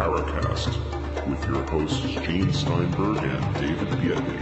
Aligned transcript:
Paracast 0.00 1.28
with 1.28 1.44
your 1.46 1.62
hosts 1.64 2.00
Gene 2.00 2.50
Steinberg 2.50 3.18
and 3.18 3.54
David 3.56 3.88
Biedny. 3.98 4.40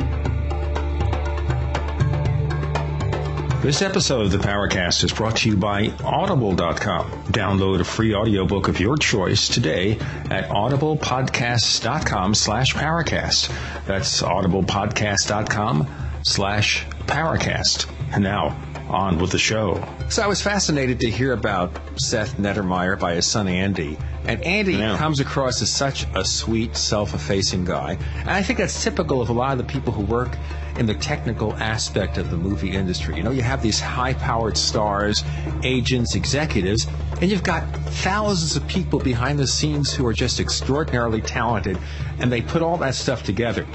This 3.60 3.82
episode 3.82 4.26
of 4.26 4.30
the 4.30 4.38
Paracast 4.38 5.02
is 5.02 5.12
brought 5.12 5.38
to 5.38 5.50
you 5.50 5.56
by 5.56 5.92
Audible.com. 6.04 7.10
Download 7.32 7.80
a 7.80 7.84
free 7.84 8.14
audiobook 8.14 8.68
of 8.68 8.78
your 8.78 8.96
choice 8.96 9.48
today 9.48 9.98
at 10.30 10.48
audiblepodcasts.com 10.48 12.36
slash 12.36 12.74
Paracast. 12.74 13.52
That's 13.84 14.22
audiblepodcast.com 14.22 15.88
slash 16.22 16.86
Paracast. 17.08 17.90
And 18.12 18.22
now, 18.22 18.56
on 18.88 19.18
with 19.18 19.32
the 19.32 19.38
show. 19.38 19.84
So 20.08 20.22
I 20.22 20.28
was 20.28 20.40
fascinated 20.40 21.00
to 21.00 21.10
hear 21.10 21.32
about 21.32 21.76
Seth 21.96 22.36
Neddermeyer 22.36 22.96
by 22.96 23.16
his 23.16 23.26
son 23.26 23.48
Andy. 23.48 23.98
And 24.28 24.44
Andy 24.44 24.76
comes 24.76 25.20
across 25.20 25.62
as 25.62 25.70
such 25.70 26.06
a 26.14 26.22
sweet, 26.22 26.76
self-effacing 26.76 27.64
guy. 27.64 27.96
And 28.18 28.28
I 28.28 28.42
think 28.42 28.58
that's 28.58 28.84
typical 28.84 29.22
of 29.22 29.30
a 29.30 29.32
lot 29.32 29.52
of 29.52 29.58
the 29.58 29.64
people 29.64 29.90
who 29.90 30.02
work 30.02 30.36
in 30.76 30.84
the 30.84 30.92
technical 30.94 31.54
aspect 31.54 32.18
of 32.18 32.30
the 32.30 32.36
movie 32.36 32.72
industry. 32.72 33.16
You 33.16 33.22
know, 33.22 33.30
you 33.30 33.40
have 33.40 33.62
these 33.62 33.80
high-powered 33.80 34.58
stars, 34.58 35.24
agents, 35.62 36.14
executives, 36.14 36.86
and 37.22 37.30
you've 37.30 37.42
got 37.42 37.62
thousands 37.86 38.54
of 38.54 38.68
people 38.68 38.98
behind 38.98 39.38
the 39.38 39.46
scenes 39.46 39.94
who 39.94 40.06
are 40.06 40.12
just 40.12 40.40
extraordinarily 40.40 41.22
talented, 41.22 41.78
and 42.18 42.30
they 42.30 42.42
put 42.42 42.60
all 42.60 42.76
that 42.76 42.94
stuff 42.94 43.22
together. 43.22 43.66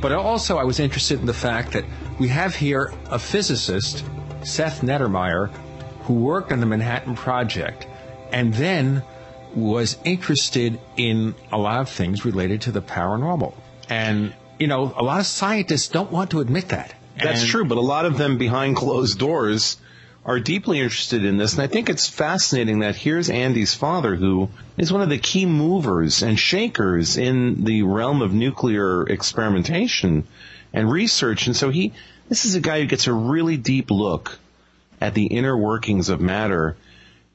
But 0.00 0.12
also, 0.12 0.56
I 0.56 0.64
was 0.64 0.80
interested 0.80 1.20
in 1.20 1.26
the 1.26 1.34
fact 1.34 1.72
that 1.72 1.84
we 2.18 2.28
have 2.28 2.54
here 2.54 2.94
a 3.10 3.18
physicist, 3.18 4.06
Seth 4.42 4.80
Neddermeyer, 4.80 5.50
who 6.04 6.14
worked 6.14 6.50
on 6.50 6.60
the 6.60 6.66
Manhattan 6.66 7.14
Project 7.14 7.86
and 8.32 8.54
then 8.54 9.02
was 9.54 9.96
interested 10.04 10.78
in 10.96 11.34
a 11.52 11.58
lot 11.58 11.80
of 11.80 11.88
things 11.88 12.24
related 12.24 12.62
to 12.62 12.72
the 12.72 12.82
paranormal. 12.82 13.54
And, 13.88 14.34
you 14.58 14.66
know, 14.66 14.92
a 14.96 15.02
lot 15.02 15.20
of 15.20 15.26
scientists 15.26 15.88
don't 15.88 16.10
want 16.10 16.30
to 16.30 16.40
admit 16.40 16.68
that. 16.68 16.94
That's 17.22 17.40
And- 17.42 17.50
true, 17.50 17.64
but 17.64 17.78
a 17.78 17.82
lot 17.82 18.04
of 18.04 18.18
them 18.18 18.38
behind 18.38 18.76
closed 18.76 19.18
doors 19.18 19.76
are 20.24 20.38
deeply 20.38 20.78
interested 20.78 21.24
in 21.24 21.38
this. 21.38 21.54
And 21.54 21.62
I 21.62 21.66
think 21.66 21.88
it's 21.88 22.06
fascinating 22.06 22.80
that 22.80 22.96
here's 22.96 23.30
Andy's 23.30 23.74
father, 23.74 24.14
who 24.14 24.50
is 24.76 24.92
one 24.92 25.00
of 25.00 25.08
the 25.08 25.18
key 25.18 25.46
movers 25.46 26.22
and 26.22 26.38
shakers 26.38 27.16
in 27.16 27.64
the 27.64 27.82
realm 27.82 28.20
of 28.20 28.34
nuclear 28.34 29.04
experimentation 29.04 30.24
and 30.72 30.90
research. 30.90 31.46
And 31.46 31.56
so 31.56 31.70
he, 31.70 31.92
this 32.28 32.44
is 32.44 32.54
a 32.54 32.60
guy 32.60 32.80
who 32.80 32.86
gets 32.86 33.06
a 33.06 33.12
really 33.12 33.56
deep 33.56 33.90
look 33.90 34.38
at 35.00 35.14
the 35.14 35.26
inner 35.26 35.56
workings 35.56 36.08
of 36.10 36.20
matter 36.20 36.76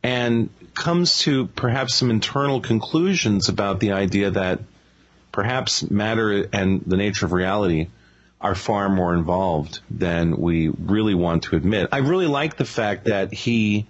and 0.03 0.49
comes 0.73 1.19
to 1.19 1.47
perhaps 1.47 1.95
some 1.95 2.09
internal 2.09 2.61
conclusions 2.61 3.49
about 3.49 3.79
the 3.79 3.91
idea 3.91 4.31
that 4.31 4.59
perhaps 5.31 5.89
matter 5.89 6.47
and 6.53 6.81
the 6.85 6.97
nature 6.97 7.25
of 7.25 7.33
reality 7.33 7.87
are 8.39 8.55
far 8.55 8.89
more 8.89 9.15
involved 9.15 9.79
than 9.89 10.37
we 10.37 10.67
really 10.67 11.15
want 11.15 11.43
to 11.43 11.55
admit. 11.55 11.89
I 11.91 11.99
really 11.99 12.27
like 12.27 12.57
the 12.57 12.65
fact 12.65 13.05
that 13.05 13.33
he 13.33 13.87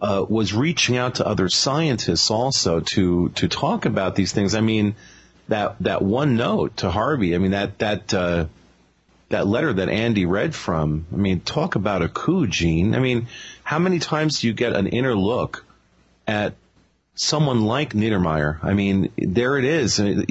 uh, 0.00 0.24
was 0.28 0.54
reaching 0.54 0.96
out 0.96 1.16
to 1.16 1.26
other 1.26 1.48
scientists 1.48 2.30
also 2.30 2.80
to 2.80 3.30
to 3.30 3.48
talk 3.48 3.84
about 3.84 4.14
these 4.14 4.32
things. 4.32 4.54
I 4.54 4.60
mean, 4.60 4.94
that 5.48 5.76
that 5.80 6.02
one 6.02 6.36
note 6.36 6.78
to 6.78 6.90
Harvey. 6.90 7.34
I 7.34 7.38
mean 7.38 7.50
that 7.50 7.78
that 7.78 8.14
uh, 8.14 8.46
that 9.28 9.46
letter 9.46 9.72
that 9.72 9.88
Andy 9.88 10.24
read 10.24 10.54
from. 10.54 11.06
I 11.12 11.16
mean, 11.16 11.40
talk 11.40 11.74
about 11.74 12.02
a 12.02 12.08
coup, 12.08 12.46
Gene. 12.46 12.94
I 12.94 13.00
mean, 13.00 13.26
how 13.64 13.80
many 13.80 13.98
times 13.98 14.40
do 14.40 14.46
you 14.46 14.52
get 14.52 14.72
an 14.72 14.86
inner 14.86 15.16
look 15.16 15.65
at 16.26 16.54
someone 17.14 17.64
like 17.64 17.92
Niedermeyer? 17.92 18.62
I 18.62 18.74
mean, 18.74 19.10
there 19.16 19.58
it 19.58 19.64
is. 19.64 19.98
Uh, 19.98 20.22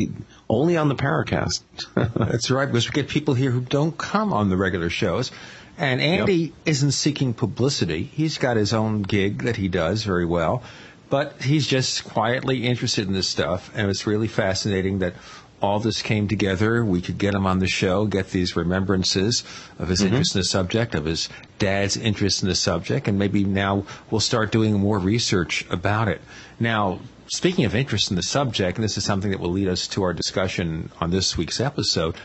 only 0.49 0.77
on 0.77 0.89
the 0.89 0.95
Paracast. 0.95 1.63
That's 1.95 2.51
right, 2.51 2.65
because 2.65 2.87
we 2.87 2.93
get 2.93 3.09
people 3.09 3.33
here 3.33 3.51
who 3.51 3.61
don't 3.61 3.97
come 3.97 4.33
on 4.33 4.49
the 4.49 4.57
regular 4.57 4.89
shows. 4.89 5.31
And 5.77 5.99
Andy 5.99 6.53
isn't 6.65 6.91
seeking 6.91 7.33
publicity. 7.33 8.03
He's 8.03 8.37
got 8.37 8.55
his 8.55 8.73
own 8.73 9.01
gig 9.01 9.43
that 9.43 9.57
he 9.57 9.67
does 9.67 10.03
very 10.03 10.25
well. 10.25 10.63
But 11.09 11.41
he's 11.41 11.67
just 11.67 12.05
quietly 12.05 12.65
interested 12.65 13.07
in 13.07 13.13
this 13.13 13.27
stuff. 13.27 13.71
And 13.75 13.89
it's 13.89 14.07
really 14.07 14.27
fascinating 14.27 14.99
that 14.99 15.15
all 15.61 15.79
this 15.79 16.01
came 16.01 16.27
together. 16.27 16.83
We 16.83 17.01
could 17.01 17.17
get 17.17 17.33
him 17.33 17.45
on 17.45 17.59
the 17.59 17.67
show, 17.67 18.05
get 18.05 18.29
these 18.29 18.55
remembrances 18.55 19.43
of 19.79 19.87
his 19.87 19.99
mm-hmm. 19.99 20.07
interest 20.07 20.35
in 20.35 20.41
the 20.41 20.45
subject, 20.45 20.95
of 20.95 21.05
his 21.05 21.29
dad's 21.59 21.97
interest 21.97 22.43
in 22.43 22.49
the 22.49 22.55
subject. 22.55 23.07
And 23.07 23.17
maybe 23.17 23.43
now 23.43 23.85
we'll 24.11 24.21
start 24.21 24.51
doing 24.51 24.73
more 24.73 24.99
research 24.99 25.65
about 25.69 26.07
it. 26.07 26.21
Now, 26.59 26.99
speaking 27.27 27.65
of 27.65 27.75
interest 27.75 28.09
in 28.09 28.15
the 28.15 28.23
subject, 28.23 28.77
and 28.77 28.83
this 28.83 28.97
is 28.97 29.03
something 29.03 29.31
that 29.31 29.39
will 29.39 29.51
lead 29.51 29.67
us 29.67 29.87
to 29.89 30.03
our 30.03 30.13
discussion 30.13 30.91
on 30.99 31.11
this 31.11 31.37
week's 31.37 31.59
episode, 31.59 32.15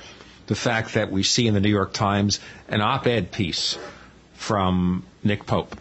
the 0.46 0.54
fact 0.56 0.94
that 0.94 1.12
we 1.12 1.22
see 1.22 1.46
in 1.46 1.54
the 1.54 1.60
New 1.60 1.70
York 1.70 1.92
Times 1.92 2.40
an 2.68 2.80
op-ed 2.80 3.30
piece 3.30 3.78
from 4.34 5.04
Nick 5.22 5.46
Pope, 5.46 5.76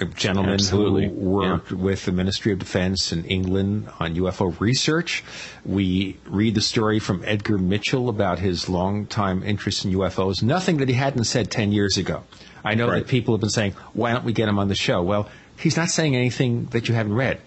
a 0.00 0.04
gentleman 0.06 0.54
Absolutely. 0.54 1.06
who 1.08 1.12
worked 1.14 1.70
with 1.72 2.04
the 2.06 2.12
Ministry 2.12 2.52
of 2.52 2.58
Defense 2.58 3.12
in 3.12 3.24
England 3.24 3.88
on 4.00 4.14
UFO 4.16 4.58
research. 4.58 5.22
We 5.64 6.16
read 6.26 6.54
the 6.54 6.60
story 6.60 6.98
from 6.98 7.22
Edgar 7.24 7.58
Mitchell 7.58 8.08
about 8.08 8.38
his 8.38 8.68
long-time 8.68 9.42
interest 9.42 9.84
in 9.84 9.92
UFOs, 9.92 10.42
nothing 10.42 10.78
that 10.78 10.88
he 10.88 10.94
hadn't 10.94 11.24
said 11.24 11.50
10 11.50 11.72
years 11.72 11.96
ago. 11.98 12.24
I 12.64 12.74
know 12.74 12.88
Right. 12.88 13.00
that 13.00 13.08
people 13.08 13.34
have 13.34 13.40
been 13.40 13.50
saying, 13.50 13.74
why 13.92 14.12
don't 14.12 14.24
we 14.24 14.32
get 14.32 14.48
him 14.48 14.58
on 14.58 14.68
the 14.68 14.74
show? 14.74 15.02
Well, 15.02 15.28
he's 15.56 15.76
not 15.76 15.90
saying 15.90 16.16
anything 16.16 16.66
that 16.72 16.88
you 16.88 16.94
haven't 16.94 17.14
read. 17.14 17.38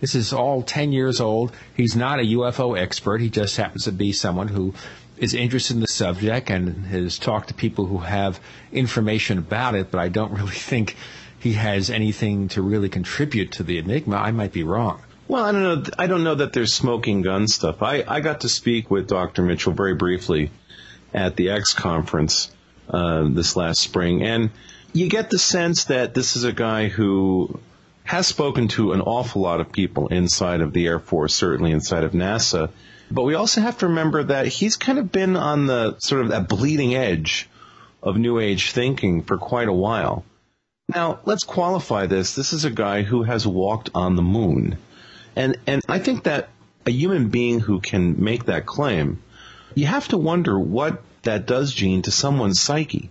This 0.00 0.14
is 0.16 0.32
all 0.32 0.62
10 0.62 0.92
years 0.92 1.20
old. 1.20 1.52
He's 1.76 1.94
not 1.94 2.18
a 2.18 2.22
UFO 2.24 2.76
expert. 2.76 3.20
He 3.20 3.30
just 3.30 3.56
happens 3.56 3.84
to 3.84 3.92
be 3.92 4.12
someone 4.12 4.48
who 4.48 4.74
is 5.18 5.34
interested 5.34 5.74
in 5.74 5.80
the 5.80 5.86
subject 5.86 6.50
and 6.50 6.86
has 6.86 7.18
talked 7.18 7.46
to 7.48 7.54
people 7.54 7.86
who 7.86 7.98
have 7.98 8.40
information 8.72 9.38
about 9.38 9.76
it, 9.76 9.92
but 9.92 10.00
I 10.00 10.08
don't 10.08 10.32
really 10.32 10.50
think 10.72 10.96
he 11.42 11.54
has 11.54 11.90
anything 11.90 12.46
to 12.46 12.62
really 12.62 12.88
contribute 12.88 13.52
to 13.52 13.64
the 13.64 13.78
enigma. 13.78 14.14
I 14.16 14.30
might 14.30 14.52
be 14.52 14.62
wrong. 14.62 15.02
Well, 15.26 15.44
I 15.44 15.50
don't 15.50 15.62
know. 15.62 15.90
I 15.98 16.06
don't 16.06 16.22
know 16.22 16.36
that 16.36 16.52
there's 16.52 16.72
smoking 16.72 17.22
gun 17.22 17.48
stuff. 17.48 17.82
I, 17.82 18.04
I 18.06 18.20
got 18.20 18.42
to 18.42 18.48
speak 18.48 18.92
with 18.92 19.08
Dr. 19.08 19.42
Mitchell 19.42 19.72
very 19.72 19.94
briefly 19.94 20.52
at 21.12 21.34
the 21.34 21.50
X 21.50 21.74
conference 21.74 22.52
uh, 22.88 23.26
this 23.28 23.56
last 23.56 23.80
spring, 23.80 24.22
and 24.22 24.50
you 24.92 25.08
get 25.08 25.30
the 25.30 25.38
sense 25.38 25.86
that 25.86 26.14
this 26.14 26.36
is 26.36 26.44
a 26.44 26.52
guy 26.52 26.86
who 26.86 27.58
has 28.04 28.28
spoken 28.28 28.68
to 28.68 28.92
an 28.92 29.00
awful 29.00 29.42
lot 29.42 29.60
of 29.60 29.72
people 29.72 30.06
inside 30.08 30.60
of 30.60 30.72
the 30.72 30.86
Air 30.86 31.00
Force, 31.00 31.34
certainly 31.34 31.72
inside 31.72 32.04
of 32.04 32.12
NASA. 32.12 32.70
But 33.10 33.22
we 33.22 33.34
also 33.34 33.60
have 33.60 33.78
to 33.78 33.88
remember 33.88 34.22
that 34.24 34.46
he's 34.46 34.76
kind 34.76 34.98
of 35.00 35.10
been 35.10 35.36
on 35.36 35.66
the 35.66 35.98
sort 35.98 36.22
of 36.22 36.28
that 36.28 36.48
bleeding 36.48 36.94
edge 36.94 37.48
of 38.00 38.16
New 38.16 38.38
Age 38.38 38.70
thinking 38.70 39.22
for 39.24 39.38
quite 39.38 39.68
a 39.68 39.72
while. 39.72 40.24
Now, 40.94 41.20
let's 41.24 41.44
qualify 41.44 42.06
this. 42.06 42.34
This 42.34 42.52
is 42.52 42.64
a 42.64 42.70
guy 42.70 43.02
who 43.02 43.22
has 43.22 43.46
walked 43.46 43.90
on 43.94 44.16
the 44.16 44.22
moon. 44.22 44.76
And 45.34 45.56
and 45.66 45.82
I 45.88 45.98
think 45.98 46.24
that 46.24 46.50
a 46.86 46.90
human 46.90 47.28
being 47.28 47.60
who 47.60 47.80
can 47.80 48.22
make 48.22 48.46
that 48.46 48.66
claim, 48.66 49.22
you 49.74 49.86
have 49.86 50.08
to 50.08 50.18
wonder 50.18 50.58
what 50.58 51.02
that 51.22 51.46
does, 51.46 51.72
Gene, 51.72 52.02
to 52.02 52.10
someone's 52.10 52.60
psyche. 52.60 53.10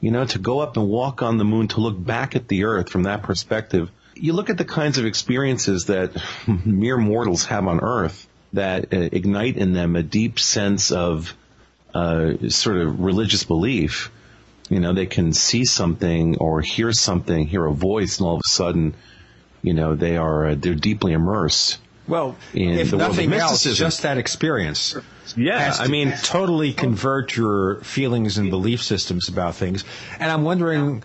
You 0.00 0.10
know, 0.10 0.24
to 0.24 0.38
go 0.38 0.60
up 0.60 0.76
and 0.76 0.88
walk 0.88 1.22
on 1.22 1.38
the 1.38 1.44
moon, 1.44 1.68
to 1.68 1.80
look 1.80 2.02
back 2.02 2.34
at 2.34 2.48
the 2.48 2.64
Earth 2.64 2.90
from 2.90 3.04
that 3.04 3.22
perspective. 3.22 3.90
You 4.14 4.32
look 4.32 4.50
at 4.50 4.58
the 4.58 4.64
kinds 4.64 4.98
of 4.98 5.06
experiences 5.06 5.86
that 5.86 6.10
mere 6.64 6.96
mortals 6.96 7.44
have 7.46 7.66
on 7.68 7.80
Earth 7.80 8.26
that 8.52 8.92
uh, 8.92 8.96
ignite 9.12 9.56
in 9.56 9.72
them 9.72 9.96
a 9.96 10.02
deep 10.02 10.38
sense 10.38 10.90
of 10.90 11.34
uh, 11.94 12.48
sort 12.48 12.78
of 12.78 13.00
religious 13.00 13.44
belief. 13.44 14.10
You 14.72 14.80
know, 14.80 14.94
they 14.94 15.04
can 15.04 15.34
see 15.34 15.66
something 15.66 16.38
or 16.38 16.62
hear 16.62 16.92
something, 16.92 17.46
hear 17.46 17.66
a 17.66 17.72
voice, 17.74 18.18
and 18.18 18.26
all 18.26 18.36
of 18.36 18.40
a 18.42 18.48
sudden, 18.48 18.94
you 19.60 19.74
know, 19.74 19.94
they 19.94 20.16
are 20.16 20.46
uh, 20.46 20.54
they're 20.58 20.74
deeply 20.74 21.12
immersed. 21.12 21.76
Well, 22.08 22.36
In 22.54 22.70
if 22.78 22.90
the 22.90 22.96
world 22.96 23.10
of 23.10 23.16
nothing 23.16 23.34
else, 23.34 23.64
just 23.64 24.00
that 24.00 24.16
experience. 24.16 24.96
Yeah, 25.36 25.72
to 25.72 25.82
I 25.82 25.88
mean, 25.88 26.14
totally 26.22 26.72
convert 26.72 27.36
your 27.36 27.82
feelings 27.82 28.38
and 28.38 28.48
belief 28.48 28.82
systems 28.82 29.28
about 29.28 29.56
things. 29.56 29.84
And 30.18 30.30
I'm 30.30 30.42
wondering, 30.42 31.02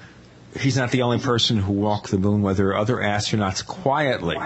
he's 0.57 0.77
not 0.77 0.91
the 0.91 1.01
only 1.01 1.19
person 1.19 1.57
who 1.57 1.73
walked 1.73 2.09
the 2.09 2.17
moon, 2.17 2.41
whether 2.43 2.73
other 2.73 2.95
astronauts 2.95 3.67
quietly 3.67 4.37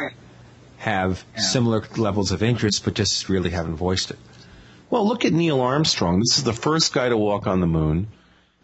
have 0.78 1.24
similar 1.36 1.84
levels 1.96 2.32
of 2.32 2.42
interest, 2.42 2.84
but 2.84 2.96
just 2.96 3.30
really 3.30 3.52
haven't 3.52 3.76
voiced 3.76 4.10
it. 4.10 4.18
Well, 4.90 5.08
look 5.08 5.26
at 5.26 5.32
Neil 5.32 5.62
Armstrong. 5.62 6.20
This 6.20 6.40
is 6.40 6.44
the 6.44 6.54
first 6.54 6.92
guy 6.92 7.08
to 7.08 7.18
walk 7.18 7.46
on 7.46 7.60
the 7.62 7.68
moon. 7.68 8.08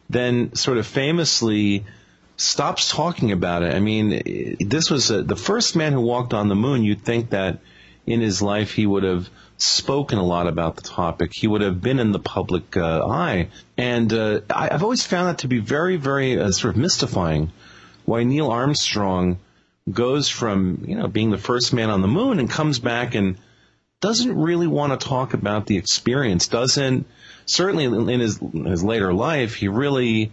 Then, 0.09 0.55
sort 0.55 0.77
of 0.77 0.87
famously, 0.87 1.85
stops 2.37 2.89
talking 2.89 3.31
about 3.31 3.63
it. 3.63 3.73
I 3.73 3.79
mean, 3.79 4.57
this 4.59 4.89
was 4.89 5.11
uh 5.11 5.21
the 5.21 5.35
first 5.35 5.75
man 5.75 5.93
who 5.93 6.01
walked 6.01 6.33
on 6.33 6.47
the 6.47 6.55
moon. 6.55 6.83
You'd 6.83 7.03
think 7.03 7.31
that 7.31 7.59
in 8.05 8.21
his 8.21 8.41
life 8.41 8.73
he 8.73 8.85
would 8.85 9.03
have 9.03 9.29
spoken 9.57 10.17
a 10.19 10.23
lot 10.23 10.47
about 10.47 10.75
the 10.75 10.83
topic. 10.83 11.33
He 11.33 11.47
would 11.47 11.61
have 11.61 11.81
been 11.81 11.99
in 11.99 12.11
the 12.11 12.19
public 12.19 12.77
uh, 12.77 13.05
eye. 13.05 13.49
And 13.75 14.13
uh, 14.13 14.41
I, 14.49 14.69
I've 14.71 14.83
always 14.83 15.05
found 15.05 15.29
that 15.29 15.39
to 15.39 15.47
be 15.47 15.59
very, 15.59 15.97
very 15.97 16.39
uh, 16.39 16.51
sort 16.51 16.75
of 16.75 16.81
mystifying. 16.81 17.51
Why 18.05 18.23
Neil 18.23 18.49
Armstrong 18.49 19.39
goes 19.91 20.29
from 20.29 20.83
you 20.85 20.95
know 20.95 21.07
being 21.07 21.31
the 21.31 21.37
first 21.37 21.73
man 21.73 21.89
on 21.89 22.01
the 22.01 22.07
moon 22.07 22.39
and 22.39 22.49
comes 22.49 22.79
back 22.79 23.15
and 23.15 23.37
doesn't 24.01 24.37
really 24.37 24.67
want 24.67 24.99
to 24.99 25.07
talk 25.07 25.33
about 25.33 25.65
the 25.65 25.77
experience. 25.77 26.47
Doesn't 26.47 27.07
certainly 27.47 27.85
in 27.85 28.19
his 28.19 28.37
his 28.37 28.83
later 28.83 29.13
life, 29.13 29.55
he 29.55 29.67
really 29.67 30.31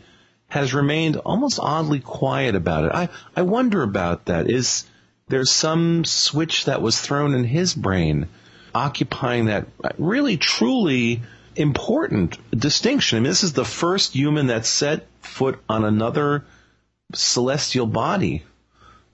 has 0.48 0.74
remained 0.74 1.16
almost 1.16 1.58
oddly 1.60 2.00
quiet 2.00 2.54
about 2.54 2.84
it. 2.84 2.92
I 2.92 3.08
I 3.34 3.42
wonder 3.42 3.82
about 3.82 4.26
that. 4.26 4.50
Is 4.50 4.84
there 5.28 5.44
some 5.44 6.04
switch 6.04 6.66
that 6.66 6.82
was 6.82 7.00
thrown 7.00 7.34
in 7.34 7.44
his 7.44 7.74
brain, 7.74 8.28
occupying 8.74 9.46
that 9.46 9.66
really 9.96 10.36
truly 10.36 11.22
important 11.56 12.38
distinction? 12.50 13.16
I 13.16 13.20
mean, 13.20 13.30
this 13.30 13.44
is 13.44 13.54
the 13.54 13.64
first 13.64 14.12
human 14.12 14.48
that 14.48 14.66
set 14.66 15.06
foot 15.20 15.60
on 15.68 15.84
another 15.84 16.44
celestial 17.14 17.86
body. 17.86 18.42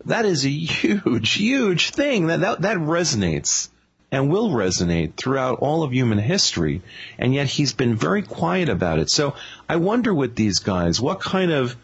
That 0.06 0.24
is 0.24 0.44
a 0.44 0.50
huge, 0.50 1.34
huge 1.34 1.90
thing. 1.90 2.28
That, 2.28 2.40
that, 2.40 2.62
that 2.62 2.78
resonates 2.78 3.68
and 4.12 4.30
will 4.30 4.50
resonate 4.50 5.14
throughout 5.14 5.60
all 5.60 5.82
of 5.82 5.92
human 5.92 6.18
history. 6.18 6.82
And 7.18 7.32
yet 7.32 7.46
he's 7.46 7.72
been 7.72 7.94
very 7.94 8.22
quiet 8.22 8.68
about 8.68 8.98
it. 8.98 9.10
So 9.10 9.34
I 9.68 9.76
wonder 9.76 10.12
with 10.12 10.34
these 10.34 10.58
guys, 10.58 11.00
what 11.00 11.20
kind 11.20 11.52
of, 11.52 11.76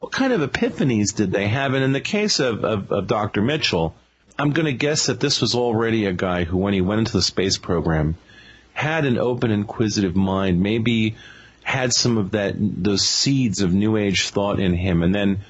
what 0.00 0.12
kind 0.12 0.32
of 0.32 0.40
epiphanies 0.40 1.14
did 1.14 1.30
they 1.30 1.46
have? 1.48 1.74
And 1.74 1.84
in 1.84 1.92
the 1.92 2.00
case 2.00 2.40
of, 2.40 2.64
of, 2.64 2.90
of 2.90 3.06
Dr. 3.06 3.42
Mitchell, 3.42 3.94
I'm 4.38 4.52
going 4.52 4.66
to 4.66 4.72
guess 4.72 5.06
that 5.06 5.20
this 5.20 5.40
was 5.40 5.54
already 5.54 6.06
a 6.06 6.12
guy 6.12 6.44
who, 6.44 6.56
when 6.56 6.72
he 6.72 6.80
went 6.80 7.00
into 7.00 7.12
the 7.12 7.22
space 7.22 7.58
program, 7.58 8.16
had 8.72 9.04
an 9.04 9.18
open, 9.18 9.50
inquisitive 9.50 10.16
mind, 10.16 10.60
maybe 10.60 11.16
had 11.62 11.92
some 11.92 12.16
of 12.16 12.30
that, 12.32 12.54
those 12.58 13.06
seeds 13.06 13.60
of 13.60 13.74
new 13.74 13.96
age 13.96 14.30
thought 14.30 14.58
in 14.58 14.72
him. 14.72 15.02
And 15.02 15.14
then 15.14 15.40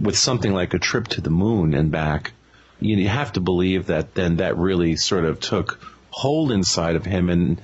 with 0.00 0.16
something 0.16 0.52
like 0.52 0.74
a 0.74 0.78
trip 0.78 1.08
to 1.08 1.20
the 1.20 1.30
moon 1.30 1.74
and 1.74 1.90
back, 1.90 2.32
you 2.80 3.08
have 3.08 3.32
to 3.32 3.40
believe 3.40 3.86
that 3.86 4.14
then 4.14 4.36
that 4.36 4.56
really 4.56 4.96
sort 4.96 5.24
of 5.24 5.40
took 5.40 5.80
hold 6.10 6.50
inside 6.52 6.96
of 6.96 7.04
him 7.04 7.30
and 7.30 7.60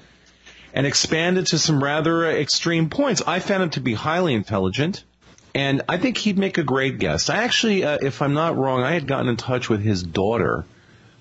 and 0.73 0.87
expanded 0.87 1.47
to 1.47 1.59
some 1.59 1.83
rather 1.83 2.31
extreme 2.31 2.91
points. 2.91 3.23
I 3.27 3.39
found 3.39 3.63
him 3.63 3.71
to 3.71 3.81
be 3.81 3.95
highly 3.95 4.35
intelligent, 4.35 5.05
and 5.55 5.83
I 5.89 5.97
think 5.97 6.19
he'd 6.19 6.39
make 6.39 6.59
a 6.59 6.63
great 6.63 6.99
guest. 6.99 7.31
I 7.31 7.45
actually, 7.45 7.83
uh, 7.83 7.97
if 8.03 8.21
I'm 8.21 8.35
not 8.35 8.59
wrong, 8.59 8.83
I 8.83 8.93
had 8.93 9.07
gotten 9.07 9.29
in 9.29 9.39
touch 9.39 9.71
with 9.71 9.81
his 9.81 10.03
daughter 10.03 10.67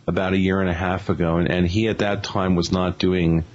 about 0.07 0.33
a 0.33 0.37
year 0.37 0.59
and 0.59 0.69
a 0.69 0.73
half 0.73 1.09
ago, 1.09 1.37
and, 1.37 1.49
and 1.49 1.65
he 1.65 1.87
at 1.87 1.99
that 1.99 2.23
time 2.23 2.55
was 2.55 2.71
not 2.71 2.99
doing 2.99 3.45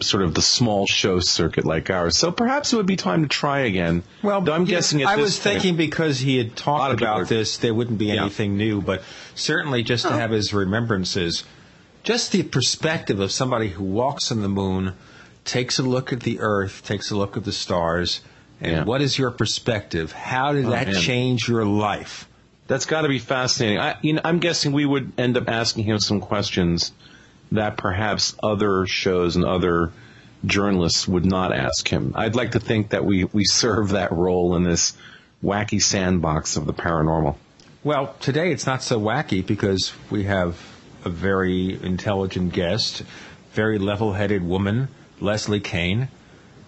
sort 0.00 0.22
of 0.22 0.34
the 0.34 0.42
small 0.42 0.86
show 0.86 1.20
circuit 1.20 1.64
like 1.64 1.90
ours. 1.90 2.16
So 2.16 2.30
perhaps 2.30 2.72
it 2.72 2.76
would 2.76 2.86
be 2.86 2.96
time 2.96 3.22
to 3.22 3.28
try 3.28 3.60
again. 3.60 4.02
Well, 4.22 4.40
Though 4.40 4.52
I'm 4.52 4.64
guessing. 4.64 5.04
I 5.04 5.16
was 5.16 5.38
point, 5.38 5.54
thinking 5.54 5.76
because 5.76 6.18
he 6.18 6.38
had 6.38 6.56
talked 6.56 6.94
about 6.94 7.28
this, 7.28 7.58
there 7.58 7.74
wouldn't 7.74 7.98
be 7.98 8.10
anything 8.10 8.52
yeah. 8.52 8.66
new. 8.66 8.82
But 8.82 9.02
certainly, 9.34 9.82
just 9.82 10.06
to 10.06 10.12
have 10.12 10.30
his 10.30 10.54
remembrances, 10.54 11.44
just 12.02 12.32
the 12.32 12.42
perspective 12.42 13.20
of 13.20 13.32
somebody 13.32 13.68
who 13.68 13.84
walks 13.84 14.30
on 14.30 14.42
the 14.42 14.48
moon, 14.48 14.94
takes 15.44 15.78
a 15.78 15.82
look 15.82 16.12
at 16.12 16.20
the 16.20 16.40
Earth, 16.40 16.82
takes 16.84 17.10
a 17.10 17.16
look 17.16 17.36
at 17.36 17.44
the 17.44 17.52
stars, 17.52 18.20
and 18.60 18.72
yeah. 18.72 18.84
what 18.84 19.02
is 19.02 19.18
your 19.18 19.30
perspective? 19.30 20.12
How 20.12 20.52
did 20.52 20.66
oh, 20.66 20.70
that 20.70 20.86
man. 20.88 21.00
change 21.00 21.48
your 21.48 21.64
life? 21.64 22.28
That's 22.68 22.86
got 22.86 23.02
to 23.02 23.08
be 23.08 23.18
fascinating. 23.18 23.78
I, 23.80 23.96
you 24.02 24.14
know, 24.14 24.20
I'm 24.24 24.38
guessing 24.38 24.72
we 24.72 24.86
would 24.86 25.12
end 25.18 25.36
up 25.36 25.48
asking 25.48 25.84
him 25.84 25.98
some 25.98 26.20
questions 26.20 26.92
that 27.52 27.76
perhaps 27.76 28.34
other 28.42 28.86
shows 28.86 29.36
and 29.36 29.44
other 29.44 29.92
journalists 30.44 31.06
would 31.06 31.24
not 31.24 31.54
ask 31.54 31.88
him. 31.88 32.12
I'd 32.14 32.34
like 32.34 32.52
to 32.52 32.60
think 32.60 32.90
that 32.90 33.04
we, 33.04 33.24
we 33.24 33.44
serve 33.44 33.90
that 33.90 34.12
role 34.12 34.56
in 34.56 34.64
this 34.64 34.94
wacky 35.42 35.80
sandbox 35.80 36.56
of 36.56 36.66
the 36.66 36.72
paranormal. 36.72 37.36
Well, 37.84 38.14
today 38.20 38.52
it's 38.52 38.66
not 38.66 38.82
so 38.82 39.00
wacky 39.00 39.44
because 39.44 39.92
we 40.10 40.24
have 40.24 40.58
a 41.04 41.08
very 41.08 41.80
intelligent 41.82 42.52
guest, 42.52 43.02
very 43.52 43.78
level 43.78 44.12
headed 44.12 44.42
woman, 44.42 44.88
Leslie 45.20 45.60
Kean, 45.60 46.08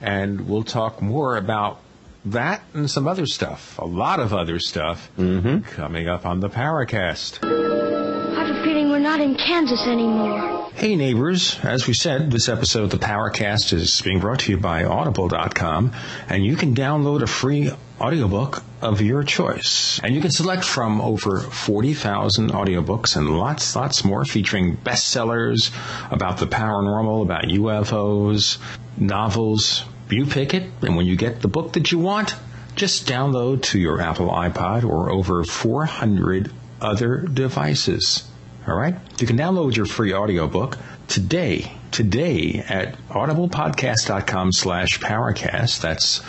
and 0.00 0.48
we'll 0.48 0.64
talk 0.64 1.00
more 1.00 1.36
about 1.36 1.80
that 2.26 2.62
and 2.72 2.90
some 2.90 3.06
other 3.06 3.26
stuff, 3.26 3.78
a 3.78 3.84
lot 3.84 4.18
of 4.18 4.32
other 4.32 4.58
stuff, 4.58 5.10
mm-hmm. 5.16 5.60
coming 5.60 6.08
up 6.08 6.26
on 6.26 6.40
the 6.40 6.48
Paracast. 6.48 7.38
I 7.44 8.46
have 8.46 8.56
a 8.56 8.64
feeling 8.64 8.90
we're 8.90 8.98
not 8.98 9.20
in 9.20 9.36
Kansas 9.36 9.86
anymore. 9.86 10.53
Hey 10.76 10.96
neighbors, 10.96 11.60
as 11.62 11.86
we 11.86 11.94
said, 11.94 12.32
this 12.32 12.48
episode 12.48 12.82
of 12.82 12.90
the 12.90 12.98
Paracast 12.98 13.72
is 13.72 14.00
being 14.00 14.18
brought 14.18 14.40
to 14.40 14.50
you 14.50 14.58
by 14.58 14.82
Audible.com, 14.82 15.92
and 16.28 16.44
you 16.44 16.56
can 16.56 16.74
download 16.74 17.22
a 17.22 17.28
free 17.28 17.70
audiobook 18.00 18.60
of 18.82 19.00
your 19.00 19.22
choice. 19.22 20.00
And 20.02 20.16
you 20.16 20.20
can 20.20 20.32
select 20.32 20.64
from 20.64 21.00
over 21.00 21.38
40,000 21.38 22.50
audiobooks 22.50 23.16
and 23.16 23.38
lots, 23.38 23.76
lots 23.76 24.04
more 24.04 24.24
featuring 24.24 24.76
bestsellers 24.76 25.70
about 26.10 26.38
the 26.38 26.48
paranormal, 26.48 27.22
about 27.22 27.44
UFOs, 27.44 28.58
novels. 28.98 29.84
You 30.10 30.26
pick 30.26 30.54
it, 30.54 30.68
and 30.82 30.96
when 30.96 31.06
you 31.06 31.14
get 31.14 31.40
the 31.40 31.48
book 31.48 31.74
that 31.74 31.92
you 31.92 32.00
want, 32.00 32.34
just 32.74 33.06
download 33.06 33.62
to 33.62 33.78
your 33.78 34.00
Apple 34.00 34.28
iPod 34.28 34.82
or 34.82 35.08
over 35.08 35.44
400 35.44 36.52
other 36.80 37.18
devices. 37.18 38.24
All 38.66 38.74
right? 38.74 38.94
You 39.20 39.26
can 39.26 39.36
download 39.36 39.76
your 39.76 39.86
free 39.86 40.14
audiobook 40.14 40.78
today, 41.08 41.72
today 41.90 42.64
at 42.68 42.96
audiblepodcast.com 43.08 44.52
slash 44.52 45.00
paracast. 45.00 45.80
That's 45.80 46.20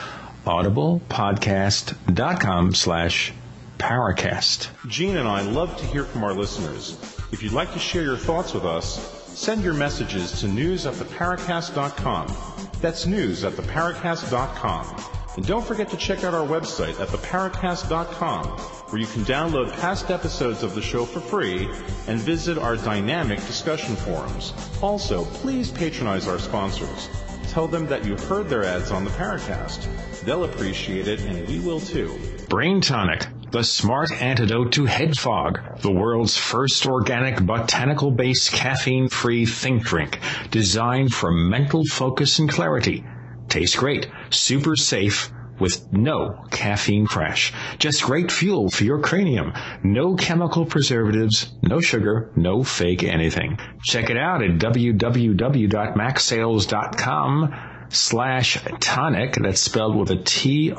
audiblepodcast.com 0.46 2.74
slash 2.74 3.34
paracast. 3.78 4.70
Gene 4.88 5.18
and 5.18 5.28
I 5.28 5.42
love 5.42 5.76
to 5.78 5.86
hear 5.86 6.04
from 6.04 6.24
our 6.24 6.34
listeners. 6.34 6.98
If 7.32 7.44
you'd 7.44 7.54
like 7.54 7.74
to 7.74 7.80
share 7.80 8.04
your 8.04 8.18
thoughts 8.18 8.54
with 8.54 8.66
us, 8.66 9.24
send 9.38 9.64
your 9.64 9.74
messages 9.74 10.40
to 10.42 10.48
news 10.48 10.86
at 10.86 10.94
theparacast.com. 10.94 12.36
That's 12.82 13.06
news 13.06 13.44
at 13.44 13.54
theparacast.com. 13.54 15.04
And 15.36 15.46
don't 15.46 15.66
forget 15.66 15.90
to 15.90 15.98
check 15.98 16.24
out 16.24 16.34
our 16.34 16.48
website 16.48 17.00
at 17.02 17.10
theparacast.com, 17.10 18.58
where 18.96 19.02
you 19.02 19.08
can 19.08 19.26
download 19.26 19.70
past 19.82 20.10
episodes 20.10 20.64
of 20.64 20.74
the 20.74 20.82
show 20.82 21.04
for 21.04 21.20
free 21.20 21.68
and 22.08 22.18
visit 22.18 22.58
our 22.58 22.78
dynamic 22.78 23.40
discussion 23.40 23.94
forums. 23.94 24.54
Also, 24.82 25.26
please 25.26 25.70
patronize 25.70 26.30
our 26.30 26.40
sponsors. 26.40 27.10
Tell 27.50 27.68
them 27.68 27.88
that 27.88 28.06
you 28.06 28.16
heard 28.16 28.48
their 28.48 28.64
ads 28.64 28.92
on 28.92 29.04
the 29.04 29.10
Paracast. 29.12 29.86
They'll 30.22 30.46
appreciate 30.46 31.10
it, 31.10 31.20
and 31.24 31.46
we 31.46 31.60
will 31.60 31.82
too. 31.82 32.18
Brain 32.48 32.80
Toniq, 32.80 33.52
the 33.52 33.66
smart 33.66 34.14
antidote 34.14 34.72
to 34.72 34.86
head 34.86 35.18
fog, 35.18 35.82
the 35.82 35.92
world's 35.92 36.38
first 36.38 36.86
organic 36.86 37.46
botanical 37.46 38.12
based 38.12 38.54
caffeine 38.54 39.10
free 39.10 39.46
think 39.46 39.84
drink, 39.84 40.22
designed 40.52 41.14
for 41.14 41.32
mental 41.32 41.84
focus 41.84 42.40
and 42.40 42.50
clarity 42.50 43.04
Tastes 43.48 43.76
great, 43.76 44.08
super 44.32 44.76
safe, 44.76 45.32
with 45.60 45.94
no 45.94 46.44
caffeine 46.52 47.06
crash. 47.06 47.54
Just 47.78 48.04
great 48.04 48.32
fuel 48.32 48.70
for 48.70 48.84
your 48.84 49.00
cranium. 49.00 49.54
No 49.84 50.16
chemical 50.16 50.66
preservatives, 50.66 51.52
no 51.62 51.80
sugar, 51.82 52.32
no 52.36 52.64
fake 52.64 53.04
anything. 53.04 53.60
Check 53.84 54.10
it 54.10 54.18
out 54.18 54.44
at 54.44 54.58
www.macsales.com 54.58 57.56
slash 57.90 58.58
tonic. 58.80 59.36
That's 59.36 59.62
spelled 59.62 59.96
with 59.96 60.10
a 60.12 60.18
T-O-N-I-Q. 60.18 60.76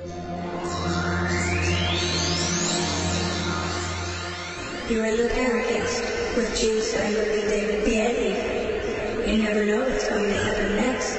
You 4.92 5.00
are 5.00 5.16
the 5.16 5.28
Paracast 5.28 6.36
with 6.36 6.54
Steinberg 6.54 7.26
and 7.26 7.48
David. 7.82 9.26
You 9.26 9.42
never 9.42 9.64
know 9.64 9.88
what's 9.88 10.06
going 10.06 10.28
to 10.28 10.34
happen 10.34 10.76
next. 10.76 11.16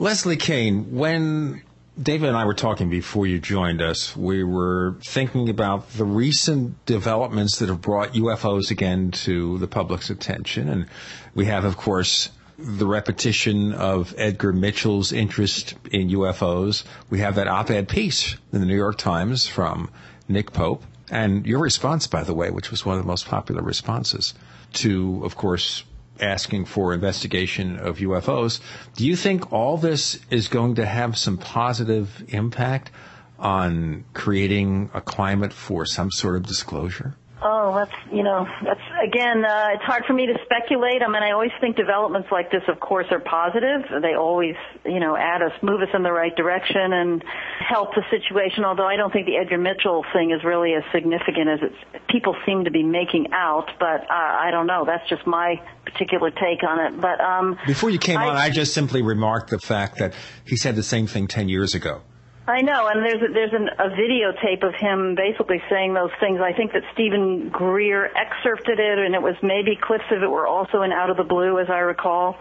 Leslie 0.00 0.36
Kean, 0.36 0.94
when 0.94 1.64
David 2.00 2.28
and 2.28 2.36
I 2.36 2.44
were 2.44 2.54
talking 2.54 2.88
before 2.88 3.26
you 3.26 3.40
joined 3.40 3.82
us. 3.82 4.16
We 4.16 4.44
were 4.44 4.94
thinking 5.02 5.48
about 5.48 5.90
the 5.90 6.04
recent 6.04 6.86
developments 6.86 7.58
that 7.58 7.68
have 7.68 7.80
brought 7.80 8.12
UFOs 8.12 8.70
again 8.70 9.10
to 9.10 9.58
the 9.58 9.66
public's 9.66 10.08
attention. 10.08 10.68
And 10.68 10.86
we 11.34 11.46
have, 11.46 11.64
of 11.64 11.76
course, 11.76 12.30
the 12.58 12.86
repetition 12.86 13.72
of 13.72 14.14
Edgar 14.16 14.52
Mitchell's 14.52 15.12
interest 15.12 15.74
in 15.90 16.10
UFOs. 16.10 16.84
We 17.10 17.20
have 17.20 17.34
that 17.36 17.48
op-ed 17.48 17.88
piece 17.88 18.36
in 18.52 18.60
the 18.60 18.66
New 18.66 18.76
York 18.76 18.98
Times 18.98 19.46
from 19.46 19.90
Nick 20.28 20.52
Pope. 20.52 20.84
And 21.10 21.46
your 21.46 21.58
response, 21.58 22.06
by 22.06 22.22
the 22.22 22.34
way, 22.34 22.50
which 22.50 22.70
was 22.70 22.86
one 22.86 22.96
of 22.96 23.02
the 23.02 23.08
most 23.08 23.26
popular 23.26 23.62
responses 23.62 24.34
to, 24.74 25.22
of 25.24 25.36
course, 25.36 25.84
asking 26.20 26.64
for 26.64 26.94
investigation 26.94 27.78
of 27.78 27.98
UFOs. 27.98 28.60
Do 28.96 29.06
you 29.06 29.16
think 29.16 29.52
all 29.52 29.76
this 29.76 30.20
is 30.30 30.48
going 30.48 30.76
to 30.76 30.86
have 30.86 31.18
some 31.18 31.38
positive 31.38 32.24
impact 32.28 32.90
on 33.38 34.04
creating 34.14 34.90
a 34.94 35.00
climate 35.00 35.52
for 35.52 35.84
some 35.84 36.10
sort 36.10 36.36
of 36.36 36.46
disclosure? 36.46 37.14
Oh, 37.46 37.74
that's 37.76 37.92
you 38.10 38.22
know 38.22 38.48
that's 38.64 38.80
again, 39.04 39.44
uh, 39.44 39.74
it's 39.74 39.84
hard 39.84 40.04
for 40.06 40.14
me 40.14 40.24
to 40.24 40.32
speculate. 40.46 41.02
I 41.02 41.08
mean, 41.08 41.22
I 41.22 41.32
always 41.32 41.50
think 41.60 41.76
developments 41.76 42.28
like 42.32 42.50
this, 42.50 42.62
of 42.68 42.80
course, 42.80 43.04
are 43.10 43.20
positive. 43.20 43.84
They 44.00 44.14
always, 44.14 44.54
you 44.86 44.98
know, 44.98 45.14
add 45.14 45.42
us, 45.42 45.52
move 45.60 45.82
us 45.82 45.90
in 45.92 46.02
the 46.02 46.12
right 46.12 46.34
direction 46.34 46.94
and 46.94 47.22
help 47.60 47.94
the 47.94 48.02
situation. 48.08 48.64
Although 48.64 48.86
I 48.86 48.96
don't 48.96 49.12
think 49.12 49.26
the 49.26 49.36
Edgar 49.36 49.58
Mitchell 49.58 50.06
thing 50.14 50.30
is 50.30 50.42
really 50.42 50.72
as 50.72 50.84
significant 50.90 51.50
as 51.50 51.60
it's, 51.62 52.04
people 52.08 52.34
seem 52.46 52.64
to 52.64 52.70
be 52.70 52.82
making 52.82 53.28
out. 53.32 53.68
But 53.78 54.08
uh, 54.08 54.14
I 54.14 54.48
don't 54.50 54.66
know. 54.66 54.84
That's 54.86 55.06
just 55.10 55.26
my 55.26 55.60
particular 55.84 56.30
take 56.30 56.64
on 56.66 56.80
it. 56.80 56.98
But 56.98 57.20
um, 57.20 57.58
before 57.66 57.90
you 57.90 57.98
came 57.98 58.16
I, 58.16 58.28
on, 58.28 58.36
I 58.36 58.48
just 58.48 58.72
simply 58.72 59.02
remarked 59.02 59.50
the 59.50 59.58
fact 59.58 59.98
that 59.98 60.14
he 60.46 60.56
said 60.56 60.76
the 60.76 60.82
same 60.82 61.06
thing 61.06 61.28
ten 61.28 61.50
years 61.50 61.74
ago. 61.74 62.00
I 62.46 62.60
know, 62.60 62.88
and 62.88 63.02
there's 63.02 63.22
a, 63.22 63.32
there's 63.32 63.52
an, 63.54 63.68
a 63.78 63.88
videotape 63.88 64.66
of 64.66 64.74
him 64.74 65.14
basically 65.14 65.62
saying 65.70 65.94
those 65.94 66.10
things. 66.20 66.40
I 66.40 66.52
think 66.52 66.72
that 66.72 66.82
Steven 66.92 67.48
Greer 67.48 68.10
excerpted 68.14 68.78
it, 68.78 68.98
and 68.98 69.14
it 69.14 69.22
was 69.22 69.34
maybe 69.42 69.78
clips 69.80 70.04
of 70.10 70.22
it 70.22 70.30
were 70.30 70.46
also 70.46 70.82
in 70.82 70.92
Out 70.92 71.08
of 71.08 71.16
the 71.16 71.24
Blue, 71.24 71.58
as 71.58 71.70
I 71.70 71.78
recall. 71.78 72.36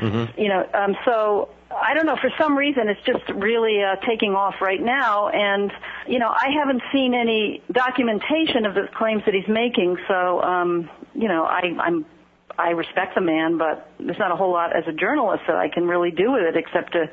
Mm-hmm. 0.00 0.40
You 0.40 0.48
know, 0.48 0.68
um, 0.72 0.96
so 1.04 1.48
I 1.74 1.94
don't 1.94 2.06
know. 2.06 2.16
For 2.16 2.30
some 2.38 2.56
reason, 2.56 2.88
it's 2.88 3.02
just 3.04 3.28
really 3.30 3.82
uh, 3.82 3.96
taking 4.06 4.34
off 4.34 4.60
right 4.60 4.80
now, 4.80 5.28
and 5.28 5.72
you 6.06 6.20
know, 6.20 6.28
I 6.28 6.50
haven't 6.56 6.82
seen 6.92 7.14
any 7.14 7.60
documentation 7.72 8.64
of 8.64 8.74
the 8.74 8.88
claims 8.94 9.24
that 9.24 9.34
he's 9.34 9.48
making. 9.48 9.98
So, 10.06 10.40
um, 10.40 10.88
you 11.14 11.26
know, 11.26 11.44
I, 11.44 11.62
I'm 11.80 12.06
I 12.56 12.70
respect 12.70 13.16
the 13.16 13.20
man, 13.20 13.58
but 13.58 13.90
there's 13.98 14.18
not 14.18 14.30
a 14.30 14.36
whole 14.36 14.52
lot 14.52 14.74
as 14.76 14.84
a 14.86 14.92
journalist 14.92 15.44
that 15.48 15.56
I 15.56 15.68
can 15.68 15.86
really 15.86 16.12
do 16.12 16.32
with 16.32 16.42
it 16.42 16.56
except 16.56 16.92
to 16.92 17.10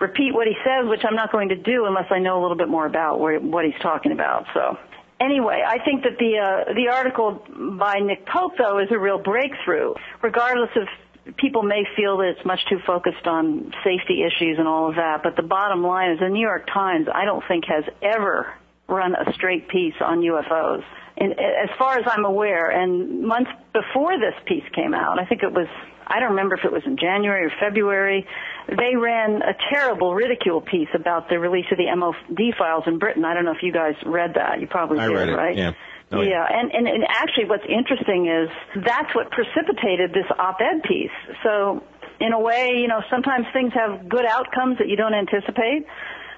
repeat 0.00 0.32
what 0.32 0.46
he 0.46 0.54
says, 0.64 0.88
which 0.88 1.02
I'm 1.04 1.16
not 1.16 1.32
going 1.32 1.50
to 1.50 1.56
do 1.56 1.86
unless 1.86 2.06
I 2.10 2.18
know 2.18 2.40
a 2.40 2.42
little 2.42 2.56
bit 2.56 2.68
more 2.68 2.86
about 2.86 3.18
what 3.20 3.64
he's 3.64 3.80
talking 3.82 4.12
about. 4.12 4.46
So 4.54 4.78
anyway, 5.20 5.62
I 5.66 5.84
think 5.84 6.04
that 6.04 6.18
the 6.18 6.38
uh, 6.38 6.74
the 6.74 6.88
article 6.88 7.42
by 7.78 8.00
Nick 8.00 8.26
Pope 8.26 8.52
though 8.58 8.78
is 8.78 8.88
a 8.90 8.98
real 8.98 9.18
breakthrough, 9.18 9.94
regardless 10.22 10.70
of 10.76 10.88
people 11.36 11.62
may 11.62 11.84
feel 11.96 12.18
that 12.18 12.34
it's 12.36 12.44
much 12.44 12.60
too 12.68 12.78
focused 12.86 13.26
on 13.26 13.72
safety 13.84 14.24
issues 14.24 14.58
and 14.58 14.66
all 14.66 14.88
of 14.88 14.96
that, 14.96 15.22
but 15.22 15.36
the 15.36 15.42
bottom 15.42 15.82
line 15.82 16.12
is 16.12 16.20
the 16.20 16.28
New 16.28 16.40
York 16.40 16.66
Times 16.72 17.06
I 17.12 17.24
don't 17.24 17.44
think 17.46 17.64
has 17.66 17.84
ever 18.02 18.54
run 18.88 19.14
a 19.14 19.32
straight 19.34 19.68
piece 19.68 19.94
on 20.00 20.20
UFOs. 20.20 20.82
And 21.18 21.32
as 21.32 21.68
far 21.78 21.98
as 21.98 22.04
I'm 22.06 22.24
aware, 22.24 22.70
and 22.70 23.22
months 23.22 23.50
before 23.72 24.18
this 24.18 24.34
piece 24.46 24.64
came 24.74 24.94
out, 24.94 25.18
I 25.18 25.26
think 25.26 25.42
it 25.42 25.52
was 25.52 25.66
I 26.08 26.20
don't 26.20 26.30
remember 26.30 26.56
if 26.56 26.64
it 26.64 26.72
was 26.72 26.82
in 26.86 26.96
January 26.96 27.46
or 27.46 27.52
February, 27.60 28.26
they 28.68 28.96
ran 28.96 29.42
a 29.42 29.54
terrible 29.72 30.14
ridicule 30.14 30.60
piece 30.60 30.88
about 30.94 31.28
the 31.28 31.38
release 31.38 31.66
of 31.70 31.78
the 31.78 31.94
MOD 31.94 32.54
files 32.58 32.84
in 32.86 32.98
Britain. 32.98 33.24
I 33.24 33.34
don't 33.34 33.44
know 33.44 33.52
if 33.52 33.62
you 33.62 33.72
guys 33.72 33.94
read 34.04 34.34
that. 34.34 34.60
You 34.60 34.66
probably 34.66 34.98
I 34.98 35.08
did, 35.08 35.14
read 35.14 35.28
it, 35.28 35.36
right? 35.36 35.56
Yeah. 35.56 35.72
Oh, 36.10 36.22
yeah, 36.22 36.30
yeah. 36.30 36.46
And, 36.48 36.72
and, 36.72 36.88
and 36.88 37.04
actually 37.08 37.44
what's 37.44 37.66
interesting 37.68 38.26
is 38.26 38.48
that's 38.84 39.14
what 39.14 39.30
precipitated 39.30 40.10
this 40.10 40.26
op-ed 40.38 40.82
piece. 40.82 41.12
So 41.42 41.84
in 42.20 42.32
a 42.32 42.40
way, 42.40 42.72
you 42.80 42.88
know, 42.88 43.02
sometimes 43.10 43.46
things 43.52 43.72
have 43.74 44.08
good 44.08 44.24
outcomes 44.24 44.78
that 44.78 44.88
you 44.88 44.96
don't 44.96 45.14
anticipate. 45.14 45.86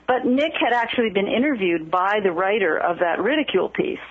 But 0.07 0.27
Nick 0.27 0.53
had 0.59 0.73
actually 0.73 1.11
been 1.11 1.29
interviewed 1.29 1.89
by 1.91 2.19
the 2.23 2.33
writer 2.33 2.77
of 2.77 2.99
that 2.99 3.21
ridicule 3.23 3.69
piece. 3.69 4.03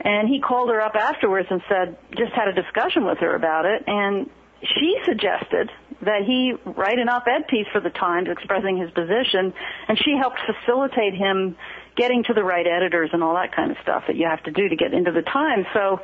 And 0.00 0.28
he 0.28 0.40
called 0.40 0.68
her 0.68 0.80
up 0.80 0.94
afterwards 0.94 1.48
and 1.50 1.62
said, 1.68 1.96
just 2.10 2.32
had 2.32 2.48
a 2.48 2.52
discussion 2.52 3.06
with 3.06 3.18
her 3.18 3.34
about 3.34 3.64
it. 3.64 3.82
And 3.86 4.28
she 4.62 4.96
suggested 5.04 5.70
that 6.02 6.22
he 6.26 6.54
write 6.64 6.98
an 6.98 7.08
op-ed 7.08 7.48
piece 7.48 7.66
for 7.72 7.80
the 7.80 7.90
Times 7.90 8.28
expressing 8.30 8.76
his 8.76 8.90
position, 8.90 9.52
and 9.88 9.98
she 9.98 10.16
helped 10.18 10.38
facilitate 10.46 11.14
him 11.14 11.56
getting 11.96 12.22
to 12.24 12.34
the 12.34 12.44
right 12.44 12.66
editors 12.66 13.10
and 13.12 13.22
all 13.22 13.34
that 13.34 13.54
kind 13.54 13.70
of 13.70 13.76
stuff 13.82 14.04
that 14.06 14.16
you 14.16 14.26
have 14.26 14.42
to 14.44 14.50
do 14.50 14.68
to 14.68 14.76
get 14.76 14.92
into 14.92 15.12
the 15.12 15.22
Times. 15.22 15.66
So, 15.72 16.00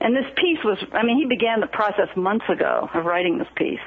and 0.00 0.16
this 0.16 0.26
piece 0.36 0.58
was, 0.64 0.78
I 0.92 1.02
mean, 1.04 1.18
he 1.18 1.26
began 1.26 1.60
the 1.60 1.66
process 1.66 2.08
months 2.16 2.46
ago 2.48 2.88
of 2.92 3.04
writing 3.04 3.38
this 3.38 3.48
piece. 3.56 3.80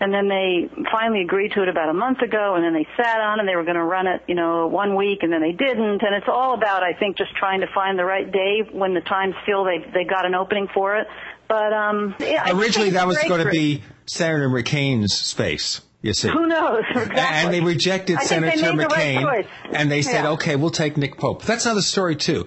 And 0.00 0.12
then 0.12 0.26
they 0.26 0.68
finally 0.90 1.22
agreed 1.22 1.52
to 1.52 1.62
it 1.62 1.68
about 1.68 1.88
a 1.88 1.94
month 1.94 2.22
ago, 2.22 2.56
and 2.56 2.64
then 2.64 2.74
they 2.74 2.88
sat 2.96 3.20
on 3.20 3.38
and 3.38 3.48
they 3.48 3.54
were 3.54 3.62
going 3.62 3.76
to 3.76 3.84
run 3.84 4.08
it, 4.08 4.22
you 4.26 4.34
know, 4.34 4.66
one 4.66 4.96
week, 4.96 5.22
and 5.22 5.32
then 5.32 5.40
they 5.40 5.52
didn't. 5.52 6.02
And 6.02 6.14
it's 6.16 6.26
all 6.26 6.54
about, 6.54 6.82
I 6.82 6.92
think, 6.92 7.16
just 7.16 7.36
trying 7.36 7.60
to 7.60 7.68
find 7.72 7.96
the 7.96 8.04
right 8.04 8.30
day 8.30 8.62
when 8.72 8.94
the 8.94 9.00
Times 9.00 9.36
feel 9.46 9.62
they 9.62 9.78
they 9.94 10.02
got 10.02 10.26
an 10.26 10.34
opening 10.34 10.66
for 10.74 10.96
it. 10.96 11.06
But 11.48 11.72
um, 11.72 12.14
yeah, 12.18 12.50
originally 12.56 12.90
that 12.90 13.06
was 13.06 13.18
going 13.28 13.44
to 13.44 13.50
be 13.50 13.82
Senator 14.06 14.48
McCain's 14.48 15.16
space. 15.16 15.80
You 16.00 16.14
see, 16.14 16.28
who 16.28 16.48
knows? 16.48 16.82
Exactly. 16.90 17.14
And 17.16 17.54
they 17.54 17.60
rejected 17.60 18.16
I 18.18 18.24
Senator 18.24 18.56
they 18.56 18.84
McCain, 18.84 19.24
right 19.24 19.46
and 19.72 19.90
they 19.90 20.02
said, 20.02 20.24
yeah. 20.24 20.30
"Okay, 20.30 20.56
we'll 20.56 20.70
take 20.70 20.96
Nick 20.96 21.16
Pope." 21.16 21.44
That's 21.44 21.64
another 21.64 21.82
story 21.82 22.16
too. 22.16 22.46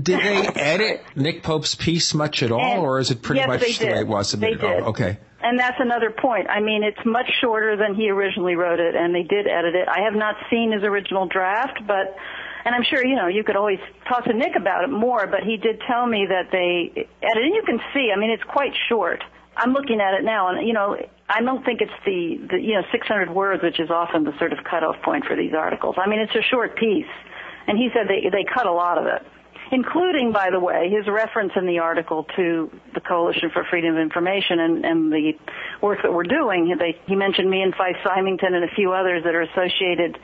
Did 0.00 0.20
they 0.20 0.46
edit 0.60 1.02
Nick 1.14 1.42
Pope's 1.42 1.74
piece 1.74 2.12
much 2.12 2.42
at 2.42 2.50
all, 2.50 2.60
And- 2.60 2.80
or 2.80 2.98
is 2.98 3.10
it 3.10 3.22
pretty 3.22 3.40
yes, 3.40 3.48
much 3.48 3.78
the 3.78 3.86
way 3.86 4.00
it 4.00 4.06
was? 4.08 4.32
They 4.32 4.50
did. 4.50 4.64
Oh, 4.64 4.88
okay. 4.88 5.18
And 5.40 5.56
that's 5.56 5.76
another 5.78 6.10
point. 6.10 6.48
I 6.50 6.60
mean, 6.60 6.82
it's 6.82 6.98
much 7.06 7.30
shorter 7.40 7.76
than 7.76 7.94
he 7.94 8.10
originally 8.10 8.56
wrote 8.56 8.80
it, 8.80 8.96
and 8.96 9.14
they 9.14 9.22
did 9.22 9.46
edit 9.46 9.76
it. 9.76 9.86
I 9.88 10.00
have 10.02 10.14
not 10.14 10.34
seen 10.50 10.72
his 10.72 10.82
original 10.82 11.26
draft, 11.26 11.78
but, 11.86 12.16
and 12.68 12.74
I'm 12.74 12.84
sure, 12.84 13.02
you 13.02 13.16
know, 13.16 13.28
you 13.28 13.44
could 13.44 13.56
always 13.56 13.78
talk 14.06 14.24
to 14.24 14.34
Nick 14.34 14.52
about 14.54 14.84
it 14.84 14.90
more, 14.90 15.26
but 15.26 15.40
he 15.42 15.56
did 15.56 15.80
tell 15.88 16.06
me 16.06 16.26
that 16.28 16.52
they 16.52 17.08
and 17.22 17.54
you 17.54 17.62
can 17.64 17.80
see, 17.94 18.12
I 18.14 18.20
mean, 18.20 18.28
it's 18.28 18.44
quite 18.44 18.72
short. 18.90 19.24
I'm 19.56 19.72
looking 19.72 20.02
at 20.02 20.12
it 20.12 20.22
now, 20.22 20.50
and, 20.50 20.68
you 20.68 20.74
know, 20.74 20.94
I 21.30 21.40
don't 21.40 21.64
think 21.64 21.80
it's 21.80 21.98
the, 22.04 22.36
the, 22.50 22.60
you 22.60 22.74
know, 22.74 22.82
600 22.92 23.30
words, 23.30 23.62
which 23.62 23.80
is 23.80 23.88
often 23.88 24.24
the 24.24 24.36
sort 24.38 24.52
of 24.52 24.58
cutoff 24.64 25.00
point 25.02 25.24
for 25.24 25.34
these 25.34 25.54
articles. 25.56 25.96
I 25.96 26.10
mean, 26.10 26.20
it's 26.20 26.34
a 26.34 26.42
short 26.42 26.76
piece, 26.76 27.08
and 27.66 27.78
he 27.78 27.88
said 27.94 28.06
they, 28.06 28.28
they 28.28 28.44
cut 28.44 28.66
a 28.66 28.72
lot 28.72 28.98
of 28.98 29.06
it 29.06 29.22
including, 29.70 30.32
by 30.32 30.48
the 30.50 30.60
way, 30.60 30.88
his 30.90 31.06
reference 31.06 31.52
in 31.54 31.66
the 31.66 31.78
article 31.78 32.24
to 32.36 32.70
the 32.94 33.00
Coalition 33.00 33.50
for 33.52 33.64
Freedom 33.64 33.96
of 33.96 34.00
Information 34.00 34.60
and, 34.60 34.84
and 34.84 35.12
the 35.12 35.32
work 35.82 35.98
that 36.02 36.12
we're 36.12 36.22
doing. 36.22 36.74
They, 36.78 36.98
he 37.06 37.14
mentioned 37.14 37.50
me 37.50 37.60
and 37.60 37.74
Fife 37.74 37.96
Symington 38.02 38.54
and 38.54 38.64
a 38.64 38.74
few 38.74 38.92
others 38.92 39.24
that 39.24 39.34
are 39.34 39.42
associated. 39.42 40.18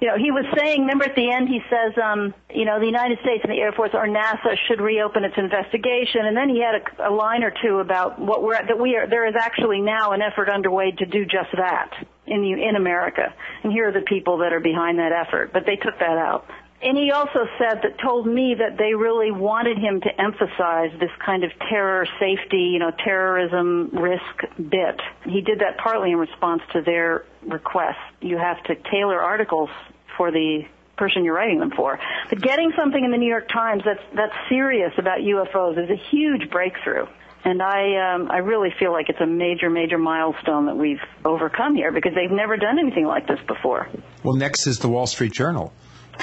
You 0.00 0.08
know, 0.08 0.16
he 0.16 0.30
was 0.30 0.46
saying, 0.56 0.80
remember 0.80 1.04
at 1.04 1.14
the 1.14 1.30
end 1.30 1.48
he 1.48 1.60
says, 1.68 1.92
um, 2.02 2.32
you 2.48 2.64
know, 2.64 2.80
the 2.80 2.86
United 2.86 3.18
States 3.20 3.44
and 3.44 3.52
the 3.52 3.60
Air 3.60 3.72
Force 3.72 3.90
or 3.92 4.08
NASA 4.08 4.56
should 4.66 4.80
reopen 4.80 5.24
its 5.24 5.36
investigation, 5.36 6.24
and 6.24 6.34
then 6.34 6.48
he 6.48 6.60
had 6.60 6.80
a, 6.80 7.10
a 7.10 7.12
line 7.12 7.44
or 7.44 7.52
two 7.62 7.80
about 7.80 8.18
what 8.18 8.42
we're 8.42 8.54
that 8.54 8.78
we 8.78 8.96
are. 8.96 9.06
There 9.06 9.26
is 9.28 9.34
actually 9.38 9.80
now 9.80 10.12
an 10.12 10.22
effort 10.22 10.48
underway 10.48 10.92
to 10.92 11.04
do 11.04 11.24
just 11.24 11.52
that 11.52 11.90
in 12.26 12.40
the 12.40 12.52
in 12.52 12.76
America, 12.76 13.34
and 13.62 13.72
here 13.72 13.88
are 13.88 13.92
the 13.92 14.00
people 14.00 14.38
that 14.38 14.54
are 14.54 14.60
behind 14.60 14.98
that 14.98 15.12
effort. 15.12 15.52
But 15.52 15.66
they 15.66 15.76
took 15.76 15.98
that 15.98 16.16
out. 16.16 16.46
And 16.82 16.96
he 16.96 17.10
also 17.10 17.40
said 17.58 17.82
that 17.82 17.98
told 18.02 18.26
me 18.26 18.54
that 18.58 18.78
they 18.78 18.94
really 18.94 19.30
wanted 19.30 19.76
him 19.76 20.00
to 20.00 20.20
emphasize 20.20 20.90
this 20.98 21.10
kind 21.24 21.44
of 21.44 21.50
terror 21.68 22.06
safety, 22.18 22.70
you 22.72 22.78
know, 22.78 22.90
terrorism 23.04 23.90
risk 23.92 24.44
bit. 24.56 25.00
He 25.24 25.42
did 25.42 25.58
that 25.60 25.76
partly 25.76 26.12
in 26.12 26.16
response 26.16 26.62
to 26.72 26.80
their 26.80 27.26
request. 27.42 27.98
You 28.22 28.38
have 28.38 28.62
to 28.64 28.76
tailor 28.90 29.20
articles 29.20 29.68
for 30.16 30.30
the 30.30 30.64
person 30.96 31.24
you're 31.24 31.34
writing 31.34 31.58
them 31.58 31.70
for. 31.70 31.98
But 32.30 32.40
getting 32.40 32.72
something 32.76 33.04
in 33.04 33.10
the 33.10 33.18
New 33.18 33.28
York 33.28 33.48
Times 33.48 33.82
that's 33.84 34.02
that's 34.14 34.34
serious 34.48 34.92
about 34.96 35.18
UFOs 35.18 35.82
is 35.82 35.90
a 35.90 36.00
huge 36.10 36.50
breakthrough. 36.50 37.06
And 37.44 37.62
I 37.62 38.14
um, 38.14 38.30
I 38.30 38.38
really 38.38 38.70
feel 38.78 38.92
like 38.92 39.08
it's 39.08 39.20
a 39.20 39.26
major 39.26 39.68
major 39.68 39.98
milestone 39.98 40.66
that 40.66 40.76
we've 40.76 41.00
overcome 41.26 41.74
here 41.74 41.92
because 41.92 42.12
they've 42.14 42.30
never 42.30 42.56
done 42.56 42.78
anything 42.78 43.06
like 43.06 43.26
this 43.26 43.40
before. 43.46 43.88
Well, 44.22 44.36
next 44.36 44.66
is 44.66 44.78
the 44.78 44.88
Wall 44.88 45.06
Street 45.06 45.32
Journal. 45.32 45.72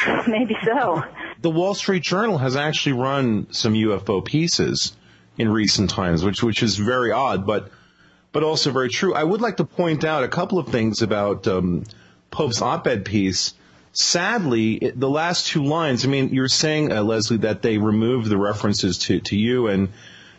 Maybe 0.28 0.56
so. 0.64 1.04
The 1.42 1.50
Wall 1.50 1.74
Street 1.74 2.04
Journal 2.04 2.38
has 2.38 2.56
actually 2.56 2.94
run 2.94 3.48
some 3.52 3.74
UFO 3.74 4.24
pieces 4.24 4.96
in 5.38 5.50
recent 5.50 5.90
times, 5.90 6.24
which 6.24 6.42
which 6.44 6.64
is 6.64 6.78
very 6.78 7.12
odd, 7.12 7.46
but 7.46 7.72
but 8.32 8.44
also 8.44 8.72
very 8.72 8.90
true. 8.90 9.14
I 9.14 9.24
would 9.24 9.42
like 9.42 9.58
to 9.58 9.66
point 9.66 10.04
out 10.04 10.24
a 10.24 10.28
couple 10.28 10.60
of 10.60 10.70
things 10.70 11.02
about 11.02 11.48
um, 11.48 11.84
Pope's 12.32 12.62
op-ed 12.62 13.06
piece. 13.06 13.54
Sadly, 13.94 14.74
it, 14.74 15.00
the 15.00 15.10
last 15.10 15.48
two 15.48 15.64
lines. 15.64 16.06
I 16.06 16.10
mean, 16.10 16.30
you're 16.34 16.48
saying, 16.48 16.92
uh, 16.92 17.02
Leslie, 17.04 17.38
that 17.38 17.62
they 17.62 17.78
removed 17.78 18.30
the 18.30 18.38
references 18.38 19.00
to 19.00 19.20
to 19.22 19.36
you 19.36 19.68
and 19.68 19.90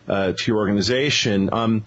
uh, 0.07 0.33
to 0.33 0.51
your 0.51 0.57
organization. 0.57 1.49
Um, 1.51 1.85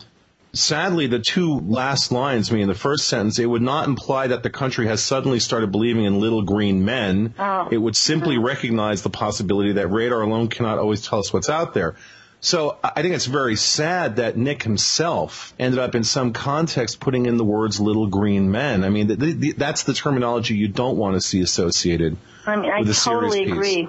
sadly, 0.53 1.07
the 1.07 1.19
two 1.19 1.61
last 1.61 2.13
lines, 2.13 2.51
I 2.51 2.55
mean, 2.55 2.69
the 2.69 2.75
first 2.75 3.09
sentence, 3.09 3.39
it 3.39 3.47
would 3.47 3.63
not 3.63 3.89
imply 3.89 4.29
that 4.29 4.43
the 4.43 4.51
country 4.51 4.87
has 4.87 5.03
suddenly 5.03 5.41
started 5.41 5.73
believing 5.73 6.05
in 6.05 6.21
little 6.21 6.43
green 6.43 6.85
men. 6.85 7.35
Oh. 7.39 7.69
It 7.71 7.79
would 7.79 7.97
simply 7.97 8.37
uh-huh. 8.37 8.47
recognize 8.47 9.03
the 9.03 9.11
possibility 9.11 9.73
that 9.73 9.89
radar 9.89 10.23
alone 10.23 10.49
cannot 10.49 10.79
always 10.79 11.07
tell 11.07 11.19
us 11.19 11.33
what's 11.33 11.51
out 11.51 11.75
there. 11.75 11.97
So 12.45 12.77
I 12.83 13.03
think 13.03 13.15
it's 13.15 13.27
very 13.27 13.55
sad 13.55 14.17
that 14.17 14.37
Nick 14.37 14.65
himself 14.65 15.55
ended 15.61 15.79
up 15.79 15.95
in 15.95 16.03
some 16.03 16.33
context 16.33 16.99
putting 16.99 17.27
in 17.27 17.37
the 17.37 17.45
words 17.45 17.79
little 17.79 18.09
green 18.09 18.51
men. 18.51 18.83
I 18.83 18.89
mean, 18.89 19.07
th- 19.07 19.41
th- 19.41 19.57
that's 19.57 19.85
the 19.85 19.95
terminology 19.95 20.57
you 20.57 20.67
don't 20.67 20.97
want 20.97 21.15
to 21.15 21.21
see 21.21 21.41
associated 21.41 22.17
I 22.45 22.57
mean, 22.57 22.69
I 22.69 22.81
with 22.81 22.91
a 22.91 22.95
totally 22.95 23.45
agree. 23.45 23.89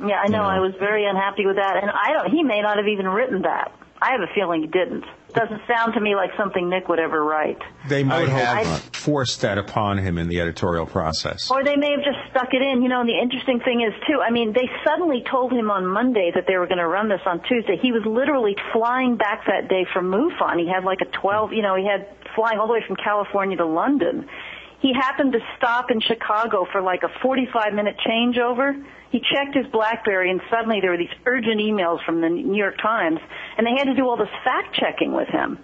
Yeah, 0.00 0.20
I 0.20 0.26
know. 0.26 0.38
Yeah. 0.38 0.48
I 0.48 0.58
was 0.58 0.74
very 0.80 1.06
unhappy 1.06 1.46
with 1.46 1.56
that, 1.56 1.76
and 1.80 1.92
I 1.92 2.12
don't. 2.14 2.32
He 2.32 2.42
may 2.42 2.60
not 2.60 2.78
have 2.78 2.88
even 2.88 3.06
written 3.06 3.42
that. 3.42 3.70
I 4.00 4.10
have 4.10 4.20
a 4.20 4.34
feeling 4.34 4.62
he 4.62 4.66
didn't. 4.66 5.04
Doesn't 5.34 5.62
sound 5.66 5.94
to 5.94 6.00
me 6.00 6.14
like 6.14 6.30
something 6.36 6.68
Nick 6.68 6.88
would 6.88 6.98
ever 6.98 7.22
write. 7.24 7.58
They 7.88 8.04
might 8.04 8.28
I 8.28 8.30
have 8.30 8.66
have- 8.66 8.82
forced 8.94 9.40
that 9.42 9.58
upon 9.58 9.98
him 9.98 10.18
in 10.18 10.28
the 10.28 10.40
editorial 10.40 10.86
process. 10.86 11.50
Or 11.50 11.64
they 11.64 11.76
may 11.76 11.90
have 11.92 12.04
just 12.04 12.18
stuck 12.30 12.52
it 12.52 12.62
in. 12.62 12.82
You 12.82 12.88
know, 12.88 13.00
and 13.00 13.08
the 13.08 13.18
interesting 13.18 13.60
thing 13.60 13.80
is 13.80 13.92
too, 14.06 14.20
I 14.20 14.30
mean, 14.30 14.52
they 14.52 14.68
suddenly 14.84 15.24
told 15.30 15.52
him 15.52 15.70
on 15.70 15.86
Monday 15.86 16.30
that 16.34 16.44
they 16.46 16.56
were 16.56 16.66
going 16.66 16.78
to 16.78 16.86
run 16.86 17.08
this 17.08 17.20
on 17.26 17.42
Tuesday. 17.48 17.76
He 17.80 17.92
was 17.92 18.02
literally 18.06 18.56
flying 18.72 19.16
back 19.16 19.46
that 19.46 19.68
day 19.68 19.86
from 19.92 20.10
MUFON. 20.10 20.58
He 20.60 20.68
had 20.68 20.84
like 20.84 21.00
a 21.00 21.06
12, 21.06 21.52
you 21.52 21.62
know, 21.62 21.74
he 21.74 21.86
had 21.86 22.06
flying 22.34 22.58
all 22.58 22.66
the 22.66 22.72
way 22.74 22.82
from 22.86 22.96
California 22.96 23.56
to 23.56 23.66
London. 23.66 24.28
He 24.82 24.92
happened 24.92 25.32
to 25.32 25.38
stop 25.56 25.92
in 25.92 26.00
Chicago 26.00 26.66
for 26.72 26.82
like 26.82 27.04
a 27.04 27.20
45 27.22 27.72
minute 27.72 27.96
changeover. 28.04 28.84
He 29.12 29.20
checked 29.20 29.54
his 29.54 29.66
Blackberry 29.68 30.28
and 30.28 30.40
suddenly 30.50 30.80
there 30.80 30.90
were 30.90 30.98
these 30.98 31.14
urgent 31.24 31.60
emails 31.60 32.04
from 32.04 32.20
the 32.20 32.28
New 32.28 32.56
York 32.56 32.78
Times 32.82 33.20
and 33.56 33.64
they 33.64 33.70
had 33.78 33.84
to 33.84 33.94
do 33.94 34.08
all 34.08 34.16
this 34.16 34.34
fact 34.42 34.74
checking 34.74 35.14
with 35.14 35.28
him. 35.28 35.58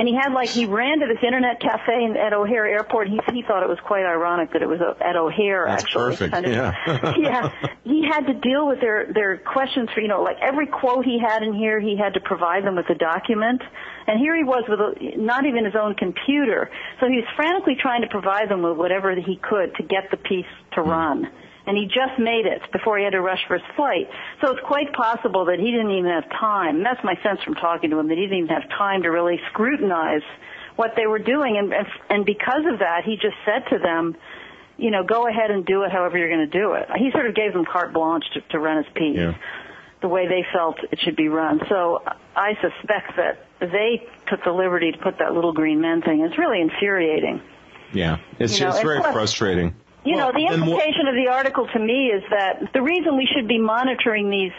And 0.00 0.08
he 0.08 0.14
had 0.14 0.32
like 0.32 0.48
he 0.48 0.64
ran 0.64 1.00
to 1.00 1.06
this 1.06 1.22
internet 1.22 1.60
cafe 1.60 2.04
in, 2.04 2.16
at 2.16 2.32
O'Hare 2.32 2.66
Airport. 2.66 3.08
He 3.08 3.20
he 3.34 3.42
thought 3.42 3.62
it 3.62 3.68
was 3.68 3.76
quite 3.84 4.06
ironic 4.06 4.50
that 4.54 4.62
it 4.62 4.66
was 4.66 4.80
uh, 4.80 4.94
at 4.98 5.14
O'Hare 5.14 5.66
That's 5.68 5.84
actually. 5.84 6.16
perfect, 6.16 6.32
Kind 6.32 6.46
of- 6.46 6.52
yeah. 6.52 7.14
yeah. 7.18 7.52
He 7.84 8.08
had 8.08 8.26
to 8.26 8.32
deal 8.32 8.66
with 8.66 8.80
their 8.80 9.12
their 9.12 9.36
questions 9.36 9.90
for 9.92 10.00
you 10.00 10.08
know 10.08 10.22
like 10.22 10.38
every 10.40 10.68
quote 10.68 11.04
he 11.04 11.20
had 11.20 11.42
in 11.42 11.52
here. 11.52 11.80
He 11.80 11.98
had 11.98 12.14
to 12.14 12.20
provide 12.20 12.64
them 12.64 12.76
with 12.76 12.88
a 12.88 12.94
document. 12.94 13.60
And 14.06 14.18
here 14.18 14.34
he 14.34 14.42
was 14.42 14.64
with 14.66 14.80
a, 14.80 15.18
not 15.20 15.44
even 15.44 15.66
his 15.66 15.76
own 15.76 15.94
computer. 15.96 16.70
So 16.98 17.06
he 17.06 17.16
was 17.16 17.26
frantically 17.36 17.76
trying 17.78 18.00
to 18.00 18.08
provide 18.08 18.48
them 18.48 18.62
with 18.62 18.78
whatever 18.78 19.14
he 19.14 19.36
could 19.36 19.74
to 19.76 19.82
get 19.82 20.10
the 20.10 20.16
piece 20.16 20.48
to 20.76 20.82
hmm. 20.82 20.88
run 20.88 21.30
and 21.66 21.76
he 21.76 21.86
just 21.86 22.18
made 22.18 22.46
it 22.46 22.62
before 22.72 22.98
he 22.98 23.04
had 23.04 23.12
to 23.12 23.20
rush 23.20 23.40
for 23.46 23.58
his 23.58 23.66
flight. 23.76 24.08
So 24.40 24.50
it's 24.50 24.66
quite 24.66 24.92
possible 24.92 25.44
that 25.46 25.58
he 25.58 25.70
didn't 25.70 25.90
even 25.90 26.10
have 26.10 26.28
time. 26.30 26.76
And 26.76 26.86
that's 26.86 27.02
my 27.04 27.14
sense 27.22 27.42
from 27.42 27.54
talking 27.54 27.90
to 27.90 27.98
him 27.98 28.08
that 28.08 28.16
he 28.16 28.22
didn't 28.24 28.38
even 28.44 28.48
have 28.48 28.68
time 28.70 29.02
to 29.02 29.08
really 29.08 29.40
scrutinize 29.50 30.22
what 30.76 30.94
they 30.96 31.06
were 31.06 31.18
doing. 31.18 31.56
And 31.58 31.72
and, 31.72 31.86
and 32.08 32.24
because 32.24 32.64
of 32.72 32.78
that, 32.80 33.04
he 33.04 33.16
just 33.16 33.36
said 33.44 33.68
to 33.70 33.78
them, 33.78 34.16
you 34.78 34.90
know, 34.90 35.04
go 35.04 35.28
ahead 35.28 35.50
and 35.50 35.64
do 35.66 35.82
it 35.82 35.92
however 35.92 36.16
you're 36.16 36.30
going 36.34 36.50
to 36.50 36.58
do 36.58 36.72
it. 36.72 36.88
He 36.96 37.10
sort 37.12 37.26
of 37.26 37.34
gave 37.34 37.52
them 37.52 37.64
carte 37.66 37.92
blanche 37.92 38.24
to, 38.34 38.40
to 38.40 38.58
run 38.58 38.82
his 38.82 38.92
piece. 38.94 39.16
Yeah. 39.16 39.34
The 40.00 40.08
way 40.08 40.26
they 40.26 40.46
felt 40.50 40.78
it 40.90 40.98
should 41.00 41.16
be 41.16 41.28
run. 41.28 41.60
So 41.68 42.02
I 42.34 42.54
suspect 42.54 43.18
that 43.18 43.44
they 43.60 44.08
took 44.28 44.42
the 44.42 44.52
liberty 44.52 44.92
to 44.92 44.98
put 44.98 45.18
that 45.18 45.34
little 45.34 45.52
green 45.52 45.82
men 45.82 46.00
thing. 46.00 46.22
It's 46.22 46.38
really 46.38 46.62
infuriating. 46.62 47.42
Yeah, 47.92 48.18
it's 48.38 48.58
You 48.58 48.64
know, 48.64 48.72
it's 48.72 48.80
very 48.80 49.00
plus- 49.00 49.12
frustrating. 49.12 49.74
You 50.04 50.16
know, 50.16 50.32
the 50.32 50.46
implication 50.46 51.06
of 51.08 51.14
the 51.14 51.30
article 51.30 51.66
to 51.72 51.78
me 51.78 52.06
is 52.06 52.22
that 52.30 52.72
the 52.72 52.80
reason 52.80 53.16
we 53.16 53.28
should 53.34 53.46
be 53.46 53.58
monitoring 53.58 54.30
these, 54.30 54.52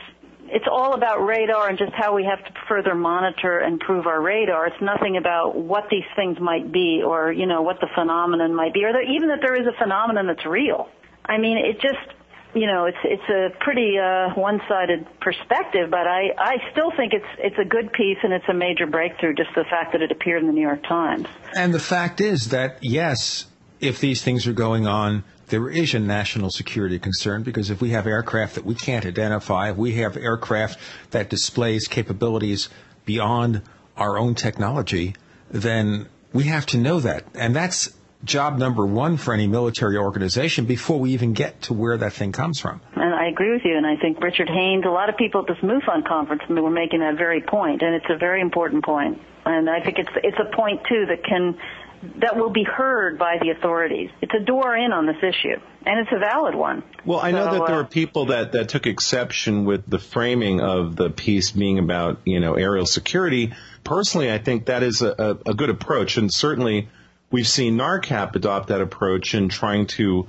it's 0.48 0.68
all 0.72 0.94
about 0.94 1.26
radar 1.26 1.68
and 1.68 1.78
just 1.78 1.94
how 1.94 2.14
we 2.16 2.26
have 2.26 2.44
to 2.46 2.52
further 2.68 2.94
monitor 2.94 3.58
and 3.58 3.80
prove 3.80 4.06
our 4.06 4.22
radar. 4.22 4.68
It's 4.68 4.82
nothing 4.82 5.18
about 5.18 5.56
what 5.56 5.86
these 5.90 6.06
things 6.16 6.40
might 6.40 6.72
be 6.72 7.02
or, 7.04 7.32
you 7.32 7.48
know, 7.48 7.64
what 7.64 7.80
the 7.80 7.88
phenomenon 7.96 8.54
might 8.54 8.74
be 8.74 8.84
or 8.84 8.94
that, 8.94 9.06
even 9.10 9.30
that 9.30 9.40
there 9.42 9.56
is 9.56 9.66
a 9.66 9.76
phenomenon 9.82 10.28
that's 10.28 10.46
real. 10.46 10.90
I 11.26 11.38
mean, 11.40 11.58
it 11.58 11.82
just, 11.82 12.18
you 12.54 12.68
know, 12.68 12.86
it's, 12.86 12.98
it's 13.04 13.30
a 13.30 13.58
pretty, 13.64 13.98
uh, 13.98 14.34
one-sided 14.36 15.08
perspective, 15.22 15.90
but 15.90 16.06
I, 16.06 16.34
I 16.38 16.58
still 16.72 16.92
think 16.96 17.14
it's, 17.14 17.26
it's 17.40 17.58
a 17.58 17.66
good 17.66 17.94
piece 17.94 18.18
and 18.22 18.34
it's 18.34 18.48
a 18.50 18.54
major 18.54 18.86
breakthrough, 18.86 19.34
just 19.34 19.56
the 19.56 19.64
fact 19.64 19.94
that 19.94 20.02
it 20.02 20.12
appeared 20.12 20.42
in 20.42 20.48
the 20.48 20.54
New 20.54 20.62
York 20.62 20.84
Times. 20.84 21.28
And 21.56 21.74
the 21.74 21.80
fact 21.80 22.22
is 22.22 22.50
that, 22.50 22.78
yes, 22.82 23.48
if 23.80 24.00
these 24.00 24.22
things 24.22 24.46
are 24.48 24.54
going 24.54 24.86
on, 24.86 25.24
there 25.52 25.70
is 25.70 25.94
a 25.94 26.00
national 26.00 26.50
security 26.50 26.98
concern 26.98 27.44
because 27.44 27.70
if 27.70 27.82
we 27.82 27.92
have 27.92 28.08
aircraft 28.08 28.56
that 28.56 28.66
we 28.66 28.74
can't 28.74 29.06
identify, 29.06 29.70
if 29.70 29.78
we 29.78 29.94
have 29.96 30.18
aircraft 30.18 30.80
that 31.12 31.30
displays 31.30 31.88
capabilities 31.88 32.70
beyond 33.06 33.62
our 33.98 34.18
own 34.18 34.34
technology, 34.34 35.14
then 35.52 36.08
we 36.34 36.46
have 36.46 36.66
to 36.66 36.78
know 36.78 37.00
that. 37.00 37.26
And 37.36 37.56
that's 37.56 37.94
job 38.24 38.58
number 38.58 38.86
one 38.86 39.18
for 39.18 39.34
any 39.34 39.48
military 39.48 39.98
organization 39.98 40.66
before 40.66 41.00
we 41.00 41.12
even 41.12 41.34
get 41.34 41.62
to 41.64 41.74
where 41.74 41.98
that 41.98 42.14
thing 42.14 42.32
comes 42.32 42.60
from. 42.60 42.82
And 42.96 43.14
I 43.14 43.28
agree 43.28 43.52
with 43.52 43.64
you, 43.66 43.76
and 43.76 43.86
I 43.86 43.98
think 43.98 44.22
Richard 44.22 44.48
Haines, 44.48 44.86
a 44.86 44.90
lot 44.90 45.10
of 45.10 45.18
people 45.18 45.42
at 45.42 45.48
this 45.48 45.58
MUFON 45.64 46.08
conference 46.08 46.44
were 46.50 46.70
making 46.70 47.00
that 47.00 47.18
very 47.18 47.42
point, 47.42 47.82
and 47.82 47.96
it's 47.96 48.06
a 48.10 48.18
very 48.18 48.42
important 48.42 48.86
point. 48.86 49.20
And 49.46 49.70
I 49.70 49.82
think 49.84 49.98
it's 49.98 50.10
it's 50.24 50.38
a 50.40 50.56
point 50.56 50.82
too 50.88 51.08
that 51.08 51.24
can 51.24 51.58
that 52.20 52.36
will 52.36 52.50
be 52.50 52.64
heard 52.64 53.20
by 53.20 53.38
the 53.42 53.50
authorities. 53.52 54.10
It's 54.22 54.34
a 54.34 54.44
door 54.44 54.76
in 54.76 54.92
on 54.92 55.06
this 55.06 55.18
issue, 55.18 55.60
and 55.86 56.00
it's 56.00 56.10
a 56.12 56.20
valid 56.20 56.56
one. 56.56 56.84
Well, 57.06 57.20
I 57.20 57.32
know 57.32 57.46
So, 57.46 57.52
that 57.60 57.68
there 57.68 57.76
uh, 57.76 57.84
were 57.84 57.88
people 57.88 58.26
that, 58.28 58.54
that 58.54 58.70
took 58.70 58.88
exception 58.88 59.66
with 59.66 59.88
the 59.88 60.00
framing 60.00 60.62
of 60.62 60.96
the 60.96 61.10
piece 61.10 61.52
being 61.52 61.80
about, 61.80 62.20
you 62.26 62.40
know, 62.40 62.56
aerial 62.56 62.86
security. 62.86 63.54
Personally, 63.84 64.32
I 64.32 64.38
think 64.40 64.66
that 64.66 64.84
is 64.84 65.02
a, 65.02 65.40
a, 65.46 65.52
a 65.52 65.54
good 65.54 65.70
approach, 65.70 66.18
and 66.18 66.32
certainly 66.34 66.90
we've 67.30 67.48
seen 67.48 67.78
NARCAP 67.78 68.36
adopt 68.36 68.70
that 68.70 68.82
approach 68.82 69.36
in 69.36 69.50
trying 69.50 69.88
to 69.88 70.28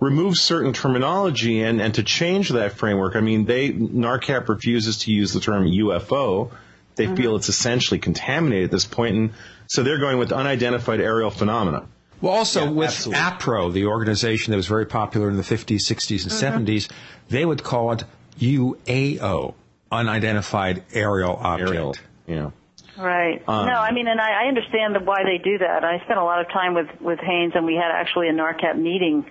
remove 0.00 0.36
certain 0.36 0.72
terminology 0.72 1.62
and, 1.62 1.80
and 1.80 1.94
to 1.94 2.02
change 2.02 2.50
that 2.50 2.72
framework. 2.72 3.16
I 3.16 3.20
mean, 3.20 3.46
they 3.46 3.70
NARCAP 3.72 4.48
refuses 4.48 4.98
to 5.00 5.12
use 5.12 5.32
the 5.32 5.40
term 5.40 5.64
UFO. 5.64 6.50
They 6.96 7.06
Mm-hmm. 7.06 7.14
feel 7.16 7.36
it's 7.36 7.48
essentially 7.48 7.98
contaminated 8.00 8.64
at 8.66 8.70
this 8.72 8.84
point, 8.84 9.16
and 9.16 9.30
so 9.68 9.82
they're 9.82 9.98
going 9.98 10.18
with 10.18 10.32
unidentified 10.32 11.00
aerial 11.00 11.30
phenomena. 11.30 11.86
Well, 12.20 12.32
also 12.32 12.64
Yeah, 12.64 12.70
with 12.70 12.88
absolutely. 12.88 13.22
APRO, 13.22 13.72
the 13.72 13.86
organization 13.86 14.50
that 14.50 14.56
was 14.56 14.66
very 14.66 14.86
popular 14.86 15.28
in 15.30 15.36
the 15.36 15.42
50s, 15.44 15.82
60s, 15.86 16.24
and 16.24 16.32
Mm-hmm. 16.32 16.64
70s, 16.66 16.90
they 17.28 17.44
would 17.44 17.62
call 17.62 17.92
it 17.92 18.02
UAO, 18.40 19.54
unidentified 19.92 20.82
aerial 20.92 21.36
object. 21.36 21.70
Aerial, 21.70 21.94
yeah. 22.26 22.50
Right. 22.96 23.40
Um, 23.46 23.66
no, 23.66 23.74
I 23.74 23.92
mean, 23.92 24.08
and 24.08 24.20
I, 24.20 24.44
I 24.44 24.48
understand 24.48 24.96
the, 24.96 25.00
why 25.00 25.22
they 25.22 25.38
do 25.38 25.58
that. 25.58 25.84
I 25.84 26.00
spent 26.04 26.18
a 26.18 26.24
lot 26.24 26.40
of 26.40 26.48
time 26.48 26.74
with 26.74 26.88
with 27.00 27.20
Haines, 27.20 27.52
and 27.54 27.64
we 27.64 27.74
had 27.76 27.92
actually 27.92 28.28
a 28.28 28.32
NARCAP 28.32 28.76
meeting, 28.76 29.24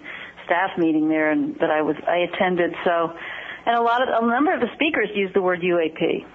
staff 0.45 0.78
meeting 0.78 1.10
there, 1.10 1.32
and 1.32 1.56
that 1.60 1.69
I 1.69 1.82
was 1.82 1.97
I 2.08 2.19
attended. 2.32 2.73
So, 2.86 3.13
and 3.65 3.76
a 3.78 3.82
lot 3.82 4.02
of 4.02 4.23
a 4.23 4.28
number 4.28 4.54
of 4.54 4.62
the 4.62 4.69
speakers 4.76 5.10
used 5.13 5.34
the 5.34 5.41
word 5.41 5.60
UAP. 5.62 6.26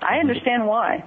I 0.00 0.16
understand 0.20 0.66
why. 0.66 1.04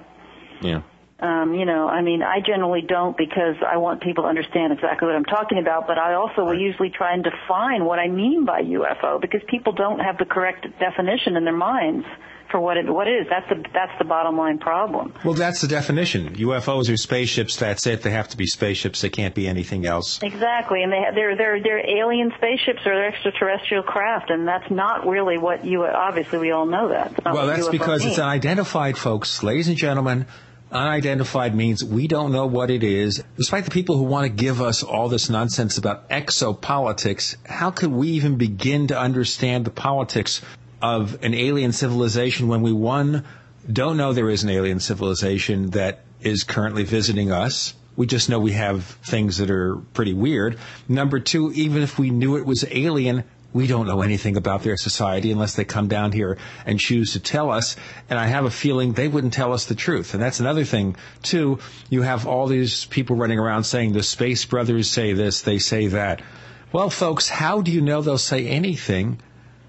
Yeah. 0.60 0.82
Um, 1.22 1.54
you 1.54 1.64
know, 1.64 1.86
I 1.88 2.02
mean, 2.02 2.20
I 2.20 2.40
generally 2.44 2.82
don't 2.82 3.16
because 3.16 3.54
I 3.64 3.76
want 3.76 4.02
people 4.02 4.24
to 4.24 4.28
understand 4.28 4.72
exactly 4.72 5.06
what 5.06 5.14
I'm 5.14 5.24
talking 5.24 5.58
about, 5.58 5.86
but 5.86 5.96
I 5.96 6.14
also 6.14 6.44
will 6.44 6.58
usually 6.58 6.90
try 6.90 7.14
and 7.14 7.22
define 7.22 7.84
what 7.84 8.00
I 8.00 8.08
mean 8.08 8.44
by 8.44 8.62
UFO 8.62 9.20
because 9.20 9.40
people 9.46 9.72
don't 9.72 10.00
have 10.00 10.18
the 10.18 10.24
correct 10.24 10.66
definition 10.80 11.36
in 11.36 11.44
their 11.44 11.56
minds 11.56 12.04
for 12.50 12.58
what 12.58 12.76
it 12.76 12.92
what 12.92 13.06
it 13.06 13.12
is. 13.12 13.26
That's 13.30 13.48
the 13.48 13.64
that's 13.72 13.96
the 13.98 14.04
bottom 14.04 14.36
line 14.36 14.58
problem. 14.58 15.14
Well, 15.24 15.34
that's 15.34 15.60
the 15.60 15.68
definition. 15.68 16.34
UFOs 16.34 16.92
are 16.92 16.96
spaceships. 16.96 17.54
That's 17.56 17.86
it. 17.86 18.02
They 18.02 18.10
have 18.10 18.28
to 18.30 18.36
be 18.36 18.46
spaceships. 18.46 19.00
They 19.00 19.08
can't 19.08 19.34
be 19.34 19.46
anything 19.46 19.86
else. 19.86 20.20
Exactly, 20.22 20.82
and 20.82 20.92
they 20.92 21.02
they're 21.14 21.36
they're 21.36 21.62
they're 21.62 21.98
alien 21.98 22.32
spaceships 22.36 22.80
or 22.84 22.94
they're 22.94 23.08
extraterrestrial 23.08 23.84
craft, 23.84 24.30
and 24.30 24.46
that's 24.46 24.70
not 24.70 25.06
really 25.06 25.38
what 25.38 25.64
you. 25.64 25.84
Obviously, 25.84 26.40
we 26.40 26.50
all 26.50 26.66
know 26.66 26.88
that. 26.88 27.24
Well, 27.24 27.46
that's 27.46 27.68
because 27.68 28.04
it's 28.04 28.18
unidentified, 28.18 28.98
folks. 28.98 29.42
Ladies 29.42 29.68
and 29.68 29.76
gentlemen, 29.76 30.26
unidentified 30.72 31.54
means 31.54 31.84
we 31.84 32.08
don't 32.08 32.32
know 32.32 32.46
what 32.46 32.70
it 32.70 32.82
is. 32.82 33.22
Despite 33.36 33.64
the 33.64 33.70
people 33.70 33.96
who 33.96 34.04
want 34.04 34.24
to 34.24 34.30
give 34.30 34.60
us 34.60 34.82
all 34.82 35.08
this 35.08 35.30
nonsense 35.30 35.78
about 35.78 36.08
exopolitics, 36.08 37.36
how 37.46 37.70
could 37.70 37.92
we 37.92 38.08
even 38.08 38.36
begin 38.36 38.88
to 38.88 38.98
understand 38.98 39.64
the 39.64 39.70
politics 39.70 40.40
of 40.80 41.22
an 41.22 41.34
alien 41.34 41.72
civilization 41.72 42.48
when 42.48 42.62
we, 42.62 42.72
one, 42.72 43.24
don't 43.70 43.96
know 43.96 44.12
there 44.12 44.30
is 44.30 44.42
an 44.42 44.50
alien 44.50 44.80
civilization 44.80 45.70
that 45.70 46.00
is 46.20 46.44
currently 46.44 46.84
visiting 46.84 47.30
us? 47.30 47.74
We 47.94 48.06
just 48.06 48.30
know 48.30 48.40
we 48.40 48.52
have 48.52 48.84
things 48.84 49.38
that 49.38 49.50
are 49.50 49.76
pretty 49.92 50.14
weird. 50.14 50.58
Number 50.88 51.20
two, 51.20 51.52
even 51.52 51.82
if 51.82 51.98
we 51.98 52.10
knew 52.10 52.36
it 52.36 52.46
was 52.46 52.64
alien, 52.70 53.24
we 53.52 53.66
don't 53.66 53.86
know 53.86 54.02
anything 54.02 54.36
about 54.36 54.62
their 54.62 54.76
society 54.76 55.30
unless 55.30 55.54
they 55.54 55.64
come 55.64 55.88
down 55.88 56.12
here 56.12 56.38
and 56.64 56.80
choose 56.80 57.12
to 57.12 57.20
tell 57.20 57.50
us. 57.50 57.76
And 58.08 58.18
I 58.18 58.26
have 58.26 58.44
a 58.44 58.50
feeling 58.50 58.92
they 58.92 59.08
wouldn't 59.08 59.34
tell 59.34 59.52
us 59.52 59.66
the 59.66 59.74
truth. 59.74 60.14
And 60.14 60.22
that's 60.22 60.40
another 60.40 60.64
thing, 60.64 60.96
too. 61.22 61.58
You 61.90 62.02
have 62.02 62.26
all 62.26 62.46
these 62.46 62.86
people 62.86 63.16
running 63.16 63.38
around 63.38 63.64
saying 63.64 63.92
the 63.92 64.02
Space 64.02 64.44
Brothers 64.44 64.90
say 64.90 65.12
this, 65.12 65.42
they 65.42 65.58
say 65.58 65.88
that. 65.88 66.22
Well, 66.72 66.88
folks, 66.88 67.28
how 67.28 67.60
do 67.60 67.70
you 67.70 67.82
know 67.82 68.00
they'll 68.00 68.16
say 68.16 68.46
anything? 68.46 69.20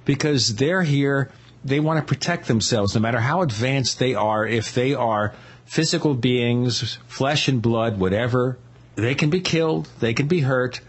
Because 0.06 0.56
they're 0.56 0.84
here, 0.84 1.32
they 1.66 1.82
want 1.82 2.00
to 2.00 2.06
protect 2.06 2.48
themselves, 2.48 2.96
no 2.96 3.02
matter 3.02 3.20
how 3.20 3.42
advanced 3.42 4.00
they 4.00 4.16
are. 4.16 4.48
If 4.48 4.74
they 4.74 4.94
are 4.94 5.34
physical 5.66 6.14
beings, 6.14 6.98
flesh 7.08 7.50
and 7.50 7.62
blood, 7.62 8.00
whatever, 8.00 8.58
they 8.96 9.16
can 9.16 9.30
be 9.30 9.42
killed, 9.42 9.90
they 10.00 10.14
can 10.14 10.28
be 10.28 10.42
hurt 10.42 10.80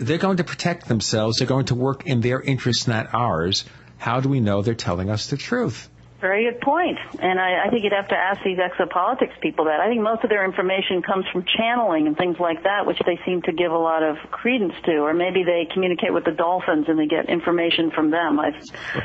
they're 0.00 0.18
going 0.18 0.38
to 0.38 0.44
protect 0.44 0.88
themselves. 0.88 1.38
They're 1.38 1.46
going 1.46 1.66
to 1.66 1.74
work 1.74 2.06
in 2.06 2.20
their 2.20 2.40
interests, 2.40 2.88
not 2.88 3.12
ours. 3.12 3.64
How 3.98 4.20
do 4.20 4.28
we 4.28 4.40
know 4.40 4.62
they're 4.62 4.74
telling 4.74 5.10
us 5.10 5.26
the 5.26 5.36
truth? 5.36 5.88
Very 6.20 6.50
good 6.50 6.60
point. 6.60 6.98
And 7.18 7.40
I, 7.40 7.66
I 7.66 7.70
think 7.70 7.84
you'd 7.84 7.92
have 7.92 8.08
to 8.08 8.16
ask 8.16 8.42
these 8.42 8.58
exopolitics 8.58 9.40
people 9.40 9.66
that. 9.66 9.80
I 9.80 9.88
think 9.88 10.02
most 10.02 10.22
of 10.22 10.28
their 10.28 10.44
information 10.44 11.02
comes 11.02 11.24
from 11.32 11.44
channeling 11.56 12.06
and 12.06 12.16
things 12.16 12.36
like 12.38 12.62
that, 12.64 12.86
which 12.86 12.98
they 13.06 13.18
seem 13.24 13.40
to 13.42 13.52
give 13.52 13.72
a 13.72 13.78
lot 13.78 14.02
of 14.02 14.16
credence 14.30 14.74
to. 14.84 14.98
Or 14.98 15.14
maybe 15.14 15.44
they 15.44 15.66
communicate 15.72 16.12
with 16.12 16.24
the 16.24 16.32
dolphins 16.32 16.86
and 16.88 16.98
they 16.98 17.06
get 17.06 17.30
information 17.30 17.90
from 17.90 18.10
them. 18.10 18.38
I've, 18.38 18.54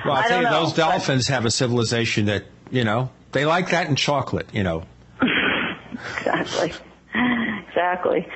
Well, 0.06 0.14
I 0.14 0.28
tell 0.28 0.40
you, 0.40 0.44
know, 0.46 0.64
those 0.64 0.74
dolphins 0.74 1.28
have 1.28 1.46
a 1.46 1.52
civilization 1.52 2.26
that, 2.26 2.46
you 2.70 2.84
know, 2.84 3.12
they 3.32 3.46
like 3.46 3.70
that 3.70 3.88
in 3.88 3.96
chocolate, 3.96 4.50
you 4.54 4.64
know. 4.64 4.84
exactly. 6.18 6.74
Exactly. 7.68 8.28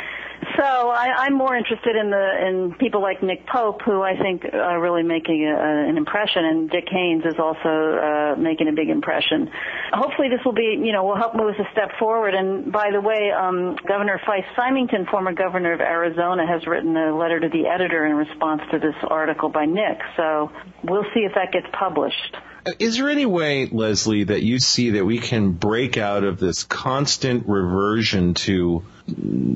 So 0.58 0.64
I, 0.64 1.26
I'm 1.26 1.34
more 1.34 1.56
interested 1.56 1.96
in 1.96 2.10
the 2.10 2.48
in 2.48 2.74
people 2.80 3.02
like 3.02 3.22
Nick 3.22 3.46
Pope, 3.46 3.82
who 3.84 4.02
I 4.02 4.18
think 4.18 4.46
are 4.54 4.82
really 4.82 5.04
making 5.04 5.46
a, 5.46 5.90
an 5.90 5.98
impression, 5.98 6.46
and 6.46 6.70
Dick 6.70 6.88
Haines 6.90 7.24
is 7.26 7.40
also 7.40 7.70
uh, 7.70 8.36
making 8.38 8.68
a 8.68 8.74
big 8.74 8.90
impression. 8.90 9.50
Hopefully, 9.94 10.30
this 10.30 10.44
will 10.46 10.54
be 10.54 10.80
you 10.82 10.92
know 10.92 11.04
will 11.04 11.18
help 11.18 11.36
move 11.36 11.54
us 11.54 11.60
a 11.60 11.72
step 11.72 11.92
forward. 12.00 12.34
And 12.34 12.72
by 12.72 12.92
the 12.92 13.02
way, 13.02 13.32
um, 13.32 13.78
Governor 13.88 14.20
Fife 14.26 14.46
Symington, 14.58 15.06
former 15.06 15.34
governor 15.34 15.74
of 15.74 15.82
Arizona, 15.82 16.48
has 16.48 16.66
written 16.66 16.96
a 16.98 17.16
letter 17.16 17.40
to 17.40 17.50
the 17.50 17.68
editor 17.68 18.06
in 18.06 18.16
response 18.16 18.62
to 18.72 18.80
this 18.80 18.96
article 19.08 19.50
by 19.50 19.66
Nick. 19.66 20.00
So 20.18 20.52
we'll 20.84 21.06
see 21.14 21.22
if 21.22 21.34
that 21.36 21.52
gets 21.52 21.68
published. 21.74 22.38
Is 22.78 22.98
there 22.98 23.10
any 23.10 23.26
way, 23.26 23.68
Leslie, 23.68 24.26
that 24.26 24.44
you 24.44 24.60
see 24.60 24.92
that 24.92 25.06
we 25.06 25.18
can 25.20 25.52
break 25.52 25.98
out 25.98 26.24
of 26.24 26.40
this 26.40 26.64
constant 26.64 27.48
reversion 27.48 28.34
to 28.34 28.84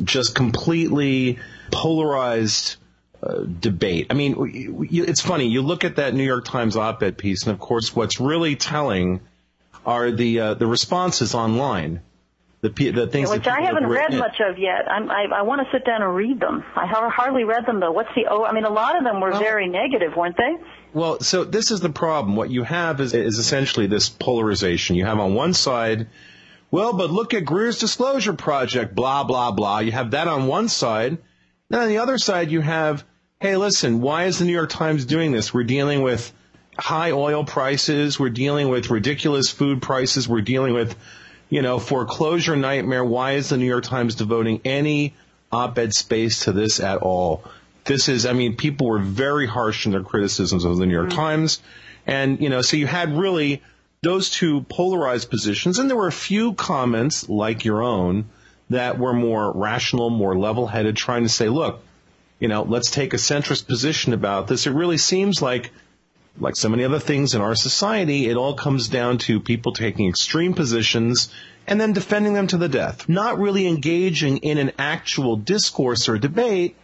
just 0.03 0.35
completely 0.35 1.39
polarized 1.71 2.77
uh, 3.21 3.43
debate? 3.59 4.07
I 4.09 4.13
mean, 4.13 4.35
it's 4.91 5.21
funny. 5.21 5.47
You 5.47 5.61
look 5.61 5.83
at 5.83 5.97
that 5.97 6.13
New 6.13 6.23
York 6.23 6.45
Times 6.45 6.75
op-ed 6.75 7.17
piece, 7.17 7.43
and 7.43 7.53
of 7.53 7.59
course, 7.59 7.95
what's 7.95 8.19
really 8.19 8.55
telling 8.55 9.21
are 9.85 10.11
the 10.11 10.39
uh, 10.39 10.53
the 10.53 10.67
responses 10.67 11.35
online. 11.35 12.01
The, 12.61 12.69
the 12.69 13.07
things 13.07 13.29
which 13.29 13.45
I 13.45 13.59
haven't 13.59 13.87
read 13.87 14.13
much 14.13 14.39
of 14.39 14.57
yet. 14.57 14.89
I'm, 14.89 15.11
I, 15.11 15.25
I 15.35 15.41
want 15.41 15.67
to 15.67 15.67
sit 15.77 15.85
down 15.85 16.01
and 16.01 16.15
read 16.15 16.39
them. 16.39 16.63
I 16.77 16.85
hardly 16.87 17.43
read 17.43 17.65
them 17.65 17.81
though. 17.81 17.91
What's 17.91 18.07
the? 18.15 18.27
Oh, 18.29 18.45
I 18.45 18.53
mean, 18.53 18.63
a 18.63 18.71
lot 18.71 18.97
of 18.97 19.03
them 19.03 19.19
were 19.19 19.31
well, 19.31 19.41
very 19.41 19.67
negative, 19.67 20.15
weren't 20.15 20.37
they? 20.37 20.55
Well, 20.93 21.19
so 21.19 21.43
this 21.43 21.71
is 21.71 21.81
the 21.81 21.89
problem. 21.89 22.37
What 22.37 22.49
you 22.49 22.63
have 22.63 23.01
is, 23.01 23.13
is 23.13 23.37
essentially 23.37 23.87
this 23.87 24.07
polarization. 24.07 24.95
You 24.95 25.03
have 25.03 25.19
on 25.19 25.33
one 25.33 25.53
side, 25.53 26.07
well, 26.73 26.93
but 26.93 27.11
look 27.11 27.35
at 27.35 27.45
Greer's 27.45 27.77
disclosure 27.77 28.33
project, 28.33 28.95
blah, 28.95 29.23
blah, 29.23 29.51
blah. 29.51 29.77
You 29.77 29.91
have 29.91 30.09
that 30.11 30.27
on 30.27 30.47
one 30.47 30.67
side. 30.69 31.19
Then 31.69 31.81
on 31.81 31.87
the 31.87 31.99
other 31.99 32.17
side, 32.17 32.49
you 32.49 32.61
have, 32.61 33.05
hey, 33.39 33.57
listen, 33.57 34.01
why 34.01 34.23
is 34.23 34.39
the 34.39 34.45
New 34.45 34.53
York 34.53 34.71
Times 34.71 35.05
doing 35.05 35.31
this? 35.31 35.53
We're 35.53 35.65
dealing 35.65 36.01
with 36.01 36.33
high 36.75 37.11
oil 37.11 37.45
prices. 37.45 38.19
We're 38.19 38.31
dealing 38.31 38.69
with 38.69 38.89
ridiculous 38.89 39.51
food 39.51 39.83
prices. 39.83 40.27
We're 40.27 40.41
dealing 40.41 40.73
with, 40.73 40.95
you 41.47 41.61
know, 41.61 41.77
foreclosure 41.77 42.55
nightmare. 42.55 43.05
Why 43.05 43.33
is 43.33 43.49
the 43.49 43.57
New 43.57 43.67
York 43.67 43.83
Times 43.83 44.15
devoting 44.15 44.59
any 44.65 45.13
op-ed 45.51 45.93
space 45.93 46.45
to 46.45 46.53
this 46.53 46.79
at 46.79 46.97
all? 47.03 47.43
This 47.83 48.09
is, 48.09 48.25
I 48.25 48.33
mean, 48.33 48.55
people 48.55 48.87
were 48.87 48.97
very 48.97 49.45
harsh 49.45 49.85
in 49.85 49.91
their 49.91 50.01
criticisms 50.01 50.65
of 50.65 50.77
the 50.77 50.87
New 50.87 50.93
York 50.93 51.09
mm-hmm. 51.09 51.19
Times. 51.19 51.61
And, 52.07 52.41
you 52.41 52.49
know, 52.49 52.63
so 52.63 52.77
you 52.77 52.87
had 52.87 53.15
really 53.15 53.61
those 54.03 54.29
two 54.29 54.61
polarized 54.63 55.29
positions. 55.29 55.79
And 55.79 55.89
there 55.89 55.97
were 55.97 56.07
a 56.07 56.11
few 56.11 56.53
comments 56.53 57.29
like 57.29 57.65
your 57.65 57.81
own 57.81 58.25
that 58.69 58.99
were 58.99 59.13
more 59.13 59.51
rational, 59.51 60.09
more 60.09 60.37
level 60.37 60.67
headed, 60.67 60.95
trying 60.95 61.23
to 61.23 61.29
say, 61.29 61.47
look, 61.49 61.81
you 62.39 62.49
know, 62.49 62.63
let's 62.63 62.91
take 62.91 63.13
a 63.13 63.17
centrist 63.17 63.65
position 63.65 64.13
about 64.13 64.47
this. 64.47 64.67
It 64.67 64.71
really 64.73 64.97
seems 64.97 65.41
like, 65.41 65.71
like 66.37 66.57
so 66.57 66.67
many 66.67 66.83
other 66.83 66.99
things 66.99 67.33
in 67.33 67.41
our 67.41 67.55
society, 67.55 68.27
it 68.27 68.35
all 68.35 68.55
comes 68.55 68.89
down 68.89 69.19
to 69.19 69.39
people 69.39 69.71
taking 69.71 70.09
extreme 70.09 70.53
positions 70.53 71.33
and 71.65 71.79
then 71.79 71.93
defending 71.93 72.33
them 72.33 72.47
to 72.47 72.57
the 72.57 72.67
death, 72.67 73.07
not 73.07 73.39
really 73.39 73.67
engaging 73.67 74.37
in 74.39 74.57
an 74.57 74.73
actual 74.77 75.37
discourse 75.37 76.09
or 76.09 76.17
debate, 76.17 76.75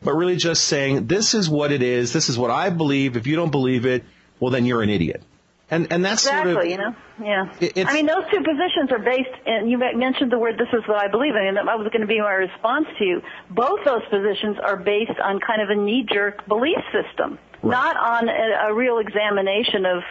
but 0.00 0.14
really 0.14 0.36
just 0.36 0.64
saying, 0.64 1.08
this 1.08 1.34
is 1.34 1.50
what 1.50 1.72
it 1.72 1.82
is. 1.82 2.12
This 2.12 2.28
is 2.28 2.38
what 2.38 2.52
I 2.52 2.70
believe. 2.70 3.16
If 3.16 3.26
you 3.26 3.34
don't 3.34 3.50
believe 3.50 3.84
it, 3.84 4.04
well, 4.38 4.52
then 4.52 4.64
you're 4.64 4.82
an 4.82 4.90
idiot. 4.90 5.24
And, 5.70 5.92
and 5.92 6.02
that's 6.02 6.24
exactly, 6.24 6.52
sort 6.54 6.64
of, 6.64 6.70
you 6.70 6.78
know, 6.78 6.94
yeah. 7.20 7.84
I 7.84 7.92
mean, 7.92 8.06
those 8.06 8.24
two 8.30 8.40
positions 8.40 8.90
are 8.90 8.98
based, 8.98 9.36
and 9.44 9.70
you 9.70 9.76
mentioned 9.76 10.32
the 10.32 10.38
word 10.38 10.56
"this 10.56 10.72
is 10.72 10.86
what 10.88 10.96
I 10.96 11.08
believe," 11.08 11.34
in, 11.36 11.58
and 11.58 11.68
that 11.68 11.78
was 11.78 11.88
going 11.92 12.00
to 12.00 12.06
be 12.06 12.20
my 12.20 12.32
response 12.32 12.86
to 12.98 13.04
you. 13.04 13.20
Both 13.50 13.84
those 13.84 14.02
positions 14.08 14.56
are 14.64 14.76
based 14.76 15.20
on 15.22 15.40
kind 15.40 15.60
of 15.60 15.68
a 15.68 15.74
knee-jerk 15.76 16.48
belief 16.48 16.78
system, 16.90 17.38
right. 17.62 17.70
not 17.70 17.96
on 17.98 18.30
a, 18.30 18.70
a 18.70 18.74
real 18.74 18.98
examination 18.98 19.84
of 19.84 20.02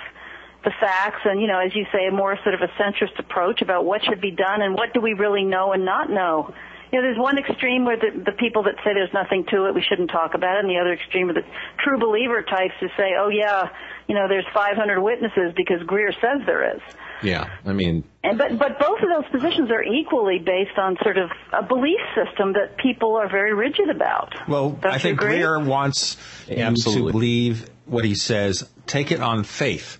the 0.64 0.72
facts, 0.80 1.22
and 1.26 1.42
you 1.42 1.48
know, 1.48 1.60
as 1.60 1.76
you 1.76 1.86
say, 1.92 2.06
a 2.06 2.12
more 2.12 2.38
sort 2.44 2.54
of 2.54 2.62
a 2.62 2.68
centrist 2.80 3.18
approach 3.18 3.64
about 3.64 3.84
what 3.84 4.04
should 4.06 4.22
be 4.22 4.32
done 4.32 4.62
and 4.62 4.76
what 4.76 4.94
do 4.94 5.02
we 5.02 5.14
really 5.14 5.44
know 5.44 5.74
and 5.74 5.86
not 5.86 6.10
know 6.12 6.54
you 6.92 7.00
know, 7.00 7.06
there's 7.06 7.18
one 7.18 7.38
extreme 7.38 7.86
where 7.86 7.98
the, 7.98 8.24
the 8.26 8.32
people 8.32 8.64
that 8.64 8.76
say 8.84 8.94
there's 8.94 9.14
nothing 9.14 9.46
to 9.52 9.68
it, 9.68 9.76
we 9.76 9.82
shouldn't 9.82 10.10
talk 10.10 10.34
about 10.34 10.58
it, 10.58 10.60
and 10.66 10.70
the 10.70 10.78
other 10.78 10.94
extreme 10.94 11.30
are 11.30 11.34
the 11.34 11.46
true 11.84 12.00
believer 12.00 12.42
types 12.42 12.74
who 12.80 12.88
say, 12.96 13.14
oh 13.20 13.30
yeah, 13.30 13.70
you 14.08 14.16
know, 14.16 14.28
there's 14.28 14.46
500 14.54 15.02
witnesses 15.02 15.54
because 15.56 15.84
Greer 15.84 16.12
says 16.14 16.42
there 16.46 16.76
is. 16.76 16.82
Yeah, 17.22 17.50
I 17.66 17.74
mean, 17.74 18.04
and 18.24 18.38
but 18.38 18.60
but 18.60 18.80
both 18.80 19.00
of 19.02 19.10
those 19.10 19.30
positions 19.32 19.72
are 19.72 19.84
equally 19.84 20.40
based 20.40 20.78
on 20.78 20.98
sort 21.02 21.18
of 21.18 21.32
a 21.52 21.64
belief 21.64 22.00
system 22.16 22.54
that 22.54 22.78
people 22.78 23.16
are 23.16 23.28
very 23.28 23.54
rigid 23.54 23.90
about. 23.90 24.34
Well, 24.48 24.72
Don't 24.72 24.94
I 24.94 25.00
think 25.00 25.20
agree? 25.20 25.38
Greer 25.38 25.60
wants 25.60 26.18
Absolutely. 26.50 27.02
you 27.02 27.08
to 27.08 27.12
believe 27.12 27.70
what 27.86 28.06
he 28.06 28.14
says. 28.14 28.70
Take 28.86 29.12
it 29.12 29.20
on 29.20 29.44
faith. 29.44 30.00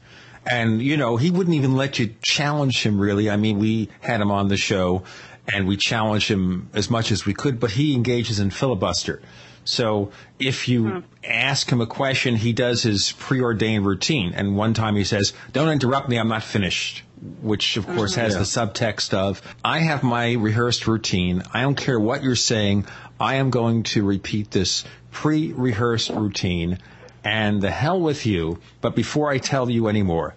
And, 0.50 0.82
you 0.82 0.96
know, 0.96 1.18
he 1.18 1.30
wouldn't 1.30 1.56
even 1.56 1.76
let 1.76 2.00
you 2.00 2.16
challenge 2.22 2.82
him 2.86 3.02
really. 3.02 3.30
I 3.30 3.36
mean, 3.36 3.60
we 3.60 3.90
had 4.00 4.22
him 4.22 4.32
on 4.32 4.48
the 4.48 4.56
show 4.56 5.04
and 5.48 5.68
we 5.68 5.78
challenge 5.78 6.30
him 6.30 6.70
as 6.74 6.90
much 6.90 7.12
as 7.12 7.26
we 7.26 7.34
could, 7.34 7.60
but 7.60 7.72
he 7.72 7.94
engages 7.94 8.40
in 8.40 8.50
filibuster. 8.50 9.22
So 9.64 10.12
if 10.40 10.68
you 10.68 10.88
hmm. 10.88 11.00
ask 11.24 11.70
him 11.70 11.82
a 11.82 11.88
question, 11.88 12.36
he 12.36 12.54
does 12.54 12.84
his 12.84 13.12
preordained 13.14 13.86
routine. 13.86 14.34
And 14.34 14.56
one 14.56 14.74
time 14.74 14.96
he 14.96 15.04
says, 15.04 15.34
don't 15.52 15.70
interrupt 15.70 16.08
me, 16.08 16.18
I'm 16.18 16.30
not 16.30 16.44
finished. 16.44 17.04
Which 17.42 17.78
of 17.78 17.86
course 17.86 18.14
mm-hmm. 18.14 18.22
has 18.22 18.34
yeah. 18.34 18.40
the 18.40 18.46
subtext 18.46 19.14
of, 19.14 19.42
I 19.66 19.80
have 19.80 20.04
my 20.04 20.34
rehearsed 20.34 20.88
routine. 20.88 21.44
I 21.54 21.62
don't 21.62 21.76
care 21.76 22.00
what 22.00 22.24
you're 22.24 22.36
saying. 22.36 22.86
I 23.20 23.36
am 23.36 23.50
going 23.50 23.84
to 23.84 24.06
repeat 24.06 24.52
this 24.52 24.84
pre-rehearsed 25.12 26.12
routine 26.12 26.78
and 27.24 27.62
the 27.62 27.72
hell 27.72 28.00
with 28.00 28.26
you. 28.26 28.60
But 28.80 28.96
before 28.96 29.30
I 29.30 29.40
tell 29.40 29.70
you 29.70 29.88
any 29.88 30.04
more, 30.04 30.36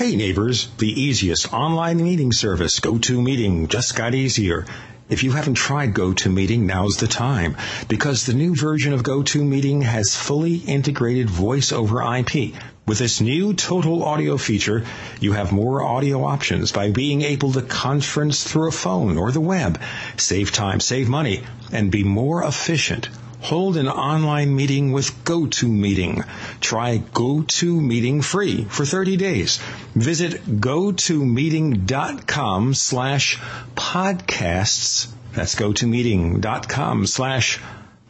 Hey 0.00 0.16
neighbors, 0.16 0.68
the 0.78 0.88
easiest 0.88 1.52
online 1.52 2.02
meeting 2.02 2.32
service, 2.32 2.80
GoToMeeting, 2.80 3.68
just 3.68 3.94
got 3.94 4.14
easier. 4.14 4.64
If 5.10 5.22
you 5.22 5.32
haven't 5.32 5.56
tried 5.56 5.92
GoToMeeting, 5.92 6.60
now's 6.60 6.96
the 6.96 7.06
time 7.06 7.54
because 7.86 8.24
the 8.24 8.32
new 8.32 8.56
version 8.56 8.94
of 8.94 9.02
GoToMeeting 9.02 9.82
has 9.82 10.16
fully 10.16 10.54
integrated 10.54 11.28
voice 11.28 11.70
over 11.70 12.00
IP. 12.00 12.54
With 12.86 12.96
this 12.96 13.20
new 13.20 13.52
total 13.52 14.02
audio 14.02 14.38
feature, 14.38 14.86
you 15.20 15.32
have 15.32 15.52
more 15.52 15.84
audio 15.84 16.24
options 16.24 16.72
by 16.72 16.90
being 16.90 17.20
able 17.20 17.52
to 17.52 17.60
conference 17.60 18.42
through 18.42 18.68
a 18.68 18.72
phone 18.72 19.18
or 19.18 19.32
the 19.32 19.40
web, 19.42 19.78
save 20.16 20.50
time, 20.50 20.80
save 20.80 21.10
money, 21.10 21.42
and 21.72 21.92
be 21.92 22.04
more 22.04 22.42
efficient. 22.42 23.10
Hold 23.40 23.76
an 23.78 23.88
online 23.88 24.54
meeting 24.54 24.92
with 24.92 25.24
GoToMeeting. 25.24 26.26
Try 26.60 26.98
GoToMeeting 26.98 28.22
free 28.22 28.64
for 28.64 28.84
30 28.84 29.16
days. 29.16 29.56
Visit 29.94 30.44
gotomeeting.com 30.44 32.74
slash 32.74 33.38
podcasts. 33.74 35.08
That's 35.32 35.54
gotomeeting.com 35.54 37.06
slash 37.06 37.58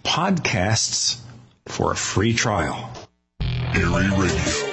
podcasts 0.05 1.21
for 1.67 1.93
a 1.93 1.97
free 1.97 2.35
trial. 2.35 2.91
Eerie 3.75 3.85
Radio, 3.87 4.73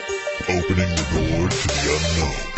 opening 0.49 0.89
the 0.89 1.05
door 1.11 1.49
to 1.49 1.67
the 1.67 1.99
unknown. 2.15 2.56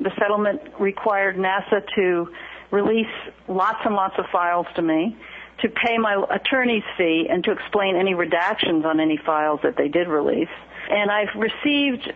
the 0.00 0.10
settlement 0.18 0.60
required 0.78 1.36
NASA 1.36 1.82
to 1.96 2.28
release 2.70 3.06
lots 3.48 3.80
and 3.84 3.94
lots 3.94 4.14
of 4.18 4.26
files 4.30 4.66
to 4.76 4.82
me, 4.82 5.16
to 5.60 5.68
pay 5.68 5.98
my 5.98 6.24
attorney's 6.30 6.84
fee, 6.96 7.26
and 7.28 7.42
to 7.44 7.50
explain 7.50 7.96
any 7.96 8.14
redactions 8.14 8.84
on 8.84 9.00
any 9.00 9.18
files 9.24 9.60
that 9.62 9.76
they 9.76 9.88
did 9.88 10.06
release. 10.06 10.48
And 10.90 11.10
I've 11.10 11.34
received 11.36 12.12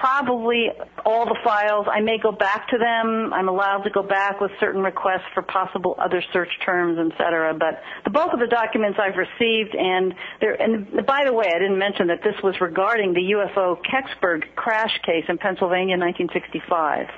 probably 0.00 0.70
all 1.04 1.24
the 1.24 1.36
files. 1.44 1.86
I 1.90 2.00
may 2.00 2.18
go 2.18 2.32
back 2.32 2.68
to 2.68 2.78
them. 2.78 3.32
I'm 3.32 3.48
allowed 3.48 3.82
to 3.84 3.90
go 3.90 4.02
back 4.02 4.40
with 4.40 4.50
certain 4.60 4.82
requests 4.82 5.26
for 5.34 5.42
possible 5.42 5.96
other 5.98 6.22
search 6.32 6.50
terms, 6.64 6.98
et 6.98 7.16
cetera. 7.16 7.54
But 7.54 7.80
the 8.04 8.10
bulk 8.10 8.32
of 8.32 8.40
the 8.40 8.46
documents 8.46 8.98
I've 9.00 9.16
received, 9.16 9.74
and 9.74 10.14
there. 10.40 10.60
And 10.60 11.06
by 11.06 11.24
the 11.24 11.32
way, 11.32 11.46
I 11.54 11.58
didn't 11.58 11.78
mention 11.78 12.08
that 12.08 12.22
this 12.22 12.34
was 12.42 12.60
regarding 12.60 13.14
the 13.14 13.32
UFO 13.32 13.78
Kecksburg 13.82 14.54
crash 14.54 15.00
case 15.04 15.24
in 15.28 15.38
Pennsylvania, 15.38 15.96
1965. 15.96 17.08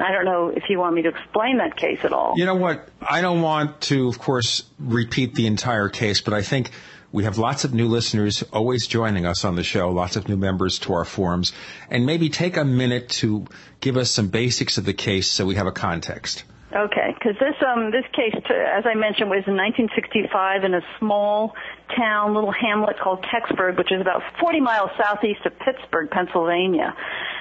I 0.00 0.12
don't 0.12 0.24
know 0.24 0.48
if 0.48 0.64
you 0.70 0.78
want 0.78 0.94
me 0.94 1.02
to 1.02 1.10
explain 1.10 1.58
that 1.58 1.76
case 1.76 1.98
at 2.04 2.12
all. 2.12 2.32
You 2.36 2.46
know 2.46 2.54
what? 2.54 2.88
I 3.06 3.20
don't 3.20 3.42
want 3.42 3.82
to, 3.82 4.08
of 4.08 4.18
course, 4.18 4.64
repeat 4.78 5.34
the 5.34 5.46
entire 5.46 5.90
case, 5.90 6.22
but 6.22 6.32
I 6.32 6.40
think 6.42 6.70
we 7.12 7.24
have 7.24 7.38
lots 7.38 7.64
of 7.64 7.74
new 7.74 7.88
listeners 7.88 8.42
always 8.52 8.86
joining 8.86 9.26
us 9.26 9.44
on 9.44 9.56
the 9.56 9.64
show, 9.64 9.90
lots 9.90 10.16
of 10.16 10.28
new 10.28 10.36
members 10.36 10.78
to 10.80 10.92
our 10.92 11.04
forums, 11.04 11.52
and 11.90 12.06
maybe 12.06 12.28
take 12.28 12.56
a 12.56 12.64
minute 12.64 13.08
to 13.08 13.46
give 13.80 13.96
us 13.96 14.10
some 14.10 14.28
basics 14.28 14.78
of 14.78 14.84
the 14.84 14.92
case 14.92 15.30
so 15.30 15.44
we 15.44 15.56
have 15.56 15.66
a 15.66 15.72
context. 15.72 16.44
Okay, 16.72 17.12
because 17.14 17.34
this 17.40 17.56
um 17.66 17.90
this 17.90 18.04
case, 18.14 18.34
as 18.46 18.84
I 18.86 18.94
mentioned, 18.94 19.28
was 19.28 19.42
in 19.48 19.58
1965 19.58 20.62
in 20.62 20.74
a 20.74 20.80
small 21.00 21.52
town, 21.96 22.32
little 22.32 22.52
hamlet 22.52 22.94
called 23.02 23.26
Kecksburg, 23.26 23.76
which 23.76 23.90
is 23.90 24.00
about 24.00 24.22
40 24.38 24.60
miles 24.60 24.90
southeast 24.96 25.44
of 25.46 25.58
Pittsburgh, 25.58 26.08
Pennsylvania. 26.10 26.94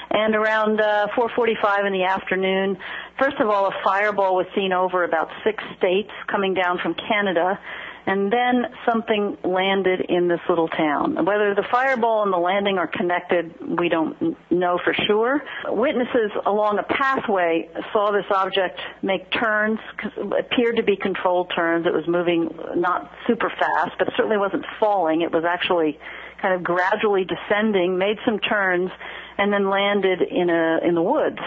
And 0.10 0.34
around 0.34 0.82
uh, 0.82 1.10
4:45 1.16 1.86
in 1.86 1.94
the 1.94 2.06
afternoon, 2.06 2.80
first 3.20 3.38
of 3.40 3.48
all, 3.50 3.68
a 3.68 3.74
fireball 3.84 4.36
was 4.36 4.48
seen 4.56 4.74
over 4.74 5.04
about 5.04 5.30
six 5.44 5.64
states 5.78 6.10
coming 6.26 6.56
down 6.56 6.80
from 6.80 6.96
Canada. 6.96 7.60
And 8.10 8.34
then 8.34 8.66
something 8.88 9.38
landed 9.44 10.02
in 10.10 10.28
this 10.28 10.40
little 10.50 10.68
town. 10.68 11.24
Whether 11.26 11.54
the 11.54 11.64
fireball 11.70 12.24
and 12.24 12.34
the 12.34 12.40
landing 12.40 12.80
are 12.80 12.88
connected, 12.88 13.54
we 13.80 13.88
don't 13.88 14.36
know 14.50 14.80
for 14.84 14.96
sure. 15.06 15.44
Witnesses 15.68 16.32
along 16.44 16.80
a 16.80 16.84
pathway 16.92 17.70
saw 17.94 18.12
this 18.12 18.26
object 18.32 18.80
make 19.04 19.30
turns, 19.32 19.78
appeared 20.18 20.78
to 20.78 20.84
be 20.84 20.96
controlled 20.96 21.52
turns. 21.56 21.86
It 21.86 21.94
was 21.94 22.08
moving 22.08 22.50
not 22.74 23.12
super 23.28 23.52
fast, 23.52 23.92
but 24.00 24.08
certainly 24.18 24.40
wasn't 24.40 24.66
falling. 24.80 25.22
It 25.22 25.32
was 25.32 25.44
actually 25.46 26.00
kind 26.42 26.56
of 26.56 26.64
gradually 26.64 27.26
descending, 27.26 28.00
made 28.00 28.18
some 28.26 28.40
turns, 28.40 28.90
and 29.38 29.54
then 29.54 29.70
landed 29.70 30.24
in 30.24 30.50
a 30.50 30.80
in 30.84 30.96
the 30.96 31.04
woods 31.04 31.38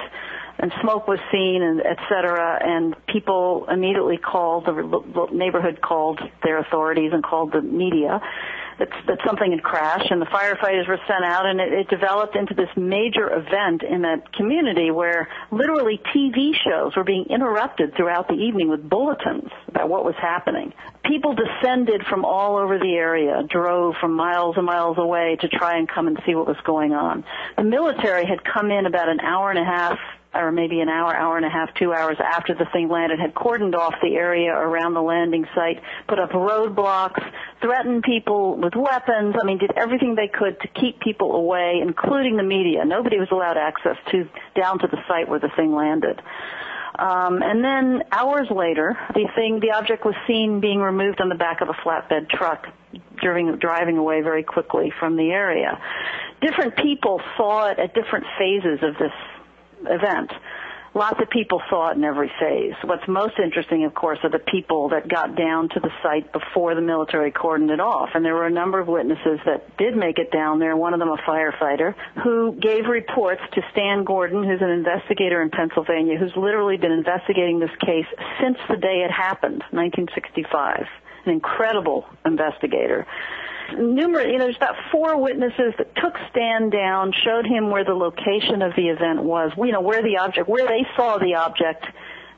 and 0.62 0.72
smoke 0.80 1.08
was 1.08 1.18
seen 1.30 1.60
and 1.62 1.80
et 1.80 1.98
cetera 2.08 2.58
and 2.62 2.94
people 3.06 3.66
immediately 3.68 4.16
called 4.16 4.64
the 4.64 5.28
neighborhood 5.32 5.80
called 5.82 6.20
their 6.44 6.58
authorities 6.58 7.10
and 7.12 7.22
called 7.22 7.52
the 7.52 7.60
media 7.60 8.20
that 8.78 8.88
that 9.06 9.18
something 9.26 9.50
had 9.50 9.62
crashed 9.62 10.10
and 10.10 10.22
the 10.22 10.26
firefighters 10.26 10.88
were 10.88 10.98
sent 11.06 11.24
out 11.24 11.46
and 11.46 11.60
it, 11.60 11.72
it 11.72 11.88
developed 11.88 12.36
into 12.36 12.54
this 12.54 12.68
major 12.76 13.30
event 13.32 13.82
in 13.82 14.02
that 14.02 14.32
community 14.32 14.90
where 14.90 15.28
literally 15.50 16.00
TV 16.14 16.52
shows 16.54 16.96
were 16.96 17.04
being 17.04 17.26
interrupted 17.28 17.94
throughout 17.96 18.28
the 18.28 18.34
evening 18.34 18.70
with 18.70 18.88
bulletins 18.88 19.50
about 19.68 19.88
what 19.88 20.04
was 20.04 20.14
happening. 20.20 20.72
People 21.04 21.34
descended 21.34 22.02
from 22.08 22.24
all 22.24 22.56
over 22.56 22.78
the 22.78 22.94
area, 22.94 23.42
drove 23.48 23.94
from 24.00 24.14
miles 24.14 24.56
and 24.56 24.64
miles 24.64 24.96
away 24.96 25.36
to 25.40 25.48
try 25.48 25.76
and 25.76 25.88
come 25.88 26.06
and 26.06 26.18
see 26.24 26.34
what 26.34 26.46
was 26.46 26.56
going 26.64 26.92
on. 26.92 27.24
The 27.56 27.64
military 27.64 28.24
had 28.24 28.44
come 28.44 28.70
in 28.70 28.86
about 28.86 29.08
an 29.08 29.20
hour 29.20 29.50
and 29.50 29.58
a 29.58 29.64
half 29.64 29.98
or 30.34 30.50
maybe 30.50 30.80
an 30.80 30.88
hour, 30.88 31.14
hour 31.14 31.36
and 31.36 31.44
a 31.44 31.50
half, 31.50 31.68
two 31.74 31.92
hours 31.92 32.16
after 32.18 32.54
the 32.54 32.66
thing 32.72 32.88
landed, 32.88 33.18
had 33.18 33.34
cordoned 33.34 33.74
off 33.74 33.94
the 34.02 34.14
area 34.16 34.50
around 34.50 34.94
the 34.94 35.02
landing 35.02 35.46
site, 35.54 35.80
put 36.08 36.18
up 36.18 36.30
roadblocks, 36.30 37.22
threatened 37.60 38.02
people 38.02 38.56
with 38.56 38.74
weapons. 38.74 39.34
I 39.40 39.44
mean, 39.44 39.58
did 39.58 39.72
everything 39.76 40.14
they 40.14 40.28
could 40.28 40.58
to 40.60 40.68
keep 40.68 41.00
people 41.00 41.34
away, 41.34 41.80
including 41.82 42.36
the 42.36 42.42
media. 42.42 42.84
Nobody 42.84 43.18
was 43.18 43.28
allowed 43.30 43.58
access 43.58 43.96
to 44.10 44.28
down 44.54 44.78
to 44.78 44.86
the 44.86 44.98
site 45.06 45.28
where 45.28 45.40
the 45.40 45.50
thing 45.54 45.74
landed. 45.74 46.20
Um, 46.98 47.42
and 47.42 47.64
then 47.64 48.02
hours 48.12 48.48
later, 48.50 48.98
the 49.14 49.26
thing, 49.34 49.60
the 49.60 49.72
object 49.72 50.04
was 50.04 50.14
seen 50.26 50.60
being 50.60 50.80
removed 50.80 51.20
on 51.20 51.28
the 51.28 51.34
back 51.34 51.60
of 51.60 51.68
a 51.68 51.72
flatbed 51.72 52.28
truck, 52.28 52.66
driving, 53.16 53.56
driving 53.56 53.96
away 53.96 54.20
very 54.20 54.42
quickly 54.42 54.92
from 54.98 55.16
the 55.16 55.30
area. 55.30 55.80
Different 56.42 56.76
people 56.76 57.20
saw 57.36 57.70
it 57.70 57.78
at 57.78 57.94
different 57.94 58.26
phases 58.38 58.80
of 58.82 58.94
this 58.98 59.12
event. 59.88 60.32
Lots 60.94 61.18
of 61.22 61.30
people 61.30 61.62
saw 61.70 61.90
it 61.90 61.96
in 61.96 62.04
every 62.04 62.30
phase. 62.38 62.74
What's 62.84 63.08
most 63.08 63.38
interesting, 63.42 63.84
of 63.86 63.94
course, 63.94 64.18
are 64.24 64.30
the 64.30 64.38
people 64.38 64.90
that 64.90 65.08
got 65.08 65.36
down 65.36 65.70
to 65.70 65.80
the 65.80 65.88
site 66.02 66.30
before 66.32 66.74
the 66.74 66.82
military 66.82 67.32
cordoned 67.32 67.70
it 67.70 67.80
off. 67.80 68.10
And 68.14 68.22
there 68.22 68.34
were 68.34 68.46
a 68.46 68.50
number 68.50 68.78
of 68.78 68.88
witnesses 68.88 69.40
that 69.46 69.74
did 69.78 69.96
make 69.96 70.18
it 70.18 70.30
down 70.30 70.58
there, 70.58 70.76
one 70.76 70.92
of 70.92 71.00
them 71.00 71.08
a 71.08 71.16
firefighter, 71.16 71.94
who 72.22 72.54
gave 72.60 72.84
reports 72.84 73.40
to 73.54 73.62
Stan 73.72 74.04
Gordon, 74.04 74.44
who's 74.44 74.60
an 74.60 74.68
investigator 74.68 75.40
in 75.40 75.48
Pennsylvania, 75.48 76.18
who's 76.18 76.36
literally 76.36 76.76
been 76.76 76.92
investigating 76.92 77.58
this 77.58 77.74
case 77.80 78.06
since 78.38 78.58
the 78.68 78.76
day 78.76 79.02
it 79.02 79.10
happened, 79.10 79.62
1965. 79.70 80.84
An 81.24 81.32
incredible 81.32 82.04
investigator 82.26 83.06
numerous, 83.78 84.26
you 84.26 84.38
know, 84.38 84.44
there's 84.44 84.56
about 84.56 84.76
four 84.90 85.20
witnesses 85.20 85.74
that 85.78 85.94
took 85.96 86.14
Stan 86.30 86.70
down, 86.70 87.12
showed 87.24 87.46
him 87.46 87.70
where 87.70 87.84
the 87.84 87.94
location 87.94 88.62
of 88.62 88.74
the 88.76 88.88
event 88.88 89.22
was, 89.22 89.52
you 89.56 89.72
know, 89.72 89.80
where 89.80 90.02
the 90.02 90.18
object, 90.18 90.48
where 90.48 90.66
they 90.66 90.86
saw 90.96 91.18
the 91.18 91.34
object. 91.34 91.86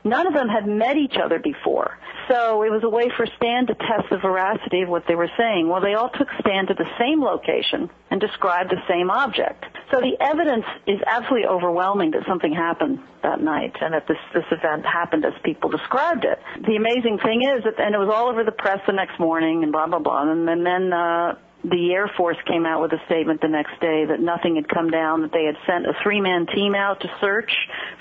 None 0.03 0.27
of 0.27 0.33
them 0.33 0.47
had 0.47 0.67
met 0.67 0.97
each 0.97 1.15
other 1.17 1.39
before. 1.39 1.97
So 2.27 2.63
it 2.63 2.71
was 2.71 2.81
a 2.83 2.89
way 2.89 3.11
for 3.15 3.25
Stan 3.37 3.67
to 3.67 3.75
test 3.75 4.09
the 4.09 4.17
veracity 4.17 4.81
of 4.81 4.89
what 4.89 5.03
they 5.07 5.15
were 5.15 5.29
saying. 5.37 5.69
Well, 5.69 5.81
they 5.81 5.93
all 5.93 6.09
took 6.09 6.27
Stan 6.39 6.65
to 6.67 6.73
the 6.73 6.89
same 6.99 7.21
location 7.21 7.89
and 8.09 8.19
described 8.19 8.71
the 8.71 8.81
same 8.89 9.09
object. 9.11 9.65
So 9.91 10.01
the 10.01 10.17
evidence 10.19 10.65
is 10.87 10.99
absolutely 11.05 11.47
overwhelming 11.47 12.11
that 12.11 12.23
something 12.27 12.53
happened 12.53 12.99
that 13.21 13.41
night 13.41 13.75
and 13.81 13.93
that 13.93 14.07
this, 14.07 14.17
this 14.33 14.45
event 14.51 14.85
happened 14.85 15.25
as 15.25 15.33
people 15.43 15.69
described 15.69 16.25
it. 16.25 16.39
The 16.65 16.75
amazing 16.75 17.19
thing 17.19 17.43
is 17.43 17.63
that, 17.63 17.79
and 17.79 17.93
it 17.93 17.99
was 17.99 18.09
all 18.11 18.29
over 18.29 18.43
the 18.43 18.51
press 18.51 18.79
the 18.87 18.93
next 18.93 19.19
morning 19.19 19.63
and 19.63 19.71
blah, 19.71 19.87
blah, 19.87 19.99
blah. 19.99 20.29
And, 20.31 20.49
and 20.49 20.65
then, 20.65 20.93
uh, 20.93 21.35
the 21.63 21.93
Air 21.93 22.11
Force 22.15 22.37
came 22.45 22.65
out 22.65 22.79
with 22.81 22.93
a 22.93 23.01
statement 23.07 23.41
the 23.41 23.47
next 23.47 23.79
day 23.81 24.05
that 24.05 24.19
nothing 24.19 24.55
had 24.55 24.69
come 24.69 24.91
down, 24.91 25.23
that 25.23 25.31
they 25.31 25.45
had 25.45 25.57
sent 25.65 25.87
a 25.87 25.93
three-man 26.03 26.45
team 26.53 26.75
out 26.75 26.99
to 27.01 27.09
search 27.19 27.51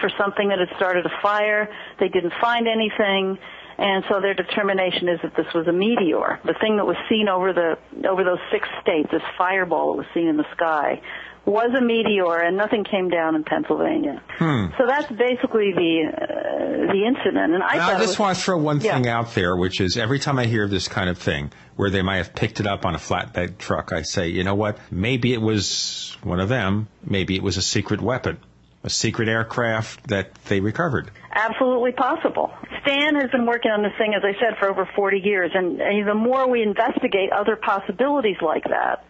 for 0.01 0.11
something 0.19 0.49
that 0.49 0.59
had 0.59 0.69
started 0.77 1.07
a 1.07 1.23
fire. 1.23 1.73
They 1.99 2.09
didn't 2.09 2.35
find 2.43 2.69
anything. 2.69 3.39
And 3.77 4.05
so 4.09 4.21
their 4.21 4.35
determination 4.35 5.09
is 5.09 5.21
that 5.23 5.35
this 5.37 5.53
was 5.55 5.67
a 5.67 5.73
meteor. 5.73 6.41
The 6.45 6.55
thing 6.61 6.77
that 6.77 6.87
was 6.87 6.97
seen 7.09 7.29
over 7.29 7.53
the 7.53 7.77
over 8.09 8.25
those 8.25 8.39
six 8.53 8.69
states, 8.83 9.09
this 9.11 9.23
fireball 9.37 9.93
that 9.93 9.99
was 9.99 10.07
seen 10.15 10.29
in 10.29 10.37
the 10.37 10.47
sky, 10.55 11.01
was 11.45 11.71
a 11.77 11.81
meteor, 11.81 12.39
and 12.41 12.57
nothing 12.57 12.85
came 12.85 13.09
down 13.11 13.35
in 13.35 13.45
Pennsylvania. 13.45 14.23
Hmm. 14.39 14.67
So 14.79 14.87
that's 14.87 15.11
basically 15.11 15.73
the 15.73 16.11
uh, 16.13 16.93
the 16.93 17.05
incident. 17.07 17.53
And 17.55 17.63
I 17.63 17.77
Now, 17.77 17.89
I 17.89 17.99
just 17.99 18.11
was, 18.11 18.19
want 18.19 18.37
to 18.39 18.43
throw 18.45 18.59
one 18.59 18.81
Yeah. 18.81 18.95
thing 18.95 19.09
out 19.09 19.35
there, 19.35 19.57
which 19.57 19.81
is 19.81 19.97
every 19.97 20.19
time 20.21 20.39
I 20.39 20.47
hear 20.47 20.65
of 20.65 20.71
this 20.71 20.89
kind 20.89 21.11
of 21.11 21.19
thing, 21.19 21.51
where 21.77 21.91
they 21.91 22.03
might 22.03 22.19
have 22.19 22.35
picked 22.35 22.61
it 22.61 22.67
up 22.67 22.87
on 22.87 22.95
a 22.95 22.99
flatbed 22.99 23.59
truck, 23.59 23.93
I 23.93 24.03
say, 24.03 24.29
you 24.29 24.45
know 24.45 24.55
what? 24.55 24.79
Maybe 24.91 25.33
it 25.35 25.41
was 25.43 26.17
one 26.23 26.41
of 26.41 26.49
them. 26.49 26.89
Maybe 27.05 27.35
it 27.35 27.43
was 27.43 27.57
a 27.57 27.63
secret 27.63 28.01
weapon, 28.01 28.39
a 28.85 28.91
secret 28.91 29.29
aircraft 29.29 30.07
that 30.09 30.35
they 30.45 30.61
recovered. 30.61 31.11
Absolutely 31.33 31.93
possible. 31.93 32.53
Stan 32.83 33.17
has 33.17 33.31
been 33.31 33.47
working 33.47 33.71
on 33.71 33.83
this 33.83 33.93
thing, 33.99 34.15
as 34.15 34.23
I 34.23 34.39
said, 34.39 34.59
for 34.61 34.69
over 34.69 34.89
40 34.95 35.19
years, 35.19 35.51
and, 35.55 35.81
and 35.81 36.07
the 36.07 36.15
more 36.15 36.49
we 36.49 36.63
investigate 36.63 37.33
other 37.33 37.57
possibilities 37.57 38.37
like 38.43 38.65
that, 38.65 39.05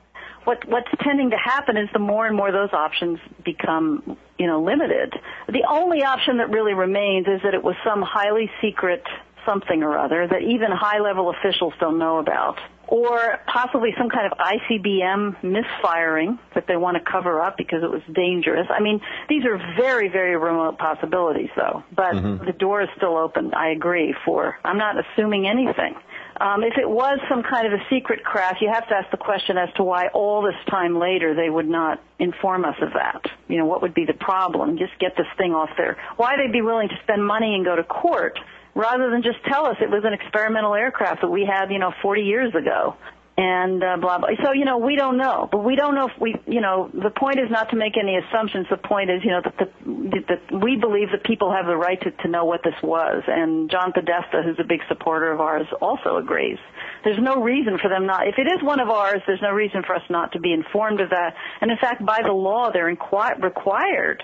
what 0.44 0.66
what's 0.68 0.88
tending 1.02 1.30
to 1.30 1.36
happen 1.36 1.76
is 1.76 1.88
the 1.92 1.98
more 1.98 2.26
and 2.26 2.36
more 2.36 2.52
those 2.52 2.72
options 2.72 3.18
become, 3.44 4.16
you 4.38 4.46
know, 4.46 4.62
limited. 4.62 5.14
The 5.48 5.64
only 5.68 6.04
option 6.04 6.36
that 6.38 6.50
really 6.50 6.74
remains 6.74 7.26
is 7.26 7.40
that 7.42 7.54
it 7.54 7.62
was 7.62 7.76
some 7.84 8.02
highly 8.02 8.50
secret 8.60 9.02
something 9.46 9.82
or 9.82 9.98
other 9.98 10.26
that 10.26 10.42
even 10.42 10.70
high 10.70 11.00
level 11.00 11.30
officials 11.30 11.72
don't 11.80 11.98
know 11.98 12.18
about. 12.18 12.58
Or 12.88 13.40
possibly 13.46 13.90
some 13.96 14.10
kind 14.10 14.30
of 14.30 14.38
ICBM 14.38 15.42
misfiring 15.42 16.38
that 16.54 16.66
they 16.66 16.76
want 16.76 16.96
to 16.96 17.10
cover 17.10 17.40
up 17.40 17.56
because 17.56 17.82
it 17.82 17.90
was 17.90 18.02
dangerous. 18.12 18.66
I 18.70 18.80
mean, 18.80 19.00
these 19.28 19.44
are 19.44 19.56
very, 19.76 20.08
very 20.08 20.36
remote 20.36 20.78
possibilities 20.78 21.50
though. 21.56 21.82
But 21.94 22.14
mm-hmm. 22.14 22.44
the 22.44 22.52
door 22.52 22.82
is 22.82 22.88
still 22.96 23.16
open, 23.16 23.54
I 23.54 23.70
agree, 23.70 24.14
for, 24.24 24.58
I'm 24.64 24.78
not 24.78 24.96
assuming 24.98 25.46
anything. 25.46 25.94
Um, 26.40 26.64
if 26.64 26.76
it 26.76 26.88
was 26.88 27.20
some 27.28 27.42
kind 27.44 27.66
of 27.66 27.72
a 27.72 27.82
secret 27.88 28.24
craft, 28.24 28.60
you 28.60 28.68
have 28.72 28.88
to 28.88 28.94
ask 28.94 29.10
the 29.10 29.16
question 29.16 29.56
as 29.56 29.72
to 29.76 29.84
why 29.84 30.08
all 30.08 30.42
this 30.42 30.56
time 30.68 30.98
later 30.98 31.34
they 31.34 31.48
would 31.48 31.68
not 31.68 32.02
inform 32.18 32.64
us 32.64 32.74
of 32.82 32.92
that. 32.94 33.24
You 33.48 33.58
know, 33.58 33.66
what 33.66 33.82
would 33.82 33.94
be 33.94 34.04
the 34.04 34.14
problem? 34.14 34.76
Just 34.76 34.98
get 34.98 35.16
this 35.16 35.26
thing 35.38 35.52
off 35.52 35.70
there. 35.76 35.96
Why 36.16 36.36
they'd 36.36 36.52
be 36.52 36.62
willing 36.62 36.88
to 36.88 36.96
spend 37.04 37.24
money 37.24 37.54
and 37.54 37.64
go 37.64 37.76
to 37.76 37.84
court 37.84 38.38
rather 38.74 39.10
than 39.10 39.22
just 39.22 39.38
tell 39.44 39.66
us 39.66 39.76
it 39.80 39.90
was 39.90 40.04
an 40.04 40.12
experimental 40.12 40.74
aircraft 40.74 41.22
that 41.22 41.30
we 41.30 41.44
had, 41.44 41.70
you 41.70 41.78
know, 41.78 41.92
40 42.02 42.22
years 42.22 42.54
ago 42.54 42.96
and 43.36 43.82
uh, 43.82 43.96
blah 43.96 44.18
blah. 44.18 44.28
So 44.44 44.52
you 44.52 44.64
know 44.64 44.78
we 44.78 44.94
don't 44.94 45.16
know, 45.16 45.48
but 45.50 45.64
we 45.64 45.74
don't 45.74 45.94
know 45.94 46.06
if 46.06 46.20
we 46.20 46.36
you 46.46 46.60
know 46.60 46.88
the 46.92 47.10
point 47.10 47.40
is 47.40 47.50
not 47.50 47.70
to 47.70 47.76
make 47.76 47.96
any 47.98 48.16
assumptions. 48.16 48.66
The 48.70 48.76
point 48.76 49.10
is 49.10 49.24
you 49.24 49.30
know 49.30 49.40
that, 49.42 49.58
the, 49.58 50.22
that 50.28 50.62
we 50.62 50.76
believe 50.76 51.10
that 51.10 51.24
people 51.24 51.52
have 51.52 51.66
the 51.66 51.76
right 51.76 52.00
to, 52.02 52.10
to 52.10 52.28
know 52.28 52.44
what 52.44 52.60
this 52.62 52.74
was, 52.82 53.22
and 53.26 53.70
John 53.70 53.92
Podesta, 53.92 54.42
who's 54.44 54.58
a 54.60 54.66
big 54.66 54.80
supporter 54.88 55.32
of 55.32 55.40
ours, 55.40 55.66
also 55.80 56.16
agrees. 56.16 56.58
There's 57.02 57.18
no 57.20 57.42
reason 57.42 57.78
for 57.82 57.88
them 57.88 58.06
not. 58.06 58.28
If 58.28 58.38
it 58.38 58.46
is 58.46 58.62
one 58.62 58.78
of 58.78 58.88
ours, 58.88 59.20
there's 59.26 59.42
no 59.42 59.50
reason 59.50 59.82
for 59.84 59.96
us 59.96 60.02
not 60.08 60.32
to 60.32 60.38
be 60.38 60.52
informed 60.52 61.00
of 61.00 61.10
that. 61.10 61.34
And 61.60 61.70
in 61.70 61.76
fact, 61.78 62.04
by 62.04 62.20
the 62.24 62.32
law, 62.32 62.70
they're 62.72 62.94
inqui- 62.94 63.42
required 63.42 64.22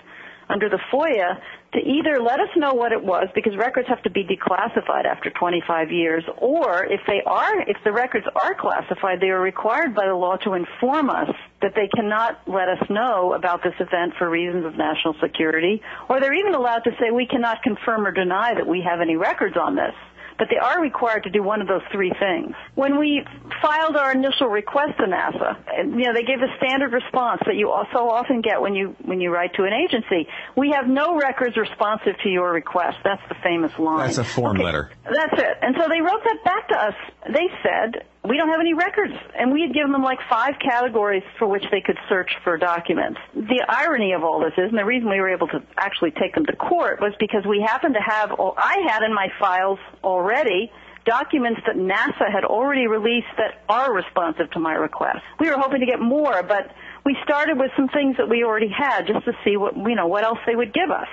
under 0.50 0.68
the 0.68 0.78
FOIA 0.92 1.40
to 1.72 1.78
either 1.78 2.20
let 2.20 2.40
us 2.40 2.48
know 2.56 2.74
what 2.74 2.90
it 2.90 3.02
was 3.02 3.28
because 3.34 3.56
records 3.56 3.86
have 3.88 4.02
to 4.02 4.10
be 4.10 4.24
declassified 4.24 5.04
after 5.04 5.30
25 5.30 5.92
years 5.92 6.24
or 6.38 6.84
if 6.84 7.00
they 7.06 7.22
are 7.24 7.60
if 7.62 7.76
the 7.84 7.92
records 7.92 8.26
are 8.42 8.54
classified 8.54 9.20
they 9.20 9.28
are 9.30 9.40
required 9.40 9.94
by 9.94 10.06
the 10.06 10.14
law 10.14 10.36
to 10.36 10.54
inform 10.54 11.08
us 11.08 11.30
that 11.62 11.74
they 11.76 11.88
cannot 11.94 12.40
let 12.48 12.68
us 12.68 12.82
know 12.90 13.34
about 13.34 13.62
this 13.62 13.74
event 13.78 14.12
for 14.18 14.28
reasons 14.28 14.64
of 14.66 14.76
national 14.76 15.14
security 15.22 15.80
or 16.08 16.18
they're 16.18 16.34
even 16.34 16.54
allowed 16.54 16.80
to 16.80 16.90
say 16.98 17.10
we 17.12 17.26
cannot 17.26 17.62
confirm 17.62 18.04
or 18.04 18.10
deny 18.10 18.52
that 18.54 18.66
we 18.66 18.82
have 18.82 19.00
any 19.00 19.16
records 19.16 19.56
on 19.56 19.76
this 19.76 19.94
but 20.40 20.48
they 20.48 20.56
are 20.56 20.80
required 20.80 21.24
to 21.24 21.30
do 21.30 21.42
one 21.42 21.60
of 21.60 21.68
those 21.68 21.82
three 21.92 22.10
things. 22.18 22.54
When 22.74 22.98
we 22.98 23.22
filed 23.60 23.94
our 23.94 24.10
initial 24.10 24.46
request 24.48 24.96
to 24.96 25.04
NASA, 25.04 25.54
you 25.84 26.06
know, 26.06 26.14
they 26.14 26.24
gave 26.24 26.40
a 26.40 26.56
standard 26.56 26.94
response 26.94 27.42
that 27.44 27.56
you 27.56 27.70
so 27.92 28.08
often 28.08 28.40
get 28.40 28.62
when 28.62 28.74
you 28.74 28.96
when 29.04 29.20
you 29.20 29.30
write 29.30 29.52
to 29.56 29.64
an 29.64 29.74
agency. 29.74 30.26
We 30.56 30.70
have 30.70 30.88
no 30.88 31.14
records 31.14 31.58
responsive 31.58 32.14
to 32.22 32.30
your 32.30 32.50
request. 32.52 32.96
That's 33.04 33.20
the 33.28 33.34
famous 33.44 33.78
line. 33.78 34.06
That's 34.06 34.16
a 34.16 34.24
form 34.24 34.56
okay, 34.56 34.64
letter. 34.64 34.90
That's 35.04 35.42
it. 35.42 35.58
And 35.60 35.76
so 35.78 35.88
they 35.90 36.00
wrote 36.00 36.24
that 36.24 36.38
back 36.42 36.68
to 36.68 36.76
us. 36.76 36.94
They 37.28 37.48
said 37.62 38.06
we 38.22 38.36
don't 38.36 38.48
have 38.48 38.60
any 38.60 38.74
records. 38.74 39.14
And 39.38 39.52
we 39.52 39.62
had 39.62 39.72
given 39.72 39.92
them 39.92 40.02
like 40.02 40.18
five 40.28 40.54
categories 40.60 41.22
for 41.38 41.46
which 41.46 41.64
they 41.70 41.80
could 41.80 41.98
search 42.08 42.30
for 42.44 42.58
documents. 42.58 43.18
The 43.34 43.64
irony 43.66 44.12
of 44.12 44.22
all 44.24 44.40
this 44.40 44.52
is, 44.58 44.68
and 44.68 44.78
the 44.78 44.84
reason 44.84 45.08
we 45.08 45.20
were 45.20 45.30
able 45.30 45.48
to 45.48 45.62
actually 45.76 46.10
take 46.12 46.34
them 46.34 46.44
to 46.46 46.56
court 46.56 47.00
was 47.00 47.14
because 47.18 47.44
we 47.46 47.60
happened 47.60 47.94
to 47.94 48.00
have, 48.00 48.32
I 48.38 48.84
had 48.88 49.02
in 49.02 49.14
my 49.14 49.28
files 49.38 49.78
already, 50.04 50.70
documents 51.06 51.62
that 51.66 51.76
NASA 51.76 52.30
had 52.30 52.44
already 52.44 52.86
released 52.86 53.32
that 53.38 53.62
are 53.70 53.92
responsive 53.92 54.50
to 54.50 54.60
my 54.60 54.74
request. 54.74 55.20
We 55.38 55.48
were 55.48 55.56
hoping 55.56 55.80
to 55.80 55.86
get 55.86 55.98
more, 55.98 56.42
but 56.42 56.70
we 57.06 57.16
started 57.24 57.58
with 57.58 57.70
some 57.74 57.88
things 57.88 58.18
that 58.18 58.28
we 58.28 58.44
already 58.44 58.68
had 58.68 59.06
just 59.06 59.24
to 59.24 59.32
see 59.42 59.56
what, 59.56 59.74
you 59.76 59.94
know, 59.94 60.08
what 60.08 60.24
else 60.24 60.38
they 60.46 60.54
would 60.54 60.74
give 60.74 60.90
us. 60.90 61.08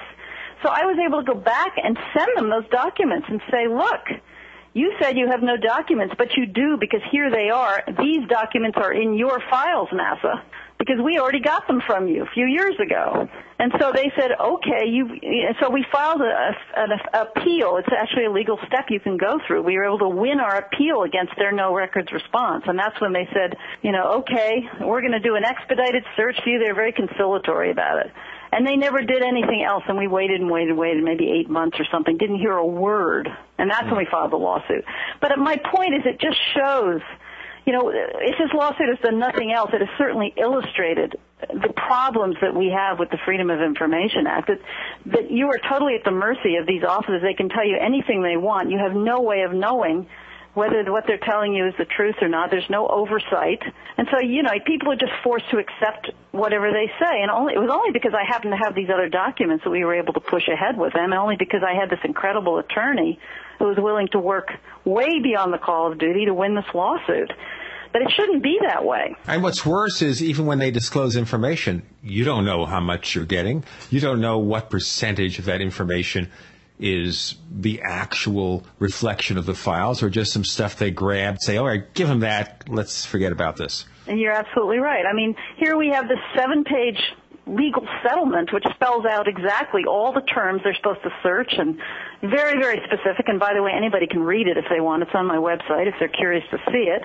So 0.61 0.69
I 0.69 0.83
was 0.83 0.97
able 0.99 1.23
to 1.23 1.33
go 1.33 1.39
back 1.39 1.77
and 1.81 1.97
send 2.13 2.29
them 2.35 2.49
those 2.49 2.67
documents 2.69 3.27
and 3.29 3.41
say, 3.49 3.67
look, 3.69 4.01
you 4.77 4.93
said 5.01 5.17
you 5.17 5.27
have 5.27 5.41
no 5.41 5.57
documents, 5.57 6.13
but 6.17 6.37
you 6.37 6.45
do 6.45 6.77
because 6.79 7.01
here 7.11 7.31
they 7.31 7.49
are. 7.49 7.83
These 7.99 8.27
documents 8.29 8.77
are 8.79 8.93
in 8.93 9.15
your 9.15 9.41
files, 9.49 9.89
NASA, 9.89 10.43
because 10.77 10.97
we 11.03 11.17
already 11.17 11.39
got 11.39 11.65
them 11.65 11.81
from 11.81 12.07
you 12.07 12.21
a 12.21 12.27
few 12.27 12.45
years 12.45 12.75
ago. 12.79 13.27
And 13.57 13.73
so 13.79 13.91
they 13.91 14.11
said, 14.15 14.31
okay, 14.39 14.85
you, 14.85 15.09
so 15.59 15.71
we 15.71 15.83
filed 15.91 16.21
a, 16.21 16.51
an 16.75 16.89
appeal. 17.11 17.77
It's 17.77 17.89
actually 17.91 18.25
a 18.25 18.31
legal 18.31 18.59
step 18.67 18.85
you 18.89 18.99
can 18.99 19.17
go 19.17 19.39
through. 19.47 19.63
We 19.63 19.77
were 19.77 19.85
able 19.85 19.99
to 19.99 20.09
win 20.09 20.39
our 20.39 20.57
appeal 20.57 21.01
against 21.01 21.33
their 21.37 21.51
no 21.51 21.73
records 21.73 22.11
response. 22.11 22.65
And 22.67 22.77
that's 22.77 23.01
when 23.01 23.13
they 23.13 23.27
said, 23.33 23.57
you 23.81 23.91
know, 23.91 24.21
okay, 24.21 24.61
we're 24.81 25.01
going 25.01 25.13
to 25.13 25.19
do 25.19 25.35
an 25.35 25.43
expedited 25.43 26.03
search 26.15 26.37
for 26.43 26.49
you. 26.49 26.59
They're 26.59 26.75
very 26.75 26.93
conciliatory 26.93 27.71
about 27.71 28.05
it. 28.05 28.11
And 28.51 28.65
they 28.65 28.75
never 28.75 29.01
did 29.01 29.23
anything 29.23 29.65
else, 29.67 29.83
and 29.87 29.97
we 29.97 30.07
waited 30.07 30.39
and 30.39 30.49
waited 30.49 30.69
and 30.69 30.77
waited, 30.77 31.03
maybe 31.03 31.31
eight 31.31 31.49
months 31.49 31.79
or 31.79 31.85
something, 31.91 32.17
didn't 32.17 32.39
hear 32.39 32.53
a 32.53 32.65
word. 32.65 33.27
And 33.57 33.69
that's 33.69 33.85
when 33.85 33.97
we 33.97 34.05
filed 34.05 34.31
the 34.31 34.37
lawsuit. 34.37 34.85
But 35.19 35.37
my 35.39 35.57
point 35.57 35.95
is 35.95 36.01
it 36.05 36.19
just 36.19 36.37
shows, 36.55 37.01
you 37.65 37.73
know, 37.73 37.89
if 37.89 38.37
this 38.37 38.53
lawsuit 38.53 38.89
has 38.89 38.99
done 38.99 39.19
nothing 39.19 39.51
else, 39.51 39.71
it 39.73 39.81
has 39.81 39.89
certainly 39.97 40.33
illustrated 40.37 41.17
the 41.39 41.73
problems 41.75 42.35
that 42.41 42.55
we 42.55 42.69
have 42.69 42.99
with 42.99 43.09
the 43.09 43.17
Freedom 43.25 43.49
of 43.49 43.61
Information 43.61 44.27
Act. 44.27 44.47
That, 44.47 44.61
that 45.07 45.31
you 45.31 45.47
are 45.47 45.59
totally 45.69 45.95
at 45.95 46.03
the 46.03 46.11
mercy 46.11 46.55
of 46.55 46.65
these 46.65 46.83
offices. 46.83 47.21
They 47.21 47.33
can 47.33 47.49
tell 47.49 47.65
you 47.65 47.77
anything 47.77 48.23
they 48.23 48.37
want. 48.37 48.71
You 48.71 48.79
have 48.79 48.93
no 48.93 49.21
way 49.21 49.41
of 49.41 49.53
knowing 49.53 50.07
whether 50.53 50.91
what 50.91 51.05
they're 51.05 51.19
telling 51.19 51.53
you 51.53 51.67
is 51.67 51.75
the 51.77 51.85
truth 51.85 52.15
or 52.19 52.27
not. 52.27 52.49
There's 52.49 52.69
no 52.69 52.87
oversight. 52.87 53.61
And 53.95 54.07
so, 54.11 54.19
you 54.19 54.41
know, 54.41 54.49
people 54.65 54.91
are 54.91 54.95
just 54.95 55.13
forced 55.23 55.47
to 55.51 55.59
accept 55.59 56.09
whatever 56.31 56.71
they 56.71 56.87
say. 56.99 57.21
And 57.21 57.29
only, 57.29 57.53
it 57.53 57.59
was 57.59 57.69
only 57.71 57.91
because 57.91 58.13
I 58.15 58.25
happened 58.25 58.53
to 58.53 58.65
have 58.65 58.73
these 58.73 58.89
other 58.89 59.07
documents 59.07 59.63
that 59.65 59.69
we 59.69 59.85
were 59.85 59.93
able 59.93 60.13
to 60.13 60.19
push 60.19 60.47
ahead 60.47 60.75
with 60.75 60.93
them, 60.93 61.11
and 61.11 61.13
only 61.13 61.35
because 61.37 61.61
I 61.61 61.75
had 61.75 61.91
this 61.91 61.99
incredible 62.03 62.57
attorney 62.57 63.19
who 63.59 63.65
was 63.65 63.77
willing 63.77 64.07
to 64.11 64.19
work 64.19 64.49
way 64.85 65.19
beyond 65.21 65.53
the 65.53 65.57
call 65.57 65.91
of 65.91 65.97
duty 65.97 66.25
to 66.25 66.33
win 66.33 66.55
this 66.55 66.65
lawsuit. 66.73 67.31
But 67.93 68.01
it 68.01 68.11
shouldn't 68.15 68.43
be 68.43 68.59
that 68.61 68.83
way. 68.85 69.15
And 69.25 69.41
what's 69.41 69.65
worse 69.65 70.01
is 70.01 70.21
even 70.21 70.45
when 70.45 70.59
they 70.59 70.71
disclose 70.71 71.15
information, 71.15 71.83
you 72.03 72.25
don't 72.25 72.45
know 72.45 72.65
how 72.65 72.79
much 72.79 73.15
you're 73.15 73.25
getting. 73.25 73.63
You 73.89 73.99
don't 73.99 74.21
know 74.21 74.37
what 74.39 74.69
percentage 74.69 75.39
of 75.39 75.45
that 75.45 75.61
information 75.61 76.29
is 76.79 77.35
the 77.51 77.81
actual 77.83 78.63
reflection 78.77 79.37
of 79.37 79.45
the 79.45 79.55
files 79.55 80.03
or 80.03 80.09
just 80.09 80.31
some 80.31 80.43
stuff 80.43 80.77
they 80.77 80.91
grabbed, 80.91 81.41
say, 81.41 81.57
all 81.57 81.65
right, 81.65 81.91
give 81.93 82.07
them 82.07 82.19
that, 82.19 82.65
let's 82.67 83.05
forget 83.05 83.31
about 83.31 83.57
this. 83.57 83.85
And 84.05 84.19
you're 84.19 84.33
absolutely 84.33 84.77
right. 84.77 85.05
I 85.05 85.13
mean, 85.13 85.35
here 85.57 85.75
we 85.75 85.89
have 85.89 86.07
this 86.07 86.19
seven 86.35 86.63
page 86.63 86.99
legal 87.47 87.87
settlement 88.03 88.51
which 88.53 88.65
spells 88.75 89.05
out 89.05 89.27
exactly 89.27 89.83
all 89.85 90.13
the 90.13 90.21
terms 90.21 90.61
they're 90.63 90.75
supposed 90.75 91.03
to 91.03 91.09
search 91.23 91.53
and 91.57 91.79
very, 92.21 92.59
very 92.59 92.81
specific. 92.85 93.27
And 93.27 93.39
by 93.39 93.53
the 93.53 93.63
way, 93.63 93.71
anybody 93.75 94.07
can 94.07 94.21
read 94.21 94.47
it 94.47 94.57
if 94.57 94.65
they 94.69 94.79
want. 94.79 95.03
It's 95.03 95.11
on 95.13 95.25
my 95.25 95.37
website 95.37 95.87
if 95.87 95.95
they're 95.99 96.07
curious 96.07 96.43
to 96.51 96.57
see 96.71 96.89
it. 96.89 97.01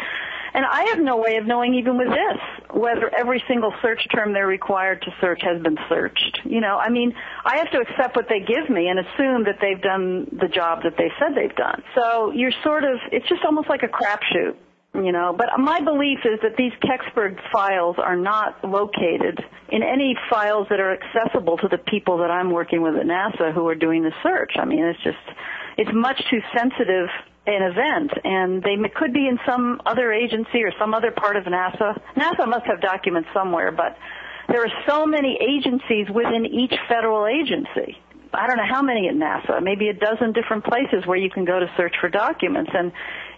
And 0.54 0.66
I 0.66 0.84
have 0.90 0.98
no 0.98 1.16
way 1.16 1.36
of 1.36 1.46
knowing 1.46 1.74
even 1.74 1.96
with 1.96 2.08
this 2.08 2.40
whether 2.74 3.10
every 3.16 3.42
single 3.48 3.72
search 3.80 4.06
term 4.14 4.32
they're 4.32 4.46
required 4.46 5.02
to 5.02 5.14
search 5.20 5.40
has 5.42 5.62
been 5.62 5.78
searched. 5.88 6.40
You 6.44 6.60
know, 6.60 6.76
I 6.76 6.90
mean, 6.90 7.14
I 7.44 7.56
have 7.58 7.70
to 7.70 7.78
accept 7.78 8.16
what 8.16 8.28
they 8.28 8.40
give 8.40 8.68
me 8.68 8.88
and 8.88 8.98
assume 8.98 9.44
that 9.44 9.58
they've 9.60 9.80
done 9.80 10.26
the 10.32 10.48
job 10.48 10.82
that 10.84 10.96
they 10.96 11.10
said 11.18 11.34
they've 11.34 11.56
done. 11.56 11.82
So 11.94 12.32
you're 12.32 12.52
sort 12.62 12.84
of, 12.84 12.98
it's 13.10 13.28
just 13.28 13.44
almost 13.44 13.68
like 13.68 13.82
a 13.82 13.88
crapshoot 13.88 14.56
you 14.94 15.12
know. 15.12 15.34
But 15.36 15.48
my 15.58 15.80
belief 15.80 16.20
is 16.24 16.40
that 16.42 16.56
these 16.56 16.72
Kecksburg 16.82 17.38
files 17.52 17.96
are 17.98 18.16
not 18.16 18.62
located 18.64 19.42
in 19.70 19.82
any 19.82 20.16
files 20.30 20.66
that 20.70 20.80
are 20.80 20.92
accessible 20.92 21.56
to 21.58 21.68
the 21.68 21.78
people 21.78 22.18
that 22.18 22.30
I'm 22.30 22.50
working 22.50 22.82
with 22.82 22.96
at 22.96 23.06
NASA 23.06 23.52
who 23.54 23.66
are 23.68 23.74
doing 23.74 24.02
the 24.02 24.12
search. 24.22 24.52
I 24.56 24.64
mean, 24.64 24.84
it's 24.84 25.02
just, 25.02 25.38
it's 25.78 25.90
much 25.92 26.20
too 26.30 26.40
sensitive 26.56 27.08
an 27.44 27.62
event, 27.62 28.12
and 28.22 28.62
they 28.62 28.76
could 28.94 29.12
be 29.12 29.26
in 29.26 29.36
some 29.44 29.80
other 29.84 30.12
agency 30.12 30.62
or 30.62 30.72
some 30.78 30.94
other 30.94 31.10
part 31.10 31.36
of 31.36 31.44
NASA. 31.44 32.00
NASA 32.16 32.46
must 32.46 32.66
have 32.66 32.80
documents 32.80 33.28
somewhere, 33.34 33.72
but 33.72 33.96
there 34.48 34.62
are 34.62 34.72
so 34.86 35.06
many 35.06 35.38
agencies 35.40 36.06
within 36.14 36.46
each 36.46 36.74
federal 36.88 37.26
agency. 37.26 37.98
I 38.32 38.46
don't 38.46 38.56
know 38.56 38.68
how 38.68 38.80
many 38.80 39.08
at 39.08 39.14
NASA, 39.14 39.62
maybe 39.62 39.88
a 39.88 39.92
dozen 39.92 40.32
different 40.32 40.64
places 40.64 41.04
where 41.04 41.18
you 41.18 41.30
can 41.30 41.44
go 41.44 41.58
to 41.58 41.66
search 41.76 41.94
for 42.00 42.08
documents. 42.08 42.70
And 42.72 42.92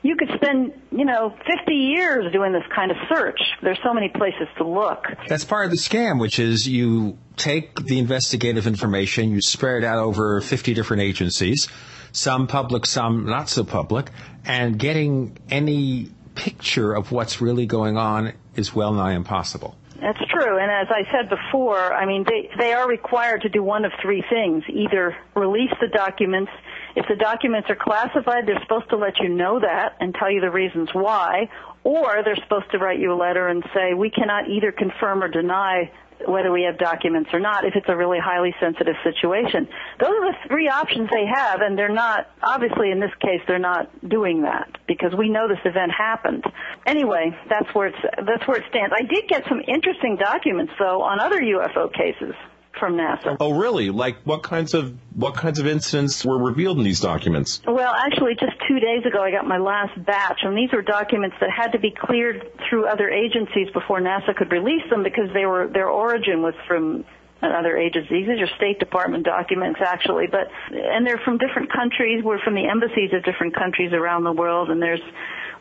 you 0.04 0.14
could 0.14 0.28
spend, 0.36 0.72
you 0.92 1.04
know, 1.04 1.34
50 1.44 1.74
years 1.74 2.32
doing 2.32 2.52
this 2.52 2.62
kind 2.72 2.92
of 2.92 2.96
search. 3.12 3.40
There's 3.60 3.80
so 3.82 3.92
many 3.92 4.08
places 4.08 4.46
to 4.58 4.64
look. 4.64 5.06
That's 5.26 5.44
part 5.44 5.64
of 5.64 5.72
the 5.72 5.76
scam, 5.76 6.20
which 6.20 6.38
is 6.38 6.68
you 6.68 7.18
take 7.36 7.74
the 7.84 7.98
investigative 7.98 8.68
information, 8.68 9.30
you 9.30 9.40
spread 9.40 9.78
it 9.82 9.84
out 9.84 9.98
over 9.98 10.40
50 10.40 10.74
different 10.74 11.02
agencies 11.02 11.68
some 12.14 12.46
public, 12.46 12.86
some 12.86 13.26
not 13.26 13.48
so 13.48 13.64
public, 13.64 14.10
and 14.44 14.78
getting 14.78 15.36
any 15.50 16.10
picture 16.34 16.94
of 16.94 17.12
what's 17.12 17.40
really 17.40 17.66
going 17.66 17.96
on 17.96 18.32
is 18.54 18.74
well 18.74 18.92
nigh 18.92 19.12
impossible. 19.12 19.76
That's 20.00 20.18
true. 20.30 20.58
And 20.58 20.70
as 20.70 20.88
I 20.90 21.10
said 21.12 21.28
before, 21.30 21.92
I 21.92 22.06
mean, 22.06 22.24
they, 22.24 22.50
they 22.58 22.72
are 22.72 22.88
required 22.88 23.42
to 23.42 23.48
do 23.48 23.62
one 23.62 23.84
of 23.84 23.92
three 24.02 24.22
things. 24.28 24.62
Either 24.68 25.16
release 25.34 25.72
the 25.80 25.88
documents 25.88 26.50
If 26.96 27.06
the 27.08 27.16
documents 27.16 27.68
are 27.70 27.76
classified, 27.76 28.46
they're 28.46 28.60
supposed 28.62 28.88
to 28.90 28.96
let 28.96 29.18
you 29.18 29.28
know 29.28 29.58
that 29.60 29.96
and 30.00 30.14
tell 30.14 30.30
you 30.30 30.40
the 30.40 30.50
reasons 30.50 30.90
why, 30.92 31.48
or 31.82 32.22
they're 32.24 32.36
supposed 32.36 32.70
to 32.70 32.78
write 32.78 33.00
you 33.00 33.12
a 33.12 33.18
letter 33.18 33.48
and 33.48 33.64
say, 33.74 33.94
we 33.94 34.10
cannot 34.10 34.48
either 34.48 34.70
confirm 34.70 35.22
or 35.22 35.28
deny 35.28 35.90
whether 36.26 36.52
we 36.52 36.62
have 36.62 36.78
documents 36.78 37.30
or 37.32 37.40
not 37.40 37.64
if 37.64 37.74
it's 37.74 37.88
a 37.88 37.96
really 37.96 38.18
highly 38.18 38.54
sensitive 38.60 38.94
situation. 39.02 39.68
Those 39.98 40.10
are 40.10 40.32
the 40.32 40.36
three 40.48 40.68
options 40.68 41.10
they 41.10 41.26
have 41.26 41.60
and 41.60 41.76
they're 41.76 41.92
not, 41.92 42.30
obviously 42.42 42.92
in 42.92 43.00
this 43.00 43.10
case, 43.20 43.40
they're 43.46 43.58
not 43.58 43.90
doing 44.08 44.42
that 44.42 44.78
because 44.86 45.12
we 45.14 45.28
know 45.28 45.48
this 45.48 45.58
event 45.64 45.90
happened. 45.90 46.44
Anyway, 46.86 47.36
that's 47.48 47.74
where 47.74 47.88
it's, 47.88 47.98
that's 48.24 48.46
where 48.46 48.58
it 48.58 48.64
stands. 48.70 48.94
I 48.96 49.02
did 49.02 49.28
get 49.28 49.44
some 49.48 49.60
interesting 49.66 50.16
documents 50.16 50.72
though 50.78 51.02
on 51.02 51.20
other 51.20 51.40
UFO 51.40 51.92
cases 51.92 52.34
from 52.78 52.96
NASA. 52.96 53.36
Oh, 53.40 53.52
really? 53.52 53.90
Like 53.90 54.16
what 54.24 54.42
kinds 54.42 54.74
of 54.74 54.96
what 55.14 55.34
kinds 55.34 55.58
of 55.58 55.66
incidents 55.66 56.24
were 56.24 56.38
revealed 56.38 56.78
in 56.78 56.84
these 56.84 57.00
documents? 57.00 57.60
Well, 57.66 57.92
actually, 57.94 58.34
just 58.34 58.52
two 58.68 58.80
days 58.80 59.04
ago, 59.06 59.22
I 59.22 59.30
got 59.30 59.46
my 59.46 59.58
last 59.58 60.02
batch, 60.04 60.40
and 60.42 60.56
these 60.56 60.72
were 60.72 60.82
documents 60.82 61.36
that 61.40 61.50
had 61.50 61.72
to 61.72 61.78
be 61.78 61.90
cleared 61.90 62.50
through 62.68 62.86
other 62.86 63.08
agencies 63.08 63.68
before 63.72 64.00
NASA 64.00 64.34
could 64.36 64.50
release 64.50 64.88
them 64.90 65.02
because 65.02 65.30
they 65.32 65.46
were 65.46 65.68
their 65.68 65.88
origin 65.88 66.42
was 66.42 66.54
from 66.66 67.04
other 67.42 67.76
agencies. 67.76 68.26
These 68.26 68.40
are 68.40 68.56
State 68.56 68.78
Department 68.78 69.24
documents, 69.24 69.80
actually, 69.84 70.26
but 70.30 70.48
and 70.70 71.06
they're 71.06 71.20
from 71.24 71.38
different 71.38 71.72
countries. 71.72 72.22
We're 72.24 72.40
from 72.40 72.54
the 72.54 72.66
embassies 72.66 73.12
of 73.12 73.24
different 73.24 73.54
countries 73.54 73.92
around 73.92 74.24
the 74.24 74.32
world, 74.32 74.70
and 74.70 74.80
there's 74.80 75.02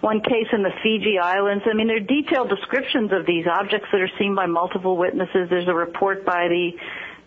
one 0.03 0.19
case 0.19 0.47
in 0.51 0.63
the 0.63 0.71
Fiji 0.83 1.17
Islands. 1.17 1.63
I 1.65 1.73
mean, 1.73 1.87
there 1.87 1.97
are 1.97 1.99
detailed 1.99 2.49
descriptions 2.49 3.11
of 3.13 3.25
these 3.25 3.45
objects 3.47 3.87
that 3.91 4.01
are 4.01 4.11
seen 4.19 4.35
by 4.35 4.45
multiple 4.45 4.97
witnesses. 4.97 5.49
There's 5.49 5.67
a 5.67 5.73
report 5.73 6.25
by 6.25 6.47
the 6.49 6.71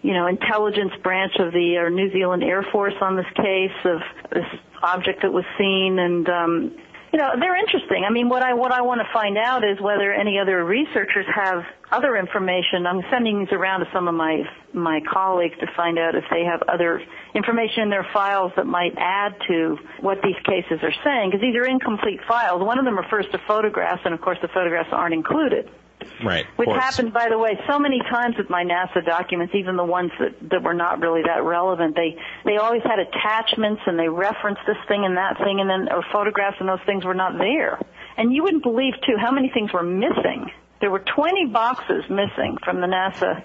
you 0.03 0.13
know, 0.13 0.27
intelligence 0.27 0.93
branch 1.03 1.33
of 1.39 1.53
the 1.53 1.87
uh, 1.87 1.89
New 1.89 2.13
Zealand 2.13 2.43
Air 2.43 2.65
Force 2.73 2.95
on 3.01 3.17
this 3.17 3.27
case 3.37 3.79
of 3.85 4.01
this 4.33 4.47
object 4.83 5.23
that 5.23 5.33
was 5.33 5.45
seen, 5.59 5.99
and 5.99 6.29
um, 6.29 6.79
you 7.13 7.19
know, 7.19 7.33
they're 7.39 7.57
interesting. 7.57 8.05
I 8.07 8.13
mean, 8.13 8.29
what 8.29 8.43
I 8.43 8.55
what 8.55 8.73
I 8.73 8.83
want 8.83 9.01
to 9.01 9.09
find 9.13 9.39
out 9.39 9.65
is 9.65 9.81
whether 9.81 10.13
any 10.13 10.39
other 10.39 10.65
researchers 10.65 11.25
have 11.35 11.65
other 11.91 12.17
information. 12.17 12.87
I'm 12.87 13.03
sending 13.11 13.41
these 13.41 13.53
around 13.53 13.81
to 13.81 13.87
some 13.93 14.07
of 14.07 14.15
my 14.15 14.43
my 14.75 15.01
colleagues 15.11 15.55
to 15.61 15.67
find 15.77 15.99
out 15.99 16.15
if 16.15 16.25
they 16.31 16.45
have 16.45 16.63
other 16.69 17.01
information 17.35 17.85
in 17.85 17.91
their 17.91 18.07
files 18.13 18.53
that 18.57 18.67
might 18.67 18.93
add 18.99 19.35
to 19.49 19.79
what 20.01 20.19
these 20.23 20.37
cases 20.45 20.79
are 20.83 20.95
saying, 21.05 21.31
because 21.31 21.41
these 21.41 21.57
are 21.57 21.67
incomplete 21.67 22.21
files. 22.29 22.63
One 22.63 22.79
of 22.79 22.85
them 22.85 22.99
refers 22.99 23.27
to 23.33 23.39
photographs, 23.47 24.03
and 24.05 24.13
of 24.13 24.21
course, 24.21 24.39
the 24.43 24.49
photographs 24.49 24.91
aren't 24.93 25.15
included. 25.15 25.71
Right. 26.25 26.47
Which 26.57 26.69
happened, 26.69 27.13
by 27.13 27.29
the 27.29 27.39
way, 27.39 27.59
so 27.69 27.79
many 27.79 28.01
times 28.01 28.37
with 28.37 28.51
my 28.51 28.65
NASA 28.65 29.05
documents, 29.05 29.55
even 29.55 29.77
the 29.77 29.85
ones 29.85 30.11
that, 30.19 30.35
that 30.51 30.63
were 30.63 30.75
not 30.75 31.01
really 31.01 31.23
that 31.23 31.45
relevant. 31.45 31.95
They 31.95 32.17
they 32.45 32.57
always 32.57 32.83
had 32.83 32.99
attachments 32.99 33.83
and 33.87 33.99
they 33.99 34.09
referenced 34.09 34.63
this 34.67 34.77
thing 34.89 35.05
and 35.05 35.17
that 35.17 35.39
thing, 35.39 35.61
and 35.61 35.69
then 35.69 35.93
or 35.93 36.03
photographs, 36.13 36.57
and 36.61 36.69
those 36.69 36.85
things 36.87 37.05
were 37.05 37.15
not 37.15 37.39
there. 37.39 37.79
And 38.17 38.33
you 38.33 38.43
wouldn't 38.43 38.63
believe 38.63 38.95
too 39.07 39.17
how 39.19 39.31
many 39.31 39.51
things 39.51 39.73
were 39.73 39.83
missing. 39.83 40.51
There 40.81 40.91
were 40.91 41.01
20 41.01 41.47
boxes 41.47 42.05
missing 42.11 42.59
from 42.65 42.81
the 42.81 42.87
NASA 42.87 43.43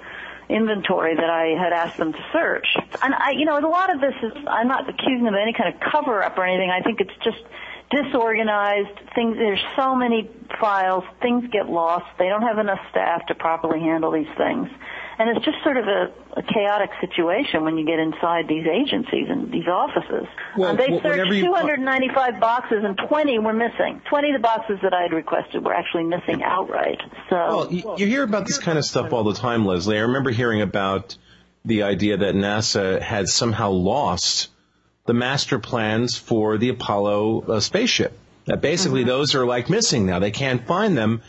inventory 0.50 1.16
that 1.16 1.30
I 1.30 1.56
had 1.58 1.72
asked 1.72 1.98
them 1.98 2.12
to 2.12 2.20
search. 2.34 2.68
And 3.02 3.14
I, 3.14 3.32
you 3.32 3.46
know, 3.46 3.58
a 3.58 3.64
lot 3.68 3.94
of 3.94 4.02
this 4.02 4.16
is, 4.22 4.34
I'm 4.48 4.68
not 4.68 4.88
accusing 4.90 5.24
them 5.24 5.34
of 5.34 5.40
any 5.42 5.54
kind 5.54 5.74
of 5.74 5.80
cover 5.80 6.24
up 6.24 6.38
or 6.38 6.46
anything. 6.46 6.70
I 6.70 6.82
think 6.82 7.00
it's 7.00 7.16
just 7.24 7.42
disorganized. 7.92 9.00
Things 9.16 9.38
there's 9.38 9.60
so 9.76 9.96
many 9.96 10.30
files, 10.60 11.04
things 11.22 11.50
get 11.52 11.70
lost. 11.70 12.06
They 12.18 12.28
don't 12.30 12.42
have 12.44 12.58
enough 12.58 12.80
staff 12.90 13.26
to 13.28 13.36
properly 13.36 13.80
handle 13.80 14.12
these 14.12 14.30
things. 14.38 14.70
And 15.20 15.30
it's 15.36 15.46
just 15.46 15.62
sort 15.64 15.78
of 15.78 15.86
a, 15.88 16.12
a 16.38 16.42
chaotic 16.42 16.90
situation 17.00 17.64
when 17.64 17.78
you 17.78 17.86
get 17.86 18.00
inside 18.00 18.48
these 18.48 18.66
agencies 18.66 19.28
and 19.30 19.52
these 19.52 19.68
offices. 19.68 20.26
Well, 20.58 20.70
uh, 20.70 20.76
they 20.76 20.88
wh- 20.88 21.02
searched 21.02 21.04
whenever 21.04 21.34
you- 21.34 21.46
295 21.46 22.40
boxes 22.40 22.84
and 22.84 22.98
20 23.08 23.38
were 23.40 23.54
missing. 23.54 24.02
20 24.10 24.30
of 24.30 24.34
the 24.34 24.40
boxes 24.42 24.80
that 24.82 24.94
I 24.94 25.04
had 25.04 25.14
requested 25.14 25.64
were 25.64 25.74
actually 25.74 26.06
missing 26.06 26.42
outright. 26.44 27.02
So 27.30 27.36
Well, 27.36 27.74
you, 27.74 27.96
you 27.98 28.08
hear 28.08 28.24
about 28.24 28.48
this 28.48 28.58
kind 28.58 28.78
of 28.80 28.86
stuff 28.86 29.14
all 29.14 29.24
the 29.24 29.36
time, 29.36 29.66
Leslie. 29.66 29.98
I 29.98 30.02
remember 30.02 30.32
hearing 30.32 30.62
about 30.62 31.16
the 31.66 31.84
idea 31.84 32.18
that 32.18 32.34
NASA 32.34 33.00
had 33.00 33.28
somehow 33.28 33.70
lost 33.70 34.48
the 35.06 35.14
master 35.14 35.60
plans 35.60 36.18
for 36.18 36.58
the 36.58 36.70
Apollo 36.70 37.42
uh, 37.48 37.60
spaceship. 37.60 38.18
That 38.46 38.62
basically 38.62 39.04
those 39.04 39.36
are 39.36 39.46
like 39.46 39.70
missing 39.70 40.06
now. 40.06 40.20
They 40.20 40.32
can't 40.32 40.66
find 40.66 40.98
them. 40.98 41.22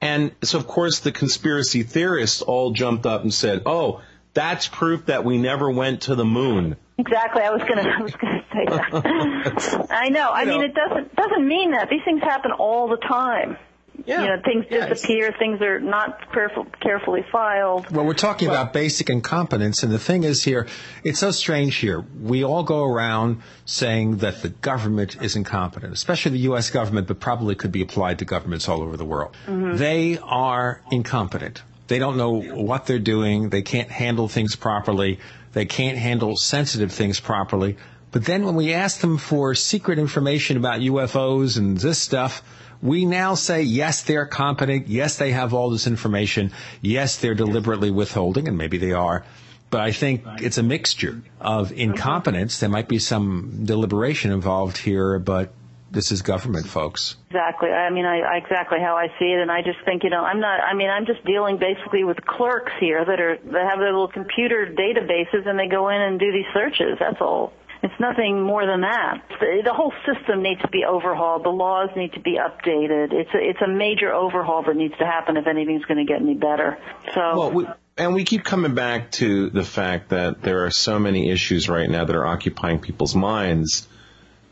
And 0.00 0.32
so, 0.42 0.58
of 0.58 0.66
course, 0.66 1.00
the 1.00 1.12
conspiracy 1.12 1.82
theorists 1.82 2.42
all 2.42 2.72
jumped 2.72 3.06
up 3.06 3.22
and 3.22 3.32
said, 3.32 3.62
oh, 3.66 4.02
that's 4.34 4.66
proof 4.68 5.06
that 5.06 5.24
we 5.24 5.38
never 5.38 5.70
went 5.70 6.02
to 6.02 6.14
the 6.14 6.24
moon. 6.24 6.76
Exactly. 6.98 7.42
I 7.42 7.50
was 7.50 7.62
gonna. 7.68 7.82
I 7.98 8.02
was 8.02 8.12
gonna 8.12 8.44
say 8.52 8.64
that. 8.66 9.86
I 9.90 10.08
know. 10.08 10.28
I 10.30 10.42
You 10.42 10.48
mean, 10.48 10.58
know. 10.60 10.64
it 10.66 10.74
doesn't 10.74 11.14
doesn't 11.16 11.46
mean 11.46 11.70
that 11.72 11.88
these 11.90 12.00
things 12.04 12.22
happen 12.22 12.52
all 12.52 12.88
the 12.88 12.96
time. 12.96 13.58
Yeah. 14.04 14.20
You 14.20 14.26
know, 14.28 14.42
things 14.44 14.66
Yeah, 14.70 14.88
disappear. 14.88 15.34
Things 15.38 15.60
are 15.60 15.80
not 15.80 16.32
careful, 16.32 16.66
carefully 16.80 17.24
filed. 17.30 17.90
Well, 17.90 18.04
we're 18.04 18.14
talking 18.14 18.48
about 18.48 18.72
basic 18.72 19.10
incompetence, 19.10 19.82
and 19.82 19.92
the 19.92 19.98
thing 19.98 20.24
is 20.24 20.42
here, 20.42 20.66
it's 21.04 21.18
so 21.18 21.30
strange 21.30 21.76
here. 21.76 22.04
We 22.20 22.44
all 22.44 22.62
go 22.62 22.84
around 22.84 23.42
saying 23.64 24.18
that 24.18 24.42
the 24.42 24.50
government 24.50 25.16
is 25.22 25.36
incompetent, 25.36 25.92
especially 25.92 26.32
the 26.32 26.38
U.S. 26.50 26.70
government, 26.70 27.06
but 27.06 27.20
probably 27.20 27.54
could 27.54 27.72
be 27.72 27.82
applied 27.82 28.18
to 28.20 28.24
governments 28.24 28.68
all 28.68 28.82
over 28.82 28.96
the 28.96 29.04
world. 29.04 29.34
Mm-hmm. 29.46 29.76
They 29.76 30.18
are 30.18 30.82
incompetent. 30.90 31.62
They 31.88 31.98
don't 31.98 32.16
know 32.16 32.40
what 32.40 32.86
they're 32.86 32.98
doing. 32.98 33.50
They 33.50 33.62
can't 33.62 33.90
handle 33.90 34.28
things 34.28 34.56
properly. 34.56 35.20
They 35.52 35.66
can't 35.66 35.96
handle 35.96 36.36
sensitive 36.36 36.92
things 36.92 37.20
properly. 37.20 37.76
But 38.12 38.24
then 38.24 38.44
when 38.44 38.54
we 38.54 38.72
ask 38.72 39.00
them 39.00 39.18
for 39.18 39.54
secret 39.54 39.98
information 39.98 40.56
about 40.56 40.80
UFOs 40.80 41.58
and 41.58 41.76
this 41.76 41.98
stuff, 41.98 42.42
we 42.82 43.04
now 43.04 43.34
say, 43.34 43.62
yes, 43.62 44.02
they're 44.02 44.26
competent. 44.26 44.88
Yes, 44.88 45.18
they 45.18 45.32
have 45.32 45.54
all 45.54 45.70
this 45.70 45.86
information. 45.86 46.52
Yes, 46.80 47.18
they're 47.18 47.34
deliberately 47.34 47.90
withholding, 47.90 48.48
and 48.48 48.56
maybe 48.56 48.78
they 48.78 48.92
are. 48.92 49.24
But 49.70 49.80
I 49.80 49.92
think 49.92 50.24
it's 50.40 50.58
a 50.58 50.62
mixture 50.62 51.22
of 51.40 51.72
incompetence. 51.72 52.60
There 52.60 52.68
might 52.68 52.88
be 52.88 52.98
some 52.98 53.64
deliberation 53.64 54.30
involved 54.30 54.78
here, 54.78 55.18
but 55.18 55.52
this 55.90 56.12
is 56.12 56.22
government, 56.22 56.66
folks. 56.66 57.16
Exactly. 57.30 57.70
I 57.70 57.90
mean, 57.90 58.04
I, 58.04 58.20
I 58.20 58.36
exactly 58.36 58.78
how 58.80 58.96
I 58.96 59.08
see 59.18 59.26
it, 59.26 59.40
and 59.40 59.50
I 59.50 59.62
just 59.62 59.78
think, 59.84 60.04
you 60.04 60.10
know, 60.10 60.22
I'm 60.22 60.40
not. 60.40 60.60
I 60.60 60.74
mean, 60.74 60.88
I'm 60.88 61.06
just 61.06 61.24
dealing 61.24 61.58
basically 61.58 62.04
with 62.04 62.24
clerks 62.24 62.72
here 62.78 63.04
that 63.04 63.20
are 63.20 63.38
that 63.38 63.68
have 63.68 63.78
their 63.78 63.92
little 63.92 64.08
computer 64.08 64.66
databases, 64.66 65.46
and 65.48 65.58
they 65.58 65.68
go 65.68 65.88
in 65.88 66.00
and 66.00 66.20
do 66.20 66.30
these 66.32 66.46
searches. 66.54 66.98
That's 67.00 67.20
all. 67.20 67.52
It's 67.82 67.94
nothing 68.00 68.42
more 68.42 68.66
than 68.66 68.80
that. 68.80 69.22
The, 69.40 69.72
whole 69.72 69.92
system 70.06 70.42
needs 70.42 70.60
to 70.62 70.68
be 70.68 70.84
overhauled. 70.84 71.44
The 71.44 71.50
laws 71.50 71.90
need 71.96 72.14
to 72.14 72.20
be 72.20 72.38
updated. 72.38 73.12
It's 73.12 73.30
a, 73.34 73.38
it's 73.38 73.60
a 73.60 73.68
major 73.68 74.12
overhaul 74.12 74.62
that 74.64 74.76
needs 74.76 74.96
to 74.98 75.06
happen 75.06 75.36
if 75.36 75.46
anything's 75.46 75.84
going 75.84 76.04
to 76.04 76.10
get 76.10 76.20
any 76.20 76.34
better. 76.34 76.78
So. 77.14 77.20
Well, 77.20 77.50
we, 77.50 77.66
and 77.98 78.14
we 78.14 78.24
keep 78.24 78.44
coming 78.44 78.74
back 78.74 79.10
to 79.12 79.50
the 79.50 79.64
fact 79.64 80.10
that 80.10 80.42
there 80.42 80.64
are 80.64 80.70
so 80.70 80.98
many 80.98 81.30
issues 81.30 81.68
right 81.68 81.88
now 81.88 82.04
that 82.04 82.16
are 82.16 82.26
occupying 82.26 82.78
people's 82.78 83.14
minds 83.14 83.86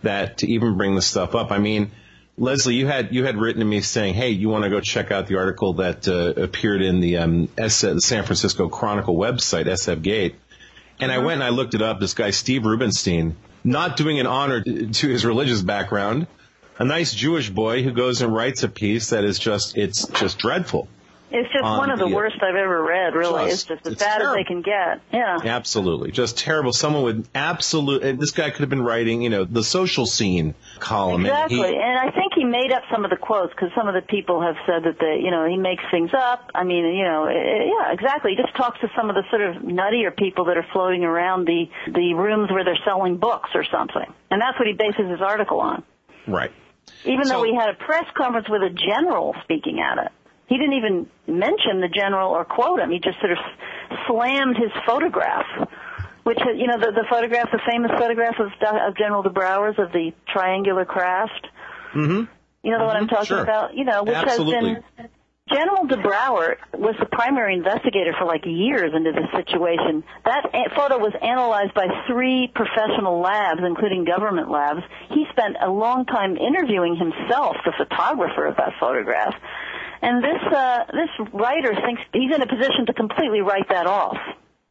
that 0.02 0.38
to 0.38 0.46
even 0.46 0.76
bring 0.76 0.94
this 0.94 1.06
stuff 1.06 1.34
up. 1.34 1.50
I 1.50 1.58
mean, 1.58 1.90
Leslie, 2.36 2.74
you 2.74 2.86
had 2.86 3.14
you 3.14 3.24
had 3.24 3.36
written 3.36 3.60
to 3.60 3.66
me 3.66 3.80
saying, 3.80 4.14
"Hey, 4.14 4.30
you 4.30 4.48
want 4.48 4.64
to 4.64 4.70
go 4.70 4.80
check 4.80 5.10
out 5.10 5.26
the 5.26 5.36
article 5.36 5.74
that 5.74 6.08
uh, 6.08 6.40
appeared 6.42 6.82
in 6.82 7.00
the 7.00 7.18
um, 7.18 7.48
S- 7.56 7.82
the 7.82 8.00
San 8.00 8.24
Francisco 8.24 8.68
Chronicle 8.68 9.16
website, 9.16 9.66
SF 9.66 10.02
Gate." 10.02 10.34
And 11.00 11.10
I 11.10 11.16
uh-huh. 11.16 11.26
went 11.26 11.34
and 11.34 11.44
I 11.44 11.48
looked 11.50 11.74
it 11.74 11.82
up. 11.82 12.00
This 12.00 12.14
guy, 12.14 12.30
Steve 12.30 12.64
Rubenstein, 12.64 13.36
not 13.62 13.96
doing 13.96 14.20
an 14.20 14.26
honor 14.26 14.62
to 14.62 15.08
his 15.08 15.24
religious 15.24 15.62
background, 15.62 16.26
a 16.78 16.84
nice 16.84 17.14
Jewish 17.14 17.50
boy 17.50 17.82
who 17.82 17.92
goes 17.92 18.22
and 18.22 18.34
writes 18.34 18.62
a 18.62 18.68
piece 18.68 19.10
that 19.10 19.24
is 19.24 19.38
just 19.38 19.76
it's 19.76 20.06
just 20.08 20.38
dreadful. 20.38 20.88
It's 21.36 21.52
just 21.52 21.64
on 21.64 21.78
one 21.78 21.90
of 21.90 21.98
the 21.98 22.06
the- 22.08 22.14
worst 22.14 22.36
I've 22.42 22.54
ever 22.54 22.80
read, 22.82 23.14
really. 23.14 23.50
Just- 23.50 23.68
it's 23.70 23.80
just 23.82 23.86
as 23.86 23.92
it's 23.94 24.02
bad 24.04 24.22
as 24.22 24.32
they 24.34 24.44
can 24.44 24.62
get. 24.62 25.00
Yeah. 25.12 25.36
Absolutely. 25.44 26.12
Just 26.12 26.38
terrible. 26.38 26.72
Someone 26.72 27.02
with 27.02 27.28
absolute, 27.34 28.04
and 28.04 28.20
this 28.20 28.30
guy 28.30 28.50
could 28.50 28.60
have 28.60 28.70
been 28.70 28.84
writing, 28.84 29.20
you 29.22 29.30
know, 29.30 29.44
the 29.44 29.64
social 29.64 30.06
scene 30.06 30.54
column. 30.78 31.26
and 31.26 31.50
he- 31.50 31.56
Exactly, 31.58 31.76
and 31.76 31.98
I 31.98 32.10
think 32.12 32.34
he 32.36 32.44
made 32.44 32.70
up 32.70 32.82
some 32.90 33.04
of 33.04 33.10
the 33.10 33.16
quotes 33.16 33.52
because 33.52 33.70
some 33.74 33.88
of 33.88 33.94
the 33.94 34.02
people 34.02 34.42
have 34.42 34.56
said 34.64 34.84
that 34.84 34.98
they, 35.00 35.18
you 35.24 35.30
know, 35.32 35.44
he 35.48 35.56
makes 35.56 35.82
things 35.90 36.10
up. 36.14 36.50
I 36.54 36.62
mean, 36.62 36.84
you 36.94 37.04
know, 37.04 37.24
eh, 37.26 37.64
yeah, 37.66 37.92
exactly. 37.92 38.36
He 38.36 38.40
just 38.40 38.54
talks 38.56 38.78
to 38.80 38.88
some 38.96 39.10
of 39.10 39.16
the 39.16 39.24
sort 39.30 39.42
of 39.42 39.62
nuttier 39.62 40.16
people 40.16 40.44
that 40.46 40.56
are 40.56 40.66
floating 40.72 41.02
around 41.04 41.46
the 41.46 41.68
the 41.88 42.14
rooms 42.14 42.50
where 42.50 42.62
they're 42.64 42.78
selling 42.84 43.16
books 43.16 43.50
or 43.54 43.64
something, 43.64 44.06
and 44.30 44.40
that's 44.40 44.56
what 44.58 44.68
he 44.68 44.74
bases 44.74 45.10
his 45.10 45.20
article 45.20 45.60
on. 45.60 45.82
right. 46.28 46.52
Even 47.04 47.24
So- 47.24 47.34
though 47.34 47.40
we 47.42 47.54
had 47.54 47.70
a 47.70 47.74
press 47.74 48.04
conference 48.14 48.48
with 48.48 48.62
a 48.62 48.70
general 48.70 49.34
speaking 49.42 49.80
at 49.80 49.98
it, 49.98 50.12
he 50.46 50.58
didn't 50.58 50.74
even 50.74 51.06
mention 51.26 51.80
the 51.80 51.88
general 51.88 52.30
or 52.30 52.44
quote 52.44 52.80
him. 52.80 52.90
He 52.90 52.98
just 52.98 53.18
sort 53.20 53.32
of 53.32 53.38
slammed 54.06 54.56
his 54.56 54.70
photograph, 54.86 55.46
which 56.24 56.38
you 56.56 56.66
know 56.66 56.78
the, 56.78 56.92
the 56.92 57.06
photograph, 57.08 57.50
the 57.50 57.60
famous 57.68 57.90
photograph 57.98 58.38
of, 58.38 58.48
of 58.48 58.96
General 58.96 59.22
de 59.22 59.30
Brouwer's 59.30 59.76
of 59.78 59.92
the 59.92 60.12
triangular 60.28 60.84
craft. 60.84 61.46
Mm-hmm. 61.94 62.30
You 62.62 62.70
know 62.70 62.84
what 62.84 62.96
I'm 62.96 63.08
talking 63.08 63.26
sure. 63.26 63.42
about? 63.42 63.74
You 63.74 63.84
know, 63.84 64.04
which 64.04 64.14
Absolutely. 64.14 64.74
has 64.74 64.82
been 64.96 65.08
General 65.52 65.84
De 65.86 65.98
Brouwer 65.98 66.56
was 66.72 66.96
the 66.98 67.04
primary 67.04 67.54
investigator 67.54 68.14
for 68.18 68.24
like 68.24 68.46
years 68.46 68.92
into 68.94 69.12
the 69.12 69.28
situation. 69.36 70.02
That 70.24 70.48
photo 70.74 70.96
was 70.96 71.12
analyzed 71.20 71.74
by 71.74 71.86
three 72.06 72.50
professional 72.54 73.20
labs, 73.20 73.60
including 73.60 74.06
government 74.06 74.50
labs. 74.50 74.80
He 75.10 75.26
spent 75.32 75.56
a 75.60 75.68
long 75.68 76.06
time 76.06 76.38
interviewing 76.38 76.96
himself, 76.96 77.56
the 77.66 77.74
photographer 77.76 78.46
of 78.46 78.56
that 78.56 78.72
photograph. 78.80 79.34
And 80.04 80.22
this 80.22 80.42
uh, 80.52 80.84
this 80.92 81.28
writer 81.32 81.74
thinks 81.74 82.02
he's 82.12 82.34
in 82.34 82.42
a 82.42 82.46
position 82.46 82.84
to 82.86 82.92
completely 82.92 83.40
write 83.40 83.68
that 83.70 83.86
off 83.86 84.18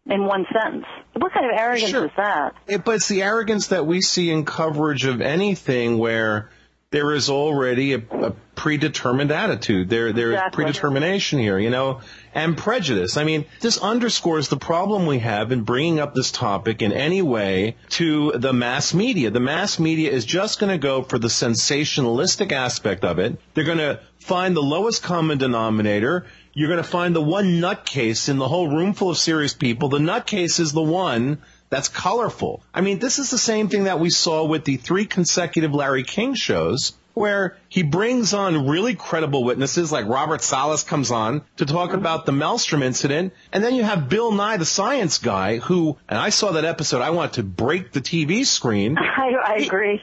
in 0.05 0.25
one 0.25 0.45
sentence. 0.53 0.85
What 1.13 1.31
kind 1.33 1.45
of 1.47 1.51
arrogance 1.57 1.89
Sure. 1.89 2.05
is 2.05 2.11
that? 2.17 2.53
It, 2.67 2.83
but 2.85 2.95
it's 2.95 3.07
the 3.07 3.23
arrogance 3.23 3.67
that 3.67 3.87
we 3.87 4.01
see 4.01 4.29
in 4.29 4.45
coverage 4.45 5.05
of 5.05 5.21
anything 5.21 5.97
where 5.97 6.49
there 6.91 7.11
is 7.13 7.31
already 7.31 7.93
a, 7.93 7.97
a 8.11 8.31
predetermined 8.53 9.31
attitude. 9.31 9.89
There, 9.89 10.13
there 10.13 10.27
is 10.29 10.35
Exactly. 10.35 10.63
predetermination 10.65 11.39
here, 11.39 11.57
you 11.57 11.71
know, 11.71 12.01
and 12.35 12.55
prejudice. 12.55 13.17
I 13.17 13.23
mean, 13.23 13.45
this 13.61 13.79
underscores 13.79 14.49
the 14.49 14.57
problem 14.57 15.07
we 15.07 15.17
have 15.17 15.51
in 15.51 15.63
bringing 15.63 15.99
up 15.99 16.13
this 16.13 16.31
topic 16.31 16.83
in 16.83 16.93
any 16.93 17.23
way 17.23 17.77
to 17.91 18.33
the 18.35 18.53
mass 18.53 18.93
media. 18.93 19.31
The 19.31 19.39
mass 19.39 19.79
media 19.79 20.11
is 20.11 20.23
just 20.23 20.59
going 20.59 20.71
to 20.71 20.77
go 20.77 21.01
for 21.01 21.17
the 21.17 21.29
sensationalistic 21.29 22.51
aspect 22.51 23.03
of 23.03 23.17
it. 23.17 23.39
They're 23.55 23.63
going 23.63 23.79
to 23.79 23.99
find 24.23 24.55
the 24.55 24.61
lowest 24.61 25.03
common 25.03 25.37
denominator. 25.37 26.25
You're 26.53 26.69
going 26.69 26.81
to 26.81 26.89
find 26.89 27.15
the 27.15 27.21
one 27.21 27.59
nutcase 27.59 28.29
in 28.29 28.37
the 28.37 28.47
whole 28.47 28.69
room 28.69 28.93
full 28.93 29.09
of 29.09 29.17
serious 29.17 29.53
people. 29.53 29.89
The 29.89 29.99
nutcase 29.99 30.59
is 30.59 30.71
the 30.71 30.81
one 30.81 31.41
that's 31.69 31.89
colorful. 31.89 32.63
I 32.73 32.81
mean, 32.81 32.99
this 32.99 33.19
is 33.19 33.31
the 33.31 33.37
same 33.37 33.67
thing 33.67 33.85
that 33.85 33.99
we 33.99 34.09
saw 34.09 34.45
with 34.45 34.63
the 34.63 34.77
three 34.77 35.05
consecutive 35.05 35.73
Larry 35.73 36.03
King 36.03 36.35
shows 36.35 36.93
where 37.13 37.57
he 37.69 37.83
brings 37.83 38.33
on 38.33 38.67
really 38.67 38.95
credible 38.95 39.43
witnesses 39.43 39.91
like 39.91 40.07
Robert 40.07 40.41
Salas 40.41 40.83
comes 40.83 41.11
on 41.11 41.43
to 41.57 41.65
talk 41.65 41.89
mm-hmm. 41.89 41.99
about 41.99 42.25
the 42.25 42.31
Malmstrom 42.31 42.83
incident. 42.83 43.33
And 43.51 43.63
then 43.63 43.75
you 43.75 43.83
have 43.83 44.09
Bill 44.09 44.31
Nye, 44.31 44.57
the 44.57 44.65
science 44.65 45.19
guy 45.19 45.57
who, 45.57 45.97
and 46.09 46.17
I 46.17 46.29
saw 46.29 46.53
that 46.53 46.65
episode, 46.65 47.01
I 47.01 47.11
wanted 47.11 47.33
to 47.33 47.43
break 47.43 47.91
the 47.91 48.01
TV 48.01 48.45
screen. 48.45 48.97
I, 48.97 49.33
I 49.45 49.55
agree. 49.57 50.01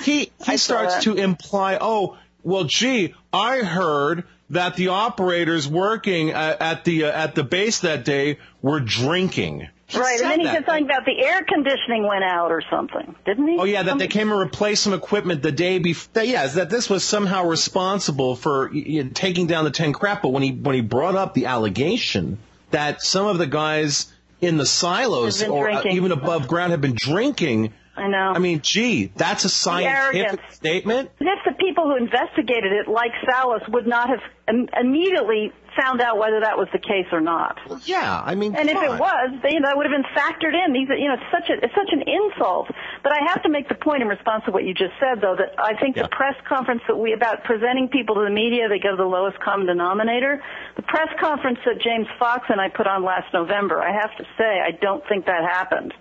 He, 0.00 0.30
he 0.44 0.56
saw 0.56 0.56
starts 0.56 1.04
to 1.04 1.14
imply, 1.14 1.78
oh, 1.80 2.16
well, 2.42 2.64
gee, 2.64 3.14
I 3.36 3.58
heard 3.62 4.24
that 4.50 4.76
the 4.76 4.88
operators 4.88 5.68
working 5.68 6.30
at, 6.30 6.60
at 6.62 6.84
the, 6.84 7.04
uh, 7.04 7.10
at 7.24 7.34
the 7.34 7.42
base 7.44 7.80
that 7.80 8.04
day 8.04 8.38
were 8.62 8.80
drinking. 8.80 9.68
He 9.88 9.98
right, 10.00 10.20
and 10.20 10.30
then 10.30 10.40
he 10.40 10.46
said 10.46 10.64
something 10.66 10.84
about 10.84 11.04
the 11.04 11.16
air 11.24 11.44
conditioning 11.44 12.08
went 12.08 12.24
out 12.24 12.50
or 12.50 12.60
something, 12.70 13.14
didn't 13.24 13.46
he? 13.46 13.56
Oh 13.56 13.64
yeah, 13.64 13.84
that 13.84 13.98
they 13.98 14.08
came 14.08 14.30
and 14.32 14.40
replaced 14.40 14.82
some 14.82 14.94
equipment 14.94 15.42
the 15.42 15.52
day 15.52 15.78
before. 15.78 16.24
Yes, 16.24 16.54
that 16.54 16.70
this 16.70 16.90
was 16.90 17.04
somehow 17.04 17.44
responsible 17.44 18.34
for 18.34 18.68
y- 18.74 18.84
y- 19.04 19.10
taking 19.14 19.46
down 19.46 19.64
the 19.64 19.70
ten 19.70 19.92
crap. 19.92 20.22
But 20.22 20.30
when 20.30 20.42
he 20.42 20.50
when 20.50 20.74
he 20.74 20.80
brought 20.80 21.14
up 21.14 21.34
the 21.34 21.46
allegation 21.46 22.38
that 22.72 23.00
some 23.00 23.26
of 23.26 23.38
the 23.38 23.46
guys 23.46 24.12
in 24.40 24.56
the 24.56 24.66
silos 24.66 25.40
or 25.44 25.70
uh, 25.70 25.82
even 25.92 26.10
above 26.10 26.48
ground 26.48 26.72
had 26.72 26.80
been 26.80 26.96
drinking, 26.96 27.72
I 27.96 28.08
know. 28.08 28.32
I 28.34 28.38
mean, 28.38 28.60
gee, 28.62 29.06
that's 29.16 29.44
a 29.44 29.48
scientific 29.48 30.40
statement. 30.52 31.10
And 31.18 31.28
if 31.28 31.38
the 31.46 31.52
people 31.58 31.84
who 31.84 31.96
investigated 31.96 32.72
it, 32.72 32.88
like 32.88 33.12
Salas, 33.28 33.62
would 33.68 33.86
not 33.86 34.08
have 34.10 34.20
Im- 34.48 34.68
immediately 34.78 35.50
found 35.80 36.00
out 36.00 36.16
whether 36.18 36.40
that 36.40 36.56
was 36.56 36.68
the 36.72 36.78
case 36.78 37.08
or 37.12 37.20
not. 37.20 37.58
Yeah, 37.84 38.22
I 38.24 38.34
mean, 38.34 38.54
And 38.54 38.68
if 38.70 38.76
come 38.76 38.84
it 38.96 39.00
was, 39.00 39.28
they, 39.42 39.52
you 39.52 39.60
know, 39.60 39.68
that 39.68 39.76
would 39.76 39.84
have 39.84 39.92
been 39.92 40.08
factored 40.16 40.54
in. 40.54 40.72
These, 40.72 40.88
you 40.96 41.08
know, 41.08 41.14
it's 41.20 41.30
such 41.32 41.50
a, 41.50 41.54
it's 41.64 41.74
such 41.74 41.90
an 41.92 42.00
insult. 42.06 42.68
But 43.02 43.12
I 43.12 43.26
have 43.28 43.42
to 43.42 43.48
make 43.50 43.68
the 43.68 43.74
point 43.74 44.00
in 44.02 44.08
response 44.08 44.44
to 44.46 44.52
what 44.52 44.64
you 44.64 44.72
just 44.72 44.94
said, 45.00 45.20
though, 45.20 45.36
that 45.36 45.58
I 45.58 45.74
think 45.80 45.96
Yeah. 45.96 46.04
the 46.04 46.08
press 46.08 46.34
conference 46.48 46.80
that 46.88 46.96
we 46.96 47.12
about 47.12 47.44
presenting 47.44 47.88
people 47.88 48.14
to 48.16 48.22
the 48.24 48.30
media, 48.32 48.68
they 48.68 48.78
go 48.78 48.92
to 48.92 48.96
the 48.96 49.04
lowest 49.08 49.38
common 49.40 49.66
denominator. 49.66 50.42
The 50.76 50.82
press 50.82 51.08
conference 51.20 51.58
that 51.66 51.80
James 51.82 52.06
Fox 52.18 52.46
and 52.48 52.60
I 52.60 52.68
put 52.68 52.86
on 52.86 53.04
last 53.04 53.32
November, 53.34 53.82
I 53.82 53.92
have 53.92 54.16
to 54.16 54.24
say, 54.38 54.60
I 54.64 54.70
don't 54.80 55.02
think 55.08 55.26
that 55.26 55.42
happened. 55.44 55.92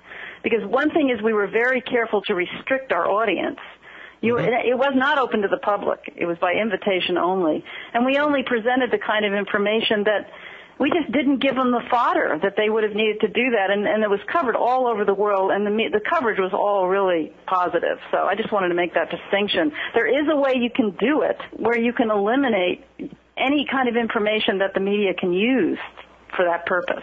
Because 0.45 0.63
one 0.63 0.91
thing 0.91 1.09
is 1.09 1.23
we 1.23 1.33
were 1.33 1.47
very 1.47 1.81
careful 1.81 2.21
to 2.21 2.35
restrict 2.35 2.91
our 2.91 3.09
audience. 3.09 3.57
You, 4.21 4.35
mm-hmm. 4.35 4.69
It 4.69 4.77
was 4.77 4.93
not 4.95 5.17
open 5.17 5.41
to 5.41 5.47
the 5.47 5.57
public. 5.57 6.13
It 6.15 6.27
was 6.27 6.37
by 6.37 6.53
invitation 6.53 7.17
only. 7.17 7.65
And 7.95 8.05
we 8.05 8.19
only 8.19 8.43
presented 8.43 8.91
the 8.91 8.99
kind 8.99 9.25
of 9.25 9.33
information 9.33 10.03
that 10.03 10.29
we 10.77 10.91
just 10.91 11.11
didn't 11.11 11.39
give 11.39 11.55
them 11.55 11.71
the 11.71 11.81
fodder 11.89 12.37
that 12.43 12.53
they 12.57 12.69
would 12.69 12.83
have 12.83 12.93
needed 12.93 13.21
to 13.21 13.27
do 13.27 13.57
that. 13.57 13.71
And, 13.71 13.87
and 13.87 14.03
it 14.03 14.09
was 14.09 14.19
covered 14.31 14.55
all 14.55 14.85
over 14.85 15.03
the 15.03 15.15
world, 15.15 15.49
and 15.49 15.65
the, 15.65 15.71
the 15.91 16.01
coverage 16.07 16.37
was 16.37 16.53
all 16.53 16.87
really 16.87 17.33
positive. 17.47 17.97
So 18.11 18.19
I 18.19 18.35
just 18.35 18.51
wanted 18.51 18.69
to 18.69 18.75
make 18.75 18.93
that 18.93 19.09
distinction. 19.09 19.71
There 19.95 20.05
is 20.05 20.27
a 20.31 20.35
way 20.35 20.57
you 20.61 20.69
can 20.69 20.91
do 20.91 21.23
it 21.23 21.41
where 21.57 21.79
you 21.79 21.91
can 21.91 22.11
eliminate 22.11 22.85
any 23.35 23.65
kind 23.65 23.89
of 23.89 23.95
information 23.95 24.59
that 24.59 24.75
the 24.75 24.79
media 24.79 25.15
can 25.15 25.33
use 25.33 25.79
for 26.35 26.45
that 26.45 26.67
purpose. 26.67 27.01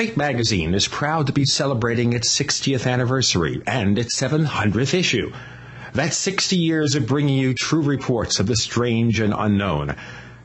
Fate 0.00 0.16
magazine 0.16 0.72
is 0.72 0.88
proud 0.88 1.26
to 1.26 1.32
be 1.34 1.44
celebrating 1.44 2.14
its 2.14 2.34
60th 2.34 2.90
anniversary 2.90 3.60
and 3.66 3.98
its 3.98 4.18
700th 4.18 4.94
issue. 4.94 5.30
That's 5.92 6.16
60 6.16 6.56
years 6.56 6.94
of 6.94 7.06
bringing 7.06 7.36
you 7.36 7.52
true 7.52 7.82
reports 7.82 8.40
of 8.40 8.46
the 8.46 8.56
strange 8.56 9.20
and 9.20 9.34
unknown. 9.36 9.94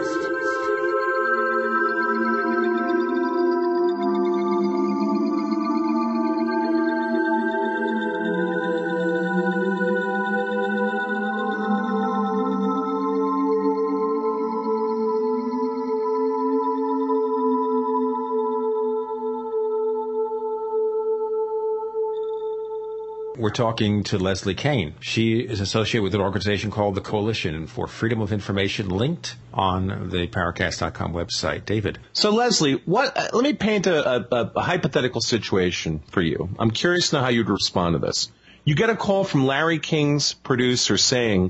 We're 23.41 23.49
talking 23.49 24.03
to 24.03 24.19
Leslie 24.19 24.53
Kean. 24.53 24.93
She 24.99 25.39
is 25.39 25.61
associated 25.61 26.03
with 26.03 26.13
an 26.13 26.21
organization 26.21 26.69
called 26.69 26.93
the 26.93 27.01
Coalition 27.01 27.65
for 27.65 27.87
Freedom 27.87 28.21
of 28.21 28.31
Information, 28.31 28.89
linked 28.89 29.35
on 29.51 30.09
the 30.11 30.27
Paracast.com 30.27 31.11
website. 31.11 31.65
David. 31.65 31.97
So 32.13 32.29
Leslie, 32.29 32.83
what? 32.85 33.17
Uh, 33.17 33.29
let 33.33 33.43
me 33.43 33.53
paint 33.53 33.87
a, 33.87 34.27
a, 34.31 34.51
a 34.55 34.61
hypothetical 34.61 35.21
situation 35.21 36.03
for 36.11 36.21
you. 36.21 36.49
I'm 36.59 36.69
curious 36.69 37.09
to 37.09 37.15
know 37.15 37.23
how 37.23 37.29
you'd 37.29 37.49
respond 37.49 37.95
to 37.95 37.99
this. 37.99 38.31
You 38.63 38.75
get 38.75 38.91
a 38.91 38.95
call 38.95 39.23
from 39.23 39.47
Larry 39.47 39.79
King's 39.79 40.35
producer 40.35 40.95
saying 40.99 41.49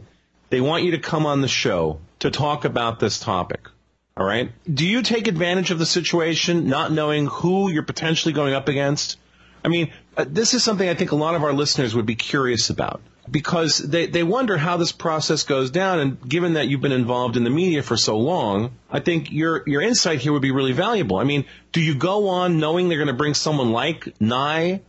they 0.50 0.62
want 0.62 0.86
you 0.86 0.92
to 0.92 1.00
come 1.00 1.26
on 1.26 1.42
the 1.42 1.50
show 1.50 2.00
to 2.20 2.32
talk 2.32 2.64
about 2.64 3.02
this 3.02 3.20
topic. 3.20 3.68
All 4.16 4.26
right. 4.26 4.50
Do 4.74 4.88
you 4.88 5.02
take 5.02 5.28
advantage 5.28 5.72
of 5.72 5.80
the 5.80 5.86
situation, 5.86 6.70
not 6.70 6.94
knowing 6.94 7.28
who 7.28 7.70
you're 7.70 7.84
potentially 7.84 8.34
going 8.34 8.54
up 8.54 8.70
against? 8.70 9.18
I 9.64 9.68
mean, 9.68 9.92
uh, 10.18 10.26
this 10.28 10.54
is 10.54 10.64
something 10.64 10.88
I 10.88 10.94
think 10.94 11.12
a 11.12 11.16
lot 11.16 11.36
of 11.36 11.44
our 11.44 11.54
listeners 11.54 11.96
would 11.96 12.06
be 12.06 12.16
curious 12.16 12.70
about 12.70 13.02
because 13.30 13.78
they, 13.78 14.08
they 14.08 14.24
wonder 14.24 14.58
how 14.58 14.78
this 14.78 14.92
process 14.92 15.44
goes 15.44 15.72
down. 15.72 16.00
And 16.00 16.30
given 16.30 16.54
that 16.54 16.68
you've 16.68 16.82
been 16.82 16.92
involved 16.92 17.38
in 17.38 17.44
the 17.44 17.50
media 17.50 17.82
for 17.82 17.96
so 17.96 18.18
long, 18.18 18.72
I 18.90 19.00
think 19.00 19.32
your, 19.32 19.64
your 19.68 19.82
insight 19.82 20.20
here 20.20 20.34
would 20.34 20.42
be 20.42 20.52
really 20.52 20.74
valuable. 20.74 21.18
I 21.18 21.24
mean, 21.24 21.46
do 21.72 21.80
you 21.82 21.96
go 21.96 22.30
on 22.30 22.60
knowing 22.60 22.90
they're 22.90 22.98
going 22.98 23.08
to 23.08 23.14
bring 23.14 23.34
someone 23.34 23.72
like 23.72 24.20
Nye 24.20 24.82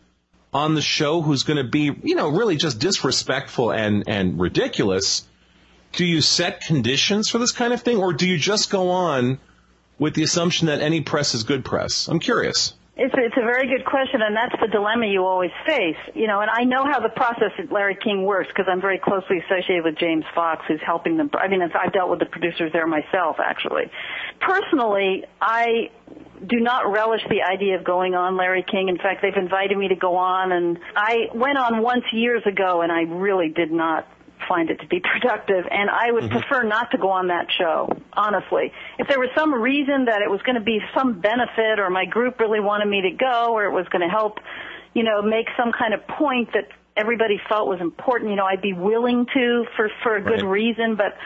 on 0.53 0.75
the 0.75 0.81
show 0.81 1.21
who's 1.21 1.43
going 1.43 1.57
to 1.57 1.63
be, 1.63 1.91
you 2.03 2.15
know, 2.15 2.29
really 2.29 2.57
just 2.57 2.79
disrespectful 2.79 3.71
and, 3.71 4.03
and 4.07 4.39
ridiculous? 4.39 5.25
Do 5.93 6.05
you 6.05 6.21
set 6.21 6.61
conditions 6.61 7.29
for 7.29 7.37
this 7.37 7.51
kind 7.51 7.71
of 7.71 7.81
thing 7.81 7.97
or 7.97 8.13
do 8.13 8.27
you 8.27 8.37
just 8.37 8.69
go 8.69 8.89
on 8.89 9.39
with 9.99 10.15
the 10.15 10.23
assumption 10.23 10.67
that 10.67 10.81
any 10.81 11.01
press 11.01 11.33
is 11.33 11.43
good 11.43 11.63
press? 11.63 12.07
I'm 12.07 12.19
curious. 12.19 12.73
It's 12.95 13.13
it's 13.17 13.35
a 13.35 13.41
very 13.41 13.67
good 13.67 13.85
question, 13.85 14.21
and 14.21 14.35
that's 14.35 14.53
the 14.61 14.67
dilemma 14.67 15.07
you 15.07 15.25
always 15.25 15.49
face. 15.65 15.97
You 16.13 16.27
know, 16.27 16.41
and 16.41 16.49
I 16.51 16.63
know 16.63 16.85
how 16.85 16.99
the 16.99 17.09
process 17.09 17.49
at 17.57 17.71
Larry 17.71 17.97
King 18.01 18.23
works 18.23 18.49
because 18.49 18.67
I'm 18.69 18.81
very 18.81 18.99
closely 18.99 19.39
associated 19.39 19.83
with 19.83 19.97
James 19.97 20.25
Fox, 20.35 20.63
who's 20.67 20.81
helping 20.85 21.17
them. 21.17 21.31
I 21.33 21.47
mean, 21.47 21.63
I've 21.63 21.91
dealt 21.91 22.11
with 22.11 22.19
the 22.19 22.27
producers 22.27 22.71
there 22.71 22.85
myself, 22.85 23.37
actually. 23.43 23.89
Personally, 24.39 25.25
I 25.41 25.89
do 26.45 26.59
not 26.59 26.91
relish 26.91 27.21
the 27.29 27.41
idea 27.41 27.79
of 27.79 27.83
going 27.83 28.13
on 28.13 28.37
Larry 28.37 28.63
King. 28.69 28.89
In 28.89 28.97
fact, 28.97 29.23
they've 29.23 29.35
invited 29.35 29.75
me 29.75 29.87
to 29.87 29.95
go 29.95 30.15
on, 30.15 30.51
and 30.51 30.77
I 30.95 31.29
went 31.33 31.57
on 31.57 31.81
once 31.81 32.03
years 32.11 32.43
ago, 32.45 32.81
and 32.81 32.91
I 32.91 33.01
really 33.01 33.49
did 33.49 33.71
not 33.71 34.07
find 34.47 34.69
it 34.69 34.79
to 34.81 34.87
be 34.87 34.99
productive 35.19 35.65
and 35.69 35.89
I 35.89 36.11
would 36.11 36.25
mm-hmm. 36.25 36.39
prefer 36.39 36.63
not 36.63 36.91
to 36.91 36.97
go 36.97 37.09
on 37.09 37.27
that 37.27 37.47
show, 37.57 37.89
honestly. 38.13 38.71
If 38.99 39.07
there 39.07 39.19
was 39.19 39.29
some 39.35 39.53
reason 39.53 40.05
that 40.05 40.21
it 40.21 40.29
was 40.29 40.41
going 40.41 40.55
to 40.55 40.65
be 40.65 40.79
some 40.95 41.19
benefit 41.19 41.79
or 41.79 41.89
my 41.89 42.05
group 42.05 42.39
really 42.39 42.59
wanted 42.59 42.87
me 42.87 43.01
to 43.01 43.11
go 43.11 43.53
or 43.53 43.65
it 43.65 43.71
was 43.71 43.87
going 43.89 44.01
to 44.01 44.09
help, 44.09 44.39
you 44.93 45.03
know, 45.03 45.21
make 45.21 45.47
some 45.57 45.71
kind 45.71 45.93
of 45.93 46.05
point 46.07 46.53
that 46.53 46.67
everybody 46.95 47.39
felt 47.49 47.67
was 47.67 47.81
important, 47.81 48.29
you 48.29 48.35
know, 48.35 48.45
I'd 48.45 48.61
be 48.61 48.73
willing 48.73 49.25
to 49.33 49.65
for 49.75 49.89
for 50.03 50.15
a 50.15 50.21
good 50.21 50.43
right. 50.43 50.49
reason, 50.49 50.95
but 50.95 51.17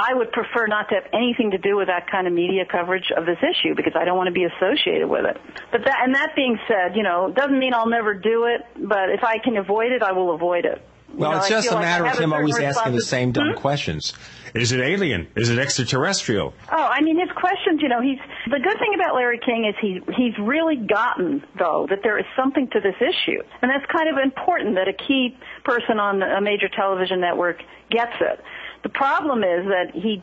I 0.00 0.14
would 0.14 0.32
prefer 0.32 0.66
not 0.66 0.88
to 0.88 0.94
have 0.94 1.04
anything 1.12 1.50
to 1.50 1.58
do 1.58 1.76
with 1.76 1.88
that 1.88 2.10
kind 2.10 2.26
of 2.26 2.32
media 2.32 2.64
coverage 2.64 3.12
of 3.14 3.26
this 3.26 3.36
issue 3.38 3.74
because 3.74 3.92
I 3.94 4.04
don't 4.04 4.16
want 4.16 4.28
to 4.28 4.32
be 4.32 4.44
associated 4.44 5.08
with 5.08 5.26
it. 5.26 5.36
But 5.70 5.84
that, 5.84 5.96
and 6.02 6.14
that 6.14 6.34
being 6.34 6.58
said, 6.66 6.96
you 6.96 7.02
know, 7.02 7.30
doesn't 7.30 7.58
mean 7.58 7.74
I'll 7.74 7.88
never 7.88 8.14
do 8.14 8.44
it, 8.44 8.62
but 8.76 9.10
if 9.10 9.22
I 9.22 9.38
can 9.38 9.56
avoid 9.56 9.92
it, 9.92 10.02
I 10.02 10.12
will 10.12 10.34
avoid 10.34 10.64
it. 10.64 10.80
Well, 11.14 11.30
you 11.30 11.36
know, 11.36 11.40
it's 11.40 11.48
just 11.48 11.70
a 11.70 11.80
matter 11.80 12.06
of 12.06 12.18
him 12.18 12.32
always 12.32 12.58
asking 12.58 12.94
the 12.94 13.02
same 13.02 13.32
dumb 13.32 13.52
hmm? 13.52 13.58
questions. 13.58 14.14
Is 14.54 14.72
it 14.72 14.80
alien? 14.80 15.28
Is 15.36 15.48
it 15.48 15.58
extraterrestrial? 15.58 16.52
Oh, 16.72 16.76
I 16.76 17.00
mean, 17.02 17.18
his 17.18 17.30
questions, 17.36 17.80
you 17.82 17.88
know, 17.88 18.00
he's, 18.00 18.18
the 18.46 18.58
good 18.58 18.78
thing 18.78 18.94
about 18.94 19.14
Larry 19.14 19.38
King 19.38 19.64
is 19.64 19.76
he, 19.80 20.00
he's 20.16 20.36
really 20.38 20.76
gotten, 20.76 21.44
though, 21.58 21.86
that 21.88 22.00
there 22.02 22.18
is 22.18 22.24
something 22.36 22.68
to 22.70 22.80
this 22.80 22.96
issue. 22.98 23.42
And 23.62 23.70
that's 23.70 23.86
kind 23.86 24.08
of 24.08 24.18
important 24.22 24.74
that 24.74 24.88
a 24.88 24.92
key 24.92 25.36
person 25.64 26.00
on 26.00 26.22
a 26.22 26.40
major 26.40 26.68
television 26.68 27.20
network 27.20 27.62
gets 27.90 28.14
it. 28.20 28.40
The 28.82 28.88
problem 28.88 29.44
is 29.44 29.66
that 29.66 29.92
he 29.94 30.22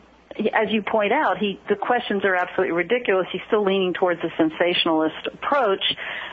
as 0.52 0.70
you 0.70 0.82
point 0.82 1.12
out, 1.12 1.38
he 1.38 1.58
the 1.68 1.76
questions 1.76 2.24
are 2.24 2.34
absolutely 2.34 2.72
ridiculous. 2.72 3.26
He's 3.32 3.42
still 3.46 3.64
leaning 3.64 3.94
towards 3.94 4.20
a 4.22 4.30
sensationalist 4.36 5.26
approach, 5.32 5.82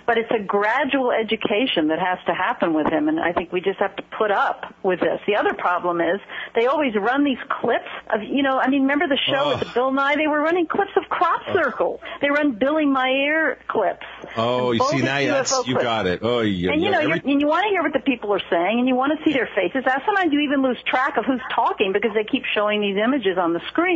but 0.05 0.17
it's 0.17 0.31
a 0.31 0.43
gradual 0.43 1.11
education 1.11 1.87
that 1.87 1.99
has 1.99 2.19
to 2.27 2.33
happen 2.33 2.73
with 2.73 2.87
him, 2.87 3.09
and 3.09 3.19
I 3.19 3.33
think 3.33 3.51
we 3.51 3.61
just 3.61 3.79
have 3.79 3.95
to 3.95 4.03
put 4.17 4.31
up 4.31 4.73
with 4.83 4.99
this. 4.99 5.19
The 5.25 5.35
other 5.35 5.53
problem 5.53 6.01
is 6.01 6.19
they 6.53 6.67
always 6.67 6.93
run 6.95 7.23
these 7.23 7.41
clips 7.49 7.89
of, 8.13 8.21
you 8.21 8.43
know, 8.43 8.59
I 8.59 8.69
mean, 8.69 8.83
remember 8.83 9.07
the 9.07 9.17
show 9.17 9.43
oh. 9.45 9.49
with 9.49 9.67
the 9.67 9.73
Bill 9.73 9.91
Nye? 9.91 10.15
They 10.15 10.27
were 10.27 10.41
running 10.41 10.67
clips 10.67 10.91
of 10.95 11.09
crop 11.09 11.41
circles. 11.53 11.99
They 12.21 12.29
run 12.29 12.53
Billy 12.59 12.85
Meier 12.85 13.57
clips. 13.67 14.05
Oh, 14.37 14.71
you 14.71 14.83
see 14.91 15.01
now 15.01 15.19
that's, 15.25 15.67
you 15.67 15.75
got 15.75 16.05
it. 16.05 16.19
Oh, 16.21 16.41
yeah. 16.41 16.71
And 16.71 16.81
you 16.81 16.91
know, 16.91 16.99
every... 16.99 17.21
and 17.25 17.41
you 17.41 17.47
want 17.47 17.63
to 17.63 17.69
hear 17.69 17.81
what 17.81 17.93
the 17.93 17.99
people 17.99 18.33
are 18.33 18.41
saying, 18.49 18.79
and 18.79 18.87
you 18.87 18.95
want 18.95 19.17
to 19.17 19.25
see 19.25 19.33
their 19.33 19.49
faces. 19.55 19.83
Now, 19.85 20.01
sometimes 20.05 20.31
you 20.31 20.41
even 20.41 20.61
lose 20.61 20.77
track 20.85 21.17
of 21.17 21.25
who's 21.25 21.41
talking 21.53 21.93
because 21.93 22.11
they 22.13 22.23
keep 22.23 22.43
showing 22.53 22.81
these 22.81 22.97
images 22.97 23.37
on 23.37 23.53
the 23.53 23.61
screen. 23.67 23.94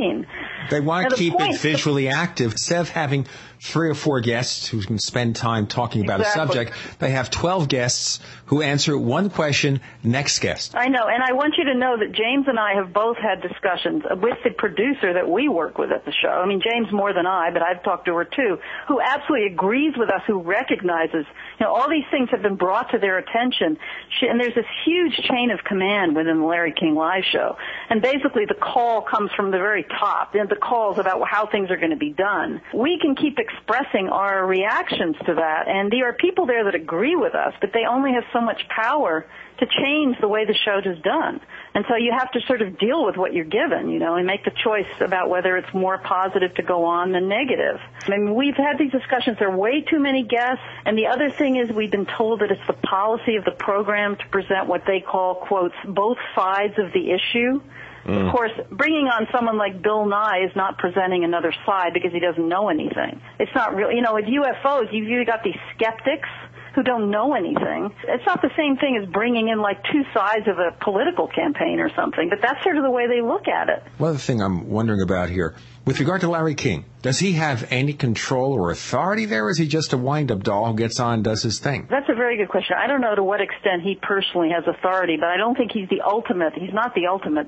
They 0.69 0.79
want 0.79 1.09
to 1.09 1.15
keep 1.15 1.33
point, 1.33 1.55
it 1.55 1.61
visually 1.61 2.07
active. 2.07 2.51
Instead 2.51 2.81
of 2.81 2.89
having 2.89 3.25
three 3.61 3.89
or 3.89 3.95
four 3.95 4.21
guests 4.21 4.67
who 4.67 4.81
can 4.81 4.97
spend 4.97 5.35
time 5.35 5.67
talking 5.67 6.03
about 6.03 6.21
exactly. 6.21 6.41
a 6.41 6.47
subject, 6.47 6.99
they 6.99 7.11
have 7.11 7.29
12 7.29 7.67
guests 7.67 8.19
who 8.45 8.61
answer 8.61 8.97
one 8.97 9.29
question, 9.29 9.81
next 10.01 10.39
guest. 10.39 10.75
I 10.75 10.87
know, 10.87 11.07
and 11.07 11.21
I 11.21 11.33
want 11.33 11.55
you 11.57 11.65
to 11.65 11.75
know 11.75 11.97
that 11.97 12.13
James 12.13 12.47
and 12.47 12.57
I 12.57 12.75
have 12.75 12.93
both 12.93 13.17
had 13.17 13.41
discussions 13.41 14.03
with 14.09 14.37
the 14.43 14.51
producer 14.51 15.13
that 15.13 15.29
we 15.29 15.49
work 15.49 15.77
with 15.77 15.91
at 15.91 16.05
the 16.05 16.13
show. 16.13 16.29
I 16.29 16.47
mean, 16.47 16.61
James 16.61 16.91
more 16.91 17.13
than 17.13 17.25
I, 17.25 17.51
but 17.51 17.61
I've 17.61 17.83
talked 17.83 18.05
to 18.05 18.15
her 18.15 18.25
too, 18.25 18.57
who 18.87 19.01
absolutely 19.01 19.47
agrees 19.47 19.93
with 19.97 20.09
us, 20.09 20.21
who 20.25 20.41
recognizes, 20.41 21.25
you 21.59 21.65
know, 21.65 21.73
all 21.73 21.89
these 21.89 22.05
things 22.11 22.29
have 22.31 22.41
been 22.41 22.55
brought 22.55 22.91
to 22.91 22.97
their 22.97 23.17
attention. 23.17 23.77
She, 24.19 24.27
and 24.27 24.39
there's 24.39 24.55
this 24.55 24.65
huge 24.85 25.15
chain 25.27 25.51
of 25.51 25.63
command 25.63 26.15
within 26.15 26.39
the 26.39 26.45
Larry 26.45 26.73
King 26.73 26.95
Live 26.95 27.23
show. 27.31 27.57
And 27.89 28.01
basically 28.01 28.45
the 28.45 28.55
call 28.55 29.01
comes 29.01 29.31
from 29.35 29.51
the 29.51 29.57
very 29.57 29.83
top, 29.83 30.33
and 30.35 30.47
the 30.49 30.55
calls 30.55 30.97
about 30.97 31.27
how 31.27 31.45
things 31.45 31.69
are 31.71 31.77
going 31.77 31.91
to 31.91 31.97
be 31.97 32.11
done. 32.11 32.61
We 32.73 32.99
can 32.99 33.15
keep 33.15 33.37
expressing 33.49 34.09
our 34.09 34.45
reactions 34.45 35.15
to 35.25 35.35
that, 35.35 35.67
and 35.67 35.91
there 35.91 36.09
are 36.09 36.13
people 36.13 36.45
there 36.45 36.63
that 36.65 36.75
agree 36.75 37.15
with 37.15 37.35
us, 37.35 37.53
but 37.61 37.71
they 37.73 37.85
only 37.89 38.13
have 38.13 38.23
so 38.31 38.41
much 38.41 38.67
power 38.69 39.25
to 39.59 39.65
change 39.65 40.17
the 40.21 40.27
way 40.27 40.45
the 40.45 40.55
show 40.65 40.79
is 40.79 41.01
done. 41.01 41.41
And 41.75 41.85
so 41.89 41.95
you 41.95 42.13
have 42.17 42.31
to 42.31 42.39
sort 42.47 42.61
of 42.61 42.79
deal 42.79 43.05
with 43.05 43.17
what 43.17 43.33
you're 43.33 43.45
given, 43.45 43.89
you 43.89 43.99
know, 43.99 44.15
and 44.15 44.25
make 44.25 44.45
the 44.45 44.51
choice 44.63 44.87
about 45.01 45.29
whether 45.29 45.57
it's 45.57 45.73
more 45.73 45.97
positive 45.97 46.53
to 46.55 46.63
go 46.63 46.85
on 46.85 47.11
than 47.11 47.27
negative. 47.27 47.79
I 48.03 48.09
mean, 48.09 48.35
we've 48.35 48.55
had 48.55 48.77
these 48.77 48.91
discussions. 48.91 49.37
There 49.37 49.49
are 49.49 49.57
way 49.57 49.81
too 49.81 49.99
many 49.99 50.23
guests. 50.23 50.63
And 50.85 50.97
the 50.97 51.07
other 51.07 51.29
thing 51.29 51.57
is 51.57 51.69
we've 51.69 51.91
been 51.91 52.07
told 52.17 52.39
that 52.39 52.51
it's 52.51 52.67
the 52.67 52.73
policy 52.73 53.35
of 53.35 53.43
the 53.43 53.51
program 53.51 54.15
to 54.15 54.27
present 54.29 54.67
what 54.67 54.83
they 54.87 55.01
call, 55.01 55.35
quotes, 55.35 55.75
both 55.85 56.17
sides 56.35 56.75
of 56.77 56.93
the 56.93 57.11
issue. 57.11 57.61
Mm. 58.05 58.27
Of 58.27 58.31
course, 58.31 58.51
bringing 58.71 59.07
on 59.07 59.27
someone 59.31 59.57
like 59.57 59.81
Bill 59.81 60.05
Nye 60.05 60.45
is 60.45 60.55
not 60.55 60.77
presenting 60.77 61.23
another 61.23 61.53
side 61.65 61.93
because 61.93 62.11
he 62.11 62.19
doesn't 62.19 62.47
know 62.47 62.69
anything. 62.69 63.21
It's 63.39 63.53
not 63.55 63.75
real. 63.75 63.91
You 63.91 64.01
know, 64.01 64.15
with 64.15 64.25
UFOs, 64.25 64.91
you've 64.91 65.09
either 65.09 65.25
got 65.25 65.43
these 65.43 65.59
skeptics 65.75 66.29
who 66.75 66.83
don't 66.83 67.09
know 67.09 67.33
anything. 67.33 67.91
It's 68.07 68.25
not 68.25 68.41
the 68.41 68.51
same 68.55 68.77
thing 68.77 68.99
as 69.01 69.09
bringing 69.09 69.49
in 69.49 69.59
like 69.59 69.83
two 69.91 70.03
sides 70.13 70.47
of 70.47 70.59
a 70.59 70.71
political 70.83 71.27
campaign 71.27 71.79
or 71.79 71.89
something, 71.95 72.29
but 72.29 72.39
that's 72.41 72.63
sort 72.63 72.77
of 72.77 72.83
the 72.83 72.91
way 72.91 73.07
they 73.07 73.21
look 73.21 73.47
at 73.47 73.69
it. 73.69 73.83
One 73.97 74.11
other 74.11 74.19
thing 74.19 74.41
I'm 74.41 74.69
wondering 74.69 75.01
about 75.01 75.29
here, 75.29 75.55
with 75.85 75.99
regard 75.99 76.21
to 76.21 76.29
Larry 76.29 76.55
King, 76.55 76.85
does 77.01 77.19
he 77.19 77.33
have 77.33 77.67
any 77.71 77.93
control 77.93 78.53
or 78.53 78.71
authority 78.71 79.25
there, 79.25 79.45
or 79.45 79.49
is 79.49 79.57
he 79.57 79.67
just 79.67 79.93
a 79.93 79.97
wind-up 79.97 80.43
doll 80.43 80.67
who 80.67 80.75
gets 80.75 80.99
on 80.99 81.15
and 81.15 81.23
does 81.23 81.41
his 81.41 81.59
thing? 81.59 81.87
That's 81.89 82.09
a 82.09 82.15
very 82.15 82.37
good 82.37 82.49
question. 82.49 82.75
I 82.77 82.87
don't 82.87 83.01
know 83.01 83.15
to 83.15 83.23
what 83.23 83.41
extent 83.41 83.81
he 83.83 83.95
personally 84.01 84.49
has 84.51 84.63
authority, 84.67 85.17
but 85.19 85.29
I 85.29 85.37
don't 85.37 85.55
think 85.55 85.71
he's 85.71 85.89
the 85.89 86.01
ultimate. 86.05 86.53
He's 86.53 86.73
not 86.73 86.93
the 86.93 87.07
ultimate 87.07 87.47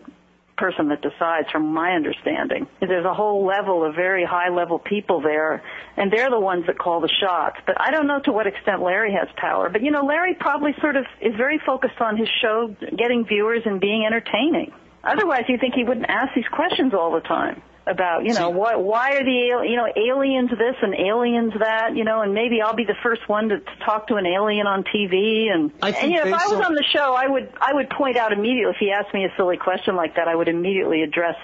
person 0.57 0.89
that 0.89 1.01
decides, 1.01 1.49
from 1.51 1.73
my 1.73 1.93
understanding. 1.93 2.67
There's 2.79 3.05
a 3.05 3.13
whole 3.13 3.45
level 3.45 3.83
of 3.83 3.95
very 3.95 4.25
high 4.25 4.49
level 4.49 4.79
people 4.79 5.21
there, 5.21 5.63
and 5.97 6.11
they're 6.11 6.29
the 6.29 6.39
ones 6.39 6.65
that 6.67 6.77
call 6.77 7.01
the 7.01 7.09
shots. 7.21 7.57
But 7.65 7.79
I 7.79 7.91
don't 7.91 8.07
know 8.07 8.19
to 8.25 8.31
what 8.31 8.47
extent 8.47 8.81
Larry 8.81 9.13
has 9.13 9.27
power. 9.37 9.69
But 9.69 9.83
you 9.83 9.91
know, 9.91 10.03
Larry 10.03 10.35
probably 10.39 10.73
sort 10.81 10.95
of 10.95 11.05
is 11.21 11.35
very 11.35 11.59
focused 11.65 11.99
on 11.99 12.17
his 12.17 12.29
show 12.41 12.75
getting 12.97 13.25
viewers 13.25 13.63
and 13.65 13.79
being 13.79 14.05
entertaining. 14.05 14.73
Otherwise, 15.03 15.45
you 15.47 15.57
think 15.57 15.73
he 15.73 15.83
wouldn't 15.83 16.09
ask 16.09 16.33
these 16.35 16.47
questions 16.51 16.93
all 16.93 17.11
the 17.11 17.21
time 17.21 17.61
about 17.87 18.23
you 18.25 18.33
know 18.33 18.49
why 18.51 18.75
why 18.75 19.13
are 19.13 19.23
the 19.23 19.65
you 19.67 19.75
know 19.75 19.87
aliens 19.95 20.51
this 20.51 20.75
and 20.83 20.93
aliens 20.93 21.51
that 21.59 21.95
you 21.95 22.03
know 22.03 22.21
and 22.21 22.33
maybe 22.33 22.61
I'll 22.61 22.75
be 22.75 22.85
the 22.85 22.95
first 23.01 23.27
one 23.27 23.49
to 23.49 23.59
talk 23.83 24.07
to 24.09 24.15
an 24.15 24.25
alien 24.27 24.67
on 24.67 24.83
TV 24.83 25.51
and 25.51 25.71
i- 25.81 25.89
and 25.89 26.11
you 26.11 26.17
know 26.17 26.27
if 26.27 26.33
I 26.33 26.47
was 26.47 26.59
so. 26.59 26.63
on 26.63 26.75
the 26.75 26.83
show 26.93 27.15
I 27.15 27.27
would 27.27 27.51
I 27.59 27.73
would 27.73 27.89
point 27.89 28.17
out 28.17 28.33
immediately 28.33 28.71
if 28.71 28.77
he 28.79 28.91
asked 28.91 29.13
me 29.13 29.25
a 29.25 29.33
silly 29.35 29.57
question 29.57 29.95
like 29.95 30.15
that 30.17 30.27
I 30.27 30.35
would 30.35 30.47
immediately 30.47 31.01
address 31.01 31.35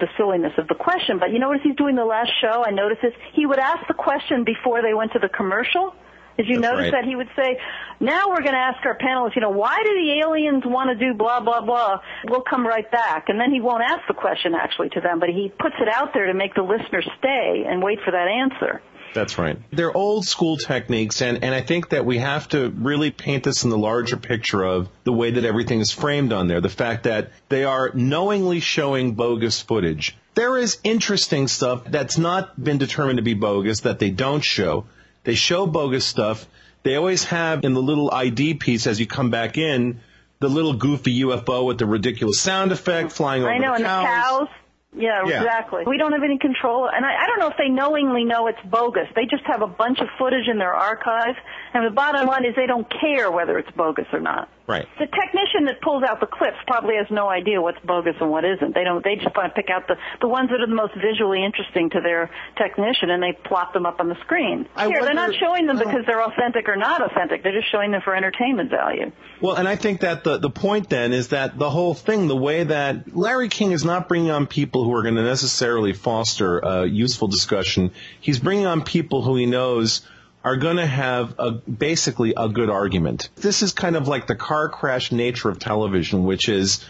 the 0.00 0.08
silliness 0.16 0.52
of 0.58 0.66
the 0.66 0.74
question 0.74 1.20
but 1.20 1.30
you 1.30 1.38
notice 1.38 1.60
he's 1.62 1.76
doing 1.76 1.94
the 1.94 2.04
last 2.04 2.32
show 2.40 2.64
I 2.66 2.70
noticed 2.70 3.02
this 3.02 3.14
he 3.32 3.46
would 3.46 3.60
ask 3.60 3.86
the 3.86 3.94
question 3.94 4.42
before 4.42 4.82
they 4.82 4.94
went 4.94 5.12
to 5.12 5.20
the 5.20 5.28
commercial 5.28 5.94
did 6.36 6.46
you 6.46 6.60
That's 6.60 6.72
notice 6.72 6.92
right. 6.92 7.02
that 7.02 7.04
he 7.04 7.16
would 7.16 7.28
say, 7.36 7.58
now 8.00 8.28
we're 8.28 8.42
going 8.42 8.52
to 8.52 8.58
ask 8.58 8.84
our 8.84 8.98
panelists, 8.98 9.36
you 9.36 9.42
know, 9.42 9.50
why 9.50 9.82
do 9.82 9.90
the 9.94 10.20
aliens 10.24 10.64
want 10.66 10.90
to 10.90 10.96
do 10.96 11.14
blah, 11.14 11.40
blah, 11.40 11.60
blah? 11.60 12.00
We'll 12.28 12.42
come 12.42 12.66
right 12.66 12.90
back. 12.90 13.28
And 13.28 13.38
then 13.38 13.52
he 13.52 13.60
won't 13.60 13.82
ask 13.82 14.06
the 14.08 14.14
question 14.14 14.54
actually 14.54 14.90
to 14.90 15.00
them, 15.00 15.20
but 15.20 15.28
he 15.28 15.52
puts 15.58 15.76
it 15.80 15.88
out 15.88 16.12
there 16.12 16.26
to 16.26 16.34
make 16.34 16.54
the 16.54 16.62
listener 16.62 17.02
stay 17.18 17.64
and 17.66 17.82
wait 17.82 18.00
for 18.04 18.10
that 18.10 18.28
answer. 18.28 18.82
That's 19.14 19.38
right. 19.38 19.56
They're 19.70 19.96
old 19.96 20.26
school 20.26 20.56
techniques, 20.56 21.22
and, 21.22 21.44
and 21.44 21.54
I 21.54 21.60
think 21.60 21.90
that 21.90 22.04
we 22.04 22.18
have 22.18 22.48
to 22.48 22.68
really 22.70 23.12
paint 23.12 23.44
this 23.44 23.62
in 23.62 23.70
the 23.70 23.78
larger 23.78 24.16
picture 24.16 24.64
of 24.64 24.88
the 25.04 25.12
way 25.12 25.30
that 25.30 25.44
everything 25.44 25.78
is 25.78 25.92
framed 25.92 26.32
on 26.32 26.48
there. 26.48 26.60
The 26.60 26.68
fact 26.68 27.04
that 27.04 27.30
they 27.48 27.64
are 27.64 27.92
knowingly 27.94 28.58
showing 28.58 29.14
bogus 29.14 29.60
footage. 29.60 30.16
There 30.34 30.58
is 30.58 30.78
interesting 30.82 31.46
stuff 31.46 31.84
that's 31.84 32.18
not 32.18 32.60
been 32.62 32.78
determined 32.78 33.18
to 33.18 33.22
be 33.22 33.34
bogus 33.34 33.82
that 33.82 34.00
they 34.00 34.10
don't 34.10 34.42
show. 34.42 34.86
They 35.24 35.34
show 35.34 35.66
bogus 35.66 36.04
stuff. 36.04 36.46
They 36.82 36.96
always 36.96 37.24
have 37.24 37.64
in 37.64 37.72
the 37.74 37.82
little 37.82 38.10
ID 38.12 38.54
piece 38.54 38.86
as 38.86 39.00
you 39.00 39.06
come 39.06 39.30
back 39.30 39.56
in 39.58 40.00
the 40.40 40.48
little 40.48 40.74
goofy 40.74 41.22
UFO 41.22 41.66
with 41.66 41.78
the 41.78 41.86
ridiculous 41.86 42.38
sound 42.40 42.72
effect 42.72 43.12
flying 43.12 43.42
over 43.42 43.50
I 43.50 43.58
know, 43.58 43.70
the 43.70 43.76
and 43.76 43.84
cows. 43.84 44.02
the 44.02 44.06
cows. 44.06 44.48
Yeah, 44.96 45.22
Yeah. 45.26 45.36
exactly. 45.42 45.82
We 45.86 45.96
don't 45.98 46.12
have 46.12 46.22
any 46.22 46.38
control, 46.38 46.88
and 46.88 47.04
I, 47.04 47.14
I 47.22 47.26
don't 47.26 47.38
know 47.40 47.48
if 47.48 47.56
they 47.56 47.68
knowingly 47.68 48.24
know 48.24 48.46
it's 48.46 48.60
bogus. 48.66 49.08
They 49.16 49.24
just 49.24 49.42
have 49.46 49.62
a 49.62 49.66
bunch 49.66 49.98
of 50.00 50.08
footage 50.18 50.46
in 50.46 50.58
their 50.58 50.72
archive, 50.74 51.34
and 51.74 51.84
the 51.84 51.90
bottom 51.90 52.26
line 52.28 52.44
is 52.44 52.54
they 52.54 52.66
don't 52.66 52.86
care 53.00 53.30
whether 53.32 53.58
it's 53.58 53.70
bogus 53.72 54.06
or 54.12 54.20
not. 54.20 54.48
Right. 54.66 54.86
The 54.98 55.06
technician 55.06 55.66
that 55.66 55.82
pulls 55.82 56.04
out 56.04 56.20
the 56.20 56.26
clips 56.26 56.56
probably 56.66 56.94
has 56.96 57.06
no 57.10 57.28
idea 57.28 57.60
what's 57.60 57.80
bogus 57.84 58.14
and 58.18 58.30
what 58.30 58.44
isn't. 58.44 58.74
They 58.74 58.84
don't. 58.84 59.04
They 59.04 59.16
just 59.16 59.36
want 59.36 59.54
to 59.54 59.60
pick 59.60 59.68
out 59.68 59.88
the 59.88 59.96
the 60.22 60.28
ones 60.28 60.48
that 60.48 60.60
are 60.60 60.66
the 60.66 60.74
most 60.74 60.94
visually 60.94 61.44
interesting 61.44 61.90
to 61.90 62.00
their 62.00 62.30
technician, 62.56 63.10
and 63.10 63.22
they 63.22 63.32
plop 63.32 63.74
them 63.74 63.84
up 63.84 64.00
on 64.00 64.08
the 64.08 64.14
screen. 64.22 64.66
I 64.74 64.86
Here, 64.86 65.02
they're 65.02 65.12
not 65.12 65.34
showing 65.34 65.66
them 65.66 65.76
oh. 65.76 65.84
because 65.84 66.06
they're 66.06 66.22
authentic 66.22 66.68
or 66.68 66.76
not 66.76 67.02
authentic. 67.02 67.42
They're 67.42 67.60
just 67.60 67.70
showing 67.70 67.90
them 67.90 68.00
for 68.02 68.14
entertainment 68.14 68.70
value. 68.70 69.12
Well, 69.42 69.56
and 69.56 69.68
I 69.68 69.76
think 69.76 70.00
that 70.00 70.24
the, 70.24 70.38
the 70.38 70.50
point 70.50 70.88
then 70.88 71.12
is 71.12 71.28
that 71.28 71.58
the 71.58 71.68
whole 71.68 71.92
thing, 71.92 72.28
the 72.28 72.36
way 72.36 72.64
that 72.64 73.14
Larry 73.14 73.48
King 73.48 73.72
is 73.72 73.84
not 73.84 74.08
bringing 74.08 74.30
on 74.30 74.46
people 74.46 74.84
who 74.84 74.94
are 74.94 75.02
going 75.02 75.16
to 75.16 75.24
necessarily 75.24 75.92
foster 75.92 76.60
a 76.60 76.86
useful 76.86 77.28
discussion. 77.28 77.90
He's 78.20 78.38
bringing 78.38 78.64
on 78.64 78.82
people 78.82 79.20
who 79.22 79.36
he 79.36 79.44
knows 79.44 80.00
are 80.44 80.56
going 80.56 80.76
to 80.76 80.86
have 80.86 81.34
a, 81.38 81.52
basically 81.52 82.34
a 82.36 82.48
good 82.48 82.68
argument. 82.68 83.30
This 83.36 83.62
is 83.62 83.72
kind 83.72 83.96
of 83.96 84.06
like 84.06 84.26
the 84.26 84.34
car 84.34 84.68
crash 84.68 85.10
nature 85.10 85.48
of 85.48 85.58
television, 85.58 86.24
which 86.24 86.48
is 86.48 86.84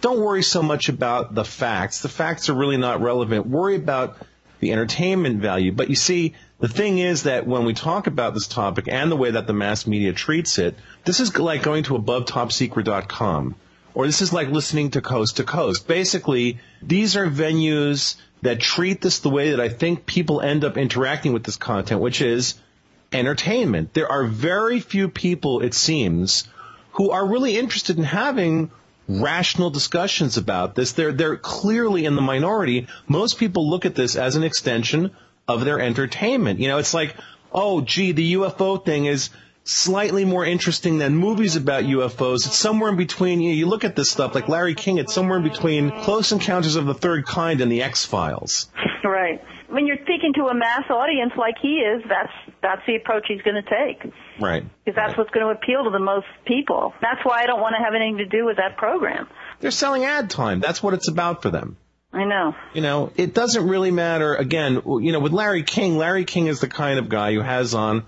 don't 0.00 0.20
worry 0.20 0.42
so 0.42 0.62
much 0.62 0.88
about 0.88 1.34
the 1.34 1.44
facts. 1.44 2.00
The 2.00 2.08
facts 2.08 2.48
are 2.48 2.54
really 2.54 2.76
not 2.76 3.00
relevant. 3.00 3.46
Worry 3.46 3.76
about 3.76 4.18
the 4.60 4.72
entertainment 4.72 5.40
value. 5.40 5.72
But 5.72 5.90
you 5.90 5.96
see, 5.96 6.34
the 6.60 6.68
thing 6.68 6.98
is 6.98 7.24
that 7.24 7.46
when 7.46 7.64
we 7.64 7.74
talk 7.74 8.06
about 8.06 8.32
this 8.34 8.46
topic 8.46 8.86
and 8.88 9.10
the 9.10 9.16
way 9.16 9.32
that 9.32 9.46
the 9.46 9.52
mass 9.52 9.86
media 9.86 10.12
treats 10.12 10.58
it, 10.58 10.76
this 11.04 11.20
is 11.20 11.36
like 11.36 11.62
going 11.62 11.82
to 11.84 11.94
abovetopsecret.com 11.94 13.56
or 13.94 14.06
this 14.06 14.22
is 14.22 14.32
like 14.32 14.48
listening 14.48 14.90
to 14.92 15.00
coast 15.00 15.38
to 15.38 15.44
coast. 15.44 15.88
Basically, 15.88 16.58
these 16.82 17.16
are 17.16 17.26
venues 17.26 18.16
that 18.42 18.60
treat 18.60 19.00
this 19.00 19.20
the 19.20 19.30
way 19.30 19.50
that 19.50 19.60
I 19.60 19.68
think 19.68 20.06
people 20.06 20.40
end 20.40 20.64
up 20.64 20.76
interacting 20.76 21.32
with 21.32 21.44
this 21.44 21.56
content, 21.56 22.00
which 22.00 22.20
is 22.20 22.54
entertainment. 23.14 23.94
There 23.94 24.10
are 24.10 24.24
very 24.24 24.80
few 24.80 25.08
people, 25.08 25.60
it 25.60 25.74
seems, 25.74 26.48
who 26.92 27.10
are 27.10 27.26
really 27.26 27.56
interested 27.56 27.96
in 27.98 28.04
having 28.04 28.70
rational 29.08 29.70
discussions 29.70 30.36
about 30.36 30.74
this. 30.74 30.92
They're, 30.92 31.12
they're 31.12 31.36
clearly 31.36 32.04
in 32.04 32.16
the 32.16 32.22
minority. 32.22 32.86
Most 33.06 33.38
people 33.38 33.68
look 33.68 33.84
at 33.86 33.94
this 33.94 34.16
as 34.16 34.36
an 34.36 34.42
extension 34.42 35.10
of 35.46 35.64
their 35.64 35.80
entertainment. 35.80 36.60
You 36.60 36.68
know, 36.68 36.78
it's 36.78 36.94
like, 36.94 37.14
oh, 37.52 37.80
gee, 37.80 38.12
the 38.12 38.34
UFO 38.34 38.84
thing 38.84 39.06
is 39.06 39.30
slightly 39.64 40.24
more 40.24 40.44
interesting 40.44 40.98
than 40.98 41.16
movies 41.16 41.56
about 41.56 41.84
UFOs. 41.84 42.46
It's 42.46 42.56
somewhere 42.56 42.90
in 42.90 42.96
between. 42.96 43.40
You, 43.40 43.50
know, 43.50 43.56
you 43.56 43.66
look 43.66 43.84
at 43.84 43.96
this 43.96 44.10
stuff 44.10 44.34
like 44.34 44.48
Larry 44.48 44.74
King. 44.74 44.98
It's 44.98 45.12
somewhere 45.12 45.38
in 45.38 45.44
between 45.44 45.90
Close 45.90 46.32
Encounters 46.32 46.76
of 46.76 46.86
the 46.86 46.94
Third 46.94 47.26
Kind 47.26 47.60
and 47.60 47.70
the 47.70 47.82
X 47.82 48.04
Files. 48.04 48.68
Right. 49.04 49.42
When 49.74 49.88
you're 49.88 49.98
speaking 50.04 50.32
to 50.36 50.46
a 50.46 50.54
mass 50.54 50.88
audience 50.88 51.32
like 51.36 51.56
he 51.60 51.78
is, 51.78 52.02
that's 52.08 52.32
that's 52.62 52.82
the 52.86 52.94
approach 52.94 53.24
he's 53.26 53.42
going 53.42 53.60
to 53.60 53.68
take. 53.68 54.12
Right. 54.40 54.62
Because 54.84 54.94
that's 54.94 55.08
right. 55.10 55.18
what's 55.18 55.30
going 55.30 55.46
to 55.46 55.52
appeal 55.52 55.82
to 55.82 55.90
the 55.90 55.98
most 55.98 56.26
people. 56.46 56.94
That's 57.02 57.24
why 57.24 57.42
I 57.42 57.46
don't 57.46 57.60
want 57.60 57.74
to 57.76 57.82
have 57.82 57.94
anything 57.94 58.18
to 58.18 58.26
do 58.26 58.44
with 58.44 58.58
that 58.58 58.76
program. 58.76 59.26
They're 59.58 59.72
selling 59.72 60.04
ad 60.04 60.30
time. 60.30 60.60
That's 60.60 60.80
what 60.80 60.94
it's 60.94 61.08
about 61.08 61.42
for 61.42 61.50
them. 61.50 61.76
I 62.12 62.24
know. 62.24 62.54
You 62.72 62.82
know, 62.82 63.12
it 63.16 63.34
doesn't 63.34 63.66
really 63.66 63.90
matter. 63.90 64.36
Again, 64.36 64.80
you 64.86 65.10
know, 65.10 65.18
with 65.18 65.32
Larry 65.32 65.64
King, 65.64 65.98
Larry 65.98 66.24
King 66.24 66.46
is 66.46 66.60
the 66.60 66.68
kind 66.68 67.00
of 67.00 67.08
guy 67.08 67.34
who 67.34 67.40
has 67.40 67.74
on 67.74 68.04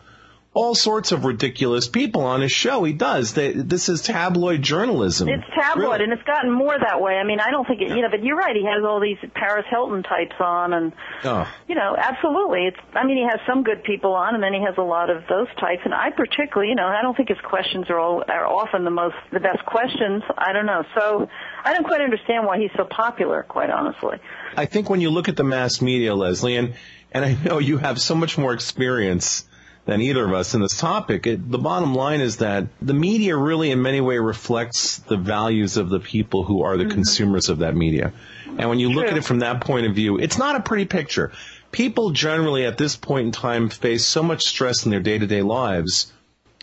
all 0.56 0.74
sorts 0.74 1.12
of 1.12 1.26
ridiculous 1.26 1.86
people 1.86 2.22
on 2.22 2.40
his 2.40 2.50
show. 2.50 2.82
He 2.82 2.94
does. 2.94 3.34
They, 3.34 3.52
this 3.52 3.90
is 3.90 4.00
tabloid 4.00 4.62
journalism. 4.62 5.28
It's 5.28 5.44
tabloid, 5.54 6.00
really. 6.00 6.04
and 6.04 6.12
it's 6.14 6.22
gotten 6.22 6.50
more 6.50 6.74
that 6.74 7.02
way. 7.02 7.16
I 7.16 7.24
mean, 7.24 7.40
I 7.40 7.50
don't 7.50 7.68
think 7.68 7.82
it, 7.82 7.90
you 7.90 8.00
know, 8.00 8.08
but 8.10 8.24
you're 8.24 8.38
right. 8.38 8.56
He 8.56 8.64
has 8.64 8.82
all 8.82 8.98
these 8.98 9.18
Paris 9.34 9.66
Hilton 9.68 10.02
types 10.02 10.34
on, 10.40 10.72
and 10.72 10.92
oh. 11.24 11.46
you 11.68 11.74
know, 11.74 11.94
absolutely. 11.94 12.68
It's. 12.68 12.78
I 12.94 13.04
mean, 13.04 13.18
he 13.18 13.24
has 13.24 13.38
some 13.46 13.64
good 13.64 13.84
people 13.84 14.14
on, 14.14 14.34
and 14.34 14.42
then 14.42 14.54
he 14.54 14.62
has 14.62 14.74
a 14.78 14.82
lot 14.82 15.10
of 15.10 15.24
those 15.28 15.48
types. 15.60 15.82
And 15.84 15.92
I 15.92 16.08
particularly, 16.10 16.70
you 16.70 16.74
know, 16.74 16.86
I 16.86 17.02
don't 17.02 17.14
think 17.14 17.28
his 17.28 17.40
questions 17.44 17.90
are 17.90 18.00
all 18.00 18.24
are 18.26 18.46
often 18.46 18.84
the 18.84 18.90
most 18.90 19.16
the 19.34 19.40
best 19.40 19.62
questions. 19.66 20.22
I 20.38 20.54
don't 20.54 20.64
know. 20.64 20.84
So 20.98 21.28
I 21.64 21.74
don't 21.74 21.84
quite 21.84 22.00
understand 22.00 22.46
why 22.46 22.58
he's 22.58 22.72
so 22.78 22.84
popular. 22.84 23.42
Quite 23.42 23.68
honestly. 23.68 24.16
I 24.56 24.64
think 24.64 24.88
when 24.88 25.02
you 25.02 25.10
look 25.10 25.28
at 25.28 25.36
the 25.36 25.44
mass 25.44 25.82
media, 25.82 26.14
Leslie, 26.14 26.56
and 26.56 26.72
and 27.12 27.26
I 27.26 27.36
know 27.44 27.58
you 27.58 27.76
have 27.76 28.00
so 28.00 28.14
much 28.14 28.38
more 28.38 28.54
experience 28.54 29.44
than 29.86 30.02
either 30.02 30.24
of 30.24 30.32
us 30.34 30.54
in 30.54 30.60
this 30.60 30.76
topic. 30.76 31.26
It, 31.26 31.50
the 31.50 31.58
bottom 31.58 31.94
line 31.94 32.20
is 32.20 32.38
that 32.38 32.66
the 32.82 32.92
media 32.92 33.36
really 33.36 33.70
in 33.70 33.80
many 33.80 34.00
ways 34.00 34.20
reflects 34.20 34.98
the 34.98 35.16
values 35.16 35.76
of 35.76 35.88
the 35.88 36.00
people 36.00 36.44
who 36.44 36.62
are 36.62 36.76
the 36.76 36.84
mm-hmm. 36.84 36.92
consumers 36.92 37.48
of 37.48 37.58
that 37.58 37.74
media. 37.74 38.12
And 38.58 38.68
when 38.68 38.80
you 38.80 38.90
look 38.90 39.06
at 39.06 39.16
it 39.16 39.24
from 39.24 39.40
that 39.40 39.60
point 39.60 39.86
of 39.86 39.94
view, 39.94 40.18
it's 40.18 40.38
not 40.38 40.56
a 40.56 40.60
pretty 40.60 40.86
picture. 40.86 41.32
People 41.72 42.10
generally 42.10 42.66
at 42.66 42.78
this 42.78 42.96
point 42.96 43.26
in 43.26 43.32
time 43.32 43.68
face 43.68 44.04
so 44.04 44.22
much 44.22 44.44
stress 44.44 44.84
in 44.84 44.90
their 44.90 45.00
day-to-day 45.00 45.42
lives 45.42 46.12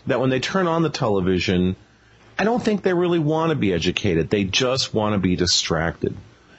that 0.06 0.20
when 0.20 0.28
they 0.30 0.40
turn 0.40 0.66
on 0.66 0.82
the 0.82 0.90
television, 0.90 1.76
I 2.38 2.44
don't 2.44 2.62
think 2.62 2.82
they 2.82 2.92
really 2.92 3.20
want 3.20 3.50
to 3.50 3.56
be 3.56 3.72
educated. 3.72 4.28
They 4.28 4.44
just 4.44 4.92
want 4.92 5.14
to 5.14 5.18
be 5.18 5.36
distracted. 5.36 6.14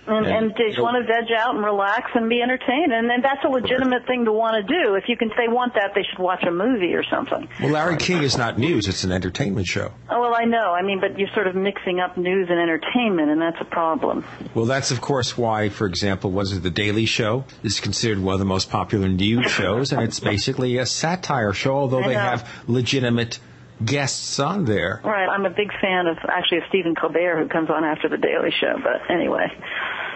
And, 0.07 0.25
and, 0.25 0.27
and 0.27 0.55
they 0.55 0.69
just 0.69 0.81
want 0.81 0.97
to 0.97 1.03
veg 1.03 1.31
out 1.35 1.55
and 1.55 1.63
relax 1.63 2.11
and 2.13 2.29
be 2.29 2.41
entertained. 2.41 2.93
And 2.93 3.09
then 3.09 3.21
that's 3.21 3.43
a 3.43 3.49
legitimate 3.49 4.05
thing 4.05 4.25
to 4.25 4.31
want 4.31 4.55
to 4.55 4.73
do. 4.73 4.95
If 4.95 5.05
you 5.07 5.17
can 5.17 5.29
say 5.29 5.47
want 5.47 5.73
that, 5.73 5.91
they 5.95 6.03
should 6.03 6.19
watch 6.19 6.43
a 6.43 6.51
movie 6.51 6.93
or 6.93 7.03
something. 7.03 7.47
Well, 7.61 7.71
Larry 7.71 7.97
King 7.97 8.23
is 8.23 8.37
not 8.37 8.59
news. 8.59 8.87
It's 8.87 9.03
an 9.03 9.11
entertainment 9.11 9.67
show. 9.67 9.91
Oh, 10.09 10.21
well, 10.21 10.35
I 10.35 10.45
know. 10.45 10.73
I 10.73 10.81
mean, 10.83 10.99
but 10.99 11.17
you're 11.17 11.29
sort 11.33 11.47
of 11.47 11.55
mixing 11.55 11.99
up 11.99 12.17
news 12.17 12.47
and 12.49 12.59
entertainment, 12.59 13.29
and 13.29 13.41
that's 13.41 13.57
a 13.59 13.65
problem. 13.65 14.23
Well, 14.53 14.65
that's, 14.65 14.91
of 14.91 15.01
course, 15.01 15.37
why, 15.37 15.69
for 15.69 15.87
example, 15.87 16.31
was 16.31 16.51
it 16.53 16.61
The 16.61 16.69
Daily 16.69 17.05
Show 17.05 17.45
is 17.63 17.79
considered 17.79 18.19
one 18.19 18.33
of 18.33 18.39
the 18.39 18.45
most 18.45 18.69
popular 18.69 19.07
news 19.07 19.51
shows, 19.51 19.91
and 19.91 20.01
it's 20.03 20.19
basically 20.19 20.77
a 20.77 20.85
satire 20.85 21.53
show, 21.53 21.75
although 21.75 22.03
they 22.03 22.13
have 22.13 22.47
legitimate 22.67 23.39
guests 23.83 24.39
on 24.39 24.65
there. 24.65 25.01
Right. 25.03 25.27
I'm 25.27 25.45
a 25.45 25.49
big 25.49 25.71
fan 25.81 26.07
of 26.07 26.17
actually 26.27 26.59
of 26.59 26.63
Stephen 26.69 26.95
Colbert 26.95 27.43
who 27.43 27.49
comes 27.49 27.69
on 27.69 27.83
after 27.83 28.09
the 28.09 28.17
Daily 28.17 28.51
Show. 28.59 28.75
But 28.81 29.09
anyway. 29.13 29.47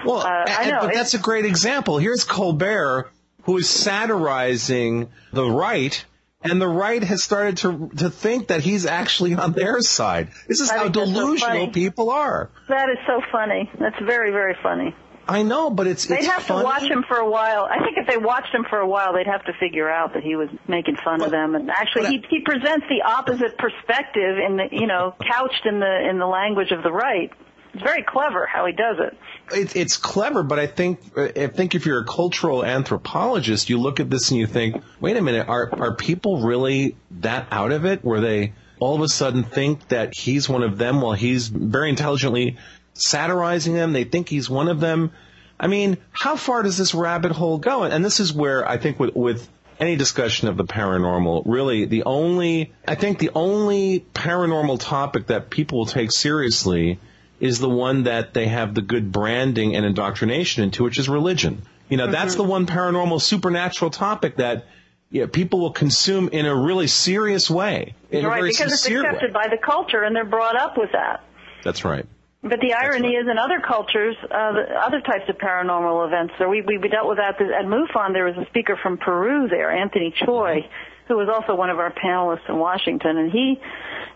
Well, 0.05 0.19
uh, 0.19 0.45
I 0.47 0.71
know, 0.71 0.79
but 0.81 0.93
that's 0.93 1.13
a 1.13 1.19
great 1.19 1.45
example. 1.45 1.97
Here's 1.97 2.23
Colbert 2.23 3.11
who 3.43 3.57
is 3.57 3.69
satirizing 3.69 5.09
the 5.33 5.45
right. 5.45 6.03
And 6.41 6.61
the 6.61 6.69
right 6.69 7.03
has 7.03 7.21
started 7.21 7.57
to 7.57 7.89
to 7.97 8.09
think 8.09 8.47
that 8.47 8.61
he's 8.61 8.85
actually 8.85 9.35
on 9.35 9.51
their 9.51 9.81
side. 9.81 10.29
This 10.47 10.61
is 10.61 10.71
how 10.71 10.87
delusional 10.87 11.65
so 11.65 11.71
people 11.71 12.11
are. 12.11 12.49
That 12.69 12.87
is 12.89 12.97
so 13.05 13.21
funny. 13.29 13.69
That's 13.77 13.99
very, 13.99 14.31
very 14.31 14.55
funny. 14.63 14.95
I 15.29 15.43
know, 15.43 15.69
but 15.69 15.85
it's 15.85 16.07
they'd 16.07 16.19
it's 16.19 16.27
have 16.27 16.43
funny. 16.43 16.61
to 16.61 16.65
watch 16.65 16.83
him 16.83 17.05
for 17.07 17.17
a 17.17 17.29
while. 17.29 17.65
I 17.65 17.77
think 17.83 17.97
if 17.97 18.07
they 18.07 18.17
watched 18.17 18.53
him 18.53 18.65
for 18.67 18.79
a 18.79 18.87
while, 18.87 19.13
they'd 19.13 19.27
have 19.27 19.45
to 19.45 19.53
figure 19.59 19.87
out 19.87 20.13
that 20.15 20.23
he 20.23 20.35
was 20.35 20.49
making 20.67 20.95
fun 21.03 21.19
but, 21.19 21.25
of 21.25 21.31
them. 21.31 21.53
And 21.53 21.69
actually, 21.69 22.09
he 22.09 22.25
he 22.29 22.39
presents 22.41 22.87
the 22.89 23.03
opposite 23.07 23.57
perspective 23.59 24.37
in 24.43 24.57
the 24.57 24.67
you 24.71 24.87
know 24.87 25.13
couched 25.31 25.65
in 25.65 25.79
the 25.79 26.09
in 26.09 26.17
the 26.17 26.25
language 26.25 26.71
of 26.71 26.81
the 26.81 26.91
right. 26.91 27.31
It's 27.75 27.83
very 27.83 28.03
clever 28.03 28.47
how 28.47 28.65
he 28.65 28.73
does 28.73 28.97
it. 28.99 29.17
it. 29.55 29.75
It's 29.75 29.97
clever, 29.97 30.41
but 30.41 30.57
I 30.57 30.65
think 30.65 30.99
I 31.15 31.45
think 31.47 31.75
if 31.75 31.85
you're 31.85 32.01
a 32.01 32.05
cultural 32.05 32.65
anthropologist, 32.65 33.69
you 33.69 33.77
look 33.77 33.99
at 33.99 34.09
this 34.09 34.31
and 34.31 34.39
you 34.39 34.47
think, 34.47 34.81
wait 34.99 35.15
a 35.15 35.21
minute, 35.21 35.47
are 35.47 35.69
are 35.79 35.95
people 35.95 36.41
really 36.41 36.97
that 37.21 37.47
out 37.51 37.71
of 37.71 37.85
it? 37.85 38.03
Where 38.03 38.19
they 38.19 38.53
all 38.79 38.95
of 38.95 39.01
a 39.01 39.09
sudden 39.09 39.43
think 39.43 39.89
that 39.89 40.13
he's 40.15 40.49
one 40.49 40.63
of 40.63 40.77
them 40.77 41.01
while 41.01 41.13
he's 41.13 41.49
very 41.49 41.89
intelligently 41.89 42.57
satirizing 43.01 43.73
them. 43.73 43.93
They 43.93 44.03
think 44.03 44.29
he's 44.29 44.49
one 44.49 44.67
of 44.67 44.79
them. 44.79 45.11
I 45.59 45.67
mean, 45.67 45.97
how 46.11 46.35
far 46.35 46.63
does 46.63 46.77
this 46.77 46.93
rabbit 46.93 47.31
hole 47.31 47.57
go? 47.57 47.83
And 47.83 48.03
this 48.03 48.19
is 48.19 48.31
where 48.31 48.67
I 48.67 48.77
think 48.77 48.99
with, 48.99 49.15
with 49.15 49.47
any 49.79 49.95
discussion 49.95 50.47
of 50.47 50.57
the 50.57 50.63
paranormal, 50.63 51.43
really 51.45 51.85
the 51.85 52.03
only, 52.03 52.73
I 52.87 52.95
think 52.95 53.19
the 53.19 53.31
only 53.35 54.05
paranormal 54.13 54.79
topic 54.79 55.27
that 55.27 55.49
people 55.49 55.79
will 55.79 55.85
take 55.85 56.11
seriously 56.11 56.99
is 57.39 57.59
the 57.59 57.69
one 57.69 58.03
that 58.03 58.33
they 58.33 58.47
have 58.47 58.73
the 58.73 58.81
good 58.81 59.11
branding 59.11 59.75
and 59.75 59.85
indoctrination 59.85 60.63
into, 60.63 60.83
which 60.83 60.99
is 60.99 61.07
religion. 61.07 61.61
You 61.89 61.97
know, 61.97 62.03
mm-hmm. 62.03 62.13
that's 62.13 62.35
the 62.35 62.43
one 62.43 62.65
paranormal 62.65 63.21
supernatural 63.21 63.91
topic 63.91 64.37
that 64.37 64.65
yeah, 65.09 65.25
people 65.25 65.59
will 65.59 65.71
consume 65.71 66.29
in 66.29 66.45
a 66.45 66.55
really 66.55 66.87
serious 66.87 67.49
way. 67.49 67.95
In 68.11 68.25
right, 68.25 68.43
because 68.43 68.73
it's 68.73 68.85
accepted 68.85 69.29
way. 69.29 69.33
by 69.33 69.47
the 69.49 69.57
culture 69.57 70.03
and 70.03 70.15
they're 70.15 70.25
brought 70.25 70.55
up 70.55 70.77
with 70.77 70.91
that. 70.91 71.23
That's 71.63 71.83
right. 71.83 72.05
But 72.41 72.61
the 72.61 72.73
irony 72.73 73.15
right. 73.15 73.25
is, 73.25 73.29
in 73.29 73.37
other 73.37 73.59
cultures, 73.59 74.15
uh, 74.23 74.53
the 74.53 74.73
other 74.79 75.01
types 75.01 75.27
of 75.27 75.37
paranormal 75.37 76.07
events. 76.07 76.33
So 76.39 76.47
we 76.47 76.61
we 76.61 76.77
dealt 76.87 77.07
with 77.07 77.17
that 77.17 77.35
at 77.41 77.65
MUFON. 77.65 78.13
There 78.13 78.25
was 78.25 78.37
a 78.37 78.45
speaker 78.49 78.77
from 78.81 78.97
Peru 78.97 79.49
there, 79.49 79.71
Anthony 79.71 80.13
Choy, 80.23 80.63
who 81.09 81.17
was 81.17 81.27
also 81.27 81.55
one 81.55 81.69
of 81.69 81.79
our 81.79 81.91
panelists 81.91 82.47
in 82.47 82.57
Washington, 82.57 83.17
and 83.17 83.31
he 83.31 83.59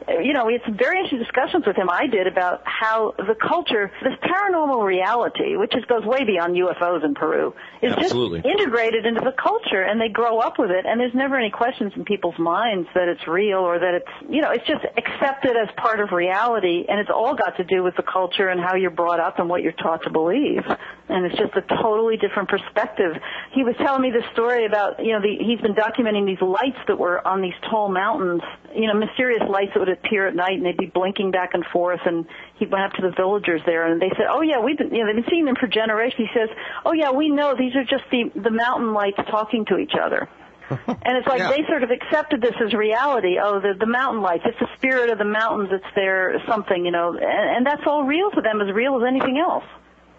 you 0.08 0.34
know, 0.34 0.46
we 0.46 0.54
had 0.54 0.62
some 0.66 0.78
very 0.78 0.98
interesting 0.98 1.20
discussions 1.20 1.66
with 1.66 1.76
him. 1.76 1.89
I 1.89 2.08
did 2.08 2.28
about 2.28 2.62
how 2.66 3.14
the 3.18 3.36
culture, 3.36 3.91
this 4.04 4.14
paranormal 4.24 4.84
reality, 4.84 5.56
which 5.56 5.72
just 5.72 5.88
goes 5.88 6.04
way 6.04 6.24
beyond 6.24 6.56
UFOs 6.56 7.04
in 7.06 7.14
Peru, 7.14 7.54
is 7.82 7.94
Absolutely. 7.94 8.41
just 8.41 8.52
integrated 8.52 9.06
into 9.06 9.22
the 9.22 9.32
culture, 9.32 9.82
and 9.82 10.00
they 10.00 10.10
grow 10.10 10.39
up 10.39 10.60
with 10.60 10.72
it. 10.72 10.86
And 10.86 11.00
there's 11.00 11.14
never 11.14 11.38
any 11.38 11.52
questions 11.52 11.94
in 11.96 12.06
people's 12.06 12.38
minds 12.38 12.88
that 12.96 13.08
it's 13.08 13.26
real 13.28 13.60
or 13.60 13.80
that 13.80 13.94
it's, 13.94 14.30
you 14.30 14.41
know, 14.41 14.52
it's 14.52 14.66
just 14.68 14.84
accepted 14.98 15.56
as 15.56 15.70
part 15.78 16.00
of 16.00 16.12
reality, 16.12 16.86
and 16.88 17.00
it's 17.00 17.12
all 17.14 17.36
got 17.36 17.58
to 17.58 17.64
do 17.64 17.84
with 17.84 17.96
the 17.96 18.04
culture 18.04 18.50
and 18.50 18.60
how 18.60 18.76
you're 18.76 18.91
brought 18.91 19.20
up 19.20 19.39
and 19.39 19.48
what 19.48 19.62
you're 19.62 19.74
taught 19.74 20.04
to 20.04 20.10
believe. 20.10 20.64
And 21.10 21.26
it's 21.26 21.38
just 21.38 21.54
a 21.56 21.62
totally 21.82 22.18
different 22.18 22.50
perspective. 22.50 23.16
He 23.52 23.64
was 23.64 23.76
telling 23.78 24.02
me 24.02 24.12
this 24.12 24.26
story 24.34 24.66
about, 24.66 25.04
you 25.04 25.14
know, 25.14 25.22
the, 25.22 25.36
he's 25.39 25.62
been 25.62 25.76
documenting 25.76 26.26
these 26.26 26.41
lights 26.41 26.80
that 26.88 26.98
were 26.98 27.26
on 27.28 27.42
these 27.42 27.54
tall 27.70 27.90
mountains, 27.90 28.42
you 28.76 28.88
know, 28.88 28.94
mysterious 28.94 29.44
lights 29.50 29.72
that 29.74 29.80
would 29.80 29.90
appear 29.90 30.28
at 30.28 30.36
night 30.36 30.54
and 30.58 30.66
they'd 30.66 30.78
be 30.78 30.86
blinking 30.88 31.32
back 31.32 31.52
and 31.54 31.64
forth 31.72 32.00
and 32.06 32.26
he 32.60 32.66
went 32.66 32.84
up 32.86 32.94
to 32.94 33.02
the 33.02 33.12
villagers 33.16 33.62
there 33.66 33.86
and 33.92 34.02
they 34.02 34.10
said, 34.10 34.26
"Oh 34.30 34.42
yeah, 34.42 34.60
we've 34.60 34.78
been 34.78 34.94
you 34.94 35.00
know 35.04 35.08
they've 35.14 35.24
been 35.24 35.30
seeing 35.32 35.46
them 35.46 35.56
for 35.60 35.68
generations." 35.68 36.30
He 36.32 36.40
says, 36.40 36.50
"Oh 36.86 36.94
yeah, 36.94 37.12
we 37.12 37.30
know 37.30 37.56
these 37.58 37.76
are 37.76 37.84
just 37.84 38.04
the 38.12 38.32
the 38.40 38.52
mountain 38.52 38.94
lights 38.94 39.18
talking 39.30 39.66
to 39.66 39.78
each 39.78 39.94
other." 40.02 40.28
and 40.70 41.18
it's 41.18 41.28
like 41.28 41.40
Yeah. 41.40 41.50
they 41.50 41.64
sort 41.68 41.84
of 41.84 41.92
accepted 41.92 42.42
this 42.42 42.56
as 42.66 42.74
reality. 42.74 43.38
Oh, 43.42 43.60
the 43.60 43.74
the 43.78 43.86
mountain 43.86 44.22
lights. 44.22 44.44
It's 44.46 44.60
the 44.60 44.70
spirit 44.78 45.10
of 45.10 45.18
the 45.18 45.26
mountains. 45.26 45.70
It's 45.74 45.96
their 45.96 46.42
something, 46.48 46.86
you 46.86 46.92
know, 46.92 47.10
and, 47.14 47.22
and 47.58 47.66
that's 47.66 47.84
all 47.86 48.04
real 48.06 48.32
to 48.32 48.42
them, 48.42 48.62
as 48.62 48.74
real 48.74 48.96
as 48.96 49.04
anything 49.08 49.38
else. 49.38 49.66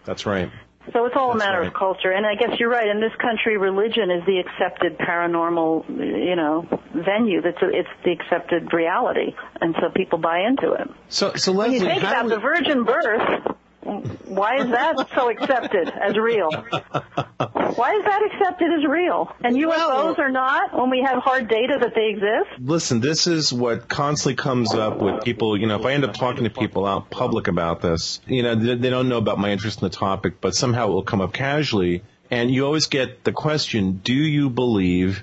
That's 0.04 0.26
right. 0.26 0.50
So 0.92 1.06
it's 1.06 1.16
all 1.16 1.32
a 1.32 1.36
matter 1.36 1.60
right. 1.60 1.68
of 1.68 1.74
culture. 1.74 2.10
And 2.10 2.26
I 2.26 2.34
guess 2.34 2.58
you're 2.58 2.70
right. 2.70 2.88
In 2.88 3.00
this 3.00 3.14
country, 3.20 3.56
religion 3.56 4.10
is 4.10 4.24
the 4.26 4.38
accepted 4.38 4.98
paranormal, 4.98 5.88
you 5.88 6.36
know, 6.36 6.66
venue. 6.94 7.40
That's 7.40 7.56
it's 7.62 7.88
the 8.04 8.12
accepted 8.12 8.72
reality, 8.72 9.34
and 9.60 9.74
so 9.80 9.90
people 9.94 10.18
buy 10.18 10.40
into 10.40 10.72
it. 10.74 10.88
So, 11.08 11.34
so 11.34 11.52
When 11.52 11.70
Leslie, 11.70 11.88
you 11.88 11.94
think 11.94 12.02
about 12.02 12.24
do 12.24 12.28
the 12.30 12.38
virgin 12.38 12.84
birth, 12.84 13.56
why 13.84 14.56
is 14.56 14.70
that 14.70 15.08
so 15.14 15.30
accepted 15.30 15.88
as 15.88 16.16
real? 16.16 16.50
Why 16.50 17.94
is 17.96 18.04
that 18.04 18.22
accepted 18.32 18.68
as 18.78 18.86
real? 18.88 19.34
And 19.42 19.56
UFOs 19.56 20.18
are 20.18 20.30
not 20.30 20.78
when 20.78 20.90
we 20.90 21.02
have 21.02 21.22
hard 21.22 21.48
data 21.48 21.78
that 21.80 21.94
they 21.94 22.08
exist? 22.08 22.60
listen, 22.60 23.00
this 23.00 23.26
is 23.26 23.52
what 23.52 23.88
constantly 23.88 24.34
comes 24.34 24.74
up 24.74 24.98
with 24.98 25.22
people. 25.24 25.56
You 25.56 25.66
know, 25.66 25.78
if 25.78 25.86
I 25.86 25.92
end 25.92 26.04
up 26.04 26.14
talking 26.14 26.44
to 26.44 26.50
people 26.50 26.86
out 26.86 27.10
public 27.10 27.48
about 27.48 27.80
this, 27.80 28.20
you 28.26 28.42
know, 28.42 28.54
they, 28.54 28.74
they 28.74 28.90
don't 28.90 29.08
know 29.08 29.18
about 29.18 29.38
my 29.38 29.50
interest 29.50 29.82
in 29.82 29.88
the 29.88 29.94
topic, 29.94 30.40
but 30.40 30.54
somehow 30.54 30.88
it 30.88 30.92
will 30.92 31.02
come 31.02 31.20
up 31.20 31.32
casually. 31.32 32.02
And 32.30 32.50
you 32.50 32.64
always 32.64 32.86
get 32.86 33.24
the 33.24 33.32
question, 33.32 34.00
do 34.02 34.14
you 34.14 34.50
believe 34.50 35.22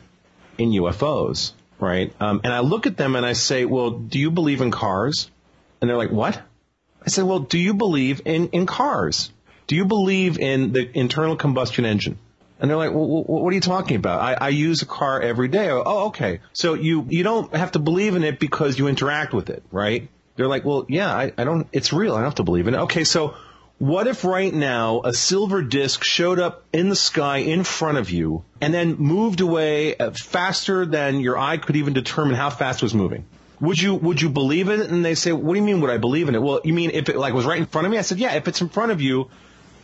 in 0.58 0.70
UFOs? 0.72 1.54
Right? 1.80 2.14
Um, 2.20 2.42
and 2.44 2.54
I 2.54 2.60
look 2.60 2.86
at 2.86 2.96
them 2.96 3.16
and 3.16 3.26
I 3.26 3.34
say, 3.34 3.66
well, 3.66 3.92
do 3.92 4.20
you 4.20 4.30
believe 4.30 4.62
in 4.62 4.72
cars? 4.72 5.32
And 5.80 5.90
they're 5.90 5.98
like, 5.98 6.12
what? 6.12 6.42
I 7.04 7.10
said, 7.10 7.26
well, 7.26 7.40
do 7.40 7.58
you 7.58 7.74
believe 7.74 8.22
in, 8.26 8.50
in 8.50 8.66
cars? 8.66 9.32
Do 9.68 9.76
you 9.76 9.86
believe 9.86 10.38
in 10.38 10.74
the 10.74 10.98
internal 10.98 11.36
combustion 11.36 11.86
engine? 11.86 12.18
And 12.60 12.70
they're 12.70 12.78
like, 12.78 12.92
well, 12.92 13.24
what 13.24 13.50
are 13.50 13.56
you 13.56 13.62
talking 13.62 13.98
about? 13.98 14.22
I, 14.22 14.34
I 14.34 14.50
use 14.50 14.84
a 14.84 14.86
car 14.86 15.20
every 15.20 15.48
day. 15.48 15.68
Go, 15.68 15.82
oh, 15.84 16.08
okay. 16.08 16.42
So 16.54 16.76
you, 16.76 17.08
you 17.10 17.24
don't 17.24 17.56
have 17.56 17.72
to 17.72 17.80
believe 17.80 18.16
in 18.16 18.24
it 18.24 18.40
because 18.40 18.78
you 18.78 18.88
interact 18.88 19.34
with 19.34 19.50
it, 19.50 19.64
right? 19.72 20.10
They're 20.36 20.48
like, 20.48 20.64
well, 20.64 20.86
yeah, 20.88 21.12
I, 21.12 21.34
I 21.38 21.44
don't, 21.44 21.68
it's 21.72 21.92
real. 21.92 22.14
I 22.14 22.18
don't 22.18 22.26
have 22.26 22.36
to 22.36 22.44
believe 22.44 22.68
in 22.68 22.76
it. 22.76 22.80
Okay. 22.82 23.04
So 23.04 23.36
what 23.80 24.06
if 24.06 24.24
right 24.24 24.54
now 24.54 25.02
a 25.04 25.12
silver 25.12 25.64
disc 25.64 26.04
showed 26.04 26.38
up 26.38 26.64
in 26.72 26.90
the 26.90 26.96
sky 26.96 27.38
in 27.38 27.64
front 27.64 27.98
of 27.98 28.12
you 28.12 28.44
and 28.62 28.72
then 28.72 28.98
moved 28.98 29.42
away 29.42 29.98
uh, 29.98 30.12
faster 30.12 30.86
than 30.86 31.20
your 31.20 31.40
eye 31.40 31.58
could 31.58 31.76
even 31.76 31.94
determine 31.94 32.36
how 32.36 32.52
fast 32.52 32.84
it 32.84 32.86
was 32.86 32.94
moving? 32.94 33.26
Would 33.62 33.80
you 33.80 33.94
would 33.96 34.22
you 34.22 34.30
believe 34.30 34.70
it? 34.70 34.80
And 34.90 35.06
they 35.06 35.16
say, 35.16 35.32
what 35.32 35.54
do 35.54 35.60
you 35.60 35.66
mean? 35.66 35.82
Would 35.82 35.90
I 35.92 35.98
believe 35.98 36.28
in 36.30 36.36
it? 36.36 36.42
Well, 36.42 36.62
you 36.64 36.74
mean 36.74 36.92
if 36.92 37.10
it 37.10 37.16
like 37.18 37.34
was 37.34 37.46
right 37.46 37.60
in 37.60 37.68
front 37.68 37.86
of 37.88 37.92
me? 37.92 37.98
I 37.98 38.02
said, 38.02 38.18
yeah. 38.18 38.34
If 38.34 38.48
it's 38.48 38.62
in 38.62 38.70
front 38.70 38.92
of 38.92 39.02
you, 39.02 39.30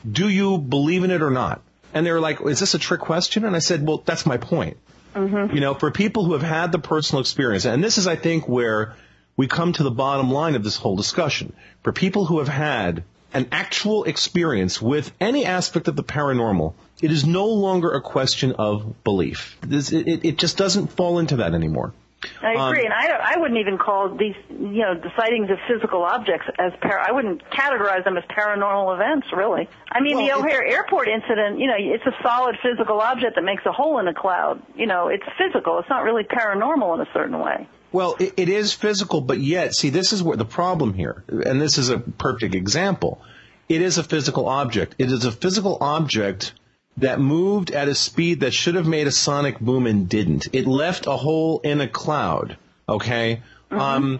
do 0.09 0.27
you 0.27 0.57
believe 0.57 1.03
in 1.03 1.11
it 1.11 1.21
or 1.21 1.29
not? 1.31 1.61
And 1.93 2.05
they 2.05 2.11
were 2.11 2.19
like, 2.19 2.41
is 2.41 2.59
this 2.59 2.73
a 2.73 2.79
trick 2.79 3.01
question? 3.01 3.45
And 3.45 3.55
I 3.55 3.59
said, 3.59 3.85
well, 3.87 4.03
that's 4.05 4.25
my 4.25 4.37
point. 4.37 4.77
Mm-hmm. 5.15 5.55
You 5.55 5.61
know, 5.61 5.73
for 5.73 5.89
people 5.91 6.25
who 6.25 6.33
have 6.33 6.41
had 6.43 6.71
the 6.71 6.79
personal 6.79 7.21
experience, 7.21 7.65
and 7.65 7.83
this 7.83 7.97
is, 7.97 8.07
I 8.07 8.15
think, 8.15 8.47
where 8.47 8.95
we 9.35 9.47
come 9.47 9.73
to 9.73 9.83
the 9.83 9.91
bottom 9.91 10.31
line 10.31 10.55
of 10.55 10.63
this 10.63 10.75
whole 10.77 10.95
discussion. 10.95 11.53
For 11.83 11.91
people 11.93 12.25
who 12.25 12.39
have 12.39 12.47
had 12.47 13.03
an 13.33 13.47
actual 13.51 14.03
experience 14.05 14.81
with 14.81 15.11
any 15.19 15.45
aspect 15.45 15.87
of 15.87 15.95
the 15.95 16.03
paranormal, 16.03 16.73
it 17.01 17.11
is 17.11 17.25
no 17.25 17.45
longer 17.47 17.91
a 17.91 18.01
question 18.01 18.53
of 18.53 19.03
belief. 19.03 19.57
This, 19.61 19.91
it, 19.91 20.07
it- 20.07 20.25
it 20.25 20.37
just 20.37 20.57
doesn't 20.57 20.87
fall 20.87 21.19
into 21.19 21.37
that 21.37 21.53
anymore. 21.53 21.93
I 22.41 22.55
Um, 22.55 22.69
agree, 22.71 22.83
and 22.83 22.93
I 22.93 23.07
don't, 23.07 23.21
I 23.21 23.37
wouldn't 23.37 23.59
even 23.59 23.77
call 23.77 24.09
these, 24.15 24.35
you 24.49 24.81
know, 24.81 24.95
the 24.95 25.11
sightings 25.15 25.49
of 25.51 25.57
physical 25.67 26.03
objects 26.03 26.47
as 26.57 26.73
par. 26.81 26.99
I 26.99 27.11
wouldn't 27.11 27.47
categorize 27.51 28.03
them 28.03 28.17
as 28.17 28.23
paranormal 28.25 28.95
events, 28.95 29.27
really. 29.35 29.69
I 29.91 30.01
mean, 30.01 30.17
the 30.17 30.23
Well, 30.25 30.39
it- 30.39 30.45
O'Hare 30.45 30.65
Airport 30.65 31.07
incident, 31.07 31.59
you 31.59 31.67
know, 31.67 31.75
it's 31.77 32.05
a 32.05 32.15
solid 32.23 32.57
physical 32.61 33.01
object 33.01 33.35
that 33.35 33.43
makes 33.43 33.65
a 33.65 33.71
hole 33.71 33.99
in 33.99 34.07
a 34.07 34.13
cloud. 34.13 34.61
You 34.75 34.87
know, 34.87 35.07
it's 35.09 35.23
physical. 35.37 35.77
It's 35.79 35.89
not 35.89 36.03
really 36.03 36.23
paranormal 36.23 36.95
in 36.95 37.01
a 37.01 37.07
certain 37.13 37.39
way. 37.39 37.67
Well, 37.91 38.15
it, 38.19 38.33
it 38.37 38.49
is 38.49 38.73
physical, 38.73 39.21
but 39.21 39.39
yet, 39.39 39.75
see, 39.75 39.89
this 39.89 40.11
is 40.11 40.21
where 40.23 40.37
the 40.37 40.45
problem 40.45 40.93
here, 40.93 41.23
and 41.29 41.61
this 41.61 41.77
is 41.77 41.89
a 41.89 41.99
perfect 41.99 42.53
example. 42.55 43.21
It 43.69 43.81
is 43.81 43.97
a 43.97 44.03
physical 44.03 44.47
object. 44.49 44.95
It 44.97 45.11
is 45.11 45.23
a 45.25 45.31
physical 45.31 45.77
object 45.81 46.53
that 46.97 47.19
moved 47.19 47.71
at 47.71 47.87
a 47.87 47.95
speed 47.95 48.39
that 48.41 48.53
should 48.53 48.75
have 48.75 48.87
made 48.87 49.07
a 49.07 49.11
sonic 49.11 49.59
boom 49.59 49.85
and 49.87 50.09
didn't. 50.09 50.47
It 50.53 50.65
left 50.67 51.05
a 51.07 51.15
hole 51.15 51.59
in 51.63 51.79
a 51.81 51.87
cloud. 51.87 52.57
Okay. 52.89 53.41
Um, 53.69 54.19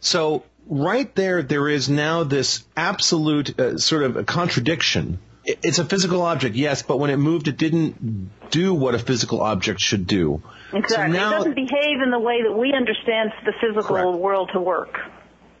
so 0.00 0.44
right 0.68 1.12
there, 1.14 1.42
there 1.42 1.68
is 1.68 1.88
now 1.88 2.24
this 2.24 2.64
absolute 2.76 3.58
uh, 3.60 3.78
sort 3.78 4.02
of 4.04 4.16
a 4.16 4.24
contradiction. 4.24 5.18
It's 5.44 5.78
a 5.78 5.84
physical 5.84 6.22
object, 6.22 6.56
yes, 6.56 6.82
but 6.82 6.98
when 6.98 7.10
it 7.10 7.18
moved, 7.18 7.46
it 7.46 7.56
didn't 7.56 8.30
do 8.50 8.74
what 8.74 8.94
a 8.96 8.98
physical 8.98 9.40
object 9.42 9.80
should 9.80 10.06
do. 10.06 10.42
Exactly. 10.72 11.14
So 11.14 11.20
now, 11.20 11.34
it 11.34 11.38
doesn't 11.38 11.54
behave 11.54 12.02
in 12.02 12.10
the 12.10 12.18
way 12.18 12.42
that 12.42 12.52
we 12.52 12.72
understand 12.72 13.30
the 13.44 13.52
physical 13.60 13.82
Correct. 13.96 14.18
world 14.18 14.50
to 14.54 14.60
work. 14.60 14.98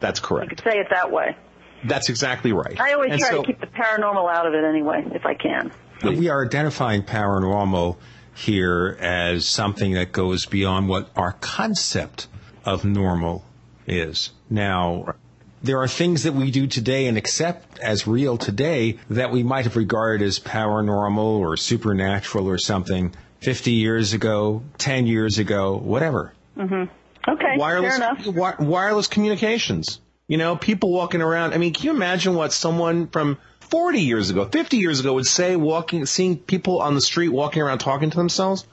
that's 0.00 0.18
correct. 0.20 0.50
You 0.50 0.56
could 0.56 0.64
say 0.64 0.78
it 0.80 0.88
that 0.90 1.12
way. 1.12 1.36
That's 1.84 2.08
exactly 2.08 2.52
right. 2.52 2.80
I 2.80 2.94
always 2.94 3.12
And 3.12 3.20
try 3.20 3.30
so- 3.30 3.42
to 3.42 3.46
keep 3.46 3.60
the 3.60 3.66
paranormal 3.68 4.28
out 4.32 4.46
of 4.46 4.54
it 4.54 4.64
anyway, 4.64 5.04
if 5.12 5.24
I 5.24 5.34
can. 5.34 5.70
But 6.02 6.16
we 6.16 6.28
are 6.28 6.44
identifying 6.44 7.02
paranormal 7.02 7.96
here 8.34 8.96
as 9.00 9.46
something 9.46 9.94
that 9.94 10.12
goes 10.12 10.46
beyond 10.46 10.88
what 10.88 11.08
our 11.16 11.32
concept 11.32 12.28
of 12.64 12.84
normal 12.84 13.44
is. 13.86 14.30
Now, 14.50 15.14
there 15.62 15.78
are 15.80 15.88
things 15.88 16.24
that 16.24 16.34
we 16.34 16.50
do 16.50 16.66
today 16.66 17.06
and 17.06 17.16
accept 17.16 17.78
as 17.78 18.06
real 18.06 18.36
today 18.36 18.98
that 19.10 19.30
we 19.30 19.42
might 19.42 19.64
have 19.64 19.76
regarded 19.76 20.24
as 20.24 20.38
paranormal 20.38 21.18
or 21.38 21.56
supernatural 21.56 22.46
or 22.48 22.58
something 22.58 23.14
50 23.40 23.72
years 23.72 24.12
ago, 24.12 24.62
10 24.78 25.06
years 25.06 25.38
ago, 25.38 25.76
whatever. 25.76 26.32
Mm-hmm. 26.56 26.92
Okay, 27.30 27.54
wireless 27.56 27.96
fair 27.96 28.12
enough. 28.12 28.24
wi- 28.24 28.54
wireless 28.60 29.08
communications. 29.08 30.00
You 30.28 30.36
know, 30.36 30.56
people 30.56 30.92
walking 30.92 31.22
around. 31.22 31.54
I 31.54 31.58
mean, 31.58 31.72
can 31.72 31.84
you 31.86 31.90
imagine 31.92 32.34
what 32.34 32.52
someone 32.52 33.08
from 33.08 33.38
40 33.70 34.00
years 34.00 34.30
ago, 34.30 34.44
50 34.46 34.76
years 34.78 35.00
ago 35.00 35.14
would 35.14 35.26
say 35.26 35.56
walking, 35.56 36.06
seeing 36.06 36.36
people 36.38 36.80
on 36.80 36.94
the 36.94 37.00
street 37.00 37.28
walking 37.30 37.62
around 37.62 37.78
talking 37.78 38.10
to 38.10 38.16
themselves? 38.16 38.66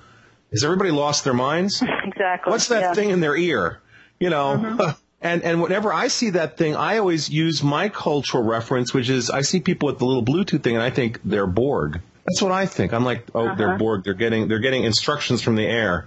Has 0.52 0.64
everybody 0.64 0.92
lost 0.92 1.24
their 1.24 1.34
minds? 1.34 1.82
Exactly. 2.06 2.52
What's 2.52 2.68
that 2.68 2.80
yeah. 2.82 2.86
Mm-hmm. 2.88 2.96
thing 2.96 3.10
in 3.10 3.20
their 3.22 3.36
ear? 3.36 3.80
You 4.20 4.30
know, 4.30 4.96
and 5.22 5.42
and 5.42 5.62
whenever 5.64 5.92
I 5.92 6.10
see 6.10 6.32
that 6.32 6.58
thing, 6.58 6.76
I 6.76 7.00
always 7.00 7.28
use 7.30 7.64
my 7.64 7.90
cultural 7.90 8.44
reference, 8.44 8.94
which 8.94 9.10
is 9.10 9.30
I 9.32 9.42
see 9.42 9.60
people 9.62 9.88
with 9.88 9.98
the 9.98 10.06
little 10.06 10.24
Bluetooth 10.24 10.62
thing, 10.62 10.76
and 10.76 10.84
I 10.84 10.92
think 10.92 11.20
they're 11.26 11.48
Borg. 11.48 12.02
That's 12.26 12.42
what 12.42 12.52
I 12.52 12.68
think. 12.68 12.94
I'm 12.94 13.04
like, 13.04 13.26
oh, 13.34 13.46
Uh-huh. 13.48 13.56
they're 13.56 13.78
Borg. 13.78 14.04
They're 14.04 14.14
getting 14.14 14.48
they're 14.48 14.60
getting 14.60 14.84
instructions 14.84 15.42
from 15.42 15.56
the 15.56 15.66
air, 15.66 16.06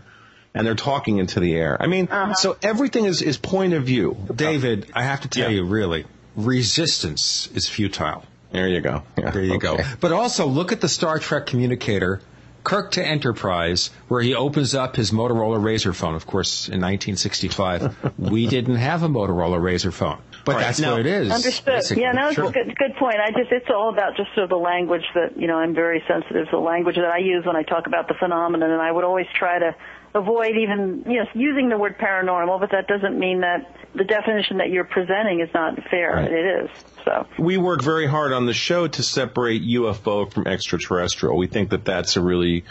and 0.54 0.64
they're 0.66 0.76
talking 0.76 1.18
into 1.18 1.40
the 1.40 1.54
air. 1.56 1.76
I 1.82 1.88
mean, 1.88 2.06
Uh-huh. 2.08 2.34
so 2.34 2.56
everything 2.62 3.04
is 3.06 3.20
is 3.22 3.36
point 3.36 3.72
of 3.74 3.82
view. 3.84 4.16
David, 4.32 4.86
I 4.94 5.02
have 5.02 5.22
to 5.22 5.28
tell 5.28 5.50
Yeah. 5.50 5.56
you, 5.56 5.64
really, 5.64 6.04
resistance 6.36 7.48
is 7.54 7.68
futile. 7.68 8.22
There 8.56 8.68
you 8.68 8.80
go. 8.80 9.02
Yeah, 9.18 9.30
There 9.30 9.42
you 9.44 9.58
go. 9.58 9.78
But 10.00 10.12
also 10.12 10.46
look 10.46 10.72
at 10.72 10.80
the 10.80 10.88
Star 10.88 11.18
Trek 11.18 11.46
communicator, 11.46 12.20
Kirk 12.64 12.92
to 12.92 13.06
Enterprise, 13.06 13.90
where 14.08 14.20
he 14.20 14.34
opens 14.34 14.74
up 14.74 14.96
his 14.96 15.12
Motorola 15.12 15.60
RAZR 15.62 15.94
phone. 15.94 16.14
Of 16.16 16.26
course, 16.26 16.66
in 16.68 16.80
1965, 16.80 18.14
we 18.18 18.46
didn't 18.48 18.76
have 18.76 19.02
a 19.04 19.08
Motorola 19.08 19.60
RAZR 19.60 19.92
phone, 19.92 20.18
but 20.44 20.52
All 20.52 20.58
right, 20.58 20.64
that's 20.66 20.80
now- 20.80 20.92
what 20.92 21.00
it 21.00 21.06
is. 21.06 21.30
Understood. 21.30 21.66
basically. 21.66 22.02
Yeah, 22.02 22.12
no, 22.12 22.26
it's 22.26 22.34
Sure. 22.34 22.46
a 22.48 22.50
good, 22.52 22.76
good 22.76 22.96
point. 22.98 23.16
I 23.20 23.30
just, 23.30 23.52
it's 23.52 23.70
all 23.70 23.90
about 23.92 24.16
just 24.16 24.30
sort 24.34 24.44
of 24.44 24.50
the 24.50 24.56
language 24.56 25.04
that, 25.14 25.38
you 25.38 25.46
know, 25.46 25.58
I'm 25.58 25.74
very 25.74 26.02
sensitive 26.08 26.46
to 26.46 26.50
the 26.52 26.58
language 26.58 26.96
that 26.96 27.04
I 27.10 27.18
use 27.18 27.44
when 27.46 27.56
I 27.56 27.62
talk 27.62 27.86
about 27.86 28.08
the 28.08 28.14
phenomenon, 28.14 28.70
and 28.70 28.82
I 28.82 28.90
would 28.90 29.04
always 29.04 29.26
try 29.38 29.58
to 29.60 29.76
avoid 30.16 30.56
even, 30.56 31.02
know, 31.18 31.26
using 31.34 31.68
the 31.68 31.78
word 31.78 31.98
paranormal, 31.98 32.58
but 32.60 32.70
that 32.70 32.86
doesn't 32.86 33.18
mean 33.18 33.40
that 33.40 33.76
the 33.94 34.04
definition 34.04 34.58
that 34.58 34.70
you're 34.70 34.84
presenting 34.84 35.40
is 35.40 35.48
not 35.54 35.74
fair. 35.90 36.14
Right. 36.14 36.30
It 36.30 36.64
is. 36.64 36.70
So, 37.04 37.26
we 37.38 37.56
work 37.56 37.82
very 37.82 38.06
hard 38.06 38.32
on 38.32 38.46
the 38.46 38.54
show 38.54 38.88
to 38.88 39.02
separate 39.02 39.62
UFO 39.62 40.30
from 40.32 40.46
extraterrestrial. 40.46 41.36
We 41.36 41.46
think 41.46 41.70
that 41.70 41.84
that's 41.84 42.16
a 42.16 42.20
really 42.20 42.64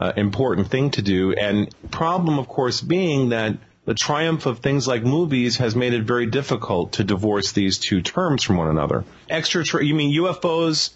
uh, 0.00 0.12
important 0.16 0.68
thing 0.68 0.90
to 0.92 1.02
do. 1.02 1.32
And 1.32 1.74
problem, 1.90 2.38
of 2.38 2.48
course, 2.48 2.80
being 2.80 3.30
that 3.30 3.58
the 3.84 3.94
triumph 3.94 4.46
of 4.46 4.60
things 4.60 4.86
like 4.86 5.02
movies 5.02 5.56
has 5.56 5.74
made 5.74 5.92
it 5.92 6.04
very 6.04 6.26
difficult 6.26 6.92
to 6.94 7.04
divorce 7.04 7.52
these 7.52 7.78
two 7.78 8.00
terms 8.00 8.42
from 8.42 8.56
one 8.56 8.68
another. 8.68 9.04
Extraterrestrial, 9.28 9.86
you 9.86 9.94
mean 9.94 10.16
UFOs, 10.22 10.90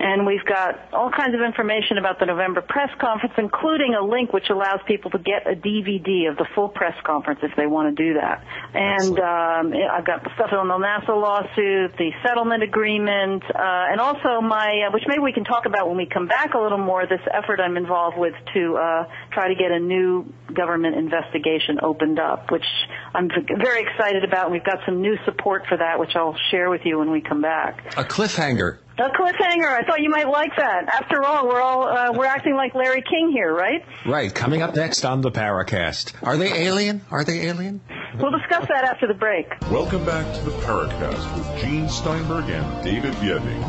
And 0.00 0.26
we've 0.26 0.44
got 0.44 0.92
all 0.92 1.10
kinds 1.10 1.34
of 1.34 1.40
information 1.40 1.98
about 1.98 2.20
the 2.20 2.26
November 2.26 2.62
press 2.62 2.90
conference, 3.00 3.34
including 3.36 3.94
a 3.94 4.04
link 4.04 4.32
which 4.32 4.48
allows 4.48 4.80
people 4.86 5.10
to 5.10 5.18
get 5.18 5.46
a 5.50 5.56
DVD 5.56 6.30
of 6.30 6.36
the 6.36 6.46
full 6.54 6.68
press 6.68 6.94
conference 7.04 7.40
if 7.42 7.50
they 7.56 7.66
want 7.66 7.96
to 7.96 8.02
do 8.02 8.14
that. 8.14 8.44
And 8.74 9.18
um, 9.18 9.74
I've 9.90 10.06
got 10.06 10.22
the 10.22 10.30
stuff 10.34 10.52
on 10.52 10.68
the 10.68 10.78
NASA 10.78 11.08
lawsuit, 11.08 11.96
the 11.98 12.12
settlement 12.24 12.62
agreement, 12.62 13.42
uh, 13.44 13.90
and 13.90 14.00
also 14.00 14.40
my, 14.40 14.86
uh, 14.86 14.92
which 14.92 15.02
maybe 15.08 15.20
we 15.20 15.32
can 15.32 15.44
talk 15.44 15.66
about 15.66 15.88
when 15.88 15.96
we 15.96 16.06
come 16.06 16.28
back 16.28 16.54
a 16.54 16.58
little 16.58 16.78
more, 16.78 17.06
this 17.06 17.20
effort 17.32 17.58
I'm 17.58 17.76
involved 17.76 18.16
with 18.16 18.34
to 18.54 18.76
uh, 18.76 19.04
try 19.32 19.48
to 19.48 19.54
get 19.54 19.72
a 19.72 19.80
new 19.80 20.32
government 20.54 20.94
investigation 20.94 21.80
opened 21.82 22.20
up, 22.20 22.52
which 22.52 22.66
I'm 23.14 23.28
very 23.28 23.82
excited 23.82 24.22
about. 24.22 24.44
And 24.44 24.52
we've 24.52 24.64
got 24.64 24.78
some 24.86 25.02
new 25.02 25.16
support 25.24 25.66
for 25.68 25.76
that, 25.76 25.98
which 25.98 26.14
I'll 26.14 26.36
share 26.50 26.70
with 26.70 26.82
you 26.84 26.98
when 26.98 27.10
we 27.10 27.20
come 27.20 27.42
back. 27.42 27.94
A 27.96 28.04
cliffhanger. 28.04 28.78
A 29.00 29.10
cliffhanger. 29.10 29.68
I 29.70 29.84
thought 29.86 30.00
you 30.00 30.10
might 30.10 30.28
like 30.28 30.50
that. 30.56 30.88
After 30.88 31.22
all, 31.22 31.46
we're 31.46 31.60
all 31.60 31.84
uh, 31.86 32.12
we're 32.12 32.26
acting 32.26 32.56
like 32.56 32.74
Larry 32.74 33.00
King 33.08 33.30
here, 33.30 33.54
right? 33.54 33.84
Right, 34.04 34.34
coming 34.34 34.60
up 34.60 34.74
next 34.74 35.04
on 35.04 35.20
the 35.20 35.30
Paracast. 35.30 36.14
Are 36.20 36.36
they 36.36 36.52
alien? 36.52 37.02
Are 37.08 37.22
they 37.22 37.46
alien? 37.46 37.80
We'll 38.18 38.32
discuss 38.32 38.66
that 38.66 38.82
after 38.82 39.06
the 39.06 39.14
break. 39.14 39.46
Welcome 39.70 40.04
back 40.04 40.34
to 40.34 40.44
the 40.44 40.50
Paracast 40.62 41.36
with 41.36 41.62
Gene 41.62 41.88
Steinberg 41.88 42.50
and 42.50 42.84
David 42.84 43.14
Biedny. 43.14 43.62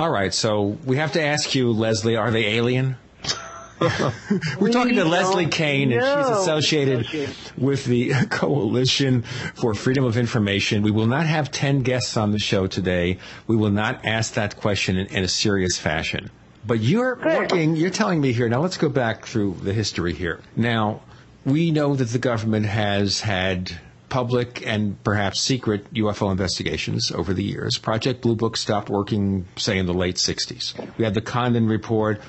All 0.00 0.10
right, 0.10 0.34
so 0.34 0.78
we 0.84 0.96
have 0.96 1.12
to 1.12 1.22
ask 1.22 1.54
you, 1.54 1.70
Leslie, 1.70 2.16
are 2.16 2.32
they 2.32 2.56
alien? 2.56 2.96
We're 4.58 4.72
talking 4.72 4.96
to 4.96 5.04
Leslie 5.04 5.46
Kean, 5.46 5.92
and 5.92 6.02
she's 6.02 6.38
associated 6.38 7.06
with 7.56 7.84
the 7.86 8.12
Coalition 8.30 9.22
for 9.54 9.74
Freedom 9.74 10.04
of 10.04 10.16
Information. 10.16 10.82
We 10.82 10.90
will 10.90 11.06
not 11.06 11.26
have 11.26 11.50
10 11.50 11.82
guests 11.82 12.16
on 12.16 12.32
the 12.32 12.38
show 12.38 12.66
today. 12.66 13.18
We 13.46 13.56
will 13.56 13.70
not 13.70 14.04
ask 14.04 14.34
that 14.34 14.56
question 14.56 14.96
in, 14.96 15.06
in 15.06 15.24
a 15.24 15.28
serious 15.28 15.78
fashion. 15.78 16.30
But 16.66 16.80
you're 16.80 17.16
working, 17.16 17.74
you're 17.76 17.90
telling 17.90 18.20
me 18.20 18.32
here, 18.32 18.48
now 18.48 18.60
let's 18.60 18.76
go 18.76 18.90
back 18.90 19.24
through 19.24 19.56
the 19.62 19.72
history 19.72 20.12
here. 20.12 20.40
Now, 20.56 21.00
we 21.46 21.70
know 21.70 21.94
that 21.94 22.08
the 22.08 22.18
government 22.18 22.66
has 22.66 23.20
had 23.20 23.80
public 24.10 24.66
and 24.66 25.02
perhaps 25.02 25.40
secret 25.40 25.92
UFO 25.94 26.30
investigations 26.30 27.10
over 27.10 27.32
the 27.32 27.42
years. 27.42 27.78
Project 27.78 28.20
Blue 28.20 28.36
Book 28.36 28.58
stopped 28.58 28.90
working, 28.90 29.46
say, 29.56 29.78
in 29.78 29.86
the 29.86 29.94
late 29.94 30.16
60s. 30.16 30.74
We 30.98 31.04
had 31.04 31.14
the 31.14 31.22
Condon 31.22 31.66
report, 31.66 32.20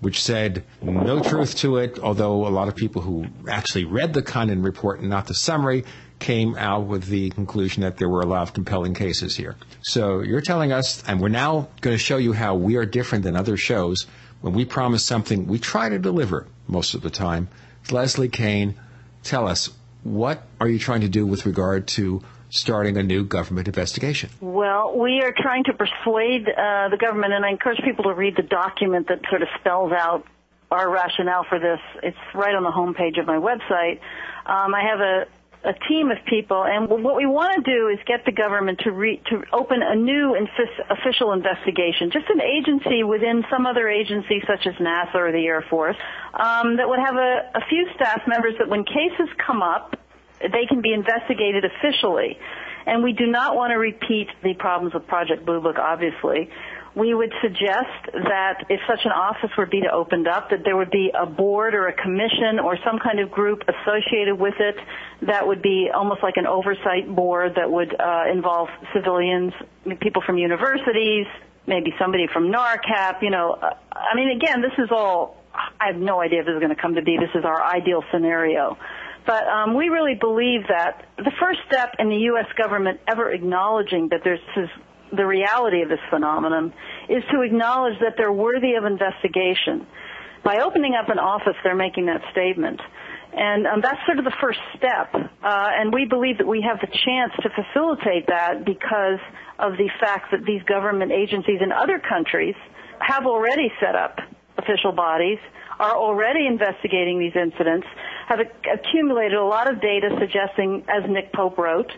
which 0.00 0.22
said 0.22 0.64
no 0.82 1.20
truth 1.20 1.56
to 1.56 1.76
it, 1.78 1.98
although 1.98 2.46
a 2.46 2.50
lot 2.50 2.68
of 2.68 2.76
people 2.76 3.02
who 3.02 3.26
actually 3.48 3.84
read 3.84 4.14
the 4.14 4.22
Condon 4.22 4.62
report 4.62 5.00
and 5.00 5.10
not 5.10 5.26
the 5.26 5.34
summary 5.34 5.84
came 6.18 6.56
out 6.56 6.86
with 6.86 7.06
the 7.06 7.30
conclusion 7.30 7.82
that 7.82 7.96
there 7.96 8.08
were 8.08 8.20
a 8.20 8.26
lot 8.26 8.42
of 8.42 8.52
compelling 8.52 8.94
cases 8.94 9.36
here. 9.36 9.56
So 9.82 10.20
you're 10.20 10.40
telling 10.40 10.72
us, 10.72 11.02
and 11.06 11.20
we're 11.20 11.28
now 11.28 11.68
going 11.80 11.94
to 11.94 12.02
show 12.02 12.16
you 12.16 12.32
how 12.32 12.54
we 12.54 12.76
are 12.76 12.86
different 12.86 13.24
than 13.24 13.36
other 13.36 13.56
shows. 13.56 14.06
When 14.40 14.52
we 14.52 14.64
promise 14.64 15.04
something, 15.04 15.46
we 15.46 15.58
try 15.58 15.88
to 15.88 15.98
deliver 15.98 16.46
most 16.66 16.94
of 16.94 17.02
the 17.02 17.10
time. 17.10 17.48
Leslie 17.90 18.28
Kean, 18.28 18.74
tell 19.22 19.48
us, 19.48 19.70
what 20.02 20.46
are 20.60 20.68
you 20.68 20.78
trying 20.78 21.00
to 21.00 21.08
do 21.08 21.26
with 21.26 21.46
regard 21.46 21.86
to 21.88 22.22
starting 22.50 22.96
a 22.96 23.02
new 23.02 23.24
government 23.24 23.68
investigation? 23.68 24.30
Well, 24.40 24.98
we 24.98 25.20
are 25.22 25.32
trying 25.36 25.64
to 25.64 25.72
persuade 25.72 26.48
uh, 26.48 26.88
the 26.88 26.98
government, 26.98 27.32
and 27.32 27.44
I 27.44 27.50
encourage 27.50 27.80
people 27.84 28.04
to 28.04 28.14
read 28.14 28.36
the 28.36 28.42
document 28.42 29.08
that 29.08 29.20
sort 29.28 29.42
of 29.42 29.48
spells 29.60 29.92
out 29.92 30.26
our 30.70 30.90
rationale 30.90 31.44
for 31.48 31.58
this. 31.58 31.80
It's 32.02 32.16
right 32.34 32.54
on 32.54 32.62
the 32.62 32.70
homepage 32.70 33.18
of 33.18 33.26
my 33.26 33.36
website. 33.36 34.00
Um, 34.46 34.74
I 34.74 34.82
have 34.82 35.00
a 35.00 35.26
a 35.64 35.74
team 35.88 36.10
of 36.10 36.18
people, 36.26 36.62
and 36.64 36.88
what 36.88 37.16
we 37.16 37.26
want 37.26 37.52
to 37.56 37.62
do 37.62 37.88
is 37.88 37.98
get 38.06 38.24
the 38.24 38.32
government 38.32 38.78
to 38.84 38.92
re, 38.92 39.20
to 39.26 39.42
open 39.52 39.82
a 39.82 39.96
new 39.96 40.36
infis- 40.38 40.86
official 40.88 41.32
investigation, 41.32 42.10
just 42.12 42.30
an 42.30 42.40
agency 42.40 43.02
within 43.02 43.44
some 43.50 43.66
other 43.66 43.88
agency 43.88 44.40
such 44.46 44.66
as 44.66 44.74
NASA 44.74 45.16
or 45.16 45.32
the 45.32 45.44
Air 45.46 45.64
Force, 45.68 45.96
um, 46.34 46.76
that 46.76 46.88
would 46.88 47.00
have 47.00 47.16
a, 47.16 47.50
a 47.58 47.60
few 47.68 47.88
staff 47.96 48.22
members 48.28 48.54
that 48.58 48.68
when 48.68 48.84
cases 48.84 49.28
come 49.44 49.62
up, 49.62 49.98
they 50.40 50.66
can 50.68 50.80
be 50.80 50.92
investigated 50.92 51.64
officially. 51.64 52.38
And 52.86 53.02
we 53.02 53.12
do 53.12 53.26
not 53.26 53.54
want 53.54 53.72
to 53.72 53.76
repeat 53.76 54.28
the 54.42 54.54
problems 54.54 54.94
with 54.94 55.06
Project 55.06 55.44
Blue 55.44 55.60
Book, 55.60 55.76
obviously. 55.78 56.50
We 56.94 57.12
would 57.12 57.32
suggest 57.42 58.10
that 58.14 58.64
if 58.70 58.80
such 58.88 59.04
an 59.04 59.12
office 59.12 59.50
were 59.56 59.66
to 59.66 59.70
be 59.70 59.82
opened 59.92 60.26
up, 60.26 60.50
that 60.50 60.64
there 60.64 60.76
would 60.76 60.90
be 60.90 61.12
a 61.12 61.26
board 61.26 61.74
or 61.74 61.86
a 61.86 61.92
commission 61.92 62.58
or 62.58 62.78
some 62.84 62.98
kind 62.98 63.20
of 63.20 63.30
group 63.30 63.62
associated 63.68 64.38
with 64.38 64.54
it 64.58 64.76
that 65.22 65.46
would 65.46 65.60
be 65.60 65.90
almost 65.94 66.22
like 66.22 66.36
an 66.38 66.46
oversight 66.46 67.14
board 67.14 67.56
that 67.56 67.70
would 67.70 67.94
uh, 68.00 68.24
involve 68.32 68.68
civilians, 68.94 69.52
people 70.00 70.22
from 70.24 70.38
universities, 70.38 71.26
maybe 71.66 71.92
somebody 71.98 72.26
from 72.32 72.50
NARCAP, 72.50 73.22
you 73.22 73.30
know. 73.30 73.52
Uh, 73.52 73.74
I 73.92 74.16
mean, 74.16 74.30
again, 74.30 74.62
this 74.62 74.72
is 74.78 74.90
all, 74.90 75.36
I 75.54 75.92
have 75.92 75.96
no 75.96 76.20
idea 76.20 76.40
if 76.40 76.46
this 76.46 76.54
is 76.54 76.60
going 76.60 76.74
to 76.74 76.80
come 76.80 76.94
to 76.94 77.02
be. 77.02 77.18
This 77.18 77.30
is 77.34 77.44
our 77.44 77.62
ideal 77.62 78.02
scenario. 78.10 78.78
But 79.28 79.46
um, 79.46 79.76
we 79.76 79.90
really 79.90 80.14
believe 80.14 80.62
that 80.68 81.04
the 81.18 81.30
first 81.38 81.60
step 81.68 81.96
in 81.98 82.08
the 82.08 82.16
U.S. 82.32 82.46
government 82.56 83.00
ever 83.06 83.30
acknowledging 83.30 84.08
that 84.08 84.20
there's 84.24 84.40
this, 84.56 84.70
the 85.12 85.26
reality 85.26 85.82
of 85.82 85.90
this 85.90 86.00
phenomenon 86.08 86.72
is 87.10 87.22
to 87.30 87.42
acknowledge 87.42 88.00
that 88.00 88.14
they're 88.16 88.32
worthy 88.32 88.72
of 88.80 88.86
investigation. 88.86 89.86
By 90.42 90.60
opening 90.64 90.94
up 90.94 91.10
an 91.10 91.18
office, 91.18 91.56
they're 91.62 91.76
making 91.76 92.06
that 92.06 92.22
statement. 92.32 92.80
And 93.34 93.66
um, 93.66 93.80
that's 93.82 94.00
sort 94.06 94.18
of 94.18 94.24
the 94.24 94.32
first 94.40 94.60
step. 94.78 95.12
Uh, 95.12 95.20
and 95.44 95.92
we 95.92 96.06
believe 96.06 96.38
that 96.38 96.46
we 96.46 96.64
have 96.64 96.80
the 96.80 96.88
chance 96.88 97.32
to 97.42 97.50
facilitate 97.52 98.28
that 98.28 98.64
because 98.64 99.20
of 99.58 99.76
the 99.76 99.90
fact 100.00 100.30
that 100.32 100.46
these 100.46 100.62
government 100.62 101.12
agencies 101.12 101.60
in 101.60 101.70
other 101.70 102.00
countries 102.00 102.54
have 103.00 103.26
already 103.26 103.68
set 103.78 103.94
up 103.94 104.16
official 104.56 104.92
bodies, 104.92 105.38
are 105.78 105.96
already 105.96 106.46
investigating 106.46 107.18
these 107.18 107.36
incidents, 107.36 107.86
have 108.26 108.40
accumulated 108.40 109.38
a 109.38 109.44
lot 109.44 109.70
of 109.70 109.80
data 109.80 110.10
suggesting, 110.18 110.84
as 110.88 111.08
Nick 111.08 111.32
Pope 111.32 111.58
wrote, 111.58 111.90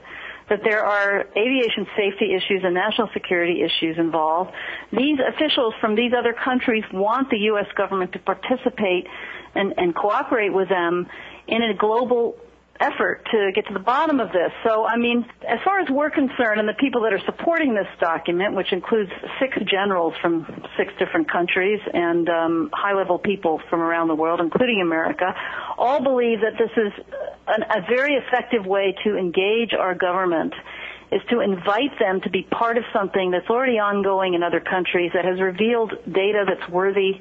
that 0.49 0.61
there 0.65 0.85
are 0.85 1.27
aviation 1.37 1.87
safety 1.97 2.35
issues 2.35 2.63
and 2.65 2.75
national 2.75 3.09
security 3.13 3.63
issues 3.63 3.97
involved. 3.99 4.51
These 4.93 5.19
officials 5.21 5.75
from 5.81 5.95
these 5.95 6.13
other 6.13 6.33
countries 6.33 6.85
want 6.93 7.31
the 7.31 7.39
U.S. 7.53 7.67
government 7.77 8.13
to 8.13 8.19
participate 8.19 9.07
and, 9.55 9.73
and 9.77 9.95
cooperate 9.95 10.53
with 10.53 10.69
them 10.69 11.07
in 11.47 11.63
a 11.63 11.75
global 11.75 12.37
effort 12.81 13.27
to 13.31 13.53
get 13.55 13.67
to 13.67 13.75
the 13.75 13.81
bottom 13.81 14.21
of 14.21 14.33
this. 14.33 14.51
So, 14.65 14.87
I 14.87 14.97
mean, 14.97 15.27
as 15.47 15.59
far 15.65 15.81
as 15.81 15.89
we're 15.91 16.11
concerned 16.11 16.59
and 16.59 16.69
the 16.69 16.75
people 16.75 17.03
that 17.03 17.13
are 17.13 17.21
supporting 17.27 17.75
this 17.75 17.87
document, 18.01 18.55
which 18.55 18.73
includes 18.73 19.11
six 19.39 19.57
generals 19.71 20.15
from 20.21 20.47
six 20.77 20.93
different 20.99 21.31
countries 21.31 21.81
and 21.93 22.29
um, 22.29 22.71
high-level 22.73 23.19
people 23.19 23.61
from 23.69 23.81
around 23.81 24.09
the 24.09 24.15
world, 24.15 24.41
including 24.41 24.81
America, 24.81 25.35
all 25.77 26.03
believe 26.03 26.41
that 26.41 26.55
this 26.59 26.71
is 26.77 26.93
an, 27.47 27.63
a 27.63 27.87
very 27.87 28.15
effective 28.15 28.65
way 28.65 28.97
to 29.05 29.17
engage 29.17 29.75
our 29.75 29.95
government 29.95 30.55
is 31.13 31.21
to 31.29 31.41
invite 31.41 31.99
them 31.99 32.21
to 32.21 32.31
be 32.31 32.43
part 32.43 32.79
of 32.79 32.85
something 32.93 33.31
that's 33.33 33.51
already 33.51 33.79
ongoing 33.79 34.35
in 34.35 34.43
other 34.43 34.61
countries 34.61 35.11
that 35.13 35.25
has 35.25 35.41
revealed 35.41 35.93
data 36.11 36.45
that's 36.47 36.71
worthy 36.71 37.21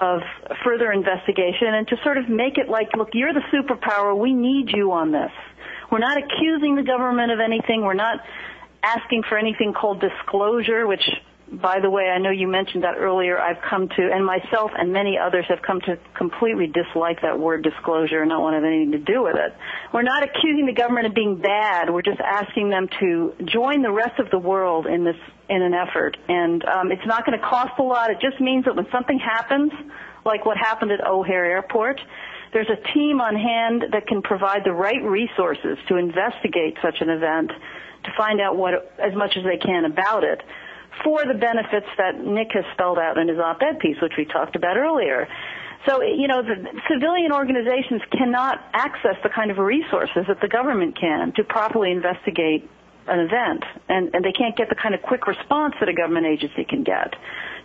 of 0.00 0.20
further 0.64 0.92
investigation 0.92 1.68
and 1.74 1.88
to 1.88 1.96
sort 2.02 2.18
of 2.18 2.28
make 2.28 2.58
it 2.58 2.68
like, 2.68 2.94
look, 2.96 3.10
you're 3.14 3.32
the 3.32 3.44
superpower. 3.52 4.16
We 4.16 4.32
need 4.32 4.70
you 4.70 4.92
on 4.92 5.10
this. 5.12 5.32
We're 5.90 5.98
not 5.98 6.18
accusing 6.18 6.76
the 6.76 6.82
government 6.82 7.32
of 7.32 7.40
anything. 7.40 7.82
We're 7.82 7.94
not 7.94 8.20
asking 8.82 9.22
for 9.28 9.38
anything 9.38 9.72
called 9.72 10.00
disclosure, 10.00 10.86
which, 10.86 11.08
by 11.50 11.78
the 11.80 11.88
way, 11.88 12.08
I 12.08 12.18
know 12.18 12.30
you 12.30 12.48
mentioned 12.48 12.82
that 12.82 12.96
earlier. 12.98 13.38
I've 13.38 13.62
come 13.62 13.88
to, 13.88 14.10
and 14.12 14.26
myself 14.26 14.72
and 14.76 14.92
many 14.92 15.16
others 15.16 15.44
have 15.48 15.62
come 15.62 15.80
to 15.82 15.96
completely 16.16 16.66
dislike 16.66 17.22
that 17.22 17.38
word 17.38 17.62
disclosure 17.62 18.20
and 18.20 18.28
not 18.28 18.42
want 18.42 18.54
to 18.54 18.56
have 18.56 18.64
anything 18.64 18.92
to 18.92 18.98
do 18.98 19.22
with 19.22 19.36
it. 19.36 19.54
We're 19.92 20.02
not 20.02 20.24
accusing 20.24 20.66
the 20.66 20.72
government 20.72 21.06
of 21.06 21.14
being 21.14 21.36
bad. 21.36 21.90
We're 21.90 22.02
just 22.02 22.20
asking 22.20 22.70
them 22.70 22.88
to 22.98 23.32
join 23.44 23.82
the 23.82 23.92
rest 23.92 24.18
of 24.18 24.28
the 24.30 24.38
world 24.38 24.86
in 24.86 25.04
this 25.04 25.16
in 25.48 25.62
an 25.62 25.72
effort. 25.72 26.16
And 26.28 26.64
um, 26.64 26.90
it's 26.90 27.06
not 27.06 27.24
going 27.24 27.38
to 27.38 27.46
cost 27.46 27.78
a 27.78 27.82
lot. 27.82 28.10
It 28.10 28.18
just 28.20 28.40
means 28.40 28.64
that 28.64 28.74
when 28.74 28.86
something 28.90 29.18
happens, 29.18 29.70
like 30.24 30.44
what 30.44 30.56
happened 30.56 30.90
at 30.90 31.06
O'Hare 31.06 31.44
Airport, 31.44 32.00
there's 32.52 32.68
a 32.68 32.92
team 32.92 33.20
on 33.20 33.36
hand 33.36 33.84
that 33.92 34.08
can 34.08 34.20
provide 34.20 34.62
the 34.64 34.72
right 34.72 35.02
resources 35.02 35.78
to 35.86 35.96
investigate 35.96 36.76
such 36.82 36.96
an 37.00 37.08
event, 37.08 37.52
to 38.02 38.10
find 38.16 38.40
out 38.40 38.56
what 38.56 38.92
as 38.98 39.14
much 39.14 39.36
as 39.36 39.44
they 39.44 39.58
can 39.58 39.84
about 39.84 40.24
it, 40.24 40.42
for 41.04 41.24
the 41.24 41.34
benefits 41.34 41.86
that 41.98 42.18
Nick 42.18 42.48
has 42.52 42.64
spelled 42.72 42.98
out 42.98 43.18
in 43.18 43.28
his 43.28 43.38
op-ed 43.38 43.78
piece, 43.80 43.96
which 44.00 44.14
we 44.16 44.24
talked 44.24 44.56
about 44.56 44.76
earlier. 44.76 45.28
So, 45.86 46.02
you 46.02 46.26
know, 46.26 46.42
civilian 46.90 47.32
organizations 47.32 48.02
cannot 48.10 48.58
access 48.72 49.14
the 49.22 49.28
kind 49.28 49.50
of 49.50 49.58
resources 49.58 50.24
that 50.26 50.40
the 50.40 50.48
government 50.48 50.98
can 50.98 51.32
to 51.36 51.44
properly 51.44 51.92
investigate 51.92 52.68
an 53.06 53.20
event, 53.20 53.62
and, 53.88 54.10
and 54.12 54.24
they 54.24 54.32
can't 54.32 54.56
get 54.56 54.68
the 54.68 54.74
kind 54.74 54.94
of 54.94 55.02
quick 55.02 55.26
response 55.28 55.74
that 55.78 55.88
a 55.88 55.94
government 55.94 56.26
agency 56.26 56.64
can 56.64 56.82
get 56.82 57.14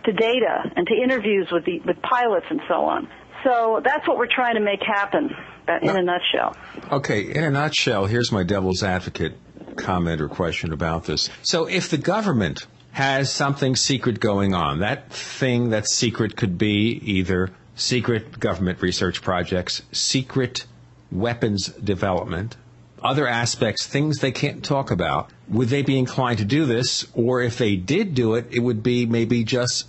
to 0.04 0.12
data 0.12 0.70
and 0.76 0.86
to 0.86 0.94
interviews 0.94 1.48
with 1.50 1.64
the 1.64 1.80
with 1.80 2.00
pilots 2.02 2.46
and 2.48 2.60
so 2.68 2.84
on. 2.84 3.08
So 3.44 3.80
that's 3.84 4.06
what 4.06 4.18
we're 4.18 4.32
trying 4.32 4.54
to 4.54 4.60
make 4.60 4.80
happen 4.82 5.30
uh, 5.66 5.78
in 5.82 5.96
a 5.96 6.02
nutshell. 6.02 6.56
Okay, 6.92 7.22
in 7.22 7.42
a 7.42 7.50
nutshell, 7.50 8.06
here's 8.06 8.30
my 8.30 8.44
devil's 8.44 8.84
advocate 8.84 9.34
comment 9.76 10.20
or 10.20 10.28
question 10.28 10.72
about 10.72 11.04
this. 11.04 11.28
So 11.42 11.66
if 11.66 11.88
the 11.88 11.98
government 11.98 12.66
has 12.92 13.32
something 13.32 13.74
secret 13.74 14.20
going 14.20 14.54
on, 14.54 14.80
that 14.80 15.10
thing 15.12 15.70
that's 15.70 15.94
secret 15.94 16.36
could 16.36 16.58
be 16.58 17.00
either 17.02 17.50
secret 17.74 18.38
government 18.38 18.80
research 18.82 19.22
projects, 19.22 19.82
secret 19.92 20.66
weapons 21.10 21.68
development, 21.68 22.56
other 23.02 23.26
aspects, 23.26 23.86
things 23.86 24.18
they 24.18 24.30
can't 24.30 24.64
talk 24.64 24.90
about. 24.90 25.30
Would 25.48 25.68
they 25.68 25.82
be 25.82 25.98
inclined 25.98 26.38
to 26.38 26.44
do 26.44 26.66
this? 26.66 27.06
Or 27.14 27.42
if 27.42 27.58
they 27.58 27.76
did 27.76 28.14
do 28.14 28.34
it, 28.34 28.46
it 28.50 28.60
would 28.60 28.82
be 28.82 29.06
maybe 29.06 29.42
just 29.42 29.86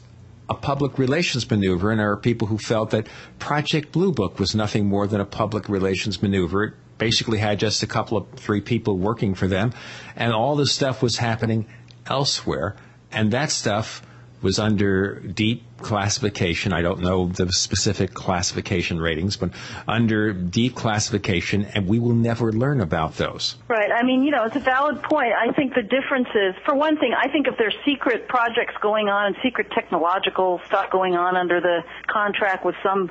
a 0.49 0.53
public 0.53 0.97
relations 0.97 1.49
maneuver. 1.49 1.91
And 1.91 1.99
there 1.99 2.11
are 2.11 2.17
people 2.17 2.47
who 2.47 2.57
felt 2.57 2.91
that 2.91 3.07
Project 3.37 3.91
Blue 3.91 4.11
Book 4.11 4.39
was 4.39 4.55
nothing 4.55 4.87
more 4.87 5.07
than 5.07 5.21
a 5.21 5.25
public 5.25 5.69
relations 5.69 6.21
maneuver. 6.21 6.63
It 6.63 6.73
basically 6.97 7.37
had 7.37 7.59
just 7.59 7.83
a 7.83 7.87
couple 7.87 8.17
of 8.17 8.27
three 8.31 8.61
people 8.61 8.97
working 8.97 9.35
for 9.35 9.47
them. 9.47 9.73
And 10.15 10.33
all 10.33 10.55
this 10.55 10.71
stuff 10.71 11.01
was 11.03 11.17
happening 11.17 11.67
elsewhere. 12.07 12.75
And 13.13 13.31
that 13.31 13.51
stuff 13.51 14.01
was 14.41 14.59
under 14.59 15.19
deep 15.19 15.63
classification. 15.77 16.73
I 16.73 16.81
don't 16.81 16.99
know 16.99 17.27
the 17.27 17.51
specific 17.51 18.13
classification 18.13 18.99
ratings, 18.99 19.37
but 19.37 19.51
under 19.87 20.33
deep 20.33 20.75
classification, 20.75 21.65
and 21.73 21.87
we 21.87 21.97
will 21.99 22.13
never 22.13 22.51
learn 22.51 22.81
about 22.81 23.15
those. 23.15 23.55
Right. 23.69 23.89
I 23.89 24.03
mean, 24.03 24.23
you 24.23 24.31
know, 24.31 24.43
it's 24.43 24.55
a 24.57 24.59
valid 24.59 25.01
point. 25.01 25.31
I 25.33 25.53
think 25.53 25.73
the 25.73 25.81
difference 25.81 26.27
is, 26.35 26.55
for 26.65 26.75
one 26.75 26.97
thing, 26.97 27.13
I 27.17 27.31
think 27.31 27.47
if 27.47 27.57
there's 27.57 27.75
secret 27.85 28.27
projects 28.27 28.73
going 28.81 29.07
on 29.07 29.27
and 29.27 29.35
secret 29.41 29.71
technological 29.71 30.59
stuff 30.67 30.91
going 30.91 31.15
on 31.15 31.37
under 31.37 31.61
the 31.61 31.79
contract 32.07 32.65
with 32.65 32.75
some 32.83 33.09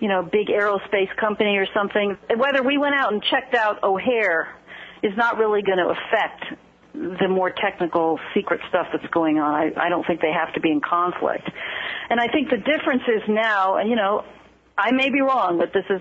you 0.00 0.08
know, 0.08 0.22
big 0.22 0.48
aerospace 0.48 1.14
company 1.16 1.58
or 1.58 1.66
something, 1.74 2.16
whether 2.36 2.62
we 2.62 2.78
went 2.78 2.94
out 2.94 3.12
and 3.12 3.22
checked 3.22 3.54
out 3.54 3.82
O'Hare 3.82 4.48
is 5.02 5.14
not 5.14 5.36
really 5.36 5.60
going 5.60 5.76
to 5.76 5.90
affect 5.90 6.54
the 6.92 7.28
more 7.28 7.50
technical 7.50 8.18
secret 8.34 8.60
stuff 8.68 8.88
that's 8.92 9.06
going 9.12 9.38
on. 9.38 9.54
I, 9.54 9.86
I 9.86 9.88
don't 9.88 10.06
think 10.06 10.20
they 10.20 10.32
have 10.32 10.52
to 10.54 10.60
be 10.60 10.70
in 10.70 10.80
conflict. 10.80 11.48
And 12.08 12.20
I 12.20 12.28
think 12.28 12.50
the 12.50 12.56
difference 12.56 13.02
is 13.06 13.22
now, 13.28 13.76
and 13.76 13.88
you 13.88 13.96
know, 13.96 14.24
I 14.76 14.92
may 14.92 15.10
be 15.10 15.20
wrong, 15.20 15.58
but 15.58 15.72
this 15.72 15.84
is 15.90 16.00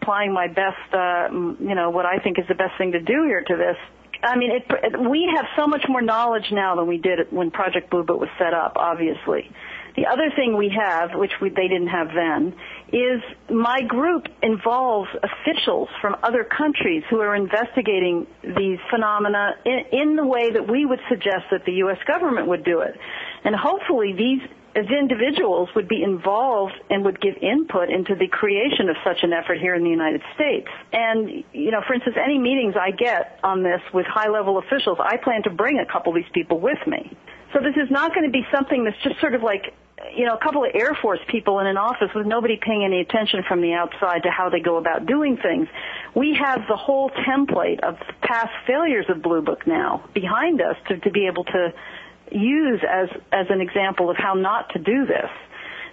applying 0.00 0.32
my 0.32 0.46
best, 0.46 0.92
uh, 0.92 1.28
you 1.32 1.74
know, 1.74 1.90
what 1.90 2.04
I 2.04 2.18
think 2.18 2.38
is 2.38 2.44
the 2.46 2.54
best 2.54 2.76
thing 2.76 2.92
to 2.92 3.00
do 3.00 3.24
here 3.24 3.42
to 3.42 3.56
this. 3.56 3.76
I 4.22 4.36
mean, 4.36 4.50
it, 4.52 4.64
it, 4.68 5.00
we 5.00 5.28
have 5.34 5.46
so 5.56 5.66
much 5.66 5.84
more 5.88 6.02
knowledge 6.02 6.52
now 6.52 6.76
than 6.76 6.86
we 6.86 6.98
did 6.98 7.32
when 7.32 7.50
Project 7.50 7.90
Blue 7.90 8.04
Book 8.04 8.20
was 8.20 8.28
set 8.38 8.54
up, 8.54 8.74
obviously. 8.76 9.50
The 9.96 10.06
other 10.06 10.30
thing 10.34 10.56
we 10.56 10.70
have, 10.70 11.10
which 11.14 11.32
we, 11.40 11.50
they 11.50 11.68
didn't 11.68 11.88
have 11.88 12.08
then, 12.14 12.54
is 12.92 13.20
my 13.50 13.82
group 13.82 14.26
involves 14.42 15.10
officials 15.22 15.88
from 16.00 16.16
other 16.22 16.44
countries 16.44 17.02
who 17.10 17.20
are 17.20 17.34
investigating 17.34 18.26
these 18.42 18.78
phenomena 18.90 19.54
in, 19.64 19.84
in 19.92 20.16
the 20.16 20.24
way 20.24 20.50
that 20.50 20.70
we 20.70 20.86
would 20.86 21.00
suggest 21.08 21.44
that 21.50 21.64
the 21.66 21.72
U.S. 21.84 21.98
government 22.06 22.48
would 22.48 22.64
do 22.64 22.80
it. 22.80 22.96
And 23.44 23.54
hopefully 23.54 24.14
these 24.16 24.40
as 24.74 24.86
individuals 24.88 25.68
would 25.74 25.88
be 25.88 26.02
involved 26.02 26.72
and 26.88 27.04
would 27.04 27.20
give 27.20 27.36
input 27.42 27.90
into 27.90 28.14
the 28.14 28.26
creation 28.26 28.88
of 28.88 28.96
such 29.04 29.22
an 29.22 29.32
effort 29.32 29.58
here 29.58 29.74
in 29.74 29.84
the 29.84 29.90
United 29.90 30.22
States. 30.34 30.68
And, 30.92 31.44
you 31.52 31.70
know, 31.70 31.82
for 31.86 31.92
instance, 31.92 32.16
any 32.22 32.38
meetings 32.38 32.74
I 32.80 32.90
get 32.90 33.38
on 33.44 33.62
this 33.62 33.80
with 33.92 34.06
high 34.06 34.30
level 34.30 34.58
officials, 34.58 34.98
I 34.98 35.18
plan 35.18 35.42
to 35.42 35.50
bring 35.50 35.78
a 35.78 35.84
couple 35.84 36.12
of 36.12 36.16
these 36.16 36.32
people 36.32 36.58
with 36.58 36.78
me. 36.86 37.14
So 37.52 37.60
this 37.60 37.76
is 37.76 37.90
not 37.90 38.14
going 38.14 38.24
to 38.24 38.32
be 38.32 38.46
something 38.52 38.84
that's 38.84 38.96
just 39.02 39.20
sort 39.20 39.34
of 39.34 39.42
like 39.42 39.74
you 40.14 40.26
know, 40.26 40.34
a 40.34 40.38
couple 40.38 40.64
of 40.64 40.70
Air 40.74 40.96
Force 41.00 41.20
people 41.28 41.60
in 41.60 41.66
an 41.66 41.76
office 41.76 42.10
with 42.14 42.26
nobody 42.26 42.58
paying 42.60 42.84
any 42.84 43.00
attention 43.00 43.44
from 43.46 43.60
the 43.60 43.72
outside 43.72 44.24
to 44.24 44.30
how 44.30 44.48
they 44.48 44.60
go 44.60 44.76
about 44.76 45.06
doing 45.06 45.36
things. 45.36 45.68
We 46.14 46.34
have 46.34 46.62
the 46.68 46.76
whole 46.76 47.10
template 47.10 47.80
of 47.80 47.98
past 48.20 48.50
failures 48.66 49.06
of 49.08 49.22
Blue 49.22 49.42
Book 49.42 49.66
now 49.66 50.04
behind 50.12 50.60
us 50.60 50.76
to, 50.88 50.98
to 50.98 51.10
be 51.10 51.26
able 51.26 51.44
to 51.44 51.72
use 52.30 52.80
as, 52.88 53.08
as 53.30 53.46
an 53.50 53.60
example 53.60 54.10
of 54.10 54.16
how 54.16 54.34
not 54.34 54.70
to 54.70 54.78
do 54.78 55.06
this. 55.06 55.30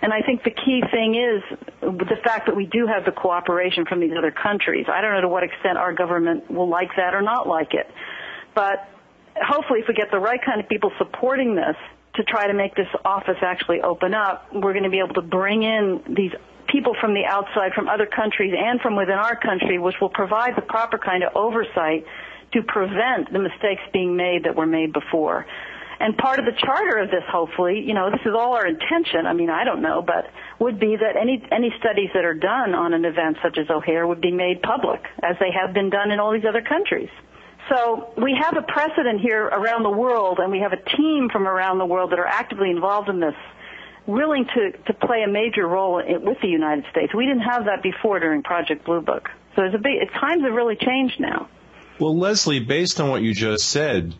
And 0.01 0.13
I 0.13 0.21
think 0.21 0.43
the 0.43 0.51
key 0.51 0.81
thing 0.91 1.15
is 1.15 1.43
the 1.81 2.17
fact 2.23 2.45
that 2.45 2.55
we 2.55 2.65
do 2.65 2.87
have 2.87 3.03
the 3.03 3.11
cooperation 3.11 3.85
from 3.85 3.99
these 3.99 4.13
other 4.17 4.31
countries. 4.31 4.85
I 4.89 5.01
don't 5.01 5.13
know 5.13 5.21
to 5.21 5.27
what 5.27 5.43
extent 5.43 5.77
our 5.77 5.93
government 5.93 6.49
will 6.49 6.69
like 6.69 6.91
that 6.95 7.13
or 7.13 7.21
not 7.21 7.47
like 7.47 7.73
it. 7.73 7.89
But 8.55 8.87
hopefully 9.41 9.79
if 9.79 9.87
we 9.87 9.93
get 9.93 10.11
the 10.11 10.19
right 10.19 10.39
kind 10.43 10.59
of 10.59 10.69
people 10.69 10.91
supporting 10.97 11.55
this, 11.55 11.75
to 12.15 12.23
try 12.23 12.47
to 12.47 12.53
make 12.53 12.75
this 12.75 12.87
office 13.05 13.37
actually 13.41 13.81
open 13.81 14.13
up, 14.13 14.47
we're 14.53 14.73
going 14.73 14.83
to 14.83 14.89
be 14.89 14.99
able 14.99 15.13
to 15.13 15.21
bring 15.21 15.63
in 15.63 16.01
these 16.17 16.31
people 16.67 16.95
from 16.99 17.13
the 17.13 17.23
outside, 17.25 17.73
from 17.73 17.87
other 17.87 18.05
countries, 18.05 18.53
and 18.57 18.81
from 18.81 18.95
within 18.95 19.15
our 19.15 19.35
country, 19.35 19.79
which 19.79 19.95
will 20.01 20.09
provide 20.09 20.55
the 20.55 20.61
proper 20.61 20.97
kind 20.97 21.23
of 21.23 21.35
oversight 21.35 22.05
to 22.53 22.61
prevent 22.63 23.31
the 23.31 23.39
mistakes 23.39 23.81
being 23.93 24.15
made 24.15 24.43
that 24.43 24.55
were 24.55 24.65
made 24.65 24.91
before. 24.91 25.45
And 26.01 26.17
part 26.17 26.39
of 26.39 26.45
the 26.45 26.53
charter 26.53 26.97
of 26.97 27.11
this, 27.11 27.23
hopefully, 27.29 27.83
you 27.85 27.93
know, 27.93 28.09
this 28.09 28.21
is 28.25 28.33
all 28.33 28.53
our 28.53 28.65
intention. 28.65 29.25
I 29.25 29.33
mean, 29.33 29.49
I 29.49 29.65
don't 29.65 29.81
know, 29.81 30.01
but 30.01 30.31
would 30.59 30.79
be 30.79 30.95
that 30.95 31.17
any 31.19 31.43
any 31.51 31.73
studies 31.79 32.09
that 32.13 32.23
are 32.23 32.33
done 32.33 32.73
on 32.73 32.93
an 32.93 33.03
event 33.03 33.37
such 33.43 33.57
as 33.57 33.69
O'Hare 33.69 34.07
would 34.07 34.21
be 34.21 34.31
made 34.31 34.61
public, 34.61 35.01
as 35.21 35.35
they 35.39 35.51
have 35.51 35.73
been 35.73 35.89
done 35.89 36.11
in 36.11 36.19
all 36.19 36.31
these 36.31 36.47
other 36.47 36.61
countries. 36.61 37.09
So 37.69 38.11
we 38.17 38.35
have 38.41 38.57
a 38.57 38.63
precedent 38.63 39.21
here 39.21 39.45
around 39.45 39.83
the 39.83 39.91
world, 39.91 40.39
and 40.39 40.51
we 40.51 40.59
have 40.59 40.73
a 40.73 40.97
team 40.97 41.29
from 41.31 41.47
around 41.47 41.77
the 41.77 41.85
world 41.85 42.11
that 42.11 42.19
are 42.19 42.27
actively 42.27 42.71
involved 42.71 43.09
in 43.09 43.19
this, 43.19 43.35
willing 44.07 44.45
to, 44.45 44.71
to 44.71 44.93
play 44.93 45.21
a 45.21 45.29
major 45.29 45.67
role 45.67 45.99
in, 45.99 46.25
with 46.25 46.39
the 46.41 46.47
United 46.47 46.85
States. 46.89 47.13
We 47.13 47.27
didn't 47.27 47.43
have 47.43 47.65
that 47.65 47.83
before 47.83 48.19
during 48.19 48.41
Project 48.41 48.85
Blue 48.85 49.01
Book. 49.01 49.29
So 49.55 49.63
it's 49.63 49.75
a 49.75 49.77
big, 49.77 50.11
times 50.19 50.43
have 50.43 50.53
really 50.53 50.77
changed 50.77 51.19
now. 51.19 51.47
Well, 51.99 52.17
Leslie, 52.17 52.59
based 52.59 52.99
on 52.99 53.09
what 53.09 53.21
you 53.21 53.35
just 53.35 53.69
said, 53.69 54.15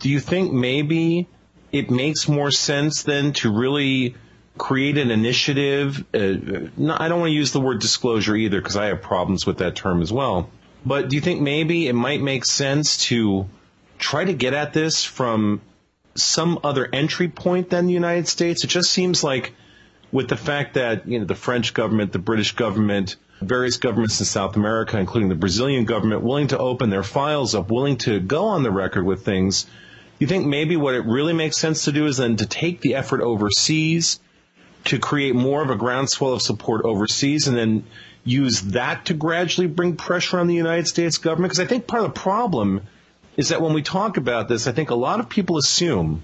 do 0.00 0.10
you 0.10 0.20
think 0.20 0.52
maybe 0.52 1.28
it 1.70 1.90
makes 1.90 2.28
more 2.28 2.50
sense 2.50 3.04
then 3.04 3.32
to 3.34 3.50
really 3.50 4.16
create 4.58 4.98
an 4.98 5.10
initiative? 5.10 6.04
Uh, 6.12 6.68
no, 6.76 6.94
I 6.98 7.08
don't 7.08 7.20
want 7.20 7.30
to 7.30 7.34
use 7.34 7.52
the 7.52 7.60
word 7.60 7.80
disclosure 7.80 8.36
either 8.36 8.60
because 8.60 8.76
I 8.76 8.86
have 8.86 9.00
problems 9.00 9.46
with 9.46 9.58
that 9.58 9.76
term 9.76 10.02
as 10.02 10.12
well 10.12 10.50
but 10.84 11.08
do 11.08 11.16
you 11.16 11.22
think 11.22 11.40
maybe 11.40 11.86
it 11.86 11.94
might 11.94 12.20
make 12.20 12.44
sense 12.44 12.96
to 13.08 13.48
try 13.98 14.24
to 14.24 14.32
get 14.32 14.54
at 14.54 14.72
this 14.72 15.04
from 15.04 15.60
some 16.14 16.58
other 16.64 16.88
entry 16.92 17.28
point 17.28 17.70
than 17.70 17.86
the 17.86 17.92
United 17.92 18.28
States? 18.28 18.64
It 18.64 18.68
just 18.68 18.90
seems 18.90 19.22
like 19.22 19.52
with 20.10 20.28
the 20.28 20.36
fact 20.36 20.74
that, 20.74 21.08
you 21.08 21.18
know, 21.18 21.24
the 21.24 21.34
French 21.34 21.72
government, 21.72 22.12
the 22.12 22.18
British 22.18 22.52
government, 22.52 23.16
various 23.40 23.76
governments 23.76 24.20
in 24.20 24.26
South 24.26 24.56
America, 24.56 24.98
including 24.98 25.28
the 25.28 25.34
Brazilian 25.34 25.84
government, 25.84 26.22
willing 26.22 26.48
to 26.48 26.58
open 26.58 26.90
their 26.90 27.02
files 27.02 27.54
up, 27.54 27.70
willing 27.70 27.96
to 27.98 28.20
go 28.20 28.44
on 28.44 28.62
the 28.62 28.70
record 28.70 29.04
with 29.04 29.24
things, 29.24 29.66
you 30.18 30.26
think 30.26 30.46
maybe 30.46 30.76
what 30.76 30.94
it 30.94 31.04
really 31.04 31.32
makes 31.32 31.56
sense 31.56 31.86
to 31.86 31.92
do 31.92 32.06
is 32.06 32.18
then 32.18 32.36
to 32.36 32.46
take 32.46 32.80
the 32.80 32.94
effort 32.94 33.22
overseas, 33.22 34.20
to 34.84 34.98
create 34.98 35.34
more 35.34 35.62
of 35.62 35.70
a 35.70 35.76
groundswell 35.76 36.32
of 36.32 36.42
support 36.42 36.84
overseas, 36.84 37.48
and 37.48 37.56
then 37.56 37.84
use 38.24 38.60
that 38.62 39.06
to 39.06 39.14
gradually 39.14 39.66
bring 39.66 39.96
pressure 39.96 40.38
on 40.38 40.46
the 40.46 40.54
United 40.54 40.86
States 40.86 41.18
government? 41.18 41.52
Because 41.52 41.60
I 41.60 41.66
think 41.66 41.86
part 41.86 42.04
of 42.04 42.14
the 42.14 42.20
problem 42.20 42.82
is 43.36 43.48
that 43.48 43.62
when 43.62 43.72
we 43.72 43.82
talk 43.82 44.16
about 44.16 44.48
this, 44.48 44.66
I 44.66 44.72
think 44.72 44.90
a 44.90 44.94
lot 44.94 45.20
of 45.20 45.28
people 45.28 45.56
assume 45.56 46.22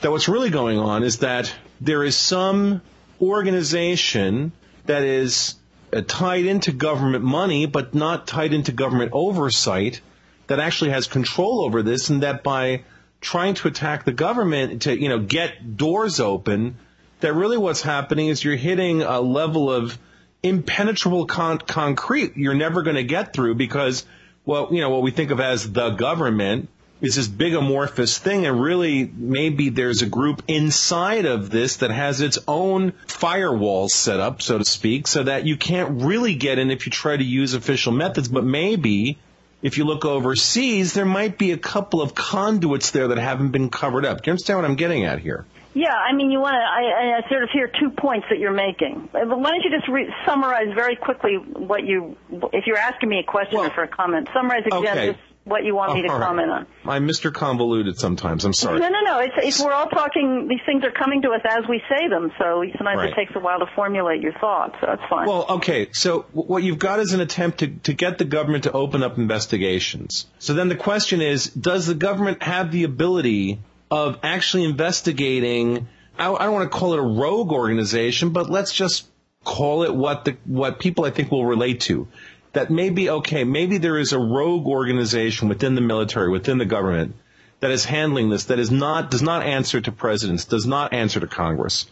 that 0.00 0.10
what's 0.10 0.28
really 0.28 0.50
going 0.50 0.78
on 0.78 1.02
is 1.02 1.18
that 1.18 1.52
there 1.80 2.02
is 2.02 2.16
some 2.16 2.80
organization 3.20 4.52
that 4.86 5.02
is 5.02 5.56
uh, 5.92 6.02
tied 6.06 6.46
into 6.46 6.72
government 6.72 7.24
money, 7.24 7.66
but 7.66 7.94
not 7.94 8.26
tied 8.26 8.54
into 8.54 8.72
government 8.72 9.10
oversight 9.12 10.00
that 10.46 10.58
actually 10.58 10.90
has 10.90 11.06
control 11.06 11.64
over 11.64 11.82
this 11.82 12.10
and 12.10 12.22
that 12.22 12.42
by 12.42 12.82
trying 13.20 13.54
to 13.54 13.68
attack 13.68 14.04
the 14.04 14.12
government 14.12 14.82
to, 14.82 14.98
you 14.98 15.08
know, 15.08 15.20
get 15.20 15.76
doors 15.76 16.18
open, 16.20 16.76
that 17.20 17.34
really 17.34 17.58
what's 17.58 17.82
happening 17.82 18.28
is 18.28 18.42
you're 18.42 18.56
hitting 18.56 19.02
a 19.02 19.20
level 19.20 19.70
of 19.70 19.98
impenetrable 20.42 21.26
con- 21.26 21.58
concrete 21.58 22.36
you're 22.36 22.54
never 22.54 22.82
going 22.82 22.96
to 22.96 23.04
get 23.04 23.32
through 23.32 23.54
because 23.54 24.06
well 24.44 24.68
you 24.70 24.80
know 24.80 24.90
what 24.90 25.02
we 25.02 25.10
think 25.10 25.30
of 25.30 25.40
as 25.40 25.70
the 25.72 25.90
government 25.90 26.68
is 27.00 27.16
this 27.16 27.28
big 27.28 27.54
amorphous 27.54 28.18
thing 28.18 28.46
and 28.46 28.60
really 28.60 29.10
maybe 29.14 29.70
there's 29.70 30.02
a 30.02 30.06
group 30.06 30.42
inside 30.48 31.24
of 31.24 31.50
this 31.50 31.78
that 31.78 31.90
has 31.90 32.20
its 32.20 32.38
own 32.46 32.92
firewalls 33.06 33.90
set 33.90 34.20
up, 34.20 34.42
so 34.42 34.58
to 34.58 34.64
speak, 34.64 35.06
so 35.06 35.22
that 35.22 35.46
you 35.46 35.56
can't 35.56 36.02
really 36.02 36.34
get 36.34 36.58
in 36.58 36.70
if 36.70 36.86
you 36.86 36.92
try 36.92 37.16
to 37.16 37.24
use 37.24 37.54
official 37.54 37.92
methods, 37.92 38.28
but 38.28 38.44
maybe 38.44 39.18
if 39.62 39.78
you 39.78 39.84
look 39.84 40.04
overseas, 40.04 40.94
there 40.94 41.06
might 41.06 41.38
be 41.38 41.52
a 41.52 41.58
couple 41.58 42.02
of 42.02 42.14
conduits 42.14 42.90
there 42.90 43.08
that 43.08 43.18
haven't 43.18 43.50
been 43.50 43.70
covered 43.70 44.04
up. 44.04 44.22
Do 44.22 44.28
you 44.28 44.32
understand 44.32 44.58
what 44.58 44.64
I'm 44.64 44.76
getting 44.76 45.04
at 45.04 45.20
here? 45.20 45.44
Yeah, 45.74 45.94
I 45.94 46.12
mean, 46.14 46.30
you 46.30 46.40
want 46.40 46.54
to. 46.54 46.58
I, 46.58 47.18
I 47.24 47.28
sort 47.30 47.44
of 47.44 47.50
hear 47.52 47.68
two 47.68 47.90
points 47.90 48.26
that 48.30 48.38
you're 48.38 48.52
making. 48.52 49.08
Uh, 49.14 49.24
But 49.24 49.38
why 49.38 49.50
don't 49.50 49.62
you 49.62 49.70
just 49.70 49.88
re- 49.88 50.12
summarize 50.26 50.74
very 50.74 50.96
quickly 50.96 51.34
what 51.36 51.84
you, 51.84 52.16
if 52.52 52.66
you're 52.66 52.76
asking 52.78 53.08
me 53.08 53.20
a 53.20 53.30
question 53.30 53.58
or 53.58 53.70
for 53.70 53.84
a 53.84 53.88
comment, 53.88 54.28
summarize 54.34 54.64
again 54.66 54.78
Okay. 54.98 55.06
just 55.12 55.18
what 55.44 55.64
you 55.64 55.74
want 55.74 55.94
me 55.94 56.02
to 56.02 56.08
right. 56.08 56.20
comment 56.22 56.50
on. 56.50 56.66
I'm 56.84 57.08
Mr. 57.08 57.32
Convoluted 57.32 57.98
sometimes. 57.98 58.44
I'm 58.44 58.52
sorry. 58.52 58.78
No, 58.78 58.88
no, 58.88 59.00
no. 59.00 59.18
It's, 59.20 59.34
it's 59.38 59.60
we're 59.64 59.72
all 59.72 59.86
talking. 59.88 60.46
These 60.48 60.60
things 60.66 60.84
are 60.84 60.90
coming 60.90 61.22
to 61.22 61.30
us 61.30 61.40
as 61.48 61.64
we 61.68 61.80
say 61.88 62.08
them. 62.08 62.30
So 62.38 62.62
sometimes 62.76 62.98
Right. 62.98 63.10
it 63.10 63.14
takes 63.14 63.32
a 63.34 63.40
while 63.40 63.58
to 63.60 63.66
formulate 63.74 64.20
your 64.20 64.34
thoughts. 64.34 64.74
So 64.80 64.86
that's 64.86 65.02
fine. 65.08 65.26
Well, 65.26 65.46
okay. 65.48 65.88
So 65.92 66.26
what 66.32 66.62
you've 66.62 66.78
got 66.78 66.98
is 67.00 67.14
an 67.14 67.20
attempt 67.20 67.58
to, 67.60 67.68
to 67.68 67.94
get 67.94 68.18
the 68.18 68.24
government 68.26 68.64
to 68.64 68.72
open 68.72 69.02
up 69.02 69.16
investigations. 69.18 70.26
So 70.38 70.52
then 70.52 70.68
the 70.68 70.76
question 70.76 71.20
is, 71.22 71.46
does 71.46 71.86
the 71.86 71.94
government 71.94 72.42
have 72.42 72.70
the 72.70 72.84
ability 72.84 73.60
of 73.90 74.18
actually 74.22 74.64
investigating? 74.64 75.88
I, 76.18 76.32
I 76.32 76.44
don't 76.44 76.52
want 76.52 76.70
to 76.70 76.78
call 76.78 76.92
it 76.94 76.98
a 76.98 77.02
rogue 77.02 77.52
organization, 77.52 78.30
but 78.30 78.50
let's 78.50 78.72
just 78.72 79.06
call 79.44 79.84
it 79.84 79.94
what 79.94 80.24
the 80.24 80.36
what 80.44 80.78
people 80.78 81.04
I 81.04 81.10
think 81.10 81.30
will 81.30 81.46
relate 81.46 81.80
to. 81.82 82.08
That 82.52 82.70
maybe 82.70 83.08
okay, 83.10 83.44
maybe 83.44 83.78
there 83.78 83.98
is 83.98 84.12
a 84.12 84.18
rogue 84.18 84.66
organization 84.66 85.48
within 85.48 85.74
the 85.74 85.80
military, 85.80 86.30
within 86.30 86.58
the 86.58 86.64
government 86.64 87.14
that 87.60 87.70
is 87.70 87.84
handling 87.84 88.30
this, 88.30 88.44
that 88.44 88.58
is 88.58 88.70
not 88.70 89.10
does 89.10 89.22
not 89.22 89.44
answer 89.44 89.80
to 89.80 89.92
presidents, 89.92 90.44
does 90.44 90.66
not 90.66 90.92
answer 90.92 91.20
to 91.20 91.26
Congress 91.26 91.86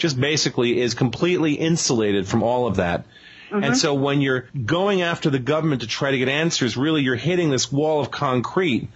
just 0.00 0.20
basically 0.20 0.80
is 0.80 0.94
completely 0.94 1.52
insulated 1.54 2.26
from 2.26 2.42
all 2.42 2.66
of 2.66 2.76
that. 2.76 3.04
Mm-hmm. 3.50 3.64
And 3.64 3.76
so 3.76 3.94
when 3.94 4.20
you're 4.20 4.48
going 4.64 5.02
after 5.02 5.30
the 5.30 5.38
government 5.38 5.82
to 5.82 5.86
try 5.86 6.10
to 6.10 6.18
get 6.18 6.28
answers, 6.28 6.76
really 6.76 7.02
you're 7.02 7.16
hitting 7.16 7.50
this 7.50 7.70
wall 7.70 8.00
of 8.00 8.10
concrete 8.10 8.88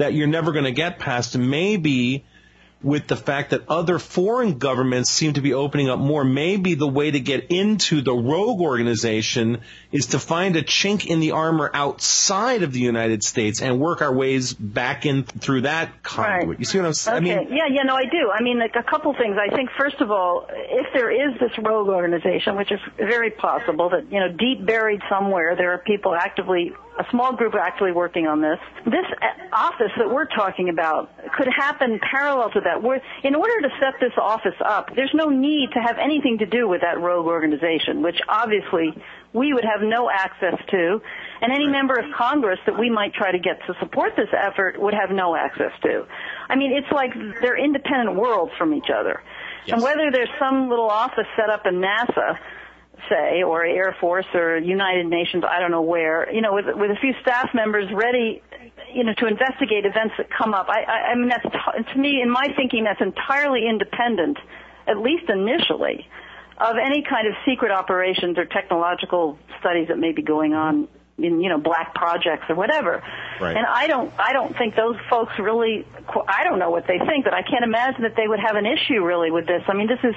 that 0.00 0.14
you're 0.14 0.26
never 0.26 0.52
going 0.52 0.64
to 0.64 0.72
get 0.72 0.98
past. 0.98 1.36
Maybe 1.36 2.24
with 2.82 3.06
the 3.06 3.16
fact 3.16 3.50
that 3.50 3.68
other 3.68 3.98
foreign 3.98 4.58
governments 4.58 5.10
seem 5.10 5.34
to 5.34 5.42
be 5.42 5.52
opening 5.52 5.90
up 5.90 5.98
more, 5.98 6.24
maybe 6.24 6.74
the 6.74 6.88
way 6.88 7.10
to 7.10 7.20
get 7.20 7.50
into 7.50 8.00
the 8.00 8.14
rogue 8.14 8.60
organization 8.60 9.60
is 9.92 10.06
to 10.08 10.18
find 10.18 10.56
a 10.56 10.62
chink 10.62 11.06
in 11.06 11.20
the 11.20 11.32
armor 11.32 11.70
outside 11.74 12.62
of 12.62 12.72
the 12.72 12.80
United 12.80 13.24
States 13.24 13.60
and 13.60 13.80
work 13.80 14.02
our 14.02 14.14
ways 14.14 14.54
back 14.54 15.04
in 15.04 15.24
through 15.24 15.62
that 15.62 16.02
conduit. 16.02 16.58
You 16.60 16.64
see 16.64 16.78
what 16.78 16.86
I'm 16.86 16.94
saying? 16.94 17.24
Okay. 17.24 17.34
I 17.34 17.38
mean, 17.44 17.48
yeah, 17.52 17.66
yeah, 17.68 17.82
no, 17.82 17.96
I 17.96 18.04
do. 18.04 18.30
I 18.32 18.42
mean, 18.42 18.58
like 18.58 18.76
a 18.76 18.88
couple 18.88 19.12
things. 19.14 19.36
I 19.36 19.54
think 19.54 19.70
first 19.78 20.00
of 20.00 20.10
all, 20.10 20.46
if 20.48 20.86
there 20.94 21.10
is 21.10 21.38
this 21.40 21.50
rogue 21.58 21.88
organization, 21.88 22.56
which 22.56 22.70
is 22.70 22.80
very 22.96 23.30
possible, 23.30 23.90
that 23.90 24.10
you 24.12 24.20
know, 24.20 24.28
deep 24.30 24.64
buried 24.64 25.00
somewhere, 25.10 25.56
there 25.56 25.72
are 25.72 25.78
people 25.78 26.14
actively, 26.14 26.72
a 26.98 27.04
small 27.10 27.34
group 27.34 27.54
actively 27.54 27.92
working 27.92 28.26
on 28.26 28.40
this. 28.40 28.58
This 28.84 29.06
office 29.52 29.92
that 29.98 30.08
we're 30.08 30.26
talking 30.26 30.68
about 30.68 31.10
could 31.36 31.48
happen 31.48 31.98
parallel 31.98 32.50
to 32.50 32.60
that. 32.60 32.82
Where, 32.82 33.02
in 33.24 33.34
order 33.34 33.60
to 33.62 33.68
set 33.80 33.94
this 34.00 34.12
office 34.20 34.54
up, 34.64 34.94
there's 34.94 35.14
no 35.14 35.30
need 35.30 35.70
to 35.74 35.80
have 35.80 35.98
anything 35.98 36.38
to 36.38 36.46
do 36.46 36.68
with 36.68 36.82
that 36.82 37.00
rogue 37.00 37.26
organization, 37.26 38.02
which 38.02 38.20
obviously 38.28 38.94
we 39.32 39.52
would 39.54 39.64
have 39.64 39.80
no 39.82 40.10
access 40.10 40.54
to, 40.70 41.00
and 41.40 41.52
any 41.52 41.66
member 41.68 41.94
of 41.94 42.04
Congress 42.16 42.58
that 42.66 42.78
we 42.78 42.90
might 42.90 43.14
try 43.14 43.30
to 43.30 43.38
get 43.38 43.60
to 43.66 43.74
support 43.78 44.14
this 44.16 44.28
effort 44.36 44.80
would 44.80 44.94
have 44.94 45.10
no 45.10 45.36
access 45.36 45.72
to. 45.82 46.04
I 46.48 46.56
mean, 46.56 46.72
it's 46.72 46.90
like 46.92 47.12
they're 47.40 47.56
independent 47.56 48.16
worlds 48.16 48.52
from 48.58 48.74
each 48.74 48.90
other. 48.94 49.22
And 49.68 49.82
whether 49.82 50.10
there's 50.10 50.30
some 50.38 50.68
little 50.68 50.88
office 50.88 51.26
set 51.36 51.48
up 51.48 51.64
in 51.66 51.74
NASA, 51.76 52.38
say, 53.08 53.42
or 53.42 53.64
Air 53.64 53.96
Force 54.00 54.26
or 54.34 54.58
United 54.58 55.06
Nations, 55.06 55.44
I 55.48 55.60
don't 55.60 55.70
know 55.70 55.82
where, 55.82 56.30
you 56.32 56.40
know, 56.40 56.54
with, 56.54 56.66
with 56.74 56.90
a 56.90 56.96
few 57.00 57.14
staff 57.22 57.50
members 57.54 57.88
ready, 57.92 58.42
you 58.92 59.04
know, 59.04 59.14
to 59.14 59.26
investigate 59.26 59.86
events 59.86 60.14
that 60.18 60.28
come 60.30 60.54
up. 60.54 60.68
I, 60.68 60.82
I, 60.82 61.12
I 61.12 61.14
mean, 61.14 61.28
that's, 61.28 61.92
to 61.92 61.98
me, 61.98 62.20
in 62.20 62.30
my 62.30 62.48
thinking, 62.56 62.84
that's 62.84 63.00
entirely 63.00 63.68
independent, 63.68 64.38
at 64.88 64.98
least 64.98 65.30
initially, 65.30 66.08
of 66.60 66.76
any 66.76 67.02
kind 67.02 67.26
of 67.26 67.34
secret 67.46 67.70
operations 67.72 68.36
or 68.36 68.44
technological 68.44 69.38
studies 69.58 69.88
that 69.88 69.98
may 69.98 70.12
be 70.12 70.22
going 70.22 70.52
on 70.52 70.88
in, 71.16 71.40
you 71.40 71.48
know, 71.48 71.58
black 71.58 71.94
projects 71.94 72.44
or 72.48 72.54
whatever. 72.54 73.02
Right. 73.40 73.56
And 73.56 73.66
I 73.66 73.86
don't, 73.86 74.12
I 74.18 74.32
don't 74.32 74.56
think 74.56 74.74
those 74.76 74.96
folks 75.08 75.32
really, 75.38 75.86
I 76.28 76.44
don't 76.44 76.58
know 76.58 76.70
what 76.70 76.86
they 76.86 76.98
think, 76.98 77.24
but 77.24 77.34
I 77.34 77.42
can't 77.42 77.64
imagine 77.64 78.02
that 78.02 78.16
they 78.16 78.28
would 78.28 78.40
have 78.40 78.56
an 78.56 78.66
issue 78.66 79.04
really 79.04 79.30
with 79.30 79.46
this. 79.46 79.62
I 79.68 79.74
mean, 79.74 79.86
this 79.86 79.98
is 80.02 80.14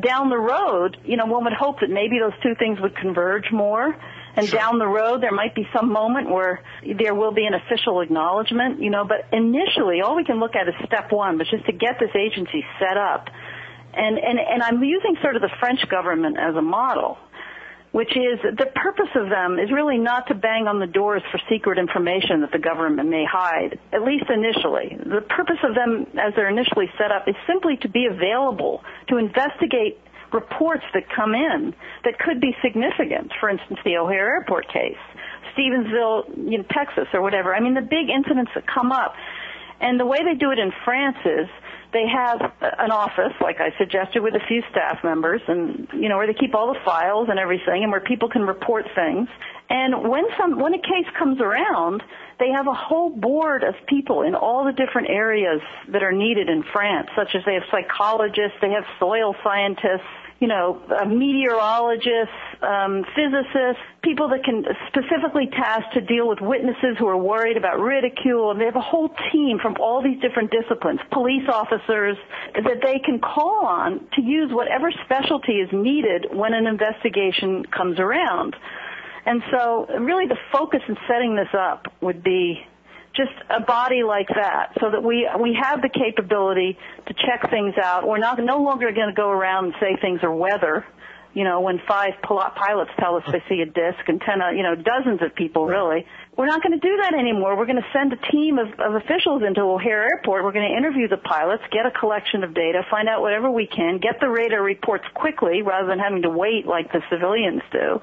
down 0.00 0.30
the 0.30 0.38
road, 0.38 0.96
you 1.04 1.16
know, 1.16 1.26
one 1.26 1.44
would 1.44 1.52
hope 1.52 1.80
that 1.80 1.90
maybe 1.90 2.18
those 2.18 2.38
two 2.42 2.54
things 2.54 2.80
would 2.80 2.96
converge 2.96 3.50
more. 3.52 3.96
And 4.34 4.50
down 4.50 4.78
the 4.78 4.86
road, 4.86 5.22
there 5.22 5.32
might 5.32 5.54
be 5.54 5.68
some 5.74 5.92
moment 5.92 6.30
where 6.30 6.62
there 6.98 7.14
will 7.14 7.32
be 7.32 7.44
an 7.44 7.52
official 7.52 8.00
acknowledgement, 8.00 8.80
you 8.80 8.88
know, 8.88 9.04
but 9.04 9.26
initially, 9.30 10.00
all 10.00 10.16
we 10.16 10.24
can 10.24 10.40
look 10.40 10.56
at 10.56 10.66
is 10.66 10.74
step 10.86 11.12
one, 11.12 11.36
which 11.36 11.52
is 11.52 11.60
to 11.66 11.72
get 11.72 11.98
this 12.00 12.08
agency 12.16 12.64
set 12.78 12.96
up. 12.96 13.28
And, 13.94 14.18
and, 14.18 14.38
and 14.38 14.62
I'm 14.62 14.82
using 14.82 15.16
sort 15.22 15.36
of 15.36 15.42
the 15.42 15.50
French 15.60 15.86
government 15.88 16.38
as 16.38 16.54
a 16.56 16.62
model 16.62 17.18
which 17.92 18.16
is 18.16 18.40
the 18.42 18.66
purpose 18.74 19.12
of 19.14 19.28
them 19.28 19.58
is 19.58 19.70
really 19.70 19.98
not 19.98 20.26
to 20.28 20.34
bang 20.34 20.66
on 20.66 20.80
the 20.80 20.86
doors 20.86 21.22
for 21.30 21.38
secret 21.48 21.78
information 21.78 22.40
that 22.40 22.50
the 22.50 22.58
government 22.58 23.08
may 23.08 23.24
hide, 23.30 23.78
at 23.92 24.02
least 24.02 24.24
initially. 24.32 24.96
The 24.96 25.20
purpose 25.20 25.60
of 25.62 25.74
them, 25.74 26.06
as 26.18 26.32
they're 26.34 26.48
initially 26.48 26.88
set 26.96 27.12
up, 27.12 27.28
is 27.28 27.36
simply 27.46 27.76
to 27.82 27.88
be 27.88 28.06
available 28.06 28.82
to 29.08 29.18
investigate 29.18 30.00
reports 30.32 30.84
that 30.94 31.04
come 31.14 31.34
in 31.34 31.74
that 32.04 32.18
could 32.18 32.40
be 32.40 32.56
significant. 32.62 33.30
For 33.38 33.50
instance, 33.50 33.78
the 33.84 33.98
O'Hare 33.98 34.40
Airport 34.40 34.72
case, 34.72 34.96
Stephenville, 35.52 36.32
you 36.48 36.58
know, 36.58 36.64
Texas, 36.72 37.08
or 37.12 37.20
whatever. 37.20 37.54
I 37.54 37.60
mean, 37.60 37.74
the 37.74 37.82
big 37.82 38.08
incidents 38.08 38.52
that 38.54 38.64
come 38.66 38.90
up. 38.90 39.14
And 39.80 40.00
the 40.00 40.06
way 40.06 40.18
they 40.24 40.38
do 40.38 40.50
it 40.50 40.58
in 40.58 40.72
France 40.86 41.18
is 41.26 41.48
they 41.92 42.06
have 42.08 42.40
an 42.62 42.90
office, 42.90 43.32
like 43.40 43.60
I 43.60 43.76
suggested, 43.78 44.22
with 44.22 44.34
a 44.34 44.40
few 44.48 44.62
staff 44.70 45.04
members, 45.04 45.42
and 45.46 45.88
you 45.92 46.08
know 46.08 46.16
where 46.16 46.26
they 46.26 46.34
keep 46.34 46.54
all 46.54 46.72
the 46.72 46.80
files 46.84 47.28
and 47.30 47.38
everything, 47.38 47.82
and 47.82 47.92
where 47.92 48.00
people 48.00 48.28
can 48.28 48.42
report 48.42 48.86
things. 48.94 49.28
And 49.68 50.08
when 50.08 50.24
some 50.38 50.58
when 50.58 50.74
a 50.74 50.78
case 50.78 51.08
comes 51.18 51.40
around, 51.40 52.02
they 52.38 52.50
have 52.50 52.66
a 52.66 52.74
whole 52.74 53.10
board 53.10 53.62
of 53.62 53.74
people 53.86 54.22
in 54.22 54.34
all 54.34 54.64
the 54.64 54.72
different 54.72 55.10
areas 55.10 55.60
that 55.88 56.02
are 56.02 56.12
needed 56.12 56.48
in 56.48 56.62
France, 56.62 57.08
such 57.14 57.34
as 57.34 57.42
they 57.44 57.54
have 57.54 57.64
psychologists, 57.70 58.56
they 58.60 58.70
have 58.70 58.84
soil 58.98 59.34
scientists, 59.44 60.08
you 60.42 60.48
know, 60.48 60.82
meteorologists, 61.06 62.34
um, 62.62 63.04
physicists, 63.14 63.80
people 64.02 64.28
that 64.30 64.42
can 64.42 64.64
specifically 64.88 65.46
tasked 65.46 65.94
to 65.94 66.00
deal 66.00 66.28
with 66.28 66.40
witnesses 66.40 66.96
who 66.98 67.06
are 67.06 67.16
worried 67.16 67.56
about 67.56 67.78
ridicule, 67.78 68.50
and 68.50 68.60
they 68.60 68.64
have 68.64 68.74
a 68.74 68.80
whole 68.80 69.14
team 69.30 69.60
from 69.62 69.76
all 69.78 70.02
these 70.02 70.20
different 70.20 70.50
disciplines, 70.50 70.98
police 71.12 71.48
officers, 71.48 72.16
that 72.56 72.82
they 72.82 72.98
can 72.98 73.20
call 73.20 73.64
on 73.64 74.04
to 74.14 74.20
use 74.20 74.50
whatever 74.52 74.90
specialty 75.04 75.62
is 75.62 75.68
needed 75.72 76.26
when 76.32 76.54
an 76.54 76.66
investigation 76.66 77.64
comes 77.66 78.00
around. 78.00 78.56
And 79.24 79.44
so, 79.52 79.86
really, 80.00 80.26
the 80.26 80.38
focus 80.50 80.80
in 80.88 80.96
setting 81.06 81.36
this 81.36 81.54
up 81.56 81.86
would 82.00 82.24
be 82.24 82.66
just 83.14 83.32
a 83.50 83.60
body 83.60 84.02
like 84.02 84.28
that, 84.28 84.72
so 84.80 84.90
that 84.90 85.02
we 85.02 85.28
we 85.40 85.56
have 85.60 85.82
the 85.82 85.88
capability 85.88 86.78
to 87.06 87.14
check 87.14 87.50
things 87.50 87.74
out. 87.82 88.06
We're 88.06 88.18
not 88.18 88.38
no 88.38 88.62
longer 88.62 88.90
going 88.92 89.08
to 89.08 89.14
go 89.14 89.28
around 89.28 89.66
and 89.66 89.74
say 89.80 89.96
things 90.00 90.20
are 90.22 90.34
weather. 90.34 90.86
You 91.34 91.44
know, 91.44 91.60
when 91.60 91.80
five 91.88 92.12
pil- 92.26 92.44
pilots 92.54 92.90
tell 93.00 93.16
us 93.16 93.22
they 93.30 93.42
see 93.48 93.62
a 93.62 93.66
disc, 93.66 94.00
and 94.06 94.20
ten, 94.20 94.40
you 94.56 94.62
know, 94.62 94.74
dozens 94.74 95.22
of 95.22 95.34
people 95.34 95.66
really. 95.66 96.06
We're 96.36 96.46
not 96.46 96.62
going 96.62 96.72
to 96.72 96.80
do 96.80 96.96
that 97.02 97.12
anymore. 97.12 97.58
We're 97.58 97.66
going 97.66 97.80
to 97.80 97.92
send 97.92 98.12
a 98.14 98.16
team 98.32 98.58
of, 98.58 98.68
of 98.80 98.94
officials 98.94 99.42
into 99.46 99.60
O'Hare 99.60 100.04
Airport. 100.04 100.44
We're 100.44 100.52
going 100.52 100.68
to 100.68 100.74
interview 100.74 101.06
the 101.06 101.18
pilots, 101.18 101.62
get 101.70 101.84
a 101.84 101.90
collection 101.90 102.42
of 102.42 102.54
data, 102.54 102.80
find 102.90 103.06
out 103.06 103.20
whatever 103.20 103.50
we 103.50 103.66
can, 103.66 103.98
get 103.98 104.18
the 104.18 104.30
radar 104.30 104.62
reports 104.62 105.04
quickly 105.12 105.60
rather 105.60 105.88
than 105.88 105.98
having 105.98 106.22
to 106.22 106.30
wait 106.30 106.66
like 106.66 106.90
the 106.90 107.02
civilians 107.10 107.60
do 107.70 108.00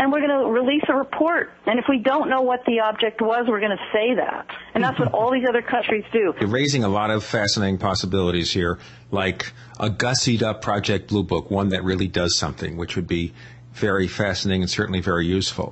and 0.00 0.10
we're 0.10 0.26
going 0.26 0.30
to 0.30 0.50
release 0.50 0.82
a 0.88 0.94
report. 0.94 1.50
And 1.66 1.78
if 1.78 1.84
we 1.86 1.98
don't 1.98 2.30
know 2.30 2.40
what 2.40 2.64
the 2.64 2.80
object 2.80 3.20
was, 3.20 3.44
we're 3.46 3.60
going 3.60 3.76
to 3.76 3.84
say 3.92 4.14
that. 4.14 4.46
And 4.72 4.82
that's 4.82 4.98
what 4.98 5.08
mm-hmm. 5.08 5.14
all 5.14 5.30
these 5.30 5.44
other 5.46 5.60
countries 5.60 6.04
do. 6.10 6.32
You're 6.40 6.48
raising 6.48 6.84
a 6.84 6.88
lot 6.88 7.10
of 7.10 7.22
fascinating 7.22 7.76
possibilities 7.76 8.50
here, 8.50 8.78
like 9.10 9.52
a 9.78 9.90
gussied 9.90 10.40
up 10.40 10.62
Project 10.62 11.08
Blue 11.08 11.22
Book, 11.22 11.50
one 11.50 11.68
that 11.68 11.84
really 11.84 12.08
does 12.08 12.34
something, 12.34 12.78
which 12.78 12.96
would 12.96 13.06
be 13.06 13.34
very 13.74 14.08
fascinating 14.08 14.62
and 14.62 14.70
certainly 14.70 15.02
very 15.02 15.26
useful. 15.26 15.70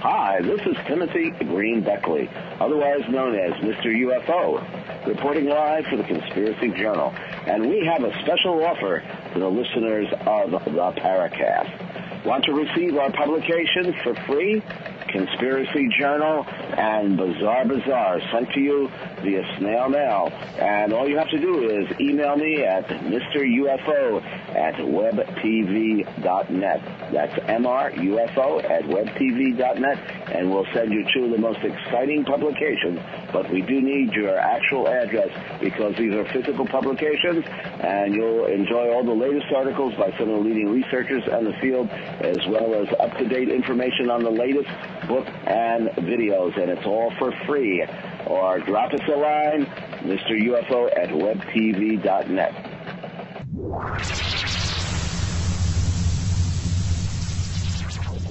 Hi, 0.00 0.36
this 0.48 0.60
is 0.62 0.76
Timothy 0.86 1.28
Green 1.30 1.82
Beckley, 1.82 2.26
otherwise 2.58 3.02
known 3.10 3.34
as 3.34 3.52
Mr. 3.60 3.94
UFO, 3.94 5.06
reporting 5.06 5.44
live 5.44 5.84
for 5.90 5.98
the 5.98 6.04
Conspiracy 6.04 6.70
Journal. 6.70 7.12
And 7.46 7.68
we 7.68 7.84
have 7.84 8.02
a 8.02 8.10
special 8.22 8.64
offer 8.64 9.02
for 9.30 9.40
the 9.40 9.48
listeners 9.48 10.08
of 10.24 10.50
the 10.52 10.92
Paracast. 11.02 12.24
Want 12.24 12.44
to 12.44 12.54
receive 12.54 12.96
our 12.96 13.12
publications 13.12 13.94
for 14.02 14.14
free? 14.26 14.62
Conspiracy 15.08 15.88
Journal 15.98 16.44
and 16.46 17.16
Bizarre 17.16 17.64
Bazaar 17.64 18.20
sent 18.32 18.52
to 18.52 18.60
you 18.60 18.90
via 19.22 19.42
snail 19.58 19.88
mail. 19.88 20.32
And 20.58 20.92
all 20.92 21.08
you 21.08 21.18
have 21.18 21.30
to 21.30 21.38
do 21.38 21.70
is 21.70 21.88
email 22.00 22.36
me 22.36 22.64
at 22.64 22.86
MrUFO 22.88 24.22
at 24.54 24.74
webtv.net. 24.74 26.82
That's 27.12 27.32
MRUFO 27.32 28.64
at 28.64 28.82
webtv.net, 28.84 29.98
and 30.34 30.50
we'll 30.50 30.66
send 30.72 30.92
you 30.92 31.06
two 31.12 31.24
of 31.24 31.30
the 31.30 31.38
most 31.38 31.60
exciting 31.60 32.24
publications. 32.24 33.00
But 33.32 33.50
we 33.50 33.62
do 33.62 33.80
need 33.80 34.12
your 34.12 34.38
actual 34.38 34.88
address 34.88 35.30
because 35.60 35.96
these 35.96 36.14
are 36.14 36.24
physical 36.26 36.66
publications, 36.66 37.44
and 37.80 38.14
you'll 38.14 38.46
enjoy 38.46 38.92
all 38.92 39.04
the 39.04 39.12
latest 39.12 39.46
articles 39.54 39.94
by 39.94 40.10
some 40.18 40.30
of 40.30 40.42
the 40.42 40.48
leading 40.48 40.70
researchers 40.70 41.22
in 41.26 41.44
the 41.44 41.52
field, 41.60 41.88
as 42.20 42.38
well 42.48 42.74
as 42.74 42.88
up-to-date 43.00 43.48
information 43.48 44.10
on 44.10 44.22
the 44.22 44.30
latest 44.30 44.68
book 45.06 45.26
and 45.46 45.88
videos, 46.06 46.60
and 46.60 46.70
it's 46.70 46.86
all 46.86 47.12
for 47.18 47.32
free. 47.46 47.84
Or 48.26 48.58
drop 48.60 48.92
us 48.92 49.00
a 49.08 49.16
line, 49.16 49.66
Mr. 50.02 50.38
UFO 50.48 50.90
at 50.96 51.10
webtv.net. 51.10 52.52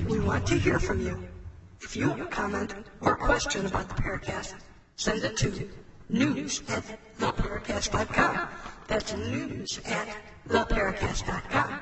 We 0.07 0.19
want 0.19 0.48
to 0.48 0.57
hear 0.57 0.80
from 0.80 1.02
you. 1.06 1.27
If 1.81 1.95
you 1.95 2.10
have 2.10 2.22
a 2.22 2.26
comment 2.26 2.73
or 3.02 3.15
question 3.15 3.65
about 3.65 3.88
the 3.89 3.95
Paracast, 3.95 4.56
send 4.95 5.23
it 5.23 5.38
to 5.38 5.69
news 6.10 6.61
at 6.69 6.84
theparacast.com. 7.19 8.48
That's 8.88 9.15
news 9.15 9.80
at 9.85 10.07
theparacast.com. 10.48 11.80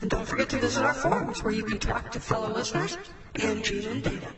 And 0.00 0.10
don't 0.10 0.26
forget 0.26 0.48
to 0.50 0.58
visit 0.58 0.84
our 0.84 0.94
forums 0.94 1.42
where 1.42 1.52
you 1.52 1.64
can 1.64 1.78
talk 1.78 2.10
to 2.12 2.20
fellow 2.20 2.52
listeners 2.52 2.98
and 3.36 3.64
Gene 3.64 3.88
and 3.88 4.02
Data. 4.02 4.28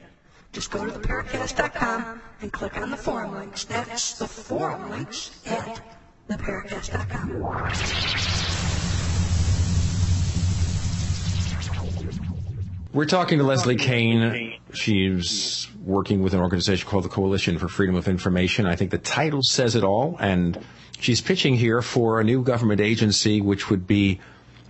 Just 0.52 0.70
go 0.70 0.84
to 0.84 0.92
theparacast.com 0.92 2.22
and 2.40 2.52
click 2.52 2.76
on 2.76 2.90
the 2.90 2.96
forum 2.96 3.34
links. 3.34 3.64
That's 3.64 4.18
the 4.18 4.28
forum 4.28 4.90
links 4.90 5.30
at 5.46 5.80
theparacast.com. 6.28 7.42
We're 12.92 13.06
talking 13.06 13.38
to 13.38 13.44
Leslie 13.44 13.74
Kean. 13.74 14.54
She's 14.72 15.66
working 15.84 16.22
with 16.22 16.32
an 16.32 16.40
organization 16.40 16.88
called 16.88 17.04
the 17.04 17.08
Coalition 17.08 17.58
for 17.58 17.66
Freedom 17.66 17.96
of 17.96 18.06
Information. 18.06 18.66
I 18.66 18.76
think 18.76 18.92
the 18.92 18.98
title 18.98 19.42
says 19.42 19.74
it 19.74 19.82
all, 19.82 20.16
and 20.20 20.60
she's 21.00 21.20
pitching 21.20 21.56
here 21.56 21.82
for 21.82 22.20
a 22.20 22.24
new 22.24 22.44
government 22.44 22.80
agency, 22.80 23.40
which 23.40 23.68
would 23.68 23.88
be 23.88 24.20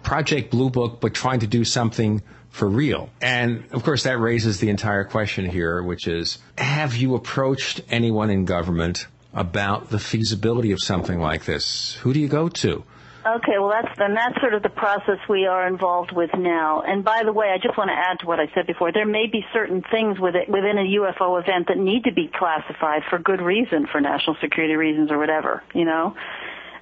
Project 0.03 0.51
Blue 0.51 0.71
Book, 0.71 1.03
but 1.03 1.13
trying 1.13 1.41
to 1.41 1.47
do 1.47 1.65
something 1.65 2.23
for 2.55 2.69
real. 2.69 3.11
And 3.21 3.65
of 3.73 3.83
course, 3.83 4.05
that 4.05 4.21
raises 4.21 4.61
the 4.61 4.71
entire 4.71 5.03
question 5.03 5.45
here, 5.45 5.83
which 5.83 6.07
is, 6.07 6.39
have 6.57 6.95
you 6.95 7.17
approached 7.17 7.81
anyone 7.91 8.31
in 8.31 8.45
government 8.45 9.09
about 9.33 9.91
the 9.91 9.99
feasibility 9.99 10.71
of 10.71 10.81
something 10.81 11.19
like 11.19 11.47
this? 11.47 11.95
Who 12.03 12.13
do 12.15 12.21
you 12.21 12.29
go 12.29 12.49
to? 12.49 12.85
Okay, 13.27 13.59
well 13.59 13.71
that's 13.71 13.99
then 13.99 14.15
that's 14.15 14.39
sort 14.41 14.55
of 14.55 14.63
the 14.63 14.69
process 14.69 15.17
we 15.29 15.47
are 15.47 15.67
involved 15.67 16.13
with 16.13 16.31
now. 16.37 16.83
And 16.87 17.03
by 17.03 17.23
the 17.25 17.33
way, 17.33 17.47
I 17.49 17.57
just 17.57 17.77
want 17.77 17.89
to 17.89 17.97
add 17.97 18.21
to 18.21 18.27
what 18.27 18.39
I 18.39 18.47
said 18.55 18.69
before. 18.69 18.93
There 18.93 19.07
may 19.07 19.27
be 19.27 19.41
certain 19.53 19.83
things 19.91 20.21
with 20.21 20.37
it, 20.37 20.49
within 20.49 20.79
a 20.79 20.87
UFO 21.01 21.43
event 21.43 21.67
that 21.69 21.79
need 21.79 22.05
to 22.05 22.13
be 22.13 22.31
classified 22.33 23.03
for 23.11 23.19
good 23.19 23.41
reason, 23.41 23.89
for 23.91 24.01
national 24.01 24.37
security 24.41 24.77
reasons 24.77 25.11
or 25.11 25.19
whatever, 25.19 25.65
you 25.75 25.87
know. 25.87 26.15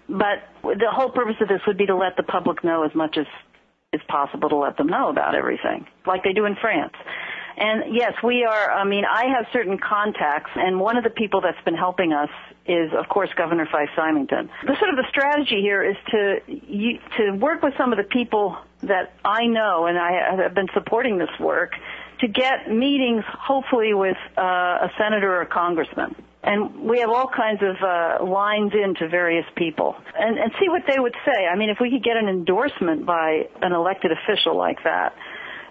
But 0.08 0.44
the 0.64 0.90
whole 0.92 1.10
purpose 1.10 1.36
of 1.40 1.48
this 1.48 1.60
would 1.66 1.78
be 1.78 1.86
to 1.86 1.96
let 1.96 2.16
the 2.16 2.24
public 2.24 2.62
know 2.62 2.84
as 2.84 2.94
much 2.94 3.16
as 3.16 3.26
is 3.92 4.00
possible 4.08 4.48
to 4.48 4.56
let 4.56 4.76
them 4.76 4.86
know 4.86 5.10
about 5.10 5.34
everything, 5.34 5.86
like 6.06 6.24
they 6.24 6.32
do 6.32 6.46
in 6.46 6.56
France. 6.56 6.94
And 7.56 7.94
yes, 7.94 8.14
we 8.24 8.44
are, 8.44 8.72
I 8.72 8.84
mean, 8.84 9.04
I 9.04 9.26
have 9.36 9.46
certain 9.52 9.78
contacts, 9.78 10.50
and 10.54 10.80
one 10.80 10.96
of 10.96 11.04
the 11.04 11.10
people 11.10 11.42
that's 11.42 11.62
been 11.64 11.74
helping 11.74 12.12
us 12.12 12.30
is, 12.66 12.90
of 12.98 13.08
course, 13.10 13.28
Governor 13.36 13.68
Fife 13.70 13.90
Symington. 13.94 14.48
The 14.66 14.76
sort 14.78 14.90
of 14.90 14.96
the 14.96 15.04
strategy 15.10 15.60
here 15.60 15.82
is 15.82 15.96
to, 16.10 16.40
you, 16.46 16.98
to 17.18 17.32
work 17.32 17.62
with 17.62 17.74
some 17.76 17.92
of 17.92 17.98
the 17.98 18.04
people 18.04 18.56
that 18.82 19.12
I 19.24 19.46
know, 19.46 19.86
and 19.86 19.98
I 19.98 20.42
have 20.42 20.54
been 20.54 20.68
supporting 20.72 21.18
this 21.18 21.30
work, 21.38 21.72
to 22.20 22.28
get 22.28 22.70
meetings, 22.70 23.24
hopefully 23.26 23.92
with 23.92 24.16
uh, 24.38 24.40
a 24.40 24.90
senator 24.96 25.34
or 25.34 25.42
a 25.42 25.46
congressman. 25.46 26.14
And 26.44 26.88
we 26.88 26.98
have 27.00 27.10
all 27.10 27.28
kinds 27.28 27.62
of 27.62 27.76
uh, 27.80 28.24
lines 28.24 28.72
into 28.74 29.08
various 29.08 29.46
people, 29.56 29.94
and, 30.18 30.38
and 30.38 30.50
see 30.58 30.68
what 30.68 30.82
they 30.88 30.98
would 30.98 31.14
say. 31.24 31.46
I 31.46 31.56
mean, 31.56 31.70
if 31.70 31.78
we 31.80 31.90
could 31.90 32.02
get 32.02 32.16
an 32.16 32.28
endorsement 32.28 33.06
by 33.06 33.46
an 33.60 33.72
elected 33.72 34.10
official 34.10 34.56
like 34.56 34.82
that, 34.82 35.14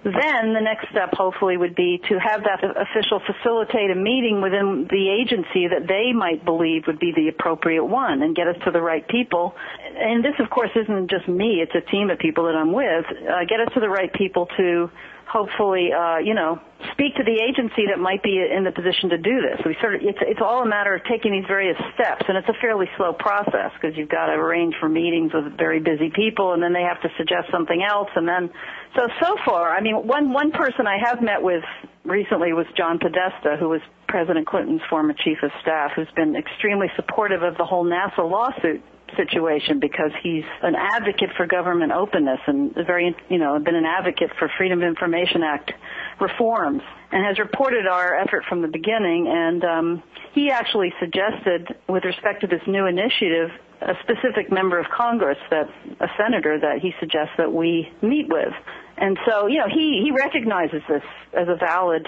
then 0.04 0.54
the 0.54 0.62
next 0.62 0.90
step 0.90 1.14
hopefully 1.14 1.58
would 1.58 1.76
be 1.76 2.02
to 2.10 2.18
have 2.18 2.42
that 2.44 2.64
official 2.64 3.22
facilitate 3.22 3.92
a 3.92 3.96
meeting 3.96 4.42
within 4.42 4.88
the 4.90 5.10
agency 5.10 5.68
that 5.68 5.88
they 5.88 6.12
might 6.12 6.44
believe 6.44 6.88
would 6.88 7.00
be 7.00 7.14
the 7.16 7.28
appropriate 7.28 7.86
one 7.86 8.24
and 8.24 8.36
get 8.36 8.48
us 8.48 8.56
to 8.66 8.72
the 8.72 8.82
right 8.82 9.08
people. 9.08 9.54
And 9.96 10.26
this 10.26 10.34
of 10.40 10.50
course 10.50 10.72
isn't 10.76 11.12
just 11.12 11.28
me, 11.28 11.62
it's 11.62 11.76
a 11.76 11.88
team 11.92 12.10
of 12.10 12.18
people 12.18 12.46
that 12.46 12.56
I'm 12.56 12.74
with. 12.74 13.06
Uh, 13.06 13.46
get 13.48 13.60
us 13.60 13.72
to 13.76 13.80
the 13.80 13.90
right 13.90 14.12
people 14.12 14.48
to 14.58 14.90
hopefully, 15.32 15.94
uh, 15.96 16.18
you 16.18 16.34
know, 16.34 16.60
speak 16.92 17.16
to 17.16 17.24
the 17.24 17.40
agency 17.40 17.88
that 17.88 18.00
might 18.00 18.22
be 18.22 18.44
in 18.44 18.66
the 18.66 18.72
position 18.72 19.10
to 19.10 19.18
do 19.18 19.40
this. 19.40 19.64
We 19.66 19.78
sort 19.80 19.96
of, 19.96 20.02
it's, 20.04 20.20
it's 20.22 20.42
all 20.44 20.62
a 20.62 20.68
matter 20.68 20.94
of 20.94 21.02
taking 21.06 21.32
these 21.32 21.48
various 21.48 21.78
steps, 21.96 22.26
and 22.28 22.38
it's 22.38 22.50
a 22.50 22.58
fairly 22.60 22.88
slow 22.98 23.14
process 23.14 23.72
because 23.80 23.96
you've 23.96 24.10
got 24.10 24.28
to 24.28 24.34
arrange 24.34 24.76
for 24.80 24.90
meetings 24.90 25.32
with 25.34 25.56
very 25.58 25.80
busy 25.80 26.12
people, 26.14 26.52
and 26.52 26.62
then 26.62 26.74
they 26.74 26.84
have 26.84 27.00
to 27.02 27.10
suggest 27.18 27.48
something 27.50 27.82
else, 27.82 28.10
and 28.16 28.28
then, 28.28 28.52
so, 28.96 29.08
so 29.22 29.36
far, 29.46 29.72
I 29.72 29.80
mean, 29.80 30.06
one, 30.06 30.34
one 30.34 30.52
person 30.52 30.86
I 30.86 30.98
have 31.00 31.22
met 31.22 31.42
with 31.42 31.64
recently 32.04 32.52
was 32.52 32.66
John 32.76 33.00
Podesta, 33.00 33.56
who 33.58 33.70
was 33.70 33.82
President 34.08 34.48
Clinton's 34.48 34.82
former 34.90 35.14
chief 35.14 35.38
of 35.44 35.52
staff, 35.62 35.92
who's 35.96 36.12
been 36.16 36.36
extremely 36.36 36.92
supportive 36.98 37.42
of 37.42 37.56
the 37.56 37.64
whole 37.64 37.86
NASA 37.86 38.20
lawsuit 38.20 38.84
situation 39.16 39.80
because 39.80 40.12
he's 40.22 40.44
an 40.62 40.76
advocate 40.76 41.30
for 41.38 41.46
government 41.48 41.92
openness 41.92 42.40
and 42.48 42.74
very, 42.74 43.16
you 43.30 43.38
know, 43.38 43.60
been 43.60 43.76
an 43.76 43.86
advocate 43.86 44.32
for 44.38 44.50
Freedom 44.58 44.82
of 44.82 44.88
Information 44.88 45.44
Act 45.44 45.72
reforms 46.20 46.82
and 47.12 47.26
has 47.26 47.40
reported 47.40 47.88
our 47.88 48.16
effort 48.16 48.44
from 48.48 48.62
the 48.62 48.68
beginning. 48.68 49.28
And 49.28 49.64
um, 49.64 50.04
he 50.34 50.50
actually 50.52 50.94
suggested, 51.00 51.76
with 51.88 52.04
respect 52.06 52.42
to 52.42 52.48
this 52.48 52.62
new 52.68 52.86
initiative, 52.86 53.50
a 53.82 53.94
specific 54.04 54.52
member 54.52 54.80
of 54.80 54.86
Congress, 54.96 55.40
that 55.50 55.68
a 56.00 56.08
senator 56.18 56.60
that 56.60 56.80
he 56.82 56.94
suggests 57.00 57.34
that 57.38 57.52
we 57.52 57.92
meet 58.02 58.28
with. 58.30 58.54
And 58.98 59.18
so, 59.28 59.48
you 59.48 59.58
know, 59.58 59.68
he, 59.68 60.02
he 60.04 60.12
recognizes 60.12 60.82
this 60.88 61.04
as 61.34 61.48
a 61.48 61.56
valid 61.56 62.08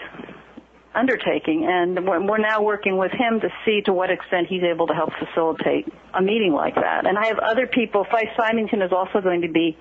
undertaking, 0.95 1.65
and 1.67 2.05
we're 2.05 2.37
now 2.37 2.61
working 2.61 2.97
with 2.97 3.11
him 3.11 3.39
to 3.41 3.49
see 3.65 3.81
to 3.81 3.93
what 3.93 4.09
extent 4.09 4.47
he's 4.47 4.63
able 4.63 4.87
to 4.87 4.93
help 4.93 5.11
facilitate 5.19 5.91
a 6.13 6.21
meeting 6.21 6.53
like 6.53 6.75
that. 6.75 7.05
And 7.05 7.17
I 7.17 7.27
have 7.27 7.39
other 7.39 7.67
people. 7.67 8.05
Fife 8.09 8.29
Symington 8.37 8.81
is 8.81 8.91
also 8.91 9.21
going 9.21 9.41
to 9.41 9.49
be 9.49 9.77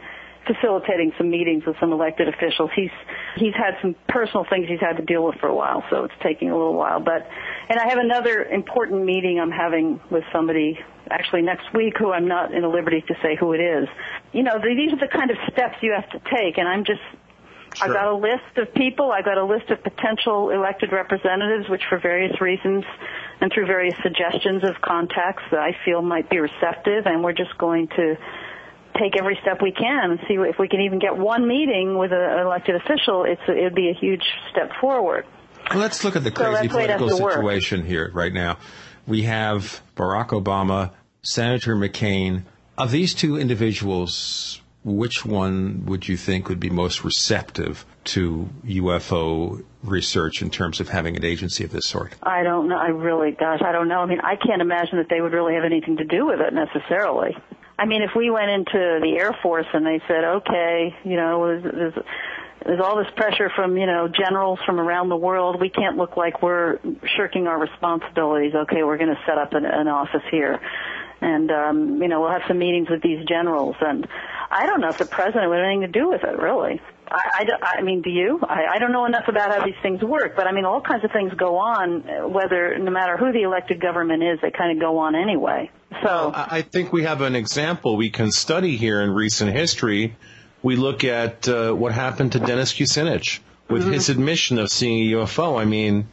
facilitating 0.46 1.12
some 1.16 1.30
meetings 1.30 1.64
with 1.66 1.76
some 1.78 1.92
elected 1.92 2.28
officials. 2.28 2.70
He's 2.74 2.90
he's 3.36 3.54
had 3.54 3.76
some 3.80 3.94
personal 4.08 4.44
things 4.48 4.66
he's 4.68 4.80
had 4.80 4.96
to 4.96 5.04
deal 5.04 5.24
with 5.24 5.36
for 5.36 5.48
a 5.48 5.54
while, 5.54 5.84
so 5.90 6.04
it's 6.04 6.14
taking 6.22 6.50
a 6.50 6.56
little 6.56 6.74
while. 6.74 7.00
But 7.00 7.28
and 7.68 7.78
I 7.78 7.88
have 7.88 7.98
another 7.98 8.42
important 8.44 9.04
meeting 9.04 9.38
I'm 9.40 9.50
having 9.50 10.00
with 10.10 10.24
somebody 10.32 10.78
actually 11.10 11.42
next 11.42 11.72
week 11.74 11.94
who 11.98 12.12
I'm 12.12 12.26
not 12.26 12.54
in 12.54 12.64
a 12.64 12.68
liberty 12.68 13.02
to 13.06 13.14
say 13.22 13.36
who 13.38 13.52
it 13.52 13.60
is. 13.60 13.88
You 14.32 14.42
know, 14.42 14.58
these 14.58 14.92
are 14.92 14.98
the 14.98 15.08
kind 15.12 15.30
of 15.30 15.36
steps 15.52 15.76
you 15.82 15.92
have 15.92 16.08
to 16.10 16.18
take, 16.30 16.58
and 16.58 16.66
I'm 16.66 16.84
just 16.84 17.02
Sure. 17.74 17.88
I've 17.88 17.94
got 17.94 18.06
a 18.06 18.14
list 18.16 18.56
of 18.56 18.74
people. 18.74 19.12
I've 19.12 19.24
got 19.24 19.38
a 19.38 19.44
list 19.44 19.70
of 19.70 19.82
potential 19.82 20.50
elected 20.50 20.92
representatives, 20.92 21.68
which 21.68 21.82
for 21.88 21.98
various 21.98 22.40
reasons 22.40 22.84
and 23.40 23.50
through 23.52 23.66
various 23.66 23.94
suggestions 24.02 24.62
of 24.64 24.80
contacts 24.82 25.42
that 25.50 25.60
I 25.60 25.76
feel 25.84 26.02
might 26.02 26.30
be 26.30 26.38
receptive, 26.38 27.06
and 27.06 27.24
we're 27.24 27.32
just 27.32 27.56
going 27.58 27.88
to 27.88 28.16
take 28.98 29.16
every 29.18 29.38
step 29.42 29.62
we 29.62 29.72
can 29.72 30.12
and 30.12 30.20
see 30.28 30.34
if 30.34 30.58
we 30.58 30.68
can 30.68 30.80
even 30.82 30.98
get 30.98 31.16
one 31.16 31.48
meeting 31.48 31.98
with 31.98 32.12
an 32.12 32.38
elected 32.38 32.76
official. 32.76 33.24
It's 33.24 33.40
it 33.48 33.62
would 33.62 33.74
be 33.74 33.90
a 33.90 33.94
huge 33.98 34.22
step 34.50 34.70
forward. 34.80 35.26
Let's 35.74 36.04
look 36.04 36.16
at 36.16 36.24
the 36.24 36.30
So 36.30 36.36
crazy 36.36 36.68
that's 36.68 36.72
the 36.72 36.76
way 36.76 36.84
it 36.84 36.90
has 36.90 36.98
political 36.98 37.18
to 37.18 37.22
work. 37.24 37.34
situation 37.34 37.84
here 37.84 38.10
right 38.12 38.32
now. 38.32 38.58
We 39.06 39.22
have 39.22 39.80
Barack 39.96 40.28
Obama, 40.28 40.92
Senator 41.22 41.74
McCain. 41.76 42.44
Of 42.78 42.90
these 42.90 43.12
two 43.14 43.36
individuals, 43.38 44.61
which 44.84 45.24
one 45.24 45.84
would 45.86 46.08
you 46.08 46.16
think 46.16 46.48
would 46.48 46.60
be 46.60 46.70
most 46.70 47.04
receptive 47.04 47.84
to 48.04 48.48
UFO 48.64 49.64
research 49.84 50.42
in 50.42 50.50
terms 50.50 50.80
of 50.80 50.88
having 50.88 51.16
an 51.16 51.24
agency 51.24 51.64
of 51.64 51.70
this 51.70 51.86
sort? 51.86 52.14
I 52.22 52.42
don't 52.42 52.68
know. 52.68 52.76
I 52.76 52.88
really, 52.88 53.30
gosh, 53.32 53.60
I 53.64 53.72
don't 53.72 53.88
know. 53.88 54.00
I 54.00 54.06
mean, 54.06 54.20
I 54.20 54.36
can't 54.36 54.60
imagine 54.60 54.98
that 54.98 55.08
they 55.08 55.20
would 55.20 55.32
really 55.32 55.54
have 55.54 55.64
anything 55.64 55.98
to 55.98 56.04
do 56.04 56.26
with 56.26 56.40
it 56.40 56.52
necessarily. 56.52 57.36
I 57.78 57.86
mean, 57.86 58.02
if 58.02 58.10
we 58.16 58.30
went 58.30 58.50
into 58.50 59.00
the 59.02 59.16
Air 59.18 59.36
Force 59.42 59.66
and 59.72 59.86
they 59.86 60.00
said, 60.08 60.24
okay, 60.24 60.94
you 61.04 61.16
know, 61.16 61.46
there's, 61.60 61.94
there's, 62.64 62.80
all 62.80 62.96
this 62.96 63.12
pressure 63.16 63.50
from, 63.56 63.76
you 63.76 63.86
know, 63.86 64.08
generals 64.08 64.58
from 64.66 64.78
around 64.78 65.08
the 65.08 65.16
world. 65.16 65.60
We 65.60 65.70
can't 65.70 65.96
look 65.96 66.16
like 66.16 66.42
we're 66.42 66.78
shirking 67.16 67.46
our 67.46 67.58
responsibilities. 67.58 68.54
Okay, 68.54 68.82
we're 68.82 68.98
going 68.98 69.14
to 69.14 69.20
set 69.26 69.38
up 69.38 69.52
an, 69.54 69.64
an 69.64 69.88
office 69.88 70.22
here. 70.30 70.60
And, 71.22 71.50
um, 71.50 72.02
you 72.02 72.08
know, 72.08 72.20
we'll 72.20 72.30
have 72.30 72.42
some 72.48 72.58
meetings 72.58 72.88
with 72.90 73.00
these 73.02 73.24
generals. 73.26 73.76
And 73.80 74.06
I 74.50 74.66
don't 74.66 74.80
know 74.80 74.88
if 74.88 74.98
the 74.98 75.06
president 75.06 75.48
would 75.50 75.58
have 75.58 75.64
anything 75.66 75.92
to 75.92 75.98
do 76.00 76.08
with 76.08 76.24
it, 76.24 76.36
really. 76.38 76.80
I, 77.08 77.46
I, 77.62 77.76
I 77.78 77.82
mean, 77.82 78.00
do 78.02 78.10
you? 78.10 78.40
I, 78.42 78.64
I 78.74 78.78
don't 78.78 78.90
know 78.92 79.04
enough 79.04 79.28
about 79.28 79.50
how 79.54 79.64
these 79.64 79.74
things 79.82 80.02
work, 80.02 80.34
but 80.34 80.46
I 80.46 80.52
mean, 80.52 80.64
all 80.64 80.80
kinds 80.80 81.04
of 81.04 81.12
things 81.12 81.32
go 81.34 81.58
on, 81.58 82.08
uh, 82.08 82.26
whether, 82.26 82.76
no 82.78 82.90
matter 82.90 83.16
who 83.18 83.32
the 83.32 83.42
elected 83.42 83.80
government 83.80 84.22
is, 84.22 84.38
they 84.40 84.50
kind 84.50 84.72
of 84.76 84.80
go 84.80 84.98
on 84.98 85.14
anyway. 85.14 85.70
So, 86.02 86.32
I 86.34 86.46
I 86.58 86.62
think 86.62 86.92
we 86.92 87.02
have 87.04 87.20
an 87.20 87.36
example 87.36 87.96
we 87.96 88.08
can 88.10 88.32
study 88.32 88.76
here 88.78 89.00
in 89.02 89.10
recent 89.10 89.52
history. 89.52 90.16
We 90.62 90.76
look 90.76 91.04
at 91.04 91.46
uh, 91.48 91.72
what 91.72 91.92
happened 91.92 92.32
to 92.32 92.38
Dennis 92.40 92.72
Kucinich 92.72 93.40
with 93.68 93.86
his 93.92 94.08
admission 94.08 94.58
of 94.58 94.70
seeing 94.70 95.12
a 95.12 95.16
UFO. 95.18 95.60
I 95.60 95.64
mean, 95.66 96.06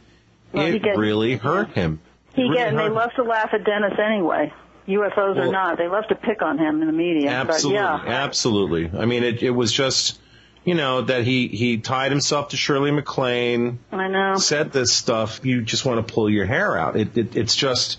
Mm-hmm. 0.52 0.58
Well, 0.58 0.66
it 0.66 0.82
did- 0.82 0.98
really 0.98 1.36
hurt 1.36 1.70
him. 1.74 2.00
he 2.34 2.42
Really 2.42 2.56
get, 2.56 2.68
and 2.70 2.76
they 2.78 2.82
hurt- 2.82 2.92
love 2.92 3.10
to 3.14 3.22
laugh 3.22 3.50
at 3.52 3.62
Dennis 3.64 3.92
anyway. 4.04 4.52
UFOs 4.88 5.36
or 5.36 5.50
not, 5.50 5.78
they 5.78 5.88
love 5.88 6.06
to 6.08 6.14
pick 6.14 6.42
on 6.42 6.58
him 6.58 6.80
in 6.80 6.86
the 6.86 6.92
media. 6.92 7.30
Absolutely, 7.30 7.78
But 7.82 8.04
yeah, 8.06 8.24
absolutely. 8.24 8.90
I 8.98 9.04
mean, 9.04 9.22
it, 9.22 9.42
it 9.42 9.50
was 9.50 9.72
just, 9.72 10.18
you 10.64 10.74
know, 10.74 11.02
that 11.02 11.24
he 11.24 11.48
he 11.48 11.78
tied 11.78 12.10
himself 12.12 12.48
to 12.50 12.56
Shirley 12.56 12.90
MacLaine, 12.90 13.78
I 13.92 14.08
know. 14.08 14.36
said 14.36 14.72
this 14.72 14.92
stuff. 14.92 15.40
You 15.44 15.62
just 15.62 15.84
want 15.84 16.06
to 16.06 16.12
pull 16.12 16.28
your 16.28 16.46
hair 16.46 16.76
out. 16.76 16.96
It, 16.96 17.16
it 17.16 17.36
it's 17.36 17.54
just. 17.56 17.98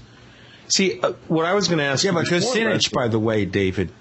See, 0.68 1.02
uh, 1.02 1.14
what 1.28 1.46
I 1.46 1.54
was 1.54 1.68
going 1.68 1.80
to 1.80 1.84
ask. 1.84 2.04
Yeah, 2.06 2.12
but 2.12 2.30
before, 2.30 2.40
Kucinich, 2.40 2.94
by 2.94 3.10
the 3.10 3.20
way, 3.20 3.44
David, 3.46 3.92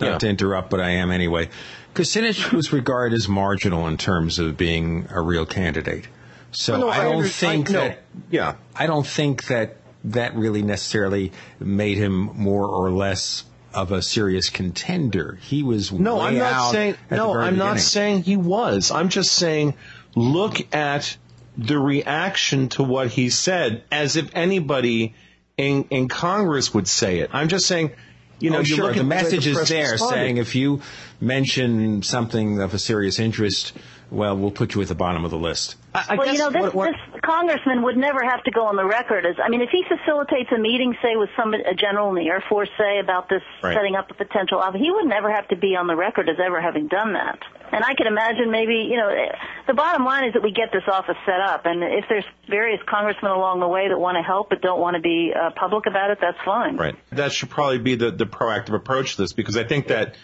not 0.00 0.06
Yeah. 0.06 0.18
to 0.18 0.28
interrupt, 0.28 0.70
but 0.70 0.80
I 0.80 0.90
am 0.92 1.10
anyway. 1.10 1.50
Kucinich 1.94 2.50
was 2.52 2.72
regarded 2.72 3.14
as 3.14 3.28
marginal 3.28 3.86
in 3.88 3.96
terms 3.98 4.38
of 4.38 4.56
being 4.56 5.06
a 5.10 5.20
real 5.20 5.44
candidate. 5.44 6.08
So 6.50 6.78
No, 6.80 6.88
I 6.88 7.02
don't 7.04 7.16
under- 7.16 7.28
think 7.28 7.68
I- 7.70 7.72
no, 7.72 7.80
that. 7.80 8.02
Yeah. 8.30 8.54
I 8.74 8.86
don't 8.86 9.06
think 9.06 9.44
that 9.48 9.76
that 10.04 10.36
really 10.36 10.62
necessarily 10.62 11.32
made 11.58 11.96
him 11.96 12.30
more 12.34 12.66
or 12.66 12.90
less 12.90 13.44
of 13.72 13.90
a 13.90 14.02
serious 14.02 14.50
contender. 14.50 15.38
He 15.42 15.62
was 15.62 15.90
No, 15.90 16.20
I'm 16.20 16.38
not 16.38 16.70
saying. 16.70 16.96
No, 17.10 17.34
I'm 17.34 17.56
not 17.56 17.80
saying 17.80 18.22
he 18.22 18.36
was. 18.36 18.90
I'm 18.90 19.08
just 19.08 19.32
saying, 19.32 19.74
look 20.14 20.74
at 20.74 21.16
the 21.56 21.78
reaction 21.78 22.68
to 22.70 22.82
what 22.82 23.08
he 23.08 23.30
said, 23.30 23.84
as 23.90 24.16
if 24.16 24.30
anybody 24.34 25.14
in 25.56 25.84
in 25.90 26.08
Congress 26.08 26.72
would 26.74 26.88
say 26.88 27.18
it. 27.20 27.30
I'm 27.32 27.48
just 27.48 27.66
saying, 27.66 27.92
you 28.38 28.50
know, 28.50 28.58
oh, 28.58 28.60
you 28.60 28.76
sure. 28.76 28.86
look 28.86 28.96
the 28.96 29.04
message 29.04 29.46
is 29.46 29.68
there 29.68 29.92
responded. 29.92 30.14
saying 30.14 30.36
if 30.36 30.54
you 30.54 30.82
mention 31.20 32.02
something 32.02 32.60
of 32.60 32.74
a 32.74 32.78
serious 32.78 33.18
interest, 33.18 33.72
well, 34.14 34.36
we'll 34.36 34.50
put 34.50 34.74
you 34.74 34.82
at 34.82 34.88
the 34.88 34.94
bottom 34.94 35.24
of 35.24 35.30
the 35.30 35.38
list. 35.38 35.76
I, 35.94 36.04
I 36.10 36.14
well, 36.16 36.26
guess 36.26 36.34
you 36.34 36.38
know, 36.40 36.50
this, 36.50 36.62
what- 36.62 36.74
what- 36.74 36.90
this 37.12 37.20
congressman 37.22 37.82
would 37.82 37.96
never 37.96 38.22
have 38.22 38.42
to 38.44 38.50
go 38.50 38.66
on 38.66 38.76
the 38.76 38.84
record 38.84 39.26
as, 39.26 39.36
I 39.42 39.48
mean, 39.48 39.60
if 39.60 39.70
he 39.70 39.82
facilitates 39.88 40.50
a 40.54 40.58
meeting, 40.58 40.94
say, 41.02 41.16
with 41.16 41.30
some, 41.36 41.54
a 41.54 41.74
general 41.74 42.10
in 42.10 42.16
the 42.16 42.28
Air 42.28 42.42
Force, 42.48 42.68
say, 42.78 42.98
about 43.00 43.28
this 43.28 43.42
Right. 43.62 43.74
setting 43.74 43.96
up 43.96 44.10
a 44.10 44.14
potential 44.14 44.58
offer, 44.58 44.78
he 44.78 44.90
would 44.90 45.06
never 45.06 45.32
have 45.32 45.48
to 45.48 45.56
be 45.56 45.74
on 45.76 45.86
the 45.86 45.96
record 45.96 46.28
as 46.28 46.36
ever 46.44 46.60
having 46.60 46.88
done 46.88 47.14
that. 47.14 47.38
And 47.72 47.82
I 47.82 47.94
can 47.94 48.06
imagine 48.06 48.50
maybe, 48.50 48.86
you 48.90 48.96
know, 48.96 49.08
eh, 49.08 49.34
the 49.66 49.74
bottom 49.74 50.04
line 50.04 50.24
is 50.28 50.34
that 50.34 50.42
we 50.42 50.52
get 50.52 50.70
this 50.72 50.84
office 50.86 51.16
set 51.26 51.40
up, 51.40 51.66
and 51.66 51.82
if 51.82 52.04
there's 52.08 52.24
various 52.48 52.80
congressmen 52.86 53.32
along 53.32 53.60
the 53.60 53.68
way 53.68 53.88
that 53.88 53.98
want 53.98 54.16
to 54.16 54.22
help 54.22 54.50
but 54.50 54.60
don't 54.60 54.80
want 54.80 54.94
to 54.96 55.00
be 55.02 55.32
uh, 55.34 55.50
public 55.56 55.86
about 55.86 56.10
it, 56.10 56.18
that's 56.20 56.38
fine. 56.44 56.76
Right. 56.76 56.94
That 57.10 57.32
should 57.32 57.50
probably 57.50 57.78
be 57.78 57.96
the, 57.96 58.10
the 58.10 58.26
proactive 58.26 58.74
approach 58.74 59.16
to 59.16 59.22
this 59.22 59.32
because 59.32 59.56
I 59.56 59.64
think 59.64 59.88
that 59.88 60.14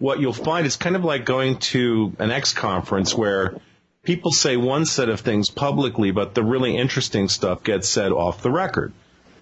what 0.00 0.18
you'll 0.18 0.32
find 0.32 0.66
is 0.66 0.76
kind 0.76 0.96
of 0.96 1.04
like 1.04 1.24
going 1.24 1.58
to 1.58 2.16
an 2.18 2.30
X 2.30 2.54
conference 2.54 3.14
where 3.14 3.60
people 4.02 4.32
say 4.32 4.56
one 4.56 4.86
set 4.86 5.10
of 5.10 5.20
things 5.20 5.50
publicly, 5.50 6.10
but 6.10 6.34
the 6.34 6.42
really 6.42 6.76
interesting 6.76 7.28
stuff 7.28 7.62
gets 7.62 7.88
said 7.88 8.10
off 8.10 8.42
the 8.42 8.50
record. 8.50 8.92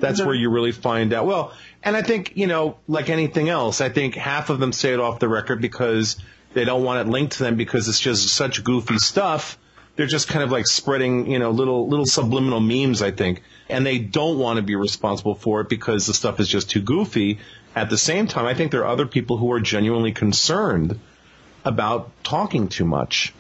That's 0.01 0.21
where 0.21 0.35
you 0.35 0.51
really 0.51 0.73
find 0.73 1.13
out. 1.13 1.27
Well, 1.27 1.53
and 1.83 1.97
I 1.97 2.03
think, 2.03 2.37
you 2.37 2.47
know, 2.47 2.77
like 2.87 3.09
anything 3.09 3.49
else, 3.49 3.81
I 3.81 3.89
think 3.89 4.15
half 4.15 4.51
of 4.51 4.59
them 4.61 4.73
say 4.73 4.93
it 4.93 5.01
off 5.01 5.21
the 5.21 5.29
record 5.29 5.61
because 5.61 6.17
they 6.55 6.65
don't 6.65 6.85
want 6.85 7.07
it 7.07 7.11
linked 7.11 7.35
to 7.35 7.45
them 7.45 7.57
because 7.57 7.89
it's 7.89 8.01
just 8.01 8.29
such 8.29 8.65
goofy 8.65 8.99
stuff. 8.99 9.59
They're 9.97 10.07
just 10.07 10.29
kind 10.29 10.45
of 10.45 10.53
like 10.53 10.67
spreading, 10.67 11.31
you 11.31 11.39
know, 11.39 11.51
little, 11.51 11.89
little 11.89 12.07
subliminal 12.07 12.61
memes, 12.61 13.03
I 13.03 13.11
think. 13.11 13.43
And 13.69 13.85
they 13.85 13.99
don't 13.99 14.39
want 14.39 14.59
to 14.59 14.63
be 14.63 14.77
responsible 14.77 15.35
for 15.35 15.61
it 15.61 15.69
because 15.69 16.07
the 16.07 16.15
stuff 16.15 16.39
is 16.41 16.49
just 16.49 16.71
too 16.71 16.81
goofy. 16.81 17.39
At 17.77 17.91
the 17.91 17.99
same 17.99 18.27
time, 18.27 18.47
I 18.47 18.55
think 18.55 18.73
there 18.73 18.83
are 18.83 18.89
other 18.93 19.07
people 19.07 19.37
who 19.37 19.53
are 19.53 19.61
genuinely 19.61 20.13
concerned 20.13 20.99
about 21.65 22.11
talking 22.25 22.69
too 22.69 22.85
much 22.85 23.33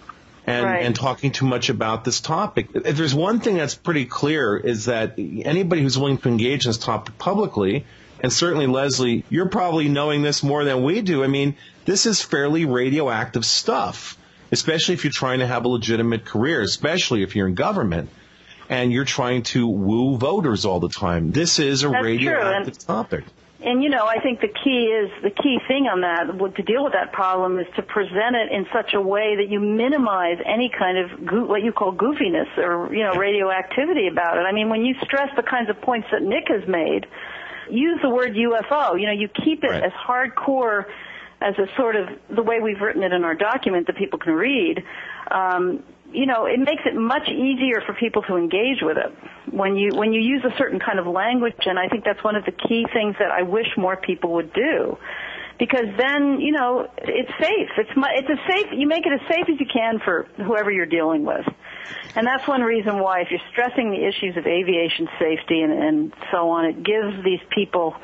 and, 0.46 0.64
Right. 0.64 0.84
and 0.84 0.94
talking 0.94 1.30
too 1.32 1.46
much 1.46 1.68
about 1.70 2.04
this 2.04 2.20
topic. 2.20 2.68
If 2.74 2.96
there's 2.96 3.14
one 3.14 3.40
thing 3.40 3.56
that's 3.56 3.74
pretty 3.74 4.04
clear 4.04 4.56
is 4.56 4.86
that 4.86 5.14
anybody 5.18 5.82
who's 5.82 5.98
willing 5.98 6.18
to 6.18 6.28
engage 6.28 6.64
in 6.64 6.70
this 6.70 6.78
topic 6.78 7.18
publicly, 7.18 7.84
and 8.20 8.32
certainly 8.32 8.66
Leslie, 8.66 9.24
you're 9.28 9.48
probably 9.48 9.88
knowing 9.88 10.22
this 10.22 10.42
more 10.42 10.64
than 10.64 10.82
we 10.82 11.00
do. 11.02 11.22
I 11.24 11.26
mean, 11.26 11.56
this 11.84 12.06
is 12.06 12.22
fairly 12.22 12.64
radioactive 12.64 13.44
stuff, 13.44 14.16
especially 14.52 14.94
if 14.94 15.04
you're 15.04 15.12
trying 15.12 15.38
to 15.40 15.46
have 15.46 15.64
a 15.64 15.68
legitimate 15.68 16.24
career, 16.24 16.60
especially 16.60 17.22
if 17.22 17.36
you're 17.36 17.48
in 17.48 17.54
government 17.54 18.08
and 18.68 18.92
you're 18.92 19.04
trying 19.04 19.42
to 19.42 19.66
woo 19.66 20.16
voters 20.18 20.64
all 20.64 20.80
the 20.80 20.88
time. 20.88 21.30
This 21.32 21.58
is 21.58 21.84
a 21.84 21.88
That's 21.88 22.04
radioactive 22.04 22.78
topic. 22.78 23.24
And 23.60 23.82
you 23.82 23.88
know, 23.90 24.06
I 24.06 24.20
think 24.20 24.40
the 24.40 24.48
key 24.48 24.86
is 24.86 25.10
the 25.22 25.30
key 25.30 25.58
thing 25.66 25.86
on 25.90 26.02
that 26.02 26.30
to 26.54 26.62
deal 26.62 26.84
with 26.84 26.92
that 26.92 27.12
problem 27.12 27.58
is 27.58 27.66
to 27.74 27.82
present 27.82 28.36
it 28.36 28.52
in 28.52 28.66
such 28.72 28.94
a 28.94 29.00
way 29.00 29.34
that 29.36 29.48
you 29.50 29.58
minimize 29.58 30.38
any 30.46 30.70
kind 30.70 30.96
of 30.96 31.26
goo, 31.26 31.44
what 31.44 31.62
you 31.62 31.72
call 31.72 31.92
goofiness 31.92 32.56
or 32.56 32.94
you 32.94 33.02
know 33.02 33.14
radioactivity 33.14 34.06
about 34.06 34.38
it. 34.38 34.42
I 34.42 34.52
mean, 34.52 34.68
when 34.68 34.84
you 34.84 34.94
stress 35.02 35.30
the 35.34 35.42
kinds 35.42 35.68
of 35.70 35.80
points 35.82 36.06
that 36.12 36.22
Nick 36.22 36.46
has 36.48 36.68
made, 36.68 37.06
use 37.68 37.98
the 38.00 38.10
word 38.10 38.34
UFO. 38.34 38.98
You 38.98 39.06
know, 39.06 39.12
you 39.12 39.28
keep 39.28 39.64
it 39.64 39.70
Right. 39.70 39.82
as 39.82 39.92
hardcore 39.92 40.84
as 41.40 41.54
a 41.58 41.66
sort 41.76 41.96
of 41.96 42.08
the 42.30 42.42
way 42.42 42.60
we've 42.60 42.80
written 42.80 43.02
it 43.02 43.12
in 43.12 43.24
our 43.24 43.34
document 43.34 43.88
that 43.88 43.96
people 43.96 44.20
can 44.20 44.34
read. 44.34 44.84
Um, 45.30 45.82
you 46.12 46.26
know, 46.26 46.46
it 46.46 46.58
makes 46.58 46.82
it 46.86 46.94
much 46.94 47.28
easier 47.28 47.82
for 47.84 47.92
people 47.94 48.22
to 48.22 48.36
engage 48.36 48.80
with 48.80 48.96
it 48.96 49.12
when 49.52 49.76
you 49.76 49.90
when 49.94 50.12
you 50.12 50.20
use 50.20 50.42
a 50.44 50.56
certain 50.56 50.80
kind 50.80 50.98
of 50.98 51.06
language, 51.06 51.66
and 51.66 51.78
I 51.78 51.88
think 51.88 52.04
that's 52.04 52.22
one 52.24 52.36
of 52.36 52.44
the 52.44 52.52
key 52.52 52.86
things 52.92 53.16
that 53.18 53.30
I 53.30 53.42
wish 53.42 53.66
more 53.76 53.96
people 53.96 54.32
would 54.34 54.52
do. 54.52 54.98
Because 55.58 55.86
then, 55.98 56.40
you 56.40 56.52
know, 56.52 56.88
it's 56.98 57.32
safe. 57.40 57.70
It's 57.76 57.90
it's 57.96 58.30
a 58.30 58.52
safe. 58.52 58.66
You 58.72 58.86
make 58.86 59.06
it 59.06 59.12
as 59.12 59.20
safe 59.28 59.48
as 59.52 59.58
you 59.58 59.66
can 59.66 59.98
for 59.98 60.28
whoever 60.36 60.70
you're 60.70 60.86
dealing 60.86 61.24
with, 61.24 61.44
and 62.14 62.26
that's 62.26 62.46
one 62.46 62.62
reason 62.62 63.00
why, 63.00 63.20
if 63.20 63.30
you're 63.30 63.40
stressing 63.50 63.90
the 63.90 64.06
issues 64.06 64.36
of 64.36 64.46
aviation 64.46 65.08
safety 65.18 65.62
and, 65.62 65.72
and 65.72 66.12
so 66.30 66.50
on, 66.50 66.64
it 66.66 66.82
gives 66.82 67.22
these 67.24 67.40
people, 67.50 67.96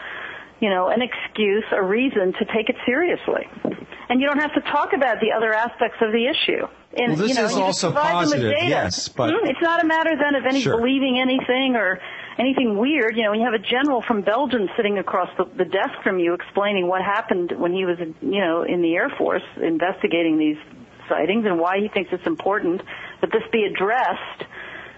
you 0.60 0.70
know, 0.70 0.88
an 0.88 1.02
excuse, 1.02 1.64
a 1.72 1.82
reason 1.82 2.32
to 2.38 2.44
take 2.54 2.68
it 2.68 2.76
seriously. 2.86 3.46
And 4.08 4.20
you 4.20 4.26
don't 4.26 4.38
have 4.40 4.54
to 4.54 4.60
talk 4.70 4.92
about 4.92 5.20
the 5.20 5.32
other 5.36 5.52
aspects 5.54 5.96
of 6.00 6.12
the 6.12 6.26
issue. 6.26 6.66
And, 6.96 7.12
Well, 7.12 7.16
this 7.16 7.28
you 7.30 7.34
know, 7.34 7.44
is 7.46 7.56
also 7.56 7.90
provide 7.90 8.10
them 8.10 8.18
with 8.18 8.52
positive, 8.52 8.68
yes, 8.68 9.08
but- 9.08 9.30
Mhm. 9.32 9.48
it's 9.50 9.60
not 9.62 9.82
a 9.82 9.86
matter 9.86 10.14
then 10.16 10.34
of 10.36 10.46
any 10.46 10.60
Sure. 10.60 10.76
believing 10.76 11.18
anything 11.18 11.74
or 11.74 11.98
anything 12.38 12.76
weird. 12.76 13.16
You 13.16 13.24
know, 13.24 13.30
when 13.30 13.40
you 13.40 13.46
have 13.46 13.54
a 13.54 13.58
general 13.58 14.02
from 14.02 14.20
Belgium 14.20 14.68
sitting 14.76 14.98
across 14.98 15.30
the, 15.36 15.44
the 15.56 15.64
desk 15.64 15.94
from 16.02 16.18
you 16.18 16.34
explaining 16.34 16.86
what 16.86 17.02
happened 17.02 17.52
when 17.58 17.72
he 17.72 17.84
was, 17.86 17.98
you 17.98 18.40
know, 18.40 18.62
in 18.62 18.82
the 18.82 18.94
Air 18.94 19.08
Force 19.18 19.42
investigating 19.60 20.38
these 20.38 20.58
sightings 21.08 21.44
and 21.46 21.58
why 21.58 21.78
he 21.80 21.88
thinks 21.88 22.12
it's 22.12 22.26
important 22.26 22.82
that 23.22 23.32
this 23.32 23.42
be 23.50 23.64
addressed. 23.64 24.44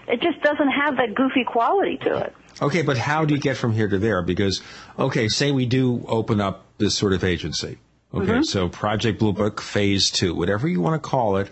It 0.07 0.21
just 0.21 0.41
doesn't 0.41 0.69
have 0.69 0.97
that 0.97 1.15
goofy 1.15 1.43
quality 1.45 1.97
to 2.03 2.17
it. 2.17 2.33
Okay, 2.61 2.81
but 2.81 2.97
how 2.97 3.25
do 3.25 3.33
you 3.33 3.39
get 3.39 3.57
from 3.57 3.73
here 3.73 3.87
to 3.87 3.99
there? 3.99 4.21
Because, 4.21 4.61
okay, 4.97 5.27
say 5.27 5.51
we 5.51 5.65
do 5.65 6.03
open 6.07 6.41
up 6.41 6.65
this 6.77 6.95
sort 6.95 7.13
of 7.13 7.23
agency. 7.23 7.77
Okay, 8.13 8.25
Mm-hmm. 8.25 8.43
so 8.43 8.69
Project 8.69 9.19
Blue 9.19 9.33
Book 9.33 9.61
Phase 9.61 10.09
2, 10.11 10.33
whatever 10.33 10.67
you 10.67 10.81
want 10.81 11.01
to 11.01 11.09
call 11.09 11.37
it, 11.37 11.49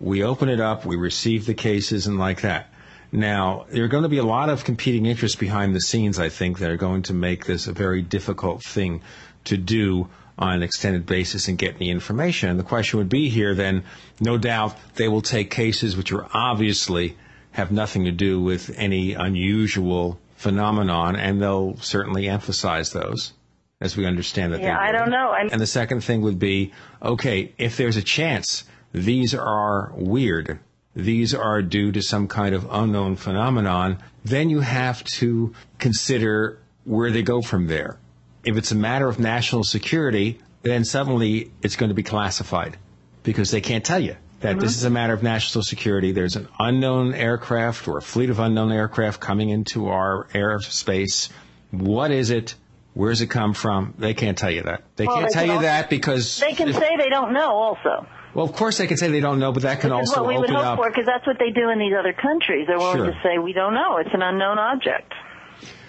we 0.00 0.22
open 0.22 0.48
it 0.48 0.60
up, 0.60 0.86
we 0.86 0.96
receive 0.96 1.44
the 1.46 1.54
cases 1.54 2.06
and 2.06 2.18
like 2.18 2.40
that. 2.42 2.72
Now, 3.12 3.66
there 3.70 3.84
are 3.84 3.88
going 3.88 4.02
to 4.02 4.08
be 4.08 4.18
a 4.18 4.24
lot 4.24 4.48
of 4.48 4.64
competing 4.64 5.06
interests 5.06 5.36
behind 5.36 5.74
the 5.74 5.80
scenes, 5.80 6.18
I 6.18 6.28
think, 6.28 6.58
that 6.58 6.70
are 6.70 6.76
going 6.76 7.02
to 7.04 7.14
make 7.14 7.46
this 7.46 7.66
a 7.66 7.72
very 7.72 8.02
difficult 8.02 8.62
thing 8.62 9.00
to 9.44 9.56
do 9.56 10.08
on 10.38 10.54
an 10.54 10.62
extended 10.62 11.04
basis 11.06 11.48
and 11.48 11.58
get 11.58 11.78
the 11.78 11.90
information. 11.90 12.48
And 12.48 12.58
the 12.58 12.64
question 12.64 12.98
would 12.98 13.08
be 13.08 13.28
here 13.28 13.54
then, 13.54 13.82
no 14.20 14.38
doubt 14.38 14.76
they 14.94 15.08
will 15.08 15.22
take 15.22 15.50
cases 15.50 15.96
which 15.96 16.12
are 16.12 16.26
obviously 16.32 17.16
have 17.52 17.72
nothing 17.72 18.04
to 18.04 18.12
do 18.12 18.40
with 18.40 18.70
any 18.78 19.14
unusual 19.14 20.18
phenomenon, 20.38 21.16
and 21.16 21.42
they'll 21.42 21.76
certainly 21.78 22.28
emphasize 22.28 22.92
those 22.92 23.32
as 23.80 23.96
we 23.96 24.06
understand 24.06 24.52
that. 24.52 24.60
Yeah, 24.60 24.78
they 24.78 24.88
I 24.88 24.92
don't 24.92 25.10
know. 25.10 25.30
I'm- 25.30 25.48
And 25.52 25.60
the 25.60 25.66
second 25.66 26.02
thing 26.02 26.22
would 26.22 26.38
be, 26.38 26.72
okay, 27.02 27.52
if 27.58 27.76
there's 27.76 27.96
a 27.96 28.02
chance 28.02 28.64
these 28.92 29.34
are 29.34 29.92
weird, 29.96 30.60
these 30.94 31.34
are 31.34 31.60
due 31.60 31.90
to 31.92 32.00
some 32.00 32.28
kind 32.28 32.54
of 32.54 32.66
unknown 32.70 33.16
phenomenon, 33.16 33.98
then 34.24 34.48
you 34.48 34.60
have 34.60 35.02
to 35.04 35.52
consider 35.78 36.58
where 36.84 37.10
they 37.10 37.22
go 37.22 37.42
from 37.42 37.66
there. 37.66 37.98
If 38.44 38.56
it's 38.56 38.70
a 38.70 38.76
matter 38.76 39.08
of 39.08 39.18
national 39.18 39.64
security, 39.64 40.38
then 40.62 40.84
suddenly 40.84 41.50
it's 41.62 41.76
going 41.76 41.90
to 41.90 41.94
be 41.94 42.02
classified 42.04 42.76
because 43.24 43.50
they 43.50 43.60
can't 43.60 43.84
tell 43.84 44.00
you 44.00 44.16
that 44.40 44.60
this 44.60 44.76
is 44.76 44.84
a 44.84 44.90
matter 44.90 45.12
of 45.12 45.22
national 45.22 45.62
security. 45.64 46.12
There's 46.12 46.36
an 46.36 46.48
unknown 46.58 47.14
aircraft 47.14 47.88
or 47.88 47.98
a 47.98 48.02
fleet 48.02 48.30
of 48.30 48.38
unknown 48.38 48.70
aircraft 48.72 49.20
coming 49.20 49.50
into 49.50 49.88
our 49.88 50.28
airspace. 50.34 51.28
What 51.70 52.10
is 52.10 52.30
it? 52.30 52.54
Where's 52.94 53.20
it 53.20 53.28
come 53.28 53.54
from? 53.54 53.94
They 53.98 54.14
can't 54.14 54.36
tell 54.38 54.50
you 54.50 54.62
that. 54.62 54.82
They 54.96 55.06
Well, 55.06 55.16
can't 55.16 55.28
they 55.28 55.32
tell 55.34 55.42
can 55.42 55.48
you 55.48 55.52
also- 55.56 55.66
that 55.66 55.90
because 55.90 56.38
They 56.40 56.52
can 56.52 56.68
if- 56.68 56.76
say 56.76 56.96
they 56.96 57.08
don't 57.10 57.32
know 57.32 57.50
also. 57.52 58.06
Well, 58.34 58.44
of 58.44 58.52
course 58.52 58.78
they 58.78 58.86
can 58.86 58.96
say 58.96 59.08
they 59.10 59.20
don't 59.20 59.38
know, 59.38 59.52
but 59.52 59.62
that 59.62 59.80
can 59.80 59.90
Which 59.90 60.00
also 60.00 60.20
what 60.22 60.28
we 60.28 60.36
would 60.36 60.44
open 60.50 60.56
hope 60.56 60.64
up. 60.66 60.76
for, 60.78 60.90
because 60.90 61.06
that's 61.06 61.26
what 61.26 61.38
they 61.38 61.50
do 61.50 61.70
in 61.70 61.78
these 61.78 61.94
other 61.98 62.12
countries. 62.12 62.66
They're 62.68 62.78
willing 62.78 62.98
Sure. 62.98 63.06
to 63.06 63.18
say, 63.22 63.38
we 63.38 63.52
don't 63.52 63.74
know. 63.74 63.96
It's 63.96 64.10
an 64.12 64.22
unknown 64.22 64.58
object. 64.58 65.12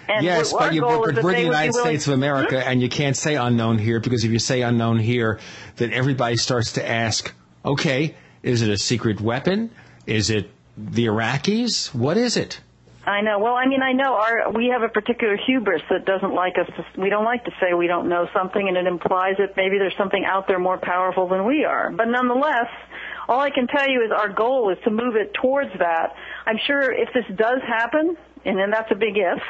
And 0.07 0.23
yes, 0.25 0.51
but, 0.53 0.73
you, 0.73 0.81
but 0.81 0.99
we're 0.99 1.33
the 1.33 1.41
United 1.43 1.73
States 1.75 2.07
of 2.07 2.13
America, 2.13 2.59
hmm? 2.59 2.67
and 2.67 2.81
you 2.81 2.89
can't 2.89 3.15
say 3.15 3.35
unknown 3.35 3.77
here 3.77 3.99
because 3.99 4.23
if 4.23 4.31
you 4.31 4.39
say 4.39 4.61
unknown 4.63 4.97
here, 4.97 5.37
then 5.75 5.93
everybody 5.93 6.35
starts 6.37 6.73
to 6.73 6.87
ask, 6.89 7.31
okay, 7.63 8.15
is 8.43 8.61
it 8.61 8.69
a 8.69 8.77
secret 8.77 9.21
weapon? 9.21 9.71
Is 10.05 10.29
it 10.29 10.49
the 10.77 11.05
Iraqis? 11.05 11.93
What 11.93 12.17
is 12.17 12.37
it? 12.37 12.59
I 13.05 13.21
know. 13.21 13.39
Well, 13.39 13.55
I 13.55 13.65
mean, 13.65 13.81
I 13.81 13.93
know 13.93 14.13
our 14.13 14.51
we 14.51 14.67
have 14.67 14.83
a 14.83 14.89
particular 14.89 15.35
hubris 15.47 15.81
that 15.89 16.05
doesn't 16.05 16.33
like 16.33 16.53
us. 16.59 16.67
To, 16.75 17.01
we 17.01 17.09
don't 17.09 17.25
like 17.25 17.43
to 17.45 17.51
say 17.59 17.73
we 17.73 17.87
don't 17.87 18.07
know 18.07 18.27
something, 18.33 18.67
and 18.67 18.77
it 18.77 18.85
implies 18.85 19.35
that 19.39 19.57
maybe 19.57 19.77
there's 19.79 19.95
something 19.97 20.23
out 20.25 20.47
there 20.47 20.59
more 20.59 20.77
powerful 20.77 21.27
than 21.27 21.45
we 21.45 21.65
are. 21.65 21.91
But 21.91 22.05
nonetheless, 22.05 22.67
all 23.27 23.39
I 23.39 23.49
can 23.49 23.67
tell 23.67 23.89
you 23.89 24.03
is 24.05 24.11
our 24.11 24.29
goal 24.29 24.69
is 24.69 24.77
to 24.83 24.91
move 24.91 25.15
it 25.15 25.33
towards 25.33 25.71
that. 25.79 26.15
I'm 26.45 26.59
sure 26.67 26.91
if 26.91 27.09
this 27.13 27.25
does 27.35 27.61
happen, 27.67 28.15
and 28.45 28.59
then 28.59 28.69
that's 28.69 28.91
a 28.91 28.95
big 28.95 29.17
if, 29.17 29.41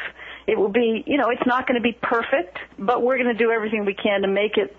it 0.48 0.58
will 0.58 0.72
be. 0.72 1.04
You 1.06 1.18
know, 1.18 1.30
it's 1.30 1.46
not 1.46 1.68
going 1.68 1.82
to 1.82 1.84
be 1.84 1.98
perfect, 2.02 2.58
but 2.78 3.02
we're 3.02 3.18
going 3.18 3.36
to 3.36 3.44
do 3.44 3.52
everything 3.52 3.84
we 3.84 3.96
can 3.96 4.22
to 4.22 4.28
make 4.28 4.58
it 4.58 4.76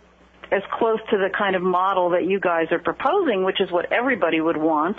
as 0.53 0.63
close 0.73 0.99
to 1.11 1.17
the 1.17 1.31
kind 1.37 1.57
of 1.57 1.63
model 1.63 2.11
that 2.11 2.25
you 2.25 2.41
guys 2.41 2.67
are 2.71 2.79
proposing, 2.79 3.45
which 3.45 3.61
is 3.61 3.71
what 3.71 3.93
everybody 3.93 4.41
would 4.41 4.57
want. 4.57 4.97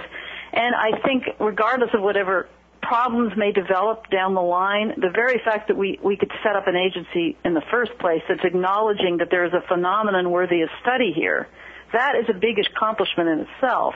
And 0.54 0.76
I 0.76 1.00
think 1.06 1.24
regardless 1.40 1.90
of 1.94 2.02
whatever 2.02 2.48
problems 2.82 3.34
may 3.38 3.52
develop 3.52 4.10
down 4.10 4.34
the 4.34 4.42
line, 4.42 4.94
the 4.98 5.12
very 5.14 5.40
fact 5.46 5.68
that 5.68 5.78
we, 5.78 6.00
we 6.04 6.18
could 6.18 6.32
set 6.44 6.56
up 6.56 6.68
an 6.68 6.76
agency 6.76 7.38
in 7.46 7.54
the 7.54 7.62
first 7.70 7.92
place 8.00 8.22
that's 8.28 8.44
acknowledging 8.44 9.18
that 9.18 9.30
there 9.30 9.46
is 9.46 9.54
a 9.54 9.66
phenomenon 9.68 10.32
worthy 10.32 10.62
of 10.62 10.70
study 10.82 11.14
here, 11.14 11.48
that 11.94 12.16
is 12.16 12.26
a 12.30 12.38
big 12.38 12.58
accomplishment 12.60 13.30
in 13.30 13.48
itself. 13.48 13.94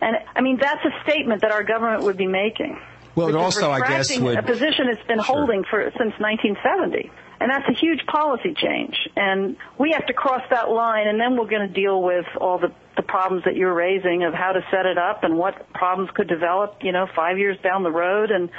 And 0.00 0.16
I 0.34 0.42
mean, 0.42 0.58
that's 0.60 0.84
a 0.84 1.02
statement 1.08 1.42
that 1.42 1.50
our 1.50 1.64
government 1.64 2.04
would 2.04 2.16
be 2.16 2.26
making. 2.26 2.78
Well, 3.14 3.28
it 3.28 3.36
also, 3.36 3.70
I 3.70 3.80
guess, 3.80 4.18
would 4.18 4.36
a 4.36 4.42
position 4.42 4.88
it's 4.88 5.06
been 5.06 5.18
holding 5.18 5.64
for 5.70 5.82
since 5.96 6.14
1970. 6.18 7.10
And 7.40 7.50
that's 7.50 7.68
a 7.68 7.78
huge 7.78 8.06
policy 8.06 8.54
change. 8.56 8.96
And 9.16 9.56
we 9.78 9.92
have 9.92 10.06
to 10.06 10.12
cross 10.12 10.42
that 10.50 10.70
line, 10.70 11.08
and 11.08 11.20
then 11.20 11.36
we're 11.36 11.48
going 11.48 11.66
to 11.66 11.74
deal 11.74 12.02
with 12.02 12.26
all 12.40 12.58
the, 12.58 12.72
the 12.96 13.02
problems 13.02 13.44
that 13.44 13.56
you're 13.56 13.74
raising 13.74 14.24
of 14.24 14.34
how 14.34 14.52
to 14.52 14.60
set 14.70 14.86
it 14.86 14.98
up 14.98 15.24
and 15.24 15.36
what 15.36 15.72
problems 15.72 16.10
could 16.14 16.28
develop, 16.28 16.78
you 16.82 16.92
know, 16.92 17.06
five 17.14 17.38
years 17.38 17.58
down 17.62 17.82
the 17.82 17.90
road. 17.90 18.30
And 18.30 18.50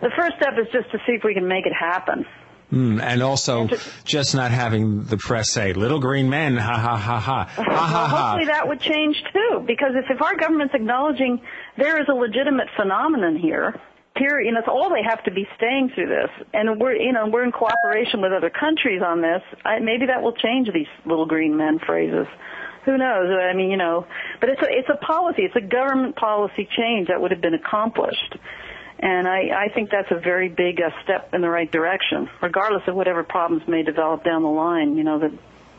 the 0.00 0.10
first 0.16 0.36
step 0.36 0.54
is 0.60 0.66
just 0.72 0.90
to 0.90 0.98
see 1.06 1.12
if 1.12 1.24
we 1.24 1.34
can 1.34 1.46
make 1.48 1.66
it 1.66 1.72
happen. 1.72 2.26
Mm, 2.72 3.00
and 3.00 3.22
also, 3.22 3.68
just 4.02 4.34
not 4.34 4.50
having 4.50 5.04
the 5.04 5.16
press 5.16 5.50
say 5.50 5.72
"little 5.72 6.00
green 6.00 6.28
men," 6.28 6.56
ha 6.56 6.76
ha 6.76 6.96
ha 6.96 7.20
ha, 7.20 7.44
ha 7.44 7.62
ha 7.62 7.64
well, 7.64 7.76
ha. 7.76 8.08
hopefully 8.08 8.46
that 8.46 8.66
would 8.66 8.80
change 8.80 9.22
too, 9.32 9.62
because 9.64 9.92
if, 9.94 10.06
if 10.10 10.20
our 10.20 10.36
government's 10.36 10.74
acknowledging 10.74 11.40
there 11.76 12.00
is 12.02 12.08
a 12.08 12.12
legitimate 12.12 12.66
phenomenon 12.76 13.36
here, 13.36 13.80
period, 14.16 14.46
you 14.46 14.52
know, 14.52 14.60
it's 14.60 14.68
all 14.68 14.90
they 14.90 15.02
have 15.02 15.22
to 15.24 15.30
be 15.30 15.46
staying 15.56 15.90
through 15.94 16.08
this, 16.08 16.30
and 16.52 16.80
we're, 16.80 16.96
you 16.96 17.12
know, 17.12 17.28
we're 17.28 17.44
in 17.44 17.52
cooperation 17.52 18.20
with 18.20 18.32
other 18.32 18.50
countries 18.50 19.02
on 19.04 19.22
this. 19.22 19.42
I, 19.64 19.78
maybe 19.78 20.06
that 20.06 20.22
will 20.22 20.32
change 20.32 20.68
these 20.72 20.88
little 21.04 21.26
green 21.26 21.56
men 21.56 21.78
phrases. 21.78 22.26
Who 22.84 22.96
knows? 22.96 23.30
I 23.30 23.52
mean, 23.54 23.70
you 23.70 23.76
know, 23.76 24.06
but 24.40 24.48
it's 24.48 24.62
a 24.62 24.68
it's 24.68 24.88
a 24.88 24.96
policy. 25.04 25.42
It's 25.42 25.56
a 25.56 25.60
government 25.60 26.16
policy 26.16 26.68
change 26.76 27.08
that 27.08 27.20
would 27.20 27.32
have 27.32 27.40
been 27.40 27.54
accomplished. 27.54 28.36
And 28.98 29.28
I, 29.28 29.66
I 29.66 29.74
think 29.74 29.90
that's 29.90 30.10
a 30.10 30.18
very 30.18 30.48
big 30.48 30.80
uh, 30.80 30.90
step 31.04 31.34
in 31.34 31.42
the 31.42 31.50
right 31.50 31.70
direction, 31.70 32.30
regardless 32.40 32.82
of 32.86 32.94
whatever 32.94 33.24
problems 33.24 33.68
may 33.68 33.82
develop 33.82 34.24
down 34.24 34.42
the 34.42 34.48
line. 34.48 34.96
You 34.96 35.04
know, 35.04 35.18
that 35.18 35.32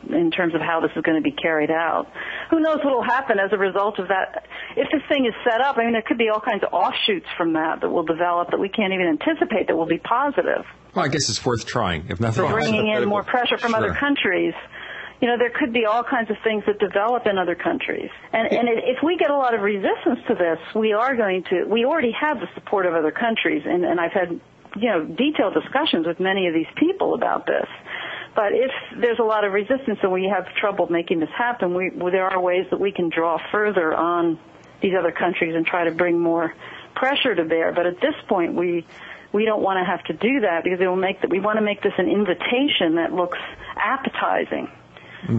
in 0.08 0.30
terms 0.30 0.54
of 0.54 0.60
how 0.60 0.80
this 0.80 0.90
is 0.96 1.02
going 1.02 1.16
to 1.16 1.22
be 1.22 1.32
carried 1.32 1.70
out. 1.70 2.06
Who 2.50 2.60
knows 2.60 2.78
what 2.84 2.94
will 2.94 3.02
happen 3.02 3.38
as 3.38 3.52
a 3.52 3.58
result 3.58 3.98
of 3.98 4.08
that? 4.08 4.46
If 4.76 4.88
this 4.92 5.02
thing 5.08 5.26
is 5.26 5.34
set 5.44 5.60
up, 5.60 5.76
I 5.78 5.84
mean, 5.84 5.92
there 5.92 6.02
could 6.02 6.18
be 6.18 6.28
all 6.28 6.40
kinds 6.40 6.62
of 6.64 6.72
offshoots 6.72 7.26
from 7.36 7.52
that 7.54 7.80
that 7.80 7.90
will 7.90 8.04
develop 8.04 8.50
that 8.50 8.60
we 8.60 8.68
can't 8.68 8.92
even 8.92 9.06
anticipate 9.06 9.68
that 9.68 9.76
will 9.76 9.86
be 9.86 9.98
positive. 9.98 10.64
Well, 10.94 11.04
I 11.04 11.08
guess 11.08 11.28
it's 11.28 11.44
worth 11.44 11.66
trying, 11.66 12.06
if 12.08 12.20
nothing 12.20 12.44
else. 12.44 12.52
bringing 12.52 12.88
in 12.88 13.08
more 13.08 13.22
pressure 13.22 13.58
from 13.58 13.74
other 13.74 13.94
countries. 13.94 14.54
You 15.20 15.26
know, 15.26 15.36
there 15.36 15.50
could 15.50 15.72
be 15.72 15.84
all 15.84 16.04
kinds 16.04 16.30
of 16.30 16.36
things 16.44 16.62
that 16.66 16.78
develop 16.78 17.26
in 17.26 17.38
other 17.38 17.56
countries. 17.56 18.10
And, 18.32 18.52
and 18.52 18.68
if 18.68 19.02
we 19.02 19.16
get 19.16 19.30
a 19.30 19.36
lot 19.36 19.52
of 19.52 19.62
resistance 19.62 20.20
to 20.28 20.34
this, 20.34 20.58
we 20.76 20.92
are 20.92 21.16
going 21.16 21.42
to, 21.50 21.64
we 21.64 21.84
already 21.84 22.12
have 22.12 22.38
the 22.38 22.46
support 22.54 22.86
of 22.86 22.94
other 22.94 23.10
countries. 23.10 23.62
And, 23.66 23.84
and 23.84 23.98
I've 23.98 24.12
had, 24.12 24.40
you 24.76 24.88
know, 24.88 25.04
detailed 25.04 25.54
discussions 25.54 26.06
with 26.06 26.20
many 26.20 26.46
of 26.46 26.54
these 26.54 26.70
people 26.76 27.14
about 27.14 27.46
this. 27.46 27.66
But 28.38 28.52
if 28.52 28.70
there's 28.96 29.18
a 29.18 29.24
lot 29.24 29.42
of 29.42 29.52
resistance 29.52 29.98
and 30.00 30.12
we 30.12 30.30
have 30.32 30.46
trouble 30.54 30.86
making 30.88 31.18
this 31.18 31.28
happen, 31.36 31.74
we, 31.74 31.90
well, 31.90 32.12
there 32.12 32.24
are 32.24 32.40
ways 32.40 32.66
that 32.70 32.78
we 32.78 32.92
can 32.92 33.08
draw 33.08 33.36
further 33.50 33.92
on 33.92 34.38
these 34.80 34.92
other 34.96 35.10
countries 35.10 35.56
and 35.56 35.66
try 35.66 35.82
to 35.82 35.90
bring 35.90 36.20
more 36.20 36.54
pressure 36.94 37.34
to 37.34 37.44
bear. 37.44 37.72
But 37.72 37.86
at 37.86 38.00
this 38.00 38.14
point, 38.28 38.54
we 38.54 38.86
we 39.32 39.44
don't 39.44 39.60
want 39.60 39.78
to 39.80 39.84
have 39.84 40.04
to 40.04 40.12
do 40.12 40.42
that 40.42 40.62
because 40.62 40.78
it 40.80 40.86
will 40.86 40.94
make 40.94 41.20
that 41.22 41.30
we 41.30 41.40
want 41.40 41.56
to 41.58 41.62
make 41.62 41.82
this 41.82 41.94
an 41.98 42.08
invitation 42.08 42.94
that 42.94 43.12
looks 43.12 43.38
appetizing 43.76 44.70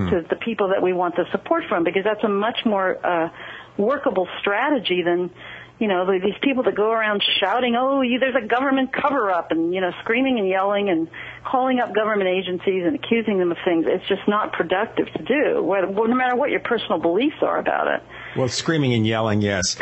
to 0.09 0.25
the 0.29 0.35
people 0.35 0.67
that 0.67 0.83
we 0.83 0.91
want 0.91 1.15
the 1.15 1.23
support 1.31 1.63
from 1.69 1.85
because 1.85 2.03
that's 2.03 2.23
a 2.25 2.27
much 2.27 2.65
more 2.65 2.97
uh, 3.03 3.29
workable 3.77 4.27
strategy 4.41 5.03
than 5.03 5.31
you 5.79 5.87
know 5.87 6.05
these 6.11 6.37
people 6.41 6.63
that 6.63 6.75
go 6.75 6.91
around 6.91 7.23
shouting 7.39 7.75
oh 7.77 8.01
you, 8.01 8.19
there's 8.19 8.35
a 8.35 8.45
government 8.45 8.91
cover 8.93 9.31
up 9.31 9.51
and 9.51 9.73
you 9.73 9.81
know 9.81 9.91
screaming 10.01 10.37
and 10.37 10.47
yelling 10.47 10.89
and 10.89 11.07
calling 11.45 11.79
up 11.79 11.95
government 11.95 12.29
agencies 12.29 12.83
and 12.85 12.95
accusing 12.95 13.39
them 13.39 13.51
of 13.51 13.57
things 13.65 13.85
it's 13.87 14.07
just 14.07 14.27
not 14.27 14.53
productive 14.53 15.07
to 15.13 15.23
do 15.23 15.63
no 15.63 16.15
matter 16.15 16.35
what 16.35 16.49
your 16.49 16.59
personal 16.59 16.99
beliefs 16.99 17.37
are 17.41 17.57
about 17.59 17.87
it 17.87 18.03
Well, 18.35 18.47
screaming 18.47 18.93
and 18.93 19.07
yelling, 19.07 19.41
yes. 19.41 19.75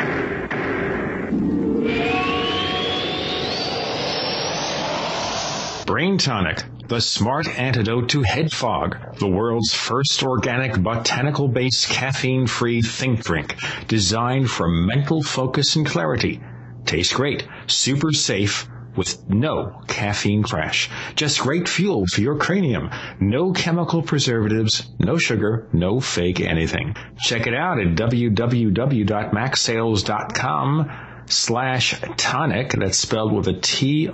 Brain 5.86 6.18
Toniq, 6.18 6.64
the 6.88 7.00
smart 7.00 7.48
antidote 7.58 8.08
to 8.10 8.22
head 8.22 8.52
fog. 8.52 9.16
The 9.18 9.28
world's 9.28 9.74
first 9.74 10.22
organic 10.22 10.80
botanical 10.82 11.48
based 11.48 11.88
caffeine 11.88 12.46
free 12.46 12.82
think 12.82 13.22
drink 13.22 13.56
designed 13.86 14.50
for 14.50 14.68
mental 14.68 15.22
focus 15.22 15.76
and 15.76 15.86
clarity. 15.86 16.40
Tastes 16.86 17.12
great, 17.12 17.46
super 17.66 18.12
safe, 18.12 18.68
with 18.96 19.28
no 19.30 19.80
caffeine 19.86 20.42
crash. 20.42 20.90
Just 21.14 21.40
great 21.40 21.68
fuel 21.68 22.04
for 22.06 22.20
your 22.20 22.36
cranium. 22.36 22.90
No 23.20 23.52
chemical 23.52 24.02
preservatives, 24.02 24.90
no 24.98 25.18
sugar, 25.18 25.68
no 25.72 26.00
fake 26.00 26.40
anything. 26.40 26.96
Check 27.20 27.46
it 27.46 27.54
out 27.54 27.78
at 27.78 27.94
www.maxsales.com 27.94 30.90
slash 31.26 31.94
tonic. 32.16 32.72
That's 32.72 32.98
spelled 32.98 33.32
with 33.32 33.46
a 33.46 33.60
T-O-N-I-Q. 33.60 34.08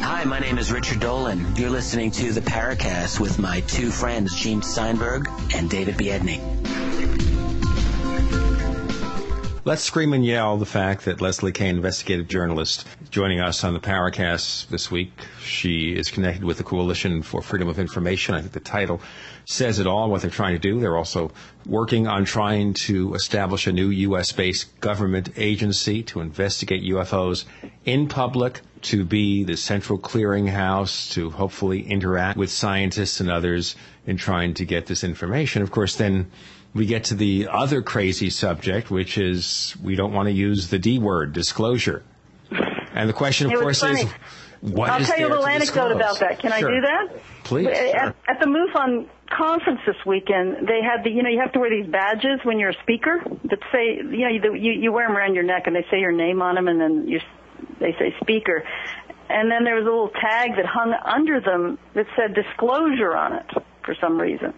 Hi, 0.02 0.23
my 0.23 0.40
name 0.40 0.57
is 0.57 0.72
Richard 0.72 1.02
Dolan. 1.02 1.57
You're 1.57 1.69
listening 1.69 2.11
to 2.11 2.31
the 2.31 2.40
Paracast 2.40 3.19
with 3.19 3.40
my 3.40 3.60
two 3.60 3.91
friends, 3.91 4.34
Gene 4.36 4.61
Steinberg 4.61 5.27
and 5.53 5.69
David 5.69 5.95
Biedny. 5.95 6.40
Let's 9.65 9.84
scream 9.84 10.14
and 10.14 10.26
yell 10.26 10.56
the 10.56 10.65
fact 10.65 11.03
that 11.03 11.19
Leslie 11.19 11.52
Kean, 11.52 11.76
investigative 11.76 12.30
journalist, 12.30 12.88
joining 13.10 13.41
us 13.41 13.65
on 13.65 13.73
the 13.73 13.81
Paracast 13.81 14.69
this 14.69 14.90
week. 14.90 15.11
She 15.44 15.98
is 15.98 16.10
connected 16.10 16.45
with 16.45 16.57
the 16.57 16.64
Coalition 16.64 17.22
for 17.22 17.41
Freedom 17.41 17.68
of 17.68 17.77
Information. 17.77 18.36
I 18.36 18.40
think 18.40 18.53
the 18.53 18.61
title 18.61 19.02
says 19.44 19.77
it 19.77 19.86
all, 19.86 20.10
what 20.10 20.22
they're 20.22 20.31
trying 20.31 20.53
to 20.53 20.60
do. 20.60 20.80
They're 20.80 20.95
also 20.95 21.34
working 21.65 22.07
on 22.07 22.23
trying 22.23 22.73
to 22.86 23.14
establish 23.15 23.68
a 23.68 23.73
new 23.73 23.90
U.S. 23.90 24.31
based 24.31 24.80
government 24.80 25.31
agency 25.36 26.03
to 26.03 26.22
investigate 26.22 26.81
UFOs 26.84 27.44
in 27.84 28.07
public, 28.07 28.61
to 28.84 29.03
be 29.03 29.44
the 29.44 29.57
central 29.57 29.99
clearinghouse, 29.99 31.11
to 31.11 31.31
hopefully 31.31 31.81
interact 31.86 32.38
with 32.38 32.49
scientists 32.49 33.19
and 33.19 33.30
others 33.30 33.76
in 34.07 34.15
trying 34.15 34.53
to 34.53 34.64
get 34.64 34.86
this 34.86 35.03
information. 35.03 35.61
Of 35.61 35.72
course, 35.72 35.98
then 35.98 36.31
we 36.73 36.85
get 36.85 37.05
to 37.05 37.15
the 37.15 37.47
other 37.51 37.81
crazy 37.81 38.29
subject, 38.29 38.91
which 38.91 39.17
is 39.17 39.75
we 39.83 39.95
don't 39.95 40.13
want 40.13 40.27
to 40.27 40.33
use 40.33 40.69
the 40.69 40.79
D 40.79 40.99
word, 40.99 41.33
disclosure. 41.33 42.03
And 42.93 43.09
the 43.09 43.13
question, 43.13 43.51
of 43.51 43.59
course, 43.59 43.81
funny. 43.81 44.01
is 44.01 44.11
what 44.61 44.89
I'll 44.89 45.01
is 45.01 45.07
tell 45.07 45.19
you 45.19 45.27
a 45.27 45.29
little 45.29 45.45
anecdote 45.45 45.89
disclose? 45.89 45.95
about 45.95 46.19
that. 46.19 46.39
Can 46.39 46.51
I 46.51 46.59
do 46.59 46.81
that? 46.81 47.21
Please, 47.43 47.67
At, 47.67 47.73
sure. 47.73 48.15
at 48.27 48.39
the 48.39 48.45
MUFON 48.45 49.07
conference 49.29 49.79
this 49.85 49.95
weekend, 50.05 50.67
they 50.67 50.81
had 50.83 51.03
the, 51.03 51.09
you 51.09 51.23
know, 51.23 51.29
you 51.29 51.39
have 51.39 51.53
to 51.53 51.59
wear 51.59 51.69
these 51.69 51.89
badges 51.89 52.39
when 52.43 52.59
you're 52.59 52.71
a 52.71 52.81
speaker 52.83 53.23
that 53.45 53.59
say, 53.71 53.97
you 53.97 54.41
know, 54.41 54.53
you, 54.53 54.71
you 54.71 54.91
wear 54.91 55.07
them 55.07 55.15
around 55.15 55.35
your 55.35 55.43
neck 55.43 55.63
and 55.67 55.75
they 55.75 55.85
say 55.89 55.99
your 55.99 56.11
name 56.11 56.41
on 56.41 56.55
them 56.55 56.67
and 56.67 56.79
then 56.79 57.07
you, 57.07 57.19
they 57.79 57.93
say 57.93 58.13
speaker. 58.21 58.63
And 59.29 59.51
then 59.51 59.63
there 59.63 59.75
was 59.75 59.83
a 59.83 59.89
little 59.89 60.09
tag 60.09 60.55
that 60.55 60.65
hung 60.65 60.93
under 61.05 61.39
them 61.39 61.77
that 61.93 62.07
said 62.15 62.33
disclosure 62.33 63.15
on 63.15 63.33
it 63.33 63.45
for 63.85 63.95
some 64.01 64.19
reason. 64.19 64.53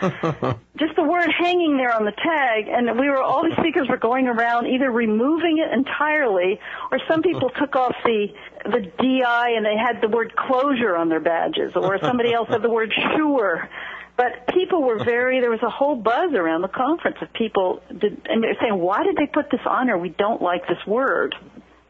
just 0.78 0.94
the 0.96 1.02
word 1.02 1.28
hanging 1.38 1.76
there 1.76 1.92
on 1.92 2.04
the 2.04 2.12
tag, 2.12 2.68
and 2.68 2.98
we 2.98 3.08
were 3.08 3.22
all 3.22 3.42
the 3.42 3.54
speakers 3.58 3.88
were 3.88 3.96
going 3.96 4.26
around 4.26 4.66
either 4.66 4.90
removing 4.90 5.58
it 5.58 5.72
entirely, 5.72 6.60
or 6.90 6.98
some 7.08 7.22
people 7.22 7.50
took 7.50 7.76
off 7.76 7.94
the 8.04 8.28
the 8.64 8.80
DI 8.98 9.50
and 9.56 9.64
they 9.64 9.76
had 9.76 10.00
the 10.00 10.08
word 10.08 10.34
closure 10.36 10.96
on 10.96 11.08
their 11.08 11.20
badges, 11.20 11.72
or 11.74 11.98
somebody 12.00 12.32
else 12.32 12.48
had 12.48 12.62
the 12.62 12.70
word 12.70 12.92
sure. 13.16 13.68
But 14.16 14.48
people 14.54 14.82
were 14.82 15.02
very, 15.04 15.40
there 15.40 15.50
was 15.50 15.62
a 15.62 15.68
whole 15.68 15.94
buzz 15.94 16.32
around 16.32 16.62
the 16.62 16.68
conference 16.68 17.18
of 17.20 17.32
people, 17.34 17.82
did, 17.88 18.22
and 18.24 18.42
they're 18.42 18.56
saying, 18.60 18.78
why 18.78 19.04
did 19.04 19.16
they 19.16 19.26
put 19.26 19.50
this 19.50 19.60
on 19.66 19.88
here? 19.88 19.98
We 19.98 20.08
don't 20.08 20.40
like 20.40 20.66
this 20.66 20.78
word. 20.86 21.34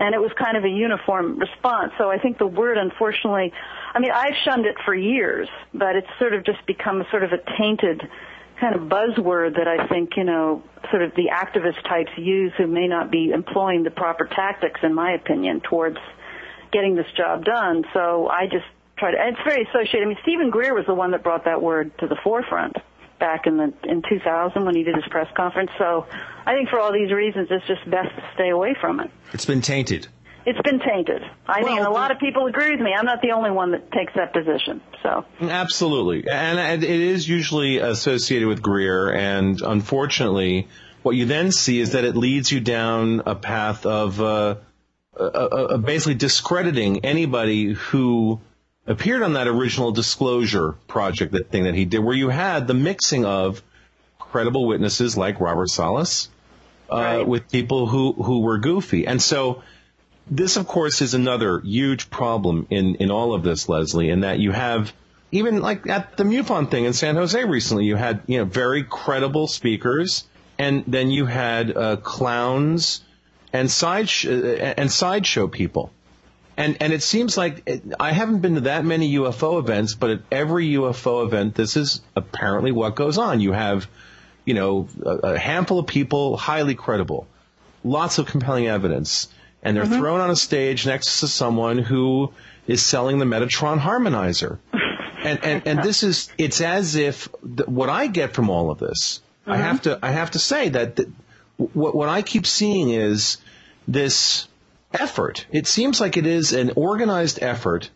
And 0.01 0.15
it 0.15 0.19
was 0.19 0.33
kind 0.37 0.57
of 0.57 0.65
a 0.65 0.69
uniform 0.69 1.39
response. 1.39 1.93
So 1.99 2.11
I 2.11 2.19
think 2.19 2.39
the 2.39 2.47
word, 2.47 2.79
unfortunately, 2.79 3.53
I 3.97 3.99
mean, 3.99 4.11
I've 4.13 4.35
shunned 4.45 4.67
it 4.67 4.77
for 4.85 4.95
years, 4.95 5.49
but 5.73 5.97
it's 5.97 6.07
sort 6.19 6.35
of 6.35 6.45
just 6.45 6.65
become 6.67 7.03
sort 7.11 7.25
of 7.25 7.33
a 7.33 7.39
tainted 7.57 8.03
kind 8.61 8.75
of 8.75 8.83
buzzword 8.83 9.57
that 9.57 9.67
I 9.67 9.87
think, 9.89 10.19
you 10.19 10.25
know, 10.25 10.63
sort 10.91 11.01
of 11.01 11.15
the 11.15 11.31
activist 11.33 11.83
types 11.89 12.11
use 12.19 12.53
who 12.59 12.67
may 12.67 12.89
not 12.89 13.11
be 13.11 13.31
employing 13.31 13.85
the 13.85 13.91
proper 13.91 14.27
tactics, 14.27 14.81
in 14.83 14.93
my 14.93 15.13
opinion, 15.13 15.63
towards 15.63 15.97
getting 16.73 16.95
this 16.95 17.07
job 17.17 17.47
done. 17.47 17.85
So 17.95 18.29
I 18.29 18.47
just 18.47 18.67
try 18.99 19.13
to. 19.13 19.17
It's 19.19 19.41
very 19.47 19.63
associated. 19.65 20.03
I 20.03 20.09
mean, 20.09 20.19
Steven 20.21 20.51
Greer 20.51 20.75
was 20.75 20.85
the 20.85 20.95
one 20.95 21.13
that 21.13 21.23
brought 21.23 21.47
that 21.47 21.63
word 21.63 21.97
to 22.01 22.07
the 22.07 22.17
forefront 22.23 22.77
back 23.19 23.47
in 23.47 23.57
the 23.57 23.73
in 23.85 24.03
2000 24.07 24.63
when 24.67 24.77
he 24.77 24.83
did 24.83 24.95
his 24.95 25.05
press 25.09 25.29
conference. 25.35 25.71
So 25.79 26.07
I 26.45 26.55
think 26.55 26.69
for 26.69 26.79
all 26.79 26.93
these 26.93 27.13
reasons, 27.13 27.49
it's 27.51 27.67
just 27.67 27.89
best 27.91 28.15
to 28.15 28.31
stay 28.35 28.51
away 28.51 28.77
from 28.79 29.01
it. 29.01 29.11
It's 29.33 29.47
been 29.47 29.63
tainted. 29.63 30.09
It's 30.47 30.61
been 30.63 30.79
tainted. 30.79 31.23
I 31.47 31.63
Well, 31.63 31.75
think, 31.75 31.87
a 31.87 31.91
lot 31.91 32.13
of 32.13 32.21
people 32.21 32.47
agree 32.47 32.71
with 32.71 32.81
me. 32.81 32.95
I'm 32.97 33.05
not 33.05 33.21
the 33.21 33.33
only 33.33 33.51
one 33.51 33.73
that 33.73 33.91
takes 33.91 34.15
that 34.15 34.33
position. 34.33 34.81
So 35.03 35.25
Absolutely. 35.41 36.31
And 36.31 36.59
and 36.59 36.85
it 36.85 36.89
is 36.89 37.29
usually 37.29 37.79
associated 37.79 38.47
with 38.47 38.63
Greer. 38.63 39.13
And 39.13 39.61
unfortunately, 39.61 40.69
what 41.03 41.17
you 41.17 41.27
then 41.27 41.51
see 41.51 41.81
is 41.81 41.93
that 41.93 42.05
it 42.05 42.17
leads 42.17 42.53
you 42.53 42.61
down 42.61 43.23
a 43.27 43.35
path 43.35 43.87
of 43.87 44.21
uh, 44.21 44.57
uh, 45.19 45.23
uh, 45.23 45.77
basically 45.79 46.15
discrediting 46.15 47.05
anybody 47.05 47.73
who 47.73 48.41
appeared 48.87 49.23
on 49.23 49.33
that 49.33 49.49
original 49.49 49.91
disclosure 49.91 50.73
project, 50.87 51.33
that 51.33 51.51
thing 51.51 51.65
that 51.65 51.75
he 51.75 51.87
did, 51.87 51.99
where 51.99 52.15
you 52.15 52.29
had 52.29 52.69
the 52.69 52.75
mixing 52.75 53.25
of 53.25 53.63
credible 54.19 54.67
witnesses 54.67 55.17
like 55.17 55.41
Robert 55.41 55.71
Salas 55.71 56.29
uh, 56.91 57.25
with 57.27 57.51
people 57.51 57.87
who, 57.87 58.13
who 58.13 58.43
were 58.43 58.59
goofy. 58.59 59.07
And 59.07 59.21
so 59.21 59.63
this, 60.29 60.57
of 60.57 60.67
course, 60.67 61.03
is 61.03 61.15
another 61.15 61.61
huge 61.61 62.11
problem 62.11 62.67
in, 62.71 62.97
in 62.97 63.11
all 63.11 63.35
of 63.35 63.43
this, 63.43 63.69
Leslie, 63.69 64.11
in 64.11 64.21
that 64.21 64.39
you 64.39 64.53
have 64.53 64.93
even 65.33 65.61
like 65.61 65.89
at 65.89 66.17
the 66.17 66.25
MUFON 66.25 66.71
thing 66.71 66.85
in 66.85 66.93
San 66.93 67.17
Jose 67.17 67.43
recently, 67.45 67.85
you 67.85 67.97
had 67.97 68.23
you 68.27 68.39
know 68.39 68.45
very 68.45 68.85
credible 68.85 69.47
speakers, 69.49 70.25
and 70.59 70.85
then 70.87 71.11
you 71.11 71.27
had 71.27 71.77
uh, 71.77 71.97
clowns 71.97 73.03
and 73.53 73.71
side 73.71 74.09
sh- 74.09 74.27
uh, 74.27 74.75
and 74.77 74.91
sideshow 74.91 75.49
people. 75.49 75.93
And 76.57 76.79
and 76.81 76.93
it 76.93 77.03
seems 77.03 77.37
like 77.37 77.63
it, 77.67 77.83
I 78.01 78.13
haven't 78.13 78.39
been 78.39 78.55
to 78.55 78.61
that 78.63 78.85
many 78.85 79.15
UFO 79.17 79.59
events, 79.59 79.95
but 79.95 80.11
at 80.11 80.21
every 80.31 80.69
UFO 80.73 81.27
event, 81.27 81.55
this 81.55 81.77
is 81.77 82.01
apparently 82.15 82.73
what 82.73 82.95
goes 82.95 83.19
on. 83.19 83.41
You 83.41 83.53
have, 83.53 83.89
you 84.45 84.55
know, 84.55 84.89
a, 85.05 85.11
a 85.11 85.39
handful 85.39 85.79
of 85.79 85.87
people 85.87 86.37
highly 86.37 86.75
credible, 86.75 87.27
lots 87.85 88.19
of 88.19 88.27
compelling 88.27 88.69
evidence, 88.69 89.29
and 89.63 89.77
they're 89.77 89.85
Mm-hmm. 89.85 89.99
thrown 90.01 90.21
on 90.21 90.31
a 90.31 90.37
stage 90.37 90.87
next 90.87 91.21
to 91.21 91.29
someone 91.29 91.79
who 91.79 92.33
is 92.67 92.83
selling 92.83 93.19
the 93.19 93.25
Metatron 93.25 93.79
harmonizer. 93.79 94.59
And, 95.25 95.43
and 95.43 95.67
and 95.67 95.83
this 95.83 96.05
is 96.05 96.31
it's 96.39 96.61
as 96.61 96.95
if 96.95 97.29
th- 97.43 97.67
what 97.69 97.89
I 97.89 98.07
get 98.07 98.33
from 98.35 98.49
all 98.49 98.71
of 98.71 98.79
this. 98.79 99.21
I 99.45 99.57
have 99.57 99.83
to 99.83 99.99
I 100.01 100.11
have 100.11 100.33
to 100.33 100.39
say 100.39 100.69
that 100.69 100.97
th- 100.97 101.09
what 101.57 101.97
what 101.97 102.09
I 102.09 102.23
keep 102.23 102.47
seeing 102.47 102.91
is 102.91 103.39
this 103.89 104.47
effort. 104.93 105.47
It 105.51 105.67
seems 105.67 106.01
like 106.01 106.17
it 106.17 106.27
is 106.27 106.53
an 106.53 106.71
organized 106.77 107.43
effort 107.43 107.91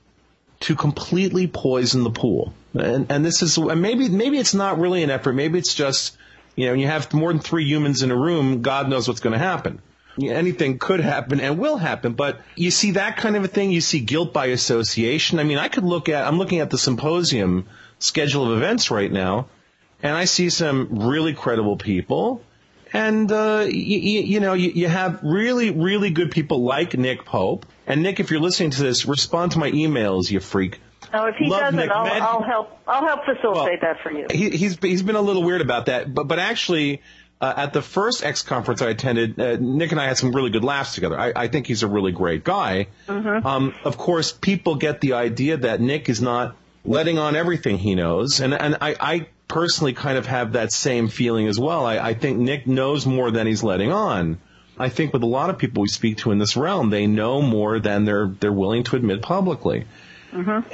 to 0.61 0.75
completely 0.75 1.47
poison 1.47 2.03
the 2.03 2.11
pool. 2.11 2.53
And 2.75 3.07
and 3.13 3.25
this 3.25 3.43
is 3.43 3.57
and 3.59 3.81
maybe 3.81 4.09
maybe 4.09 4.39
it's 4.39 4.55
not 4.55 4.81
really 4.81 5.05
an 5.05 5.11
effort. 5.11 5.35
Maybe 5.35 5.57
it's 5.59 5.75
just 5.75 6.17
you 6.57 6.65
know 6.67 6.73
when 6.73 6.81
you 6.81 6.89
have 6.89 7.13
more 7.15 7.33
than 7.33 7.41
three 7.41 7.65
humans 7.67 8.03
in 8.03 8.11
a 8.11 8.17
room, 8.17 8.63
God 8.63 8.89
knows 8.89 9.07
what's 9.07 9.21
going 9.21 9.35
to 9.35 9.39
happen. 9.39 9.81
Anything 10.29 10.79
could 10.79 11.01
happen 11.01 11.41
and 11.41 11.59
will 11.59 11.77
happen, 11.77 12.13
but 12.13 12.41
you 12.57 12.71
see 12.71 12.93
that 12.93 13.17
kind 13.17 13.37
of 13.37 13.45
a 13.45 13.49
thing. 13.49 13.71
You 13.71 13.81
see 13.81 14.01
guilt 14.01 14.33
by 14.33 14.47
association. 14.47 15.39
I 15.39 15.45
mean, 15.45 15.59
I 15.59 15.69
could 15.69 15.85
look 15.85 16.09
at. 16.09 16.27
I'm 16.27 16.39
looking 16.39 16.61
at 16.61 16.71
the 16.71 16.79
symposium 16.79 17.69
schedule 17.99 18.51
of 18.51 18.59
events 18.59 18.91
right 18.91 19.11
now, 19.11 19.49
and 20.03 20.17
I 20.17 20.25
see 20.25 20.51
some 20.51 21.09
really 21.09 21.35
credible 21.35 21.77
people. 21.77 22.43
And 22.93 23.31
uh, 23.31 23.67
you, 23.69 23.99
you 23.99 24.41
know, 24.41 24.55
you, 24.55 24.71
you 24.71 24.89
have 24.89 25.21
really, 25.23 25.71
really 25.71 26.11
good 26.11 26.33
people 26.33 26.65
like 26.65 26.99
Nick 26.99 27.25
Pope. 27.25 27.65
And 27.87 28.03
Nick, 28.03 28.19
if 28.19 28.31
you're 28.31 28.41
listening 28.41 28.71
to 28.71 28.83
this, 28.83 29.07
respond 29.07 29.53
to 29.53 29.59
my 29.59 29.71
emails, 29.71 30.31
you 30.31 30.41
freak. 30.41 30.81
oh, 31.15 31.27
if 31.27 31.37
he 31.37 31.47
Love 31.47 31.61
doesn't, 31.61 31.77
Nick 31.77 31.91
I'll, 31.91 32.07
I'll 32.07 32.43
help. 32.43 32.79
I'll 32.89 33.07
help 33.07 33.25
facilitate 33.25 33.81
that 33.83 34.01
for 34.03 34.11
you. 34.11 34.27
He, 34.31 34.51
he's 34.51 34.77
he's 34.81 35.03
been 35.03 35.17
a 35.17 35.21
little 35.21 35.45
weird 35.45 35.61
about 35.61 35.87
that, 35.87 36.13
but 36.13 36.25
but 36.25 36.39
actually. 36.39 37.03
Uh, 37.41 37.55
at 37.57 37.73
the 37.73 37.81
first 37.81 38.23
X 38.23 38.43
conference 38.43 38.83
I 38.83 38.91
attended, 38.91 39.41
uh, 39.41 39.57
Nick 39.59 39.93
and 39.93 40.01
I 40.01 40.07
had 40.07 40.19
some 40.19 40.33
really 40.33 40.51
good 40.51 40.65
laughs 40.65 40.95
together. 40.95 41.19
I, 41.19 41.33
I 41.35 41.49
think 41.49 41.67
he's 41.67 41.83
a 41.83 41.89
really 41.89 42.13
great 42.13 42.45
guy. 42.45 42.89
Um, 43.47 43.75
of 43.85 43.97
course, 43.97 44.31
people 44.31 44.75
get 44.75 45.01
the 45.01 45.15
idea 45.15 45.57
that 45.57 45.81
Nick 45.81 46.09
is 46.11 46.21
not 46.21 46.55
letting 46.85 47.19
on 47.19 47.37
everything 47.37 47.79
he 47.79 47.95
knows, 47.95 48.41
and 48.41 48.53
and 48.53 48.77
I, 48.81 48.95
I 49.01 49.27
personally 49.49 49.95
kind 49.95 50.19
of 50.19 50.27
have 50.27 50.53
that 50.53 50.71
same 50.71 51.09
feeling 51.09 51.49
as 51.49 51.59
well. 51.59 51.87
I, 51.87 51.99
I 51.99 52.15
think 52.15 52.39
Nick 52.39 52.67
knows 52.67 53.07
more 53.07 53.31
than 53.31 53.47
he's 53.47 53.63
letting 53.63 53.91
on. 53.91 54.39
I 54.79 54.89
think 54.89 55.13
with 55.13 55.23
a 55.23 55.27
lot 55.27 55.51
of 55.51 55.59
people 55.59 55.83
we 55.83 55.89
speak 55.89 56.19
to 56.19 56.31
in 56.33 56.39
this 56.39 56.57
realm, 56.57 56.91
they 56.91 57.07
know 57.07 57.41
more 57.41 57.81
than 57.81 58.05
they're 58.05 58.29
they're 58.29 58.53
willing 58.53 58.85
to 58.85 58.97
admit 58.97 59.23
publicly 59.23 59.87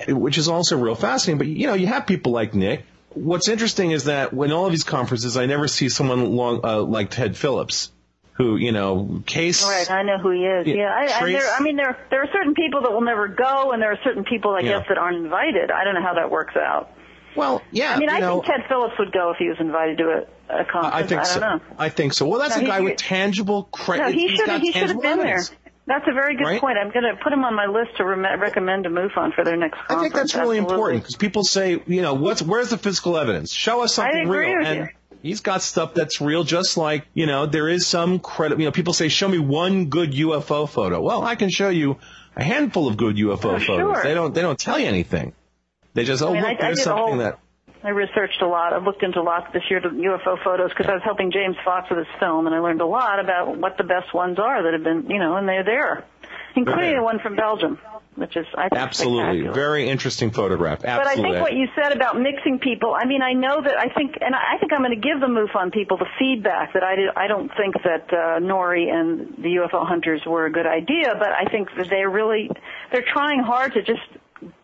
which 0.08 0.38
is 0.38 0.48
also 0.48 0.76
real 0.78 0.94
fascinating. 0.94 1.38
But 1.38 1.46
you 1.46 1.66
know, 1.66 1.74
you 1.74 1.86
have 1.86 2.06
people 2.06 2.32
like 2.32 2.54
Nick. 2.54 2.84
What's 3.16 3.48
interesting 3.48 3.90
is 3.92 4.04
that 4.04 4.32
when 4.32 4.52
all 4.52 4.66
of 4.66 4.72
these 4.72 4.84
conferences, 4.84 5.36
I 5.36 5.46
never 5.46 5.68
see 5.68 5.88
someone 5.88 6.24
long 6.36 6.60
uh, 6.62 6.82
like 6.82 7.10
Ted 7.10 7.36
Phillips, 7.36 7.90
who 8.34 8.56
you 8.56 8.72
know, 8.72 9.22
case. 9.26 9.64
Right, 9.64 9.90
I 9.90 10.02
know 10.02 10.18
who 10.18 10.30
he 10.30 10.44
is. 10.44 10.66
Yeah, 10.66 10.94
I, 10.94 11.04
I, 11.24 11.32
there, 11.32 11.50
I 11.54 11.60
mean, 11.62 11.76
there 11.76 11.96
there 12.10 12.22
are 12.22 12.28
certain 12.32 12.54
people 12.54 12.82
that 12.82 12.92
will 12.92 13.00
never 13.00 13.26
go, 13.28 13.72
and 13.72 13.80
there 13.82 13.90
are 13.92 13.98
certain 14.04 14.24
people, 14.24 14.52
I 14.54 14.60
Yeah. 14.60 14.78
guess, 14.78 14.88
that 14.88 14.98
aren't 14.98 15.16
invited. 15.16 15.70
I 15.70 15.84
don't 15.84 15.94
know 15.94 16.02
how 16.02 16.14
that 16.14 16.30
works 16.30 16.56
out. 16.56 16.90
Well, 17.34 17.62
yeah, 17.70 17.94
I 17.94 17.98
mean, 17.98 18.08
I 18.10 18.20
know, 18.20 18.40
think 18.42 18.46
Ted 18.46 18.64
Phillips 18.68 18.94
would 18.98 19.12
go 19.12 19.30
if 19.30 19.36
he 19.38 19.48
was 19.48 19.58
invited 19.60 19.98
to 19.98 20.04
a, 20.50 20.60
a 20.60 20.64
conference. 20.64 20.94
I 20.94 21.02
think 21.02 21.22
don't 21.22 21.26
so. 21.26 21.40
know. 21.40 21.60
I 21.78 21.88
think 21.90 22.12
so. 22.14 22.26
Well, 22.28 22.40
that's 22.40 22.56
No, 22.56 22.60
a 22.62 22.64
he- 22.64 22.66
guy 22.66 22.80
with 22.80 22.96
tangible 22.96 23.64
credit. 23.64 24.04
No, 24.04 24.10
he 24.12 24.34
should 24.36 24.48
have. 24.48 24.60
He 24.62 24.72
should 24.72 24.88
have 24.88 25.00
tangible 25.00 25.02
been 25.02 25.18
evidence. 25.20 25.48
there. 25.50 25.58
That's 25.86 26.04
a 26.08 26.12
very 26.12 26.36
good 26.36 26.44
Right? 26.44 26.60
point. 26.60 26.78
I'm 26.78 26.90
going 26.90 27.04
to 27.04 27.16
put 27.22 27.32
him 27.32 27.44
on 27.44 27.54
my 27.54 27.66
list 27.66 27.96
to 27.98 28.04
rem- 28.04 28.40
recommend 28.40 28.84
to 28.84 28.90
on 29.16 29.32
for 29.32 29.44
their 29.44 29.56
next 29.56 29.76
conference. 29.78 29.98
I 29.98 30.02
think 30.02 30.14
that's 30.14 30.34
really 30.34 30.58
Absolutely. 30.58 30.74
important 30.74 31.02
because 31.02 31.16
people 31.16 31.44
say, 31.44 31.80
you 31.86 32.02
know, 32.02 32.14
what's 32.14 32.42
where's 32.42 32.70
the 32.70 32.78
physical 32.78 33.16
evidence? 33.16 33.52
Show 33.52 33.82
us 33.82 33.96
I 33.98 34.02
something 34.06 34.22
agree 34.24 34.46
real. 34.48 34.58
with 34.58 34.66
and 34.66 34.78
you. 34.80 35.18
he's 35.22 35.40
got 35.42 35.62
stuff 35.62 35.94
that's 35.94 36.20
real, 36.20 36.42
just 36.42 36.76
like 36.76 37.06
you 37.14 37.26
know, 37.26 37.46
there 37.46 37.68
is 37.68 37.86
some 37.86 38.18
credit. 38.18 38.58
You 38.58 38.64
know, 38.64 38.72
people 38.72 38.94
say, 38.94 39.08
show 39.08 39.28
me 39.28 39.38
one 39.38 39.86
good 39.86 40.12
UFO 40.12 40.68
photo. 40.68 41.00
Well, 41.00 41.22
I 41.22 41.36
can 41.36 41.50
show 41.50 41.68
you 41.68 41.98
a 42.34 42.42
handful 42.42 42.88
of 42.88 42.96
good 42.96 43.14
UFO 43.16 43.32
Oh, 43.32 43.58
photos. 43.58 43.64
sure. 43.64 44.02
They 44.02 44.14
don't 44.14 44.34
they 44.34 44.42
don't 44.42 44.58
tell 44.58 44.78
you 44.80 44.86
anything. 44.88 45.34
They 45.94 46.02
just 46.04 46.20
oh 46.22 46.30
I 46.30 46.32
mean, 46.32 46.42
look, 46.42 46.50
I- 46.50 46.54
I 46.54 46.66
there's 46.66 46.80
a 46.80 46.82
something 46.82 47.04
whole- 47.06 47.16
that 47.18 47.38
I 47.86 47.90
researched 47.90 48.42
a 48.42 48.48
lot. 48.48 48.72
I 48.72 48.78
looked 48.78 49.04
into 49.04 49.22
lots 49.22 49.46
this 49.52 49.62
year 49.70 49.78
to 49.78 49.88
UFO 49.88 50.42
photos 50.42 50.70
because 50.70 50.86
I 50.88 50.94
was 50.94 51.02
helping 51.04 51.30
James 51.30 51.54
Fox 51.64 51.88
with 51.88 52.00
his 52.00 52.08
film, 52.18 52.46
and 52.46 52.54
I 52.54 52.58
learned 52.58 52.80
a 52.80 52.86
lot 52.86 53.20
about 53.20 53.56
what 53.56 53.78
the 53.78 53.84
best 53.84 54.12
ones 54.12 54.40
are 54.40 54.64
that 54.64 54.72
have 54.72 54.82
been, 54.82 55.08
you 55.08 55.20
know, 55.20 55.36
and 55.36 55.48
they're 55.48 55.62
there, 55.62 56.04
including 56.56 56.96
the 56.96 57.02
one 57.04 57.20
from 57.20 57.36
Belgium, 57.36 57.78
which 58.16 58.36
is 58.36 58.44
I 58.56 58.70
think 58.70 58.82
absolutely 58.82 59.46
very 59.54 59.88
interesting 59.88 60.32
photograph. 60.32 60.82
But 60.82 61.06
I 61.06 61.14
think 61.14 61.36
what 61.40 61.52
you 61.52 61.68
said 61.76 61.92
about 61.92 62.18
mixing 62.18 62.58
people, 62.58 62.92
I 62.92 63.06
mean, 63.06 63.22
I 63.22 63.34
know 63.34 63.62
that 63.62 63.78
I 63.78 63.94
think, 63.94 64.18
and 64.20 64.34
I 64.34 64.58
think 64.58 64.72
I'm 64.72 64.80
going 64.80 64.90
to 64.90 65.08
give 65.08 65.20
the 65.20 65.28
MUFON 65.28 65.72
people 65.72 65.96
the 65.96 66.10
feedback 66.18 66.72
that 66.72 66.82
I, 66.82 66.96
did, 66.96 67.10
I 67.14 67.28
don't 67.28 67.52
think 67.56 67.76
that 67.84 68.10
uh, 68.10 68.40
Noory 68.40 68.92
and 68.92 69.36
the 69.38 69.62
UFO 69.62 69.86
hunters 69.86 70.22
were 70.26 70.46
a 70.46 70.50
good 70.50 70.66
idea, 70.66 71.14
but 71.16 71.28
I 71.30 71.44
think 71.52 71.68
that 71.78 71.88
they're 71.88 72.10
really, 72.10 72.50
they're 72.90 73.06
trying 73.12 73.44
hard 73.44 73.74
to 73.74 73.82
just 73.82 74.02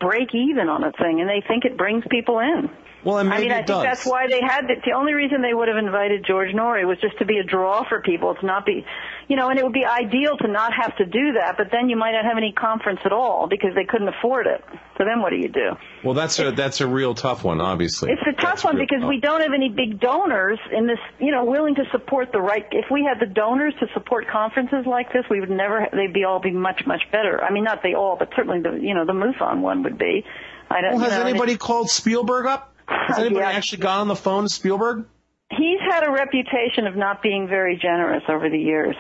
break 0.01 0.35
even 0.35 0.69
on 0.69 0.83
a 0.83 0.91
thing, 0.91 1.21
and 1.21 1.31
they 1.31 1.47
think 1.47 1.65
it 1.65 1.77
brings 1.77 2.03
people 2.11 2.41
in. 2.41 2.69
Well, 3.05 3.17
I 3.17 3.23
mean, 3.25 3.51
I 3.51 3.57
think 3.57 3.67
does. 3.67 3.83
that's 3.83 4.07
why 4.07 4.29
they 4.29 4.41
had 4.41 4.69
the, 4.69 4.75
the 4.85 4.93
only 4.93 5.15
reason 5.15 5.43
they 5.43 5.55
would 5.55 5.69
have 5.69 5.77
invited 5.77 6.25
George 6.25 6.51
Noory 6.55 6.87
was 6.87 6.99
just 7.01 7.19
to 7.19 7.25
be 7.25 7.39
a 7.39 7.45
draw 7.45 7.83
for 7.89 8.01
people, 8.01 8.35
to 8.35 8.47
not 8.47 8.65
be, 8.65 8.87
you 9.29 9.37
know, 9.37 9.49
and 9.49 9.59
it 9.59 9.65
would 9.65 9.73
be 9.73 9.85
ideal 9.85 10.37
to 10.37 10.49
not 10.49 10.73
have 10.73 10.97
to 10.99 11.05
do 11.05 11.33
that, 11.33 11.57
but 11.57 11.69
then 11.73 11.89
you 11.89 11.97
might 11.97 12.13
not 12.13 12.25
have 12.25 12.37
any 12.37 12.53
conference 12.53 13.01
at 13.05 13.13
all 13.13 13.49
because 13.49 13.75
they 13.75 13.85
couldn't 13.85 14.09
afford 14.09 14.47
it. 14.47 14.63
So 14.99 15.05
then 15.05 15.21
what 15.21 15.31
do 15.31 15.37
you 15.37 15.49
do? 15.49 15.73
well, 16.05 16.15
that's 16.15 16.39
a 16.39 16.53
that's 16.53 16.81
a 16.81 16.87
real 16.87 17.15
tough 17.15 17.43
one, 17.43 17.61
obviously. 17.61 18.13
It's 18.13 18.23
a 18.23 18.33
tough 18.33 18.43
That's 18.43 18.65
one 18.65 18.77
real 18.77 18.87
because 18.89 19.05
we 19.09 19.19
don't 19.21 19.41
have 19.41 19.53
any 19.55 19.69
big 19.69 20.01
donors 20.01 20.59
in 20.71 20.87
this, 20.87 20.99
you 21.19 21.33
know, 21.33 21.45
willing 21.45 21.75
to 21.77 21.85
support 21.91 22.31
the 22.33 22.41
right. 22.41 22.67
If 22.71 22.87
we 22.91 23.05
had 23.09 23.19
the 23.19 23.33
donors 23.33 23.75
to 23.81 23.87
support 23.95 24.29
conferences 24.29 24.87
like 24.87 25.13
this, 25.13 25.25
we 25.31 25.41
would 25.41 25.51
never. 25.51 25.89
They'd 25.93 26.13
be 26.13 26.25
all 26.25 26.41
be 26.41 26.53
much 26.53 26.83
much 26.87 27.03
better. 27.11 27.43
I 27.43 27.53
mean, 27.53 27.65
not 27.65 27.83
they 27.83 27.95
all, 27.95 28.17
but 28.17 28.31
certainly 28.37 28.61
the 28.61 28.79
you 28.81 28.95
know 28.95 29.07
the 29.07 29.13
MUFON 29.13 29.61
one 29.61 29.83
would 29.83 29.99
be. 29.99 30.25
I 30.71 30.81
don't. 30.81 30.93
Well, 30.93 31.05
you 31.05 31.11
has 31.11 31.19
know, 31.19 31.27
anybody 31.27 31.57
called 31.57 31.91
Spielberg 31.91 32.47
up? 32.47 32.72
Has 32.89 33.19
anybody 33.19 33.41
Yeah. 33.41 33.51
actually 33.51 33.79
got 33.83 34.01
on 34.01 34.09
the 34.09 34.17
phone 34.17 34.45
to 34.45 34.49
Spielberg? 34.49 35.05
He's 35.51 35.81
had 35.91 36.07
a 36.07 36.11
reputation 36.11 36.87
of 36.87 36.97
not 36.97 37.23
being 37.23 37.47
very 37.47 37.77
generous 37.77 38.23
over 38.29 38.49
the 38.49 38.59
years. 38.59 38.97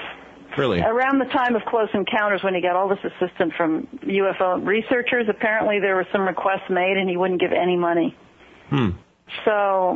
Really? 0.58 0.80
Around 0.82 1.18
the 1.18 1.24
time 1.32 1.56
of 1.56 1.62
Close 1.64 1.88
Encounters, 1.94 2.42
when 2.42 2.54
he 2.54 2.60
got 2.60 2.76
all 2.76 2.88
this 2.88 2.98
assistance 3.02 3.54
from 3.56 3.86
UFO 4.04 4.64
researchers, 4.66 5.26
apparently 5.30 5.80
there 5.80 5.94
were 5.96 6.06
some 6.12 6.22
requests 6.26 6.68
made 6.68 6.98
and 6.98 7.08
he 7.08 7.16
wouldn't 7.16 7.40
give 7.40 7.52
any 7.52 7.76
money. 7.76 8.14
Hmm. 8.68 8.90
So 9.46 9.50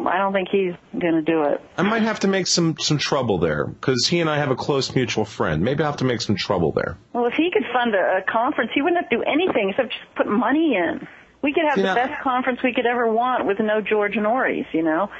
I 0.08 0.16
don't 0.16 0.32
think 0.32 0.48
he's 0.50 0.72
going 0.98 1.12
to 1.12 1.20
do 1.22 1.42
it. 1.42 1.60
I 1.76 1.82
might 1.82 2.00
have 2.02 2.20
to 2.20 2.28
make 2.28 2.46
some 2.46 2.76
some 2.78 2.96
trouble 2.96 3.36
there 3.36 3.66
because 3.66 4.06
he 4.06 4.20
and 4.20 4.30
I 4.30 4.38
have 4.38 4.50
a 4.50 4.56
close 4.56 4.94
mutual 4.94 5.26
friend. 5.26 5.62
Maybe 5.62 5.82
I'll 5.82 5.90
have 5.90 5.98
to 5.98 6.06
make 6.06 6.22
some 6.22 6.36
trouble 6.36 6.72
there. 6.72 6.96
Well, 7.12 7.26
if 7.26 7.34
he 7.34 7.50
could 7.52 7.64
fund 7.70 7.94
a, 7.94 8.18
a 8.18 8.22
conference, 8.22 8.70
he 8.74 8.80
wouldn't 8.80 9.02
have 9.02 9.10
to 9.10 9.16
do 9.16 9.22
anything 9.24 9.68
except 9.70 9.90
just 9.92 10.14
put 10.16 10.26
money 10.26 10.74
in. 10.76 11.06
We 11.46 11.52
could 11.52 11.62
have 11.64 11.76
See, 11.76 11.82
the 11.82 11.94
now- 11.94 11.94
best 11.94 12.22
conference 12.24 12.58
we 12.64 12.72
could 12.72 12.86
ever 12.86 13.06
want 13.06 13.46
with 13.46 13.60
no 13.60 13.80
George 13.80 14.14
Noorys, 14.14 14.66
you 14.72 14.82
know? 14.82 15.10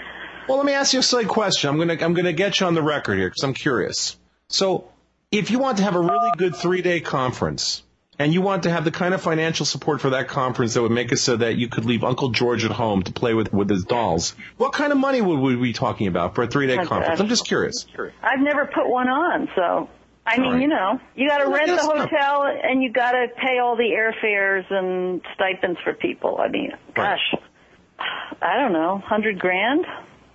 Well, 0.49 0.57
let 0.57 0.67
me 0.67 0.73
ask 0.73 0.93
you 0.93 0.99
a 0.99 1.03
silly 1.05 1.25
question. 1.25 1.71
I'm 1.71 1.79
gonna 1.79 1.97
I'm 2.01 2.15
gonna 2.15 2.33
get 2.33 2.59
you 2.59 2.67
on 2.67 2.75
the 2.75 2.83
record 2.83 3.17
here 3.17 3.29
because 3.29 3.45
I'm 3.45 3.55
curious. 3.55 4.17
So, 4.49 4.89
if 5.31 5.53
you 5.53 5.61
want 5.61 5.79
to 5.79 5.85
have 5.85 5.95
a 5.95 6.01
really 6.01 6.33
good 6.37 6.57
three 6.57 6.83
day 6.83 6.99
conference, 6.99 7.85
and 8.19 8.35
you 8.35 8.43
want 8.43 8.65
to 8.65 8.73
have 8.73 8.83
the 8.83 8.91
kind 8.91 9.15
of 9.15 9.23
financial 9.23 9.65
support 9.65 10.01
for 10.01 10.11
that 10.11 10.27
conference 10.27 10.75
that 10.75 10.83
would 10.83 10.91
make 10.91 11.13
it 11.13 11.19
so 11.19 11.37
that 11.37 11.55
you 11.55 11.69
could 11.69 11.85
leave 11.85 12.03
Uncle 12.03 12.31
George 12.31 12.65
at 12.65 12.73
home 12.73 13.05
to 13.05 13.13
play 13.13 13.33
with 13.33 13.53
with 13.53 13.71
his 13.71 13.85
dolls, 13.85 14.35
what 14.57 14.73
kind 14.73 14.91
of 14.91 14.99
money 14.99 15.23
would 15.23 15.39
we 15.39 15.55
be 15.55 15.73
talking 15.73 16.09
about 16.09 16.35
for 16.35 16.43
a 16.43 16.49
three 16.49 16.67
day 16.67 16.77
conference? 16.79 17.21
I'm 17.21 17.29
just 17.29 17.47
curious. 17.47 17.87
I've 18.21 18.41
never 18.41 18.67
put 18.67 18.89
one 18.89 19.09
on, 19.09 19.49
so 19.55 19.89
I 20.27 20.39
mean, 20.39 20.53
right. 20.53 20.61
you 20.63 20.69
know, 20.69 21.01
you 21.15 21.29
got 21.29 21.39
to 21.39 21.45
Well, 21.49 21.55
rent 21.59 21.69
the 21.69 21.77
no. 21.77 22.01
hotel 22.01 22.43
and 22.63 22.83
you 22.83 22.91
got 22.93 23.13
to 23.13 23.27
pay 23.37 23.59
all 23.63 23.77
the 23.77 23.85
airfares 23.97 24.65
and 24.71 25.21
stipends 25.35 25.79
for 25.85 25.93
people. 25.95 26.39
I 26.41 26.49
mean, 26.49 26.73
gosh, 26.95 27.21
I 27.99 28.59
don't 28.59 28.73
know, 28.73 28.99
hundred 29.05 29.39
grand. 29.39 29.85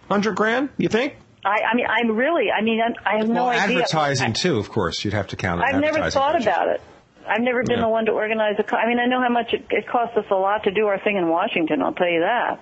Hundred 0.09 0.35
grand? 0.35 0.69
You 0.77 0.89
think? 0.89 1.15
I, 1.43 1.57
I 1.72 1.76
mean, 1.76 1.88
I'm 1.88 2.15
really, 2.15 2.51
I 2.51 2.61
mean, 2.61 2.80
I'm, 2.85 2.93
I 3.05 3.18
have 3.18 3.27
no 3.27 3.45
well, 3.45 3.49
idea. 3.49 3.77
advertising 3.80 4.34
too, 4.34 4.57
of 4.57 4.69
course. 4.69 5.03
You'd 5.03 5.13
have 5.13 5.27
to 5.27 5.35
count 5.35 5.61
on 5.61 5.68
I've 5.76 5.81
never 5.81 6.09
thought 6.11 6.34
budget. 6.34 6.47
about 6.47 6.68
it. 6.69 6.81
I've 7.27 7.41
never 7.41 7.63
been 7.63 7.77
Yeah. 7.77 7.84
the 7.84 7.89
one 7.89 8.05
to 8.05 8.11
organize 8.11 8.55
a. 8.59 8.63
co- 8.63 8.77
I 8.77 8.88
mean, 8.88 8.99
I 8.99 9.05
know 9.07 9.22
how 9.22 9.30
much 9.30 9.53
it, 9.53 9.65
it 9.69 9.88
costs 9.88 10.18
us 10.18 10.26
a 10.31 10.35
lot 10.35 10.63
to 10.63 10.72
do 10.72 10.88
our 10.88 10.99
thing 10.99 11.18
in 11.18 11.27
Washington. 11.30 11.81
I'll 11.81 11.93
tell 11.93 12.09
you 12.09 12.22
that. 12.22 12.59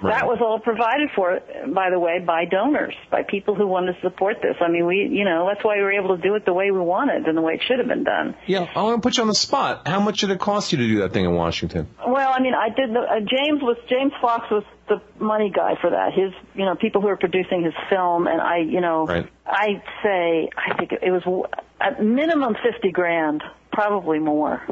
Right. 0.00 0.14
That 0.14 0.26
was 0.26 0.38
all 0.40 0.60
provided 0.60 1.10
for, 1.16 1.40
by 1.74 1.90
the 1.90 1.98
way, 1.98 2.20
by 2.24 2.44
donors, 2.44 2.94
by 3.10 3.24
people 3.24 3.54
who 3.56 3.66
wanted 3.66 3.94
to 3.94 4.00
support 4.02 4.36
this. 4.40 4.54
I 4.60 4.68
mean, 4.68 4.86
we, 4.86 5.08
you 5.10 5.24
know, 5.24 5.48
that's 5.48 5.64
why 5.64 5.76
we 5.76 5.82
were 5.82 5.92
able 5.92 6.16
to 6.16 6.22
do 6.22 6.34
it 6.36 6.44
the 6.44 6.52
way 6.54 6.70
we 6.70 6.78
wanted 6.78 7.26
and 7.26 7.36
the 7.36 7.42
way 7.42 7.54
it 7.54 7.62
should 7.66 7.78
have 7.80 7.88
been 7.88 8.04
done. 8.04 8.36
Yeah, 8.46 8.66
I 8.76 8.82
want 8.82 9.02
to 9.02 9.06
put 9.06 9.16
you 9.16 9.22
on 9.22 9.28
the 9.28 9.34
spot. 9.34 9.88
How 9.88 9.98
much 9.98 10.20
did 10.20 10.30
it 10.30 10.38
cost 10.38 10.70
you 10.72 10.78
to 10.78 10.86
do 10.86 10.98
that 11.00 11.12
thing 11.12 11.24
in 11.24 11.34
Washington? 11.34 11.88
Well, 12.06 12.32
I 12.32 12.40
mean, 12.40 12.54
I 12.54 12.68
did. 12.68 12.94
The, 12.94 13.00
uh, 13.00 13.20
James 13.20 13.60
was 13.62 13.76
James 13.88 14.12
Fox 14.20 14.48
was 14.50 14.62
the 14.88 15.02
money 15.18 15.50
guy 15.54 15.74
for 15.80 15.90
that. 15.90 16.12
His, 16.14 16.32
you 16.54 16.64
know, 16.64 16.76
people 16.76 17.00
who 17.00 17.08
were 17.08 17.16
producing 17.16 17.64
his 17.64 17.74
film, 17.90 18.26
and 18.28 18.40
I, 18.40 18.58
you 18.58 18.80
know, 18.80 19.04
Right. 19.06 19.28
I'd 19.44 19.82
say 20.04 20.48
I 20.56 20.76
think 20.78 20.92
it 20.92 21.10
was 21.10 21.22
w- 21.24 21.44
at 21.80 22.02
minimum 22.02 22.54
fifty 22.62 22.92
grand, 22.92 23.42
probably 23.72 24.18
more. 24.20 24.62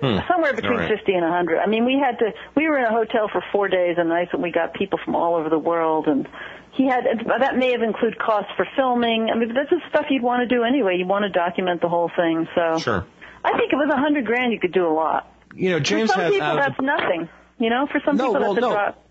Hmm. 0.00 0.18
Somewhere 0.28 0.52
between 0.54 0.72
All 0.74 0.78
right. 0.78 0.96
50 0.96 1.12
and 1.12 1.22
100. 1.22 1.58
I 1.58 1.66
mean, 1.66 1.84
we 1.84 1.98
had 1.98 2.18
to, 2.20 2.30
we 2.54 2.68
were 2.68 2.78
in 2.78 2.84
a 2.84 2.90
hotel 2.92 3.28
for 3.32 3.42
four 3.50 3.66
days 3.68 3.96
and 3.98 4.08
nights 4.08 4.30
and 4.32 4.42
we 4.42 4.52
got 4.52 4.74
people 4.74 4.98
from 5.04 5.16
all 5.16 5.34
over 5.34 5.48
the 5.48 5.58
world 5.58 6.06
and 6.06 6.28
he 6.72 6.86
had, 6.86 7.04
that 7.40 7.56
may 7.56 7.72
have 7.72 7.82
included 7.82 8.18
costs 8.18 8.50
for 8.56 8.64
filming. 8.76 9.28
I 9.34 9.36
mean, 9.36 9.48
this 9.48 9.66
is 9.72 9.78
stuff 9.90 10.06
you'd 10.10 10.22
want 10.22 10.48
to 10.48 10.54
do 10.54 10.62
anyway. 10.62 10.96
You 10.98 11.06
want 11.06 11.24
to 11.24 11.30
document 11.30 11.80
the 11.80 11.88
whole 11.88 12.10
thing. 12.14 12.46
So 12.54 12.78
Sure. 12.78 13.04
I 13.44 13.56
think 13.58 13.72
it 13.72 13.76
was 13.76 13.86
a 13.90 13.94
100 13.94 14.24
grand 14.24 14.52
you 14.52 14.60
could 14.60 14.72
do 14.72 14.86
a 14.86 14.92
lot. 14.94 15.32
You 15.54 15.70
know, 15.70 15.80
James 15.80 16.10
for 16.10 16.14
some 16.14 16.22
has 16.22 16.32
people, 16.32 16.46
out 16.46 16.58
of 16.58 16.64
that's 16.66 16.80
nothing. 16.80 17.28
You 17.58 17.70
know, 17.70 17.88
for 17.90 18.00
some 18.04 18.16
No, 18.16 18.26
people, 18.34 18.40
well, 18.40 18.54
that's 18.54 18.64
a 18.64 18.68
no. 18.68 18.72
drop. 18.74 19.04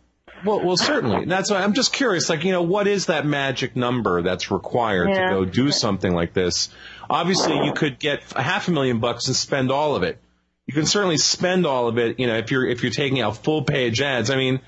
Well, 0.46 0.60
well, 0.64 0.78
certainly. 0.78 1.26
That's 1.26 1.50
why 1.50 1.64
I'm 1.64 1.74
just 1.74 1.92
curious. 1.92 2.30
Like, 2.30 2.44
you 2.46 2.52
know, 2.52 2.62
what 2.62 2.88
is 2.88 3.08
that 3.08 3.26
magic 3.26 3.76
number 3.76 4.22
that's 4.22 4.52
required 4.52 5.10
Yeah. 5.10 5.30
to 5.30 5.36
go 5.36 5.46
do 5.46 5.72
something 5.72 6.14
like 6.14 6.34
this? 6.34 6.70
Obviously, 7.10 7.58
you 7.66 7.74
could 7.74 7.98
get 8.00 8.22
a 8.36 8.42
half 8.42 8.68
a 8.68 8.72
million 8.72 9.00
bucks 9.00 9.28
and 9.28 9.36
spend 9.36 9.72
all 9.72 9.96
of 9.96 10.04
it. 10.04 10.20
You 10.68 10.74
can 10.74 10.86
certainly 10.86 11.18
spend 11.18 11.66
all 11.66 11.88
of 11.88 11.98
it. 11.98 12.20
You 12.20 12.28
know, 12.28 12.38
if 12.38 12.52
you're 12.52 12.68
if 12.68 12.84
you're 12.84 12.92
taking 12.92 13.22
out 13.22 13.38
full 13.38 13.64
page 13.64 14.02
ads. 14.02 14.30
I 14.30 14.36
mean, 14.36 14.60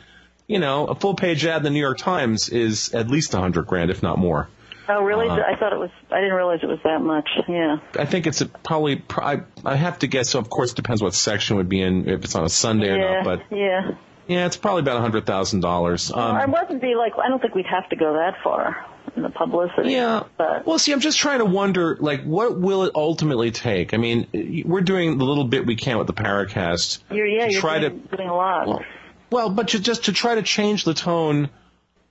you 0.48 0.60
know, 0.60 0.88
a 0.88 0.96
full 0.96 1.14
page 1.14 1.46
ad 1.46 1.58
in 1.58 1.64
the 1.64 1.70
New 1.70 1.80
York 1.80 1.98
Times 1.98 2.50
is 2.50 2.94
at 2.94 3.10
least 3.10 3.34
a 3.34 3.40
hundred 3.40 3.68
grand, 3.68 3.92
if 3.92 4.02
not 4.02 4.18
more. 4.18 4.48
Oh, 4.88 5.04
really? 5.04 5.30
Uh, 5.30 5.36
I 5.36 5.56
thought 5.56 5.72
it 5.72 5.78
was, 5.78 5.92
I 6.10 6.20
didn't 6.20 6.34
realize 6.34 6.62
it 6.64 6.66
was 6.66 6.80
that 6.84 7.00
much. 7.00 7.30
Yeah. 7.48 7.78
I 7.96 8.06
think 8.06 8.26
it's 8.26 8.42
a, 8.42 8.48
probably. 8.48 9.04
I, 9.10 9.42
I 9.64 9.76
have 9.76 10.00
to 10.00 10.08
guess. 10.08 10.30
So 10.30 10.40
of 10.40 10.50
course, 10.50 10.72
it 10.72 10.76
depends 10.78 11.04
what 11.04 11.14
section 11.14 11.58
would 11.58 11.70
be 11.70 11.82
in 11.82 12.10
if 12.10 12.24
it's 12.24 12.34
on 12.34 12.44
a 12.44 12.50
Sunday 12.50 12.90
or 12.90 12.98
not. 12.98 13.24
But 13.24 13.56
yeah. 13.56 13.92
yeah, 14.28 14.48
it's 14.48 14.58
probably 14.58 14.80
about 14.80 14.98
a 14.98 15.02
hundred 15.02 15.28
thousand 15.28 15.60
dollars. 15.60 16.12
Um, 16.12 16.20
I 16.20 16.46
wasn't 16.48 16.82
be 16.82 16.96
like, 16.96 17.14
I 17.24 17.30
don't 17.30 17.40
think 17.40 17.54
we'd 17.54 17.68
have 17.68 17.88
to 17.90 17.96
go 17.96 18.14
that 18.14 18.42
far 18.44 18.84
in 19.16 19.24
the 19.24 19.30
publicity. 19.30 19.92
Yeah. 19.92 20.24
But 20.38 20.66
Well, 20.66 20.80
see, 20.80 20.92
I'm 20.92 21.00
just 21.00 21.18
trying 21.18 21.40
to 21.40 21.46
wonder, 21.46 21.98
like, 22.00 22.24
what 22.24 22.60
will 22.60 22.84
it 22.84 22.92
ultimately 22.96 23.52
take? 23.52 23.94
I 23.94 23.98
mean, 23.98 24.64
we're 24.66 24.82
doing 24.82 25.18
the 25.18 25.26
little 25.26 25.46
bit 25.46 25.66
we 25.66 25.76
can 25.76 25.98
with 25.98 26.08
the 26.08 26.14
Paracast. 26.14 27.00
you're, 27.12 27.28
yeah, 27.28 27.48
to 27.48 27.52
you're 27.52 27.62
try 27.62 27.80
doing, 27.80 28.08
to, 28.10 28.18
doing 28.18 28.30
a 28.30 28.36
lot. 28.36 28.68
well, 28.68 28.84
well, 29.32 29.50
but 29.50 29.70
to, 29.70 29.80
just 29.80 30.06
to 30.06 30.14
try 30.14 30.36
to 30.36 30.42
change 30.42 30.84
the 30.84 30.94
tone 30.94 31.50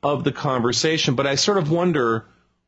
of 0.03 0.25
the 0.25 0.33
conversation. 0.33 1.15
But 1.15 1.27
I 1.27 1.35
sort 1.35 1.59
of 1.59 1.71
wonder, 1.71 2.25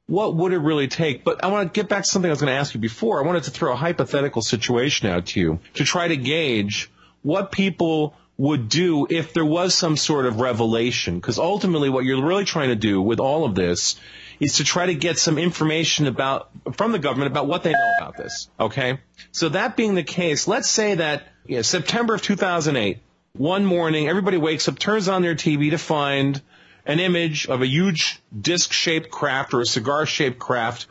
what 0.07 0.35
would 0.35 0.52
it 0.52 0.59
really 0.59 0.89
take? 0.89 1.23
But 1.23 1.44
I 1.44 1.48
want 1.48 1.73
to 1.73 1.81
get 1.81 1.89
back 1.89 2.02
to 2.02 2.09
something 2.09 2.28
I 2.28 2.32
was 2.32 2.40
going 2.40 2.52
to 2.52 2.59
ask 2.59 2.74
you 2.74 2.81
before. 2.81 3.23
I 3.23 3.27
wanted 3.27 3.44
to 3.44 3.51
throw 3.52 3.73
a 3.73 3.77
hypothetical 3.77 4.43
situation 4.43 5.09
out 5.09 5.27
to 5.27 5.40
you 5.40 5.61
to 5.74 5.85
try 5.85 6.09
to 6.09 6.16
gauge 6.16 6.90
what 7.23 7.52
people 7.52 8.15
would 8.41 8.71
do 8.71 9.07
if 9.11 9.35
there 9.35 9.45
was 9.45 9.75
some 9.75 9.99
sort 9.99 10.25
of 10.25 10.41
revelation. 10.41 11.17
Because 11.17 11.39
ultimately, 11.39 11.91
what 11.91 12.07
you're 12.07 12.25
really 12.25 12.47
trying 12.47 12.71
to 12.71 12.75
do 12.75 13.03
with 13.03 13.21
all 13.21 13.45
of 13.45 13.55
this 13.55 14.01
is 14.41 14.55
to 14.55 14.65
try 14.65 14.87
to 14.87 14.95
get 14.95 15.19
some 15.19 15.37
information 15.37 16.07
about 16.07 16.49
from 16.73 16.93
the 16.93 16.99
government 16.99 17.31
about 17.31 17.47
what 17.47 17.62
they 17.62 17.73
know 17.73 17.93
about 17.99 18.17
this. 18.17 18.49
Okay, 18.59 18.99
so 19.31 19.51
that 19.51 19.77
being 19.77 19.95
the 19.95 20.03
case, 20.03 20.49
let's 20.49 20.71
say 20.71 20.95
that 20.95 21.25
you 21.45 21.57
know, 21.57 21.62
September 21.62 22.15
of 22.15 22.23
2008, 22.23 23.01
one 23.35 23.67
morning, 23.67 24.09
everybody 24.09 24.39
wakes 24.39 24.69
up, 24.69 24.79
turns 24.79 25.07
on 25.07 25.21
their 25.21 25.35
TV 25.35 25.73
to 25.73 25.79
find 25.79 26.41
an 26.87 26.99
image 26.99 27.47
of 27.47 27.61
a 27.61 27.67
huge 27.67 28.21
disc-shaped 28.41 29.11
craft 29.11 29.53
or 29.53 29.61
a 29.61 29.67
cigar-shaped 29.67 30.39
craft 30.39 30.87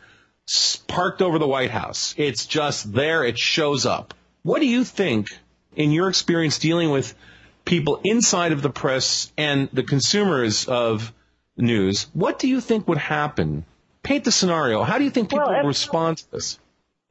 parked 0.87 1.23
over 1.23 1.39
the 1.39 1.47
White 1.47 1.71
House. 1.71 2.13
It's 2.15 2.45
just 2.45 2.93
there. 2.93 3.23
It 3.23 3.39
shows 3.39 3.87
up. 3.87 4.13
What 4.43 4.59
do 4.59 4.67
you 4.67 4.83
think, 4.83 5.29
in 5.75 5.91
your 5.91 6.09
experience 6.09 6.59
dealing 6.59 6.91
with 6.91 7.15
people 7.65 7.99
inside 8.03 8.51
of 8.51 8.61
the 8.61 8.69
press 8.69 9.31
and 9.37 9.69
the 9.73 9.83
consumers 9.83 10.67
of 10.67 11.13
news, 11.57 12.07
what 12.13 12.39
do 12.39 12.47
you 12.47 12.61
think 12.61 12.87
would 12.87 12.97
happen? 12.97 13.65
Paint 14.03 14.23
the 14.23 14.31
scenario. 14.31 14.83
How 14.83 14.97
do 14.97 15.03
you 15.03 15.09
think 15.09 15.29
people 15.29 15.45
Well, 15.47 15.61
would 15.61 15.67
respond 15.67 16.17
to 16.19 16.31
this? 16.31 16.59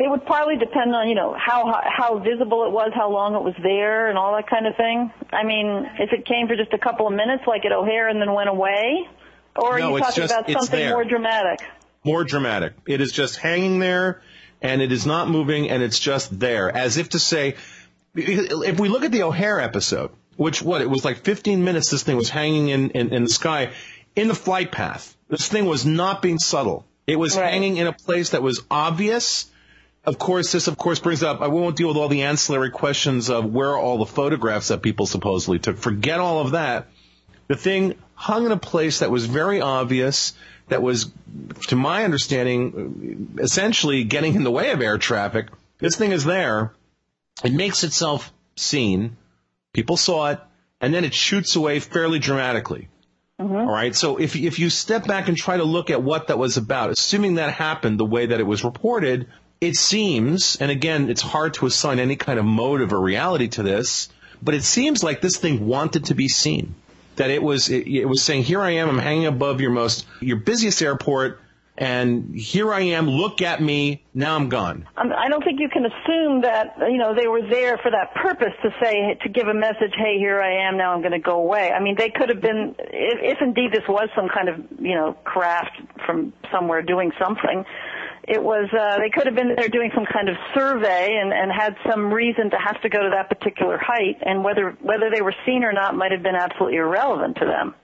It 0.01 0.09
would 0.09 0.25
probably 0.27 0.57
depend 0.57 0.95
on, 0.95 1.09
you 1.09 1.15
know, 1.17 1.35
how 1.37 1.83
how 1.85 2.19
visible 2.21 2.65
it 2.65 2.71
was, 2.73 2.93
how 2.95 3.11
long 3.11 3.35
it 3.35 3.43
was 3.43 3.55
there, 3.63 4.09
and 4.09 4.17
all 4.17 4.35
that 4.37 4.49
kind 4.49 4.67
of 4.67 4.77
thing. 4.77 5.11
I 5.33 5.45
mean, 5.45 5.87
if 5.99 6.13
it 6.13 6.25
came 6.25 6.47
for 6.47 6.55
just 6.57 6.73
a 6.73 6.79
couple 6.79 7.07
of 7.09 7.13
minutes, 7.13 7.43
like 7.47 7.65
at 7.67 7.73
O'Hare, 7.73 8.09
and 8.09 8.21
then 8.21 8.33
went 8.33 8.49
away, 8.49 9.09
or 9.57 9.75
are 9.75 9.81
No, 9.81 9.97
you 9.97 9.99
talking 10.03 10.23
just- 10.23 10.33
about 10.33 10.51
something 10.51 10.89
more 10.91 11.05
dramatic? 11.05 11.67
more 12.05 12.23
dramatic. 12.25 12.75
It 12.87 13.01
is 13.01 13.11
just 13.13 13.37
hanging 13.39 13.81
there 13.81 14.23
and 14.63 14.81
it 14.81 14.93
is 14.93 15.05
not 15.05 15.29
moving 15.29 15.69
and 15.69 15.83
it's 15.83 15.99
just 15.99 16.39
there 16.39 16.75
as 16.75 16.97
if 16.97 17.11
to 17.11 17.19
say, 17.19 17.57
if 18.15 18.79
we 18.81 18.89
look 18.89 19.05
at 19.05 19.11
the 19.13 19.25
O'Hare 19.25 19.61
episode, 19.61 20.11
which 20.39 20.63
what, 20.63 20.81
it 20.81 20.89
was 20.89 21.05
like 21.05 21.19
15 21.25 21.65
minutes 21.65 21.91
this 21.91 22.05
thing 22.05 22.17
was 22.17 22.31
hanging 22.31 22.69
in, 22.69 22.91
in, 22.91 23.13
in 23.13 23.25
the 23.25 23.29
sky 23.29 23.73
in 24.15 24.29
the 24.29 24.35
flight 24.35 24.71
path. 24.71 25.17
This 25.29 25.49
thing 25.49 25.67
was 25.67 25.85
not 25.85 26.23
being 26.23 26.39
subtle. 26.39 26.87
It 27.09 27.19
was 27.19 27.37
Right. 27.37 27.51
hanging 27.51 27.77
in 27.77 27.89
a 27.89 27.93
place 27.93 28.31
that 28.31 28.43
was 28.43 28.63
obvious. 28.71 29.51
Of 30.05 30.19
course, 30.19 30.53
this 30.53 30.69
of 30.69 30.79
course 30.79 31.01
brings 31.01 31.25
up, 31.25 31.41
I 31.43 31.49
won't 31.49 31.75
deal 31.77 31.89
with 31.89 31.97
all 31.97 32.09
the 32.09 32.23
ancillary 32.23 32.71
questions 32.71 33.31
of 33.31 33.53
where 33.53 33.71
are 33.71 33.79
all 33.79 33.99
the 33.99 34.07
photographs 34.07 34.69
that 34.69 34.81
people 34.81 35.07
supposedly 35.07 35.59
took. 35.59 35.77
Forget 35.77 36.21
all 36.21 36.41
of 36.41 36.53
that. 36.53 36.87
The 37.49 37.57
thing 37.57 37.97
hung 38.15 38.47
in 38.47 38.53
a 38.53 38.57
place 38.57 39.01
that 39.01 39.11
was 39.11 39.27
very 39.27 39.61
obvious, 39.61 40.35
that 40.69 40.83
was, 40.83 41.11
to 41.67 41.75
my 41.77 42.05
understanding, 42.05 43.37
essentially 43.41 44.05
getting 44.05 44.35
in 44.37 44.45
the 44.45 44.53
way 44.53 44.71
of 44.71 44.81
air 44.81 44.99
traffic. 44.99 45.49
This 45.79 45.97
thing 45.97 46.13
is 46.13 46.25
there. 46.25 46.73
It 47.43 47.53
makes 47.53 47.83
itself 47.85 48.33
seen. 48.57 49.17
People 49.73 49.97
saw 49.97 50.31
it, 50.31 50.41
and 50.81 50.93
then 50.93 51.05
it 51.05 51.15
shoots 51.15 51.57
away 51.57 51.81
fairly 51.81 52.19
dramatically. 52.19 52.89
Mm-hmm. 53.41 53.55
All 53.55 53.71
right. 53.71 53.95
So 53.95 54.17
if 54.17 54.35
if 54.35 54.59
you 54.59 54.69
step 54.69 55.07
back 55.07 55.29
and 55.29 55.37
try 55.37 55.57
to 55.57 55.65
look 55.65 55.91
at 55.91 56.03
what 56.03 56.27
that 56.27 56.39
was 56.39 56.57
about, 56.57 56.91
assuming 56.91 57.37
that 57.37 57.53
happened 57.53 57.99
the 57.99 58.05
way 58.05 58.27
that 58.27 58.41
it 58.41 58.47
was 58.47 58.65
reported, 58.65 59.29
it 59.61 59.77
seems, 59.77 60.57
and 60.57 60.71
again, 60.71 61.09
it's 61.09 61.23
hard 61.23 61.55
to 61.55 61.67
assign 61.67 62.01
any 62.01 62.17
kind 62.17 62.39
of 62.39 62.45
motive 62.45 62.93
or 62.93 63.01
reality 63.01 63.49
to 63.49 63.63
this, 63.63 64.09
but 64.43 64.55
it 64.55 64.65
seems 64.65 65.05
like 65.05 65.21
this 65.21 65.37
thing 65.37 65.67
wanted 65.67 66.07
to 66.07 66.15
be 66.15 66.29
seen. 66.29 66.75
That 67.17 67.31
it 67.31 67.43
was 67.43 67.69
it, 67.69 67.87
it 67.87 68.05
was 68.07 68.23
saying, 68.23 68.45
"Here 68.45 68.61
I 68.61 68.71
am. 68.71 68.89
I'm 68.89 68.99
hanging 68.99 69.27
above 69.27 69.61
your 69.61 69.71
most 69.71 70.07
your 70.21 70.37
busiest 70.37 70.83
airport, 70.83 71.41
and 71.79 72.35
here 72.35 72.75
I 72.75 72.81
am. 72.81 73.09
Look 73.09 73.41
at 73.41 73.63
me. 73.63 74.03
Now 74.13 74.35
I'm 74.35 74.49
gone. 74.49 74.87
Um, 74.97 75.13
I 75.17 75.29
don't 75.29 75.45
think 75.45 75.61
you 75.61 75.69
can 75.69 75.87
assume 75.87 76.43
that 76.43 76.75
you 76.91 76.99
know 76.99 77.15
they 77.15 77.29
were 77.29 77.43
there 77.49 77.79
for 77.79 77.91
that 77.91 78.15
purpose 78.15 78.53
to 78.63 78.71
say 78.83 79.17
to 79.23 79.29
give 79.29 79.47
a 79.47 79.55
message. 79.55 79.95
Hey, 79.97 80.19
here 80.19 80.41
I 80.41 80.69
am. 80.69 80.77
Now 80.77 80.93
I'm 80.93 81.01
going 81.01 81.13
to 81.13 81.21
go 81.21 81.39
away. 81.39 81.71
I 81.71 81.81
mean, 81.81 81.95
they 81.97 82.11
could 82.11 82.29
have 82.31 82.41
been 82.41 82.75
if, 82.79 83.37
if 83.37 83.39
indeed 83.41 83.73
this 83.73 83.87
was 83.89 84.09
some 84.17 84.29
kind 84.29 84.49
of 84.49 84.57
you 84.81 84.97
know 84.97 85.13
craft 85.25 85.81
from 86.05 86.33
somewhere 86.53 86.83
doing 86.83 87.13
something. 87.19 87.65
It 88.27 88.43
was 88.43 88.69
uh, 88.75 88.99
they 88.99 89.11
could 89.11 89.27
have 89.27 89.37
been 89.37 89.55
there 89.57 89.69
doing 89.69 89.91
some 89.95 90.05
kind 90.05 90.29
of 90.29 90.37
survey 90.55 91.17
and, 91.23 91.33
and 91.33 91.51
had 91.53 91.77
some 91.89 92.13
reason 92.13 92.51
to 92.51 92.59
have 92.59 92.83
to 92.83 92.89
go 92.89 93.05
to 93.05 93.11
that 93.11 93.31
particular 93.31 93.79
height, 93.79 94.19
and 94.21 94.43
whether 94.43 94.77
whether 94.83 95.11
they 95.15 95.23
were 95.23 95.35
seen 95.47 95.63
or 95.63 95.73
not 95.73 95.95
might 95.95 96.11
have 96.11 96.25
been 96.25 96.35
absolutely 96.35 96.77
irrelevant 96.77 97.37
to 97.37 97.47
them. 97.47 97.75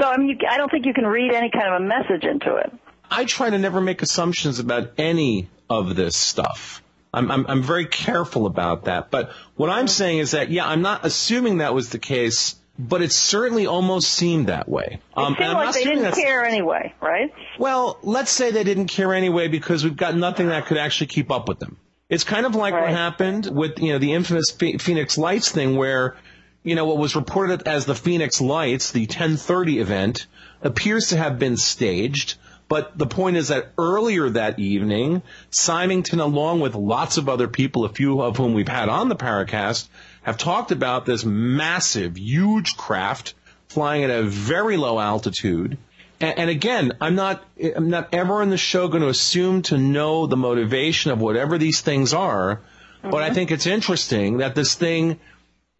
So 0.00 0.08
I 0.08 0.16
mean, 0.16 0.28
you, 0.28 0.36
I 0.48 0.56
don't 0.56 0.70
think 0.70 0.86
you 0.86 0.94
can 0.94 1.06
read 1.06 1.34
any 1.34 1.50
kind 1.50 1.74
of 1.74 1.82
a 1.82 1.84
message 1.84 2.24
into 2.24 2.54
it. 2.56 2.72
I 3.16 3.24
try 3.26 3.50
to 3.50 3.58
never 3.58 3.80
make 3.80 4.02
assumptions 4.02 4.58
about 4.58 4.92
any 4.98 5.48
of 5.70 5.94
this 5.94 6.16
stuff. 6.16 6.82
I'm, 7.12 7.30
I'm, 7.30 7.46
I'm 7.46 7.62
very 7.62 7.86
careful 7.86 8.46
about 8.46 8.86
that. 8.86 9.10
But 9.12 9.30
what 9.54 9.70
I'm 9.70 9.86
saying 9.86 10.18
is 10.18 10.32
that, 10.32 10.50
yeah, 10.50 10.66
I'm 10.66 10.82
not 10.82 11.04
assuming 11.04 11.58
that 11.58 11.74
was 11.74 11.90
the 11.90 12.00
case, 12.00 12.56
but 12.76 13.02
it 13.02 13.12
certainly 13.12 13.68
almost 13.68 14.10
seemed 14.10 14.48
that 14.48 14.68
way. 14.68 14.98
Um, 15.16 15.34
it 15.34 15.38
seemed 15.38 15.52
like 15.52 15.74
they 15.74 15.84
didn't 15.84 16.12
care 16.12 16.44
anyway, 16.44 16.92
right? 17.00 17.32
Well, 17.56 17.98
let's 18.02 18.32
say 18.32 18.50
they 18.50 18.64
didn't 18.64 18.88
care 18.88 19.14
anyway 19.14 19.46
because 19.46 19.84
we've 19.84 19.96
got 19.96 20.16
nothing 20.16 20.48
that 20.48 20.66
could 20.66 20.78
actually 20.78 21.06
keep 21.06 21.30
up 21.30 21.48
with 21.48 21.60
them. 21.60 21.76
It's 22.08 22.24
kind 22.24 22.46
of 22.46 22.56
like 22.56 22.74
right. 22.74 22.82
what 22.82 22.90
happened 22.90 23.46
with, 23.46 23.78
you 23.78 23.92
know, 23.92 23.98
the 23.98 24.12
infamous 24.12 24.50
Phoenix 24.50 25.16
Lights 25.16 25.52
thing 25.52 25.76
where, 25.76 26.16
you 26.64 26.74
know, 26.74 26.84
what 26.84 26.98
was 26.98 27.14
reported 27.14 27.68
as 27.68 27.86
the 27.86 27.94
Phoenix 27.94 28.40
Lights, 28.40 28.90
the 28.90 29.02
1030 29.02 29.78
event, 29.78 30.26
appears 30.62 31.10
to 31.10 31.16
have 31.16 31.38
been 31.38 31.56
staged 31.56 32.34
but 32.74 32.98
the 32.98 33.06
point 33.06 33.36
is 33.36 33.48
that 33.48 33.68
earlier 33.78 34.28
that 34.30 34.58
evening, 34.58 35.22
Symington, 35.52 36.18
along 36.18 36.58
with 36.58 36.74
lots 36.74 37.18
of 37.18 37.28
other 37.28 37.46
people, 37.46 37.84
a 37.84 37.88
few 37.88 38.20
of 38.20 38.36
whom 38.36 38.52
we've 38.52 38.66
had 38.66 38.88
on 38.88 39.08
the 39.08 39.14
Paracast, 39.14 39.86
have 40.24 40.38
talked 40.38 40.72
about 40.72 41.06
this 41.06 41.24
massive, 41.24 42.16
huge 42.16 42.76
craft 42.76 43.34
flying 43.68 44.02
at 44.02 44.10
a 44.10 44.24
very 44.24 44.76
low 44.76 44.98
altitude. 44.98 45.78
And, 46.20 46.36
and 46.36 46.50
again, 46.50 46.94
I'm 47.00 47.14
not, 47.14 47.44
I'm 47.76 47.90
not 47.90 48.08
ever 48.12 48.42
in 48.42 48.50
the 48.50 48.56
show 48.56 48.88
going 48.88 49.04
to 49.04 49.08
assume 49.08 49.62
to 49.70 49.78
know 49.78 50.26
the 50.26 50.36
motivation 50.36 51.12
of 51.12 51.20
whatever 51.20 51.58
these 51.58 51.80
things 51.80 52.12
are. 52.12 52.56
Mm-hmm. 52.56 53.10
But 53.10 53.22
I 53.22 53.26
mm-hmm. 53.26 53.34
think 53.36 53.50
it's 53.52 53.68
interesting 53.68 54.38
that 54.38 54.56
this 54.56 54.74
thing 54.74 55.20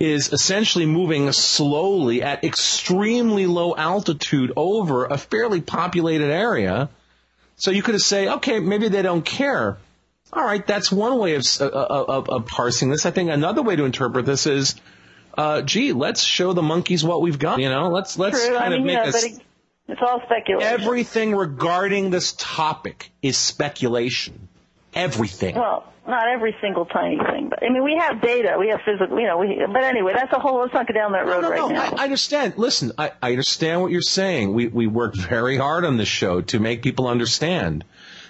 is 0.00 0.32
essentially 0.32 0.86
moving 0.86 1.30
slowly 1.32 2.22
at 2.22 2.44
extremely 2.44 3.46
low 3.46 3.74
altitude 3.76 4.52
over 4.56 5.06
a 5.06 5.16
fairly 5.16 5.60
populated 5.60 6.30
area. 6.30 6.88
So 7.56 7.70
you 7.70 7.82
could 7.82 8.00
say, 8.00 8.28
okay, 8.28 8.58
maybe 8.58 8.88
they 8.88 9.02
don't 9.02 9.24
care. 9.24 9.78
All 10.32 10.44
right, 10.44 10.66
that's 10.66 10.90
one 10.90 11.18
way 11.18 11.36
of, 11.36 11.46
uh, 11.60 11.66
of, 11.68 12.28
of 12.28 12.46
parsing 12.46 12.90
this. 12.90 13.06
I 13.06 13.12
think 13.12 13.30
another 13.30 13.62
way 13.62 13.76
to 13.76 13.84
interpret 13.84 14.26
this 14.26 14.46
is, 14.46 14.74
uh, 15.38 15.62
gee, 15.62 15.92
let's 15.92 16.22
show 16.22 16.52
the 16.52 16.62
monkeys 16.62 17.04
what 17.04 17.22
we've 17.22 17.38
got. 17.38 17.60
You 17.60 17.68
know, 17.68 17.90
let's 17.90 18.18
let's 18.18 18.44
True. 18.44 18.56
kind 18.56 18.74
I 18.74 18.78
mean, 18.78 18.80
of 18.80 18.86
make 18.86 18.96
yeah, 18.96 19.30
a, 19.30 19.92
it's 19.92 20.00
all 20.00 20.22
speculation. 20.24 20.72
Everything 20.72 21.36
regarding 21.36 22.10
this 22.10 22.32
topic 22.32 23.12
is 23.22 23.36
speculation. 23.36 24.48
Everything. 24.94 25.54
Well, 25.54 25.92
not 26.06 26.28
every 26.28 26.54
single 26.60 26.84
tiny 26.84 27.16
thing, 27.16 27.48
but 27.48 27.62
I 27.62 27.70
mean, 27.70 27.82
we 27.82 27.96
have 27.98 28.20
data, 28.20 28.56
we 28.58 28.68
have 28.68 28.80
physical, 28.84 29.18
you 29.18 29.26
know, 29.26 29.38
we, 29.38 29.58
but 29.66 29.84
anyway, 29.84 30.12
that's 30.14 30.32
a 30.32 30.38
whole, 30.38 30.60
let's 30.60 30.74
not 30.74 30.86
go 30.86 30.92
down 30.92 31.12
that 31.12 31.26
road 31.26 31.40
no, 31.40 31.48
no, 31.48 31.50
right 31.50 31.58
no. 31.58 31.68
now. 31.68 31.96
I, 31.96 32.02
I 32.02 32.04
understand. 32.04 32.54
Listen, 32.56 32.92
I, 32.98 33.12
I 33.22 33.30
understand 33.30 33.80
what 33.80 33.90
you're 33.90 34.02
saying. 34.02 34.52
We, 34.52 34.68
we 34.68 34.86
work 34.86 35.14
very 35.14 35.56
hard 35.56 35.84
on 35.84 35.96
this 35.96 36.08
show 36.08 36.42
to 36.42 36.60
make 36.60 36.82
people 36.82 37.08
understand 37.08 37.84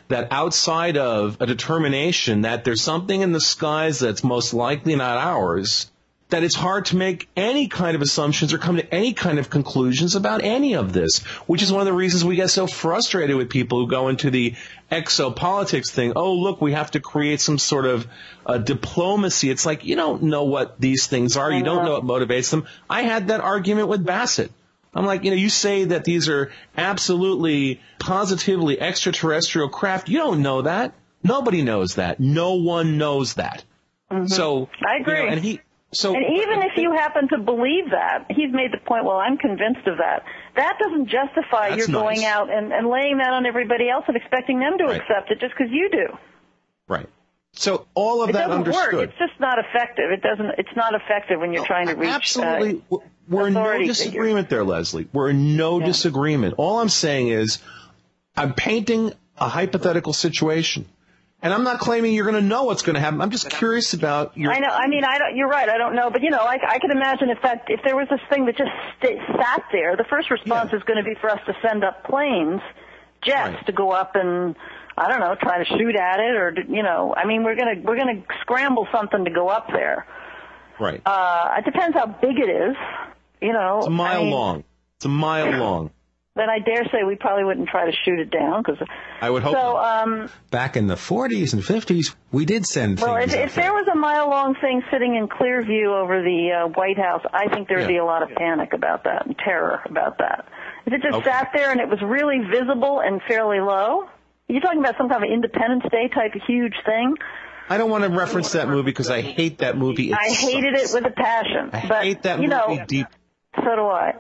that 0.09 0.29
outside 0.31 0.97
of 0.97 1.39
a 1.41 1.47
determination 1.47 2.43
that 2.43 2.65
there's 2.65 2.83
something 2.83 3.21
in 3.21 3.33
the 3.33 3.41
skies 3.41 3.99
that's 3.99 4.23
most 4.23 4.55
likely 4.55 4.95
not 4.95 5.17
ours, 5.19 5.91
that 6.35 6.43
it's 6.43 6.57
hard 6.57 6.87
to 6.87 6.97
make 6.97 7.29
any 7.37 7.69
kind 7.69 7.95
of 7.95 8.03
assumptions 8.03 8.53
or 8.53 8.59
come 8.59 8.75
to 8.75 8.93
any 8.93 9.13
kind 9.13 9.39
of 9.39 9.49
conclusions 9.49 10.17
about 10.17 10.43
any 10.43 10.75
of 10.75 10.93
this, 10.93 11.19
which 11.47 11.63
is 11.63 11.71
one 11.71 11.81
of 11.81 11.87
the 11.87 11.93
reasons 11.93 12.25
we 12.25 12.35
get 12.35 12.51
so 12.51 12.67
frustrated 12.67 13.37
with 13.37 13.49
people 13.49 13.79
who 13.79 13.87
go 13.87 14.09
into 14.09 14.33
the 14.33 14.57
exopolitics 14.91 15.93
thing. 15.93 16.15
Oh, 16.17 16.35
look, 16.35 16.61
we 16.61 16.73
have 16.73 16.91
to 16.91 16.99
create 16.99 17.41
some 17.41 17.57
sort 17.57 17.87
of 17.87 18.09
uh, 18.45 18.59
diplomacy. 18.59 19.49
It's 19.49 19.65
like, 19.65 19.85
you 19.85 19.95
don't 19.95 20.25
know 20.25 20.43
what 20.43 20.81
these 20.81 21.07
things 21.07 21.37
are. 21.37 21.53
You 21.53 21.63
don't 21.63 21.85
know 21.85 22.01
what 22.01 22.03
motivates 22.05 22.51
them. 22.51 22.67
I 22.91 23.03
had 23.03 23.29
that 23.29 23.41
argument 23.41 23.87
with 23.87 24.05
Bassett. 24.05 24.51
I'm 24.93 25.07
like, 25.07 25.23
you 25.23 25.31
know, 25.31 25.37
you 25.37 25.49
say 25.49 25.85
that 25.85 26.03
these 26.03 26.29
are 26.29 26.51
absolutely, 26.77 27.81
positively 28.01 28.81
extraterrestrial 28.81 29.69
craft. 29.69 30.09
You 30.09 30.19
don't 30.19 30.43
know 30.43 30.63
that. 30.63 30.95
Nobody 31.23 31.63
knows 31.63 31.95
that. 31.95 32.19
No 32.19 32.55
one 32.55 32.99
knows 32.99 33.35
that. 33.35 33.63
Mm-hmm. 34.11 34.27
So 34.27 34.69
I 34.85 35.01
agree. 35.01 35.19
You 35.19 35.23
know, 35.27 35.29
and 35.31 35.41
he 35.41 35.61
so, 35.97 36.15
and 36.15 36.25
even 36.25 36.63
if 36.63 36.73
you 36.77 36.93
happen 36.93 37.29
to 37.29 37.39
believe 37.39 37.91
that, 37.91 38.27
he's 38.31 38.53
made 38.53 38.73
the 38.73 38.79
point, 38.85 39.05
well, 39.05 39.17
I'm 39.17 39.37
convinced 39.37 39.87
of 39.87 39.99
that. 39.99 40.25
That 40.57 40.79
doesn't 40.79 41.09
justify 41.09 41.69
your 41.69 41.89
nice. 41.89 42.03
going 42.03 42.25
out 42.25 42.51
and, 42.51 42.73
and 42.73 42.89
laying 42.89 43.19
that 43.19 43.33
on 43.33 43.47
everybody 43.47 43.89
else 43.89 44.05
and 44.09 44.17
expecting 44.17 44.61
them 44.61 44.79
to 44.79 44.85
right. 44.85 45.01
accept 45.01 45.31
it 45.31 45.41
just 45.41 45.55
because 45.57 45.73
you 45.73 45.89
do. 45.91 46.07
Right. 46.89 47.09
So 47.55 47.87
all 47.95 48.23
of 48.23 48.31
it 48.31 48.33
that 48.33 48.49
doesn't 48.49 48.59
understood. 48.59 48.93
Work. 48.93 49.09
It's 49.11 49.19
just 49.19 49.39
not 49.41 49.59
effective. 49.59 50.11
It 50.11 50.23
doesn't. 50.23 50.59
It's 50.59 50.77
not 50.77 50.95
effective 50.95 51.41
when 51.41 51.53
you're 51.53 51.63
no, 51.63 51.67
trying 51.67 51.87
to 51.87 51.95
reach. 51.95 52.11
Absolutely, 52.11 52.83
uh, 52.91 52.97
we're 53.29 53.47
in 53.47 53.55
no 53.55 53.79
disagreement 53.79 54.49
figures. 54.49 54.51
there, 54.51 54.65
Leslie. 54.65 55.09
We're 55.13 55.31
in 55.31 55.57
no 55.57 55.79
yeah. 55.79 55.87
disagreement. 55.87 56.55
All 56.59 56.81
I'm 56.81 56.89
saying 56.89 57.29
is, 57.29 57.61
I'm 58.37 58.55
painting 58.55 59.13
a 59.39 59.49
hypothetical 59.49 60.13
situation. 60.13 60.87
And 61.45 61.53
I'm 61.53 61.63
not 61.63 61.79
claiming 61.79 62.15
you're 62.15 62.25
going 62.25 62.43
to 62.43 62.49
know 62.49 62.65
what's 62.65 62.81
going 62.83 62.95
to 62.95 63.01
happen. 63.01 63.21
I'm 63.21 63.31
just 63.31 63.51
curious 63.51 63.93
about 63.93 64.37
your. 64.37 64.51
I 64.51 64.61
know. 64.61 64.69
I 64.71 64.89
mean, 64.89 65.05
I 65.05 65.19
don't. 65.19 65.37
You're 65.37 65.47
right. 65.49 65.69
I 65.69 65.77
don't 65.77 65.95
know, 65.95 66.11
but 66.11 66.23
you 66.23 66.31
know, 66.31 66.39
I, 66.39 66.57
I 66.67 66.79
could 66.79 66.91
imagine 66.91 67.29
if 67.29 67.43
that 67.43 67.67
if 67.69 67.81
there 67.85 67.95
was 67.95 68.09
this 68.11 68.21
thing 68.31 68.47
that 68.47 68.57
just 68.57 68.71
st- 69.03 69.21
sat 69.39 69.63
there, 69.71 69.95
the 69.95 70.05
first 70.09 70.31
response 70.31 70.71
Yeah. 70.73 70.79
is 70.79 70.83
going 70.85 70.97
to 70.97 71.09
be 71.09 71.15
for 71.21 71.29
us 71.29 71.41
to 71.47 71.55
send 71.63 71.85
up 71.85 72.03
planes, 72.05 72.63
jets 73.23 73.57
Right. 73.57 73.67
to 73.67 73.73
go 73.73 73.91
up 73.91 74.17
and 74.17 74.57
I 74.97 75.09
don't 75.09 75.21
know, 75.21 75.35
try 75.35 75.59
to 75.63 75.65
shoot 75.67 75.95
at 75.97 76.19
it, 76.21 76.35
or 76.35 76.55
you 76.67 76.83
know, 76.83 77.15
I 77.15 77.27
mean, 77.27 77.45
we're 77.45 77.57
gonna 77.57 77.75
we're 77.83 77.99
gonna 77.99 78.23
scramble 78.41 78.89
something 78.91 79.27
to 79.27 79.31
go 79.31 79.49
up 79.49 79.67
there. 79.71 80.07
Right. 80.81 81.03
Uh, 81.05 81.57
it 81.59 81.67
depends 81.67 81.95
how 81.95 82.07
big 82.07 82.39
it 82.39 82.49
is. 82.49 82.77
You 83.43 83.53
know, 83.53 83.79
It's 83.79 83.89
a 83.89 83.91
mile 83.91 84.21
I 84.21 84.23
mean, 84.23 84.31
long. 84.31 84.65
It's 84.97 85.05
a 85.05 85.09
mile 85.11 85.51
long. 85.59 85.91
Then 86.37 86.51
I 86.51 86.59
dare 86.59 86.83
say 86.87 87.05
we 87.07 87.15
probably 87.15 87.45
wouldn't 87.45 87.69
try 87.69 87.89
to 87.89 87.97
shoot 88.05 88.19
it 88.19 88.29
down 88.29 88.65
because. 88.65 88.85
I 89.21 89.31
would 89.31 89.45
hope. 89.45 89.55
So, 89.55 89.75
not. 89.75 90.03
um, 90.09 90.29
Back 90.51 90.77
in 90.77 90.89
the 90.89 90.97
40s 90.97 91.53
and 91.53 91.63
50s, 91.63 92.17
we 92.33 92.45
did 92.45 92.67
send 92.67 92.99
Well, 92.99 93.15
things 93.19 93.35
if, 93.35 93.51
if 93.51 93.55
there 93.55 93.73
was 93.73 93.87
a 93.87 93.95
mile 93.95 94.29
long 94.29 94.57
thing 94.61 94.83
sitting 94.91 95.15
in 95.15 95.29
clear 95.29 95.63
view 95.63 95.95
over 95.95 96.23
the 96.23 96.65
uh, 96.65 96.69
White 96.71 96.99
House, 96.99 97.23
I 97.33 97.47
think 97.55 97.69
there 97.69 97.77
would 97.79 97.83
Yeah. 97.85 97.89
be 97.89 97.97
a 97.99 98.05
lot 98.05 98.25
of 98.25 98.31
panic 98.37 98.73
about 98.73 99.05
that 99.05 99.27
and 99.27 99.39
terror 99.39 99.81
about 99.89 100.19
that. 100.19 100.47
If 100.87 100.93
it 100.93 101.03
just 101.03 101.15
Okay. 101.15 101.31
sat 101.31 101.51
there 101.55 101.71
and 101.71 101.81
it 101.81 101.89
was 101.89 102.03
really 102.03 102.41
visible 102.51 102.99
and 103.01 103.23
fairly 103.29 103.61
low, 103.61 104.09
you're 104.49 104.61
talking 104.61 104.81
about 104.81 104.97
some 104.99 105.09
kind 105.09 105.23
of 105.23 105.31
Independence 105.31 105.85
Day 105.93 106.09
type 106.13 106.35
of 106.35 106.43
huge 106.49 106.75
thing. 106.85 107.15
I 107.69 107.79
don't 107.79 107.91
want 107.91 108.03
to 108.03 108.11
reference 108.11 108.53
that 108.53 108.67
movie 108.69 108.83
because 108.91 109.09
I 109.09 109.21
hate 109.21 109.59
that 109.59 109.79
movie. 109.79 110.11
It 110.11 110.19
I 110.21 110.35
hated 110.35 110.75
it 110.75 110.91
with 110.93 111.07
a 111.07 111.13
passion. 111.15 111.71
I 111.73 111.87
but, 111.89 112.03
hate 112.03 112.23
that 112.25 112.41
you 112.41 112.49
movie 112.49 112.77
know, 112.77 112.85
deep. 112.89 113.07
So 113.57 113.77
do 113.77 113.87
I. 113.87 114.15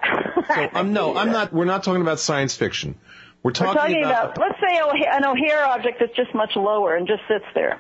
So, 0.55 0.69
um, 0.75 0.93
no, 0.93 1.17
I'm 1.17 1.33
not. 1.33 1.53
We're 1.53 1.65
not 1.65 1.83
talking 1.85 2.03
about 2.03 2.21
science 2.21 2.55
fiction. 2.55 2.97
We're 3.43 3.51
We're 3.51 3.53
talking, 3.53 3.75
talking 3.75 4.05
about, 4.05 4.39
let's 4.39 4.59
say, 4.59 4.79
an 4.79 5.25
O'Hare 5.25 5.67
object 5.67 5.99
that's 6.01 6.17
just 6.17 6.35
much 6.35 6.57
lower 6.57 6.97
and 6.97 7.07
just 7.07 7.23
sits 7.29 7.45
there. 7.55 7.79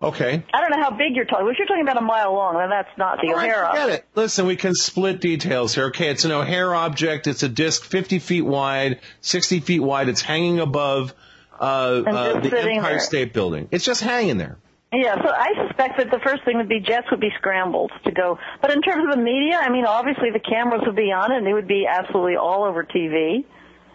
Okay. 0.00 0.44
I 0.54 0.60
don't 0.60 0.70
know 0.70 0.80
how 0.80 0.92
big 0.92 1.16
you're 1.16 1.24
talking. 1.24 1.48
If 1.48 1.58
you're 1.58 1.66
talking 1.66 1.82
about 1.82 1.96
a 1.96 2.02
mile 2.02 2.32
long, 2.32 2.58
then 2.58 2.70
that's 2.70 2.96
not 2.96 3.18
the 3.20 3.28
All 3.28 3.34
right, 3.34 3.50
O'Hare 3.50 3.66
forget 3.66 3.82
object. 3.82 4.04
it. 4.04 4.18
Listen, 4.20 4.46
we 4.46 4.54
can 4.54 4.74
split 4.76 5.20
details 5.20 5.74
here. 5.74 5.86
Okay, 5.86 6.10
it's 6.10 6.24
an 6.24 6.30
O'Hare 6.30 6.72
object. 6.72 7.26
It's 7.26 7.42
a 7.42 7.48
disc 7.48 7.82
50 7.82 8.20
feet 8.20 8.42
wide, 8.42 9.00
60 9.22 9.58
feet 9.60 9.80
wide. 9.80 10.08
It's 10.08 10.22
hanging 10.22 10.60
above 10.60 11.14
uh, 11.60 11.64
uh, 11.64 12.40
the 12.40 12.56
Empire 12.56 12.82
there. 12.92 13.00
State 13.00 13.32
Building. 13.32 13.66
It's 13.72 13.84
just 13.84 14.00
hanging 14.00 14.38
there. 14.38 14.58
Yeah, 14.92 15.16
so 15.22 15.28
I 15.28 15.66
suspect 15.66 15.98
that 15.98 16.10
the 16.10 16.18
first 16.20 16.44
thing 16.44 16.56
would 16.56 16.68
be 16.68 16.80
jets 16.80 17.10
would 17.10 17.20
be 17.20 17.30
scrambled 17.36 17.92
to 18.04 18.10
go. 18.10 18.38
But 18.62 18.70
in 18.70 18.80
terms 18.80 19.04
of 19.04 19.10
the 19.16 19.22
media, 19.22 19.58
I 19.60 19.68
mean, 19.70 19.84
obviously 19.84 20.30
the 20.30 20.40
cameras 20.40 20.80
would 20.86 20.96
be 20.96 21.12
on 21.12 21.30
it 21.30 21.38
and 21.38 21.46
they 21.46 21.52
would 21.52 21.68
be 21.68 21.86
absolutely 21.86 22.36
all 22.36 22.64
over 22.64 22.84
TV, 22.84 23.44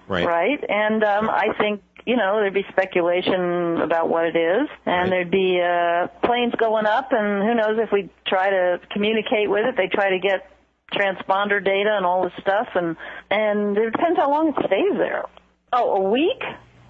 Right. 0.07 0.26
right? 0.26 0.64
And 0.70 1.03
um, 1.03 1.30
I 1.32 1.48
think, 1.57 1.82
you 2.06 2.15
know, 2.15 2.36
there'd 2.40 2.53
be 2.53 2.65
speculation 2.70 3.82
about 3.82 4.10
what 4.10 4.26
it 4.26 4.36
is, 4.36 4.70
and 4.86 5.10
Right. 5.10 5.10
there'd 5.10 5.32
be 5.32 5.60
uh, 5.61 6.07
planes 6.28 6.53
going 6.60 6.86
up, 6.86 7.11
and 7.11 7.41
who 7.41 7.56
knows 7.56 7.80
if 7.80 7.91
we 7.91 8.10
try 8.28 8.52
to 8.52 8.80
communicate 8.91 9.49
with 9.49 9.65
it, 9.65 9.76
they 9.78 9.88
try 9.88 10.11
to 10.11 10.20
get 10.20 10.48
transponder 10.91 11.64
data 11.64 11.95
and 11.95 12.06
all 12.06 12.24
this 12.24 12.34
stuff, 12.41 12.68
and 12.76 12.95
and 13.32 13.76
it 13.78 13.91
depends 13.94 14.20
how 14.20 14.30
long 14.30 14.49
it 14.49 14.56
stays 14.68 14.94
there. 14.98 15.24
Oh, 15.72 15.95
a 16.06 16.11
week? 16.11 16.44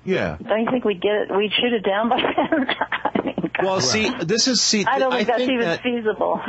Yeah. 0.05 0.37
Don't 0.45 0.61
you 0.63 0.71
think 0.71 0.83
we'd 0.85 1.01
get 1.01 1.13
it? 1.13 1.35
We'd 1.35 1.51
shoot 1.53 1.73
it 1.73 1.83
down 1.85 2.09
by 2.09 2.17
then? 2.17 2.67
I 3.15 3.21
mean, 3.23 3.35
God. 3.41 3.51
Well, 3.65 3.81
see, 3.81 4.09
this 4.23 4.47
is 4.47 4.61
see. 4.61 4.85
I 4.85 4.99
don't 4.99 5.11
think 5.13 5.27
that's 5.27 5.41
even 5.41 5.59
that, 5.61 5.81
feasible. 5.81 6.41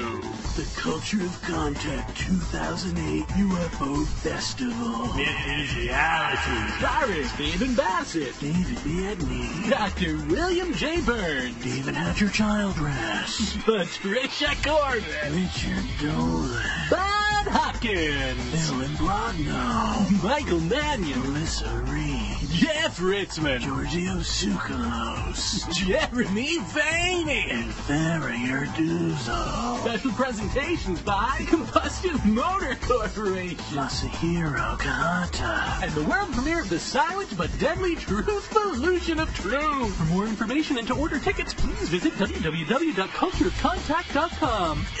the 0.57 0.67
Culture 0.75 1.21
of 1.23 1.41
Contact 1.43 2.17
2008 2.17 3.25
UFO 3.27 4.05
Festival. 4.05 5.07
Reality. 5.15 6.71
Starring 6.77 7.25
Stephen 7.25 7.75
Bassett, 7.75 8.37
David 8.41 8.77
Biedny, 8.79 9.69
Dr. 9.69 10.17
William 10.27 10.73
J. 10.73 10.99
Burns, 11.01 11.55
David 11.63 11.95
Hatcher 11.95 12.27
Childress, 12.29 13.55
Patricia 13.63 14.55
Gordon, 14.61 15.03
Richard 15.31 15.85
Dolan, 16.01 16.63
Bud 16.89 17.47
Hopkins, 17.53 18.69
Ellen 18.69 18.91
Brogno, 18.97 20.23
Michael 20.23 20.59
Mannion, 20.97 21.21
Melissa 21.21 21.69
Reed, 21.85 22.37
Jeff 22.49 22.99
Ritzmann, 22.99 23.59
Giorgio 23.59 24.15
Tsoukalos, 24.17 25.71
Jeremy 25.71 26.57
Vaeni. 26.57 27.51
and 27.53 27.71
Farrier 27.71 28.65
Duzo, 28.73 29.77
Special 29.81 30.11
presentations 30.13 30.99
by 31.01 31.45
Combustion 31.49 32.19
Motor 32.25 32.73
Corporation. 32.81 33.57
Masahiro 33.75 34.75
Kahata. 34.79 35.83
And 35.83 35.91
the 35.91 36.03
world 36.05 36.31
premiere 36.33 36.61
of 36.61 36.69
the 36.69 36.79
silent 36.79 37.37
but 37.37 37.51
deadly 37.59 37.95
Truth 37.95 38.51
Solution 38.51 39.19
of 39.19 39.31
Truth. 39.35 39.95
For 39.97 40.05
more 40.05 40.25
information 40.25 40.79
and 40.79 40.87
to 40.87 40.95
order 40.95 41.19
tickets, 41.19 41.53
please 41.53 41.89
visit 41.89 42.13
www.cultureofcontact.com. 42.13 44.85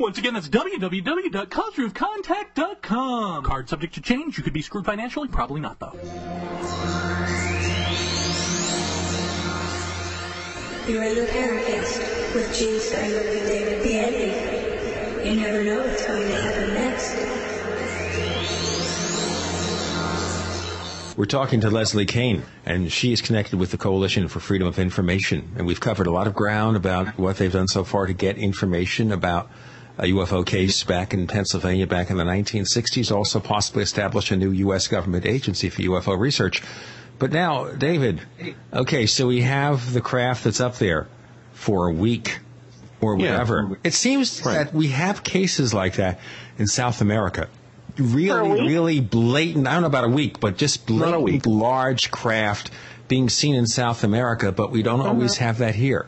Once 0.00 0.18
again, 0.18 0.34
that's 0.34 0.48
www.cultureofcontact.com. 0.48 3.44
Card 3.44 3.68
subject 3.68 3.94
to 3.94 4.00
change. 4.00 4.36
You 4.36 4.42
could 4.42 4.52
be 4.52 4.62
screwed 4.62 4.86
financially. 4.86 5.19
Probably 5.28 5.60
not, 5.60 5.78
though. 5.78 5.92
You're 10.88 11.04
in 11.04 11.14
the 11.14 11.26
Paracast 11.26 12.34
with 12.34 12.56
Gene 12.58 12.80
Steinberg 12.80 13.26
and 13.26 13.46
David 13.46 13.82
Biedny. 13.84 15.26
You 15.26 15.36
never 15.40 15.62
know 15.62 15.86
what's 15.86 16.06
going 16.06 16.26
to 16.26 16.34
happen 16.34 16.74
next. 16.74 17.40
We're 21.16 21.26
talking 21.26 21.60
to 21.60 21.70
Leslie 21.70 22.06
Kean, 22.06 22.42
and 22.64 22.90
she 22.90 23.12
is 23.12 23.20
connected 23.20 23.58
with 23.58 23.70
the 23.72 23.76
Coalition 23.76 24.26
for 24.28 24.40
Freedom 24.40 24.66
of 24.66 24.78
Information. 24.78 25.52
And 25.56 25.66
we've 25.66 25.78
covered 25.78 26.06
a 26.06 26.10
lot 26.10 26.26
of 26.26 26.34
ground 26.34 26.76
about 26.76 27.18
what 27.18 27.36
they've 27.36 27.52
done 27.52 27.68
so 27.68 27.84
far 27.84 28.06
to 28.06 28.14
get 28.14 28.38
information 28.38 29.12
about 29.12 29.50
a 30.00 30.04
UFO 30.04 30.44
case 30.44 30.82
back 30.82 31.12
in 31.12 31.26
Pennsylvania 31.26 31.86
back 31.86 32.10
in 32.10 32.16
the 32.16 32.24
1960s, 32.24 33.14
also 33.14 33.38
possibly 33.38 33.82
establish 33.82 34.30
a 34.30 34.36
new 34.36 34.50
U.S. 34.50 34.88
government 34.88 35.26
agency 35.26 35.68
for 35.68 35.82
UFO 35.82 36.18
research. 36.18 36.62
But 37.18 37.32
now, 37.32 37.66
David, 37.66 38.22
okay, 38.72 39.04
so 39.04 39.26
we 39.26 39.42
have 39.42 39.92
the 39.92 40.00
craft 40.00 40.44
that's 40.44 40.60
up 40.60 40.76
there 40.76 41.06
for 41.52 41.86
a 41.86 41.92
week 41.92 42.38
or 43.02 43.16
whatever. 43.16 43.56
Yeah. 43.56 43.62
whatever. 43.64 43.80
It 43.84 43.92
seems 43.92 44.40
that 44.40 44.72
we 44.72 44.88
have 44.88 45.22
cases 45.22 45.74
like 45.74 45.96
that 45.96 46.18
in 46.56 46.66
South 46.66 47.02
America. 47.02 47.50
Really, 47.98 48.66
really 48.66 49.00
blatant. 49.00 49.66
I 49.66 49.74
don't 49.74 49.82
know 49.82 49.88
about 49.88 50.04
a 50.04 50.08
week, 50.08 50.40
but 50.40 50.56
just 50.56 50.86
blatant 50.86 51.44
large 51.46 52.10
craft 52.10 52.70
being 53.06 53.28
seen 53.28 53.54
in 53.54 53.66
South 53.66 54.02
America, 54.02 54.50
but 54.50 54.70
we 54.70 54.82
don't 54.82 55.00
always 55.02 55.36
have 55.36 55.58
that 55.58 55.74
here. 55.74 56.06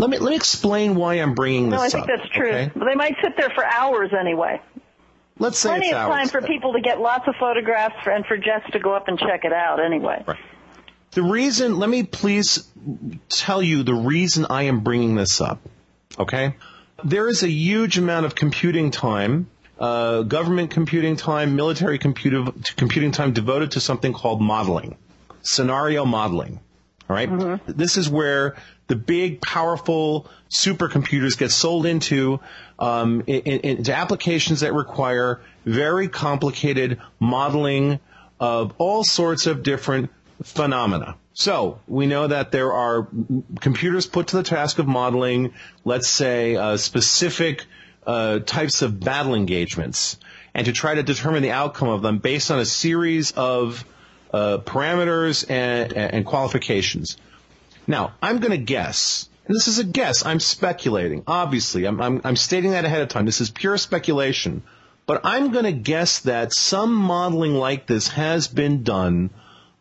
Let 0.00 0.08
me 0.08 0.18
let 0.18 0.30
me 0.30 0.36
explain 0.36 0.94
why 0.94 1.14
I'm 1.14 1.34
bringing 1.34 1.68
this 1.68 1.78
up. 1.78 1.80
No, 1.80 1.86
I 1.86 1.90
think 1.90 2.10
up. 2.10 2.18
that's 2.18 2.34
true. 2.34 2.48
okay? 2.48 2.72
They 2.74 2.94
might 2.94 3.16
sit 3.22 3.36
there 3.36 3.50
for 3.50 3.64
hours 3.64 4.10
anyway. 4.18 4.60
Let's 5.38 5.58
say 5.58 5.68
Plenty 5.68 5.92
of 5.92 6.08
time 6.08 6.28
for 6.28 6.40
people 6.40 6.72
to 6.72 6.80
get 6.80 7.00
lots 7.00 7.28
of 7.28 7.34
photographs 7.38 7.96
for, 8.02 8.10
and 8.10 8.24
for 8.24 8.38
Jess 8.38 8.62
to 8.72 8.78
go 8.78 8.94
up 8.94 9.08
and 9.08 9.18
check 9.18 9.44
it 9.44 9.52
out 9.52 9.78
anyway. 9.78 10.24
Right. 10.26 10.38
The 11.12 11.22
reason, 11.22 11.78
let 11.78 11.90
me 11.90 12.04
please 12.04 12.66
tell 13.28 13.62
you 13.62 13.82
the 13.82 13.94
reason 13.94 14.46
I 14.48 14.64
am 14.64 14.80
bringing 14.80 15.16
this 15.16 15.40
up. 15.40 15.60
Okay? 16.18 16.54
There 17.04 17.28
is 17.28 17.42
a 17.42 17.48
huge 17.48 17.98
amount 17.98 18.26
of 18.26 18.34
computing 18.34 18.90
time, 18.90 19.48
uh, 19.78 20.22
government 20.22 20.70
computing 20.70 21.16
time, 21.16 21.56
military 21.56 21.98
computer, 21.98 22.52
computing 22.76 23.12
time 23.12 23.32
devoted 23.32 23.72
to 23.72 23.80
something 23.80 24.12
called 24.12 24.40
modeling, 24.40 24.96
scenario 25.42 26.04
modeling. 26.04 26.60
All 27.10 27.16
right? 27.16 27.60
This 27.66 27.96
is 27.96 28.08
where 28.08 28.54
the 28.86 28.94
big, 28.94 29.42
powerful 29.42 30.30
supercomputers 30.48 31.36
get 31.36 31.50
sold 31.50 31.84
into 31.84 32.38
um, 32.78 33.24
in, 33.26 33.40
in, 33.40 33.60
into 33.78 33.94
applications 33.94 34.60
that 34.60 34.72
require 34.74 35.40
very 35.64 36.08
complicated 36.08 37.00
modeling 37.18 37.98
of 38.38 38.74
all 38.78 39.02
sorts 39.02 39.46
of 39.46 39.64
different 39.64 40.10
phenomena. 40.44 41.16
So 41.32 41.80
we 41.88 42.06
know 42.06 42.28
that 42.28 42.52
there 42.52 42.72
are 42.72 43.08
computers 43.60 44.06
put 44.06 44.28
to 44.28 44.36
the 44.36 44.42
task 44.44 44.78
of 44.78 44.86
modeling, 44.86 45.52
let's 45.84 46.08
say, 46.08 46.54
uh, 46.54 46.76
specific 46.76 47.66
uh, 48.06 48.38
types 48.40 48.82
of 48.82 49.00
battle 49.00 49.34
engagements, 49.34 50.16
and 50.54 50.66
to 50.66 50.72
try 50.72 50.94
to 50.94 51.02
determine 51.02 51.42
the 51.42 51.50
outcome 51.50 51.88
of 51.88 52.02
them 52.02 52.18
based 52.18 52.50
on 52.50 52.60
a 52.60 52.64
series 52.64 53.32
of 53.32 53.84
uh, 54.32 54.58
parameters 54.58 55.48
and, 55.50 55.92
and 55.92 56.26
qualifications. 56.26 57.16
Now, 57.86 58.12
I'm 58.22 58.38
going 58.38 58.52
to 58.52 58.58
guess, 58.58 59.28
and 59.46 59.54
this 59.54 59.68
is 59.68 59.78
a 59.78 59.84
guess, 59.84 60.24
I'm 60.24 60.40
speculating, 60.40 61.24
obviously, 61.26 61.86
I'm, 61.86 62.00
I'm, 62.00 62.20
I'm 62.24 62.36
stating 62.36 62.72
that 62.72 62.84
ahead 62.84 63.02
of 63.02 63.08
time. 63.08 63.26
This 63.26 63.40
is 63.40 63.50
pure 63.50 63.76
speculation. 63.78 64.62
But 65.06 65.22
I'm 65.24 65.50
going 65.50 65.64
to 65.64 65.72
guess 65.72 66.20
that 66.20 66.52
some 66.52 66.94
modeling 66.94 67.54
like 67.54 67.86
this 67.86 68.08
has 68.08 68.46
been 68.46 68.84
done 68.84 69.30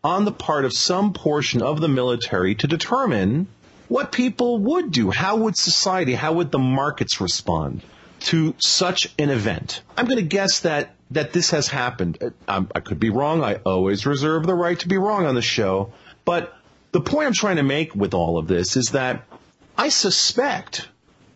on 0.04 0.26
the 0.26 0.32
part 0.32 0.66
of 0.66 0.74
some 0.74 1.14
portion 1.14 1.62
of 1.62 1.82
the 1.82 1.88
military 1.88 2.56
to 2.56 2.68
determine 2.68 3.48
what 3.88 4.12
people 4.12 4.58
would 4.58 4.92
do. 4.92 5.12
How 5.12 5.36
would 5.36 5.56
society, 5.56 6.14
how 6.16 6.34
would 6.34 6.52
the 6.52 6.58
markets 6.58 7.22
respond 7.22 7.84
to 8.22 8.56
such 8.58 9.14
an 9.18 9.30
event? 9.30 9.82
I'm 9.98 10.06
going 10.06 10.18
to 10.18 10.24
guess 10.24 10.62
that, 10.62 10.96
that 11.12 11.34
this 11.34 11.52
has 11.52 11.68
happened. 11.68 12.18
Uh, 12.22 12.30
I'm, 12.48 12.70
I 12.74 12.80
could 12.80 13.00
be 13.00 13.10
wrong. 13.10 13.44
I 13.44 13.56
always 13.56 14.06
reserve 14.06 14.46
the 14.46 14.56
right 14.56 14.80
to 14.80 14.88
be 14.88 14.98
wrong 14.98 15.26
on 15.26 15.36
the 15.36 15.42
show. 15.42 15.94
But 16.26 16.54
the 16.92 17.02
point 17.02 17.28
I'm 17.28 17.34
trying 17.34 17.58
to 17.58 17.64
make 17.64 17.96
with 17.96 18.14
all 18.14 18.38
of 18.38 18.48
this 18.48 18.78
is 18.78 18.92
that 18.92 19.24
I 19.78 19.90
suspect 19.90 20.88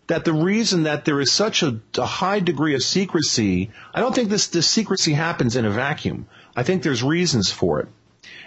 that 0.06 0.24
the 0.24 0.32
reason 0.32 0.82
that 0.82 1.04
there 1.04 1.20
is 1.20 1.32
such 1.32 1.62
a, 1.62 1.80
a 1.96 2.06
high 2.06 2.40
degree 2.40 2.74
of 2.74 2.82
secrecy, 2.82 3.70
I 3.94 4.00
don't 4.00 4.14
think 4.14 4.28
this, 4.28 4.48
this 4.48 4.68
secrecy 4.68 5.14
happens 5.14 5.56
in 5.56 5.64
a 5.64 5.70
vacuum. 5.70 6.26
I 6.54 6.62
think 6.62 6.82
there's 6.82 7.02
reasons 7.02 7.50
for 7.50 7.80
it. 7.80 7.88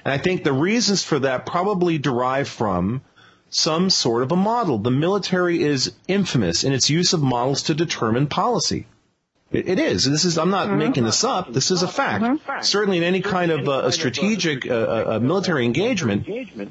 And 0.05 0.13
I 0.13 0.17
think 0.17 0.43
the 0.43 0.53
reasons 0.53 1.03
for 1.03 1.19
that 1.19 1.45
probably 1.45 1.97
derive 1.97 2.47
from 2.47 3.01
some 3.49 3.89
sort 3.89 4.23
of 4.23 4.31
a 4.31 4.35
model. 4.35 4.77
The 4.77 4.91
military 4.91 5.63
is 5.63 5.93
infamous 6.07 6.63
in 6.63 6.73
its 6.73 6.89
use 6.89 7.13
of 7.13 7.21
models 7.21 7.63
to 7.63 7.73
determine 7.73 8.27
policy. 8.27 8.87
It, 9.49 9.69
it 9.69 9.79
is. 9.79 10.03
This 10.03 10.25
is. 10.25 10.37
I'm 10.37 10.49
not 10.49 10.69
making 10.75 11.05
this 11.05 11.23
up. 11.23 11.53
This 11.53 11.71
is 11.71 11.81
a 11.81 11.87
fact. 11.87 12.65
Certainly, 12.65 12.97
in 12.97 13.03
any 13.03 13.21
kind 13.21 13.51
of 13.51 13.69
uh, 13.69 13.83
a 13.85 13.91
strategic 13.93 14.69
uh, 14.69 14.73
uh, 15.15 15.19
military 15.21 15.63
engagement, 15.63 16.27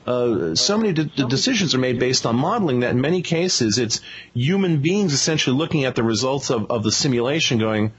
uh, 0.07 0.55
so 0.55 0.77
many 0.77 0.93
de- 0.93 1.05
decisions 1.27 1.75
are 1.75 1.79
made 1.79 1.99
based 1.99 2.27
on 2.27 2.37
modeling 2.37 2.81
that, 2.81 2.91
in 2.91 3.01
many 3.01 3.23
cases, 3.23 3.79
it's 3.79 4.03
human 4.35 4.83
beings 4.83 5.15
essentially 5.15 5.57
looking 5.57 5.87
at 5.87 5.95
the 5.95 6.03
results 6.03 6.51
of, 6.51 6.71
of 6.71 6.83
the 6.83 6.93
simulation, 6.93 7.59
going, 7.59 7.93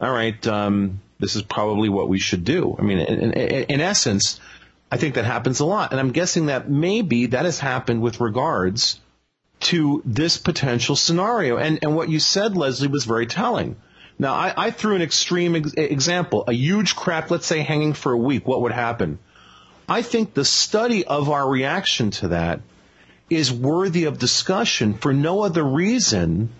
"All 0.00 0.10
right, 0.10 0.44
um, 0.48 1.00
this 1.20 1.36
is 1.36 1.42
probably 1.42 1.88
what 1.88 2.08
we 2.08 2.18
should 2.18 2.44
do. 2.44 2.74
I 2.76 2.82
mean, 2.82 2.98
in, 2.98 3.32
in, 3.32 3.64
in 3.64 3.80
essence, 3.80 4.40
I 4.90 4.96
think 4.96 5.14
that 5.14 5.24
happens 5.24 5.60
a 5.60 5.66
lot. 5.66 5.92
And 5.92 6.00
I'm 6.00 6.12
guessing 6.12 6.46
that 6.46 6.70
maybe 6.70 7.26
that 7.26 7.44
has 7.44 7.58
happened 7.58 8.00
with 8.00 8.20
regards 8.20 9.00
to 9.60 10.02
this 10.04 10.38
potential 10.38 10.96
scenario. 10.96 11.56
And, 11.56 11.78
and 11.82 11.94
what 11.94 12.08
you 12.08 12.20
said, 12.20 12.56
Leslie, 12.56 12.88
was 12.88 13.04
very 13.04 13.26
telling. 13.26 13.76
Now, 14.18 14.34
I, 14.34 14.54
I 14.56 14.70
threw 14.70 14.94
an 14.96 15.02
extreme 15.02 15.56
ex- 15.56 15.72
example. 15.74 16.44
A 16.48 16.52
huge 16.52 16.96
crack, 16.96 17.30
let's 17.30 17.46
say, 17.46 17.60
hanging 17.60 17.92
for 17.92 18.12
a 18.12 18.16
week. 18.18 18.46
What 18.46 18.62
would 18.62 18.72
happen? 18.72 19.18
I 19.88 20.02
think 20.02 20.34
the 20.34 20.44
study 20.44 21.04
of 21.04 21.30
our 21.30 21.48
reaction 21.48 22.10
to 22.12 22.28
that 22.28 22.60
is 23.30 23.52
worthy 23.52 24.04
of 24.04 24.18
discussion 24.18 24.94
for 24.94 25.12
no 25.12 25.42
other 25.42 25.62
reason 25.62 26.50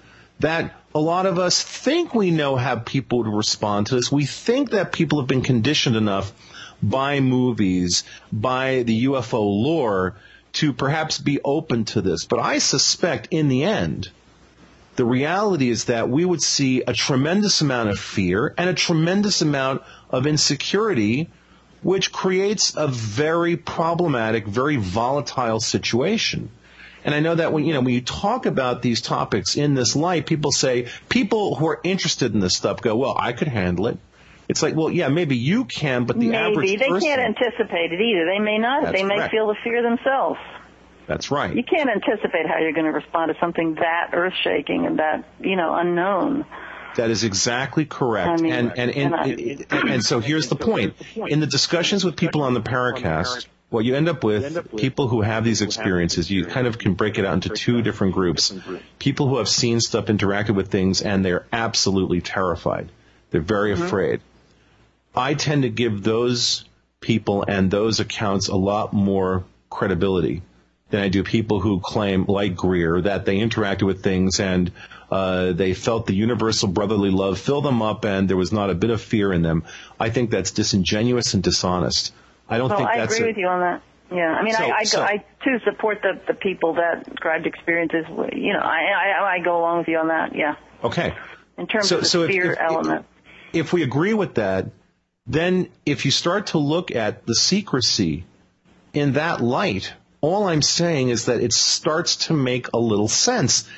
that 0.40 0.74
a 0.94 1.00
lot 1.00 1.26
of 1.26 1.38
us 1.38 1.62
think 1.62 2.14
we 2.14 2.30
know 2.30 2.56
how 2.56 2.76
people 2.76 3.18
would 3.18 3.34
respond 3.34 3.88
to 3.88 3.96
this. 3.96 4.12
We 4.12 4.24
think 4.24 4.70
that 4.70 4.92
people 4.92 5.20
have 5.20 5.28
been 5.28 5.42
conditioned 5.42 5.96
enough 5.96 6.32
by 6.82 7.20
movies, 7.20 8.04
by 8.32 8.82
the 8.82 9.04
UFO 9.06 9.40
lore 9.40 10.16
to 10.54 10.72
perhaps 10.72 11.18
be 11.18 11.40
open 11.44 11.84
to 11.86 12.00
this. 12.00 12.24
But 12.24 12.40
I 12.40 12.58
suspect 12.58 13.28
in 13.30 13.48
the 13.48 13.64
end, 13.64 14.10
the 14.96 15.04
reality 15.04 15.70
is 15.70 15.84
that 15.84 16.08
we 16.08 16.24
would 16.24 16.42
see 16.42 16.82
a 16.82 16.92
tremendous 16.92 17.60
amount 17.60 17.90
of 17.90 17.98
fear 17.98 18.54
and 18.58 18.68
a 18.68 18.74
tremendous 18.74 19.42
amount 19.42 19.82
of 20.10 20.26
insecurity, 20.26 21.30
which 21.82 22.10
creates 22.10 22.74
a 22.76 22.88
very 22.88 23.56
problematic, 23.56 24.46
very 24.46 24.76
volatile 24.76 25.60
situation. 25.60 26.50
And 27.04 27.14
I 27.14 27.20
know 27.20 27.36
that 27.36 27.52
when 27.52 27.64
you 27.64 27.74
know 27.74 27.80
when 27.80 27.94
you 27.94 28.00
talk 28.00 28.44
about 28.44 28.82
these 28.82 29.00
topics 29.00 29.56
in 29.56 29.74
this 29.74 29.94
light, 29.94 30.26
people 30.26 30.50
say 30.50 30.88
people 31.08 31.54
who 31.54 31.68
are 31.68 31.80
interested 31.84 32.34
in 32.34 32.40
this 32.40 32.56
stuff 32.56 32.82
go, 32.82 32.96
"Well, 32.96 33.16
I 33.16 33.32
could 33.32 33.48
handle 33.48 33.86
it." 33.86 33.98
It's 34.48 34.62
like, 34.62 34.74
well, 34.74 34.90
yeah, 34.90 35.08
maybe 35.08 35.36
you 35.36 35.64
can, 35.66 36.04
but 36.04 36.18
the 36.18 36.30
maybe 36.30 36.36
average 36.36 36.78
they 36.78 36.88
person, 36.88 37.08
can't 37.08 37.20
anticipate 37.20 37.92
it 37.92 38.00
either. 38.00 38.24
They 38.24 38.38
may 38.38 38.58
not. 38.58 38.82
That's 38.82 38.96
they 38.96 39.04
may 39.04 39.16
correct. 39.16 39.30
feel 39.32 39.46
the 39.48 39.56
fear 39.62 39.82
themselves. 39.82 40.40
That's 41.06 41.30
right. 41.30 41.54
You 41.54 41.62
can't 41.64 41.88
anticipate 41.90 42.46
how 42.46 42.58
you're 42.58 42.72
going 42.72 42.86
to 42.86 42.92
respond 42.92 43.32
to 43.32 43.38
something 43.40 43.74
that 43.76 44.10
earth-shaking 44.12 44.86
and 44.86 44.98
that 44.98 45.24
you 45.40 45.56
know 45.56 45.74
unknown. 45.74 46.46
That 46.96 47.10
is 47.10 47.24
exactly 47.24 47.84
correct. 47.84 48.28
I 48.28 48.36
mean, 48.42 48.52
and, 48.52 48.78
and, 48.78 48.90
and, 48.90 49.14
and 49.14 49.66
and, 49.70 49.90
and 49.90 50.04
so 50.04 50.20
here's 50.20 50.48
the 50.48 50.56
point. 50.56 50.94
In 51.14 51.40
the 51.40 51.46
discussions 51.46 52.04
with 52.04 52.16
people 52.16 52.42
on 52.42 52.54
the 52.54 52.60
Paracast, 52.62 53.46
what 53.70 53.84
you 53.84 53.94
end 53.94 54.08
up 54.08 54.24
with, 54.24 54.74
people 54.76 55.08
who 55.08 55.20
have 55.20 55.44
these 55.44 55.60
experiences, 55.62 56.30
you 56.30 56.46
kind 56.46 56.66
of 56.66 56.78
can 56.78 56.94
break 56.94 57.18
it 57.18 57.24
out 57.24 57.34
into 57.34 57.50
two 57.50 57.82
different 57.82 58.14
groups. 58.14 58.52
People 58.98 59.28
who 59.28 59.36
have 59.38 59.48
seen 59.48 59.80
stuff, 59.80 60.06
interacted 60.06 60.54
with 60.56 60.70
things, 60.70 61.02
and 61.02 61.24
they're 61.24 61.46
absolutely 61.52 62.20
terrified. 62.22 62.90
They're 63.30 63.42
very 63.42 63.74
Mm-hmm. 63.74 63.82
afraid. 63.82 64.20
I 65.18 65.34
tend 65.34 65.62
to 65.62 65.68
give 65.68 66.02
those 66.02 66.64
people 67.00 67.44
and 67.46 67.70
those 67.70 68.00
accounts 68.00 68.48
a 68.48 68.56
lot 68.56 68.92
more 68.92 69.44
credibility 69.70 70.42
than 70.90 71.00
I 71.02 71.08
do 71.08 71.22
people 71.22 71.60
who 71.60 71.80
claim, 71.80 72.24
like 72.26 72.56
Greer, 72.56 73.00
that 73.02 73.26
they 73.26 73.38
interacted 73.38 73.82
with 73.82 74.02
things 74.02 74.40
and 74.40 74.72
uh, 75.10 75.52
they 75.52 75.74
felt 75.74 76.06
the 76.06 76.14
universal 76.14 76.68
brotherly 76.68 77.10
love 77.10 77.38
fill 77.38 77.60
them 77.60 77.82
up 77.82 78.04
and 78.04 78.28
there 78.28 78.36
was 78.36 78.52
not 78.52 78.70
a 78.70 78.74
bit 78.74 78.90
of 78.90 79.00
fear 79.00 79.32
in 79.32 79.42
them. 79.42 79.64
I 80.00 80.10
think 80.10 80.30
that's 80.30 80.50
disingenuous 80.52 81.34
and 81.34 81.42
dishonest. 81.42 82.12
I 82.48 82.56
don't 82.58 82.68
well, 82.70 82.78
think 82.78 82.88
I 82.90 82.98
that's 82.98 83.14
agree 83.14 83.26
a- 83.26 83.28
with 83.30 83.36
you 83.36 83.46
on 83.48 83.60
that. 83.60 83.82
Yeah, 84.10 84.32
I 84.32 84.42
mean, 84.42 84.54
So- 84.54 84.64
I, 84.64 84.76
I, 84.78 84.84
so- 84.84 85.02
I 85.02 85.24
too 85.44 85.58
support 85.64 85.98
the 86.02 86.18
the 86.26 86.32
people 86.34 86.74
that 86.74 87.04
described 87.08 87.46
experiences. 87.46 88.06
You 88.32 88.54
know, 88.54 88.60
I, 88.60 88.80
I 89.20 89.34
I 89.34 89.38
go 89.44 89.58
along 89.58 89.78
with 89.80 89.88
you 89.88 89.98
on 89.98 90.08
that. 90.08 90.34
Yeah, 90.34 90.56
Okay. 90.82 91.14
in 91.58 91.66
terms 91.66 91.88
So- 91.88 91.96
of 91.96 92.02
the 92.02 92.08
so 92.08 92.22
if- 92.22 92.30
fear 92.30 92.52
if- 92.52 92.58
element. 92.58 93.04
if 93.52 93.72
we 93.74 93.82
agree 93.82 94.14
with 94.14 94.34
that, 94.36 94.66
then 95.28 95.68
if 95.84 96.06
you 96.06 96.10
start 96.10 96.48
to 96.48 96.58
look 96.58 96.90
at 96.90 97.26
the 97.26 97.34
secrecy 97.34 98.24
in 98.94 99.12
that 99.12 99.42
light, 99.42 99.92
all 100.22 100.48
I'm 100.48 100.62
saying 100.62 101.10
is 101.10 101.26
that 101.26 101.40
it 101.40 101.52
starts 101.52 102.16
to 102.26 102.32
make 102.32 102.68
a 102.72 102.78
little 102.78 103.08
sense. 103.08 103.68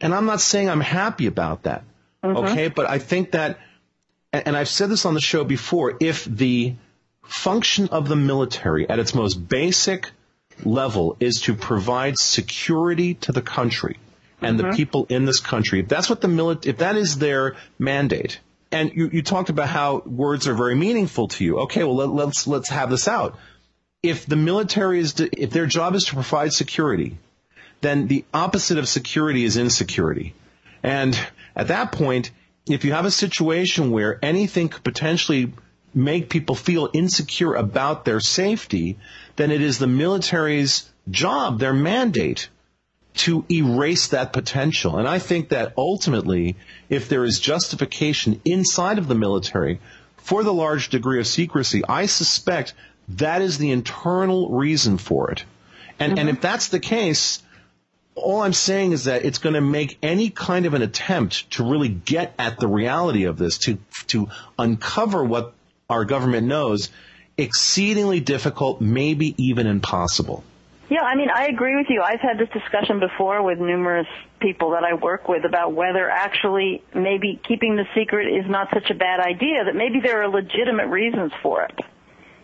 And 0.00 0.12
I'm 0.12 0.26
not 0.26 0.40
saying 0.40 0.68
I'm 0.68 0.80
happy 0.80 1.26
about 1.26 1.62
that. 1.62 1.84
Mm-hmm. 2.24 2.36
Okay. 2.36 2.68
But 2.68 2.90
I 2.90 2.98
think 2.98 3.30
that, 3.30 3.58
and 4.32 4.56
I've 4.56 4.68
said 4.68 4.90
this 4.90 5.06
on 5.06 5.14
the 5.14 5.20
show 5.20 5.44
before, 5.44 5.96
if 6.00 6.24
the 6.24 6.74
function 7.22 7.88
of 7.88 8.08
the 8.08 8.16
military 8.16 8.88
at 8.90 8.98
its 8.98 9.14
most 9.14 9.34
basic 9.34 10.10
level 10.64 11.16
is 11.20 11.42
to 11.42 11.54
provide 11.54 12.18
security 12.18 13.14
to 13.14 13.32
the 13.32 13.42
country 13.42 13.98
and 14.42 14.58
the 14.58 14.64
mm-hmm. 14.64 14.76
people 14.76 15.06
in 15.08 15.24
this 15.24 15.40
country, 15.40 15.80
if 15.80 15.88
that's 15.88 16.10
what 16.10 16.20
the 16.20 16.28
mili- 16.28 16.66
if 16.66 16.78
that 16.78 16.96
is 16.96 17.18
their 17.18 17.56
mandate, 17.78 18.40
and 18.76 18.92
you, 18.94 19.08
you 19.08 19.22
talked 19.22 19.48
about 19.48 19.68
how 19.68 20.02
words 20.04 20.46
are 20.46 20.54
very 20.54 20.74
meaningful 20.74 21.28
to 21.28 21.44
you. 21.44 21.60
Okay, 21.60 21.82
well 21.82 21.96
let, 21.96 22.10
let's 22.10 22.46
let's 22.46 22.68
have 22.68 22.90
this 22.90 23.08
out. 23.08 23.38
If 24.02 24.26
the 24.26 24.36
military 24.36 25.00
is 25.00 25.14
to, 25.14 25.30
if 25.32 25.50
their 25.50 25.66
job 25.66 25.94
is 25.94 26.04
to 26.04 26.14
provide 26.14 26.52
security, 26.52 27.16
then 27.80 28.06
the 28.06 28.24
opposite 28.34 28.78
of 28.78 28.88
security 28.88 29.44
is 29.44 29.56
insecurity. 29.56 30.34
And 30.82 31.18
at 31.54 31.68
that 31.68 31.92
point, 31.92 32.30
if 32.68 32.84
you 32.84 32.92
have 32.92 33.06
a 33.06 33.10
situation 33.10 33.90
where 33.90 34.18
anything 34.22 34.68
could 34.68 34.84
potentially 34.84 35.52
make 35.94 36.28
people 36.28 36.54
feel 36.54 36.90
insecure 36.92 37.54
about 37.54 38.04
their 38.04 38.20
safety, 38.20 38.98
then 39.36 39.50
it 39.50 39.62
is 39.62 39.78
the 39.78 39.86
military's 39.86 40.90
job, 41.10 41.58
their 41.58 41.72
mandate, 41.72 42.50
to 43.16 43.44
erase 43.50 44.08
that 44.08 44.32
potential. 44.32 44.98
And 44.98 45.08
I 45.08 45.18
think 45.18 45.48
that 45.48 45.72
ultimately, 45.76 46.56
if 46.88 47.08
there 47.08 47.24
is 47.24 47.40
justification 47.40 48.40
inside 48.44 48.98
of 48.98 49.08
the 49.08 49.14
military 49.14 49.80
for 50.18 50.44
the 50.44 50.52
large 50.52 50.90
degree 50.90 51.18
of 51.18 51.26
secrecy, 51.26 51.82
I 51.88 52.06
suspect 52.06 52.74
that 53.08 53.42
is 53.42 53.58
the 53.58 53.70
internal 53.70 54.50
reason 54.50 54.98
for 54.98 55.30
it. 55.30 55.44
And, 55.98 56.18
and 56.18 56.28
if 56.28 56.40
that's 56.40 56.68
the 56.68 56.80
case, 56.80 57.42
all 58.14 58.42
I'm 58.42 58.52
saying 58.52 58.92
is 58.92 59.04
that 59.04 59.24
it's 59.24 59.38
going 59.38 59.54
to 59.54 59.60
make 59.60 59.98
any 60.02 60.30
kind 60.30 60.66
of 60.66 60.74
an 60.74 60.82
attempt 60.82 61.50
to 61.52 61.64
really 61.64 61.88
get 61.88 62.34
at 62.38 62.58
the 62.58 62.66
reality 62.66 63.24
of 63.24 63.38
this, 63.38 63.58
to 63.58 63.78
to 64.08 64.28
uncover 64.58 65.24
what 65.24 65.54
our 65.88 66.04
government 66.04 66.46
knows, 66.46 66.90
exceedingly 67.38 68.20
difficult, 68.20 68.80
maybe 68.80 69.34
even 69.38 69.66
impossible. 69.66 70.44
Yeah, 70.88 71.02
I 71.02 71.16
mean, 71.16 71.28
I 71.34 71.46
agree 71.46 71.74
with 71.76 71.86
you. 71.88 72.00
I've 72.02 72.20
had 72.20 72.38
this 72.38 72.48
discussion 72.50 73.00
before 73.00 73.42
with 73.42 73.58
numerous 73.58 74.06
people 74.40 74.70
that 74.70 74.84
I 74.84 74.94
work 74.94 75.28
with 75.28 75.44
about 75.44 75.72
whether 75.72 76.08
actually 76.08 76.82
maybe 76.94 77.40
keeping 77.46 77.74
the 77.74 77.86
secret 77.94 78.28
is 78.28 78.48
not 78.48 78.68
such 78.72 78.90
a 78.90 78.94
bad 78.94 79.18
idea, 79.18 79.64
that 79.64 79.74
maybe 79.74 80.00
there 80.00 80.22
are 80.22 80.28
legitimate 80.28 80.86
reasons 80.86 81.32
for 81.42 81.64
it. 81.64 81.78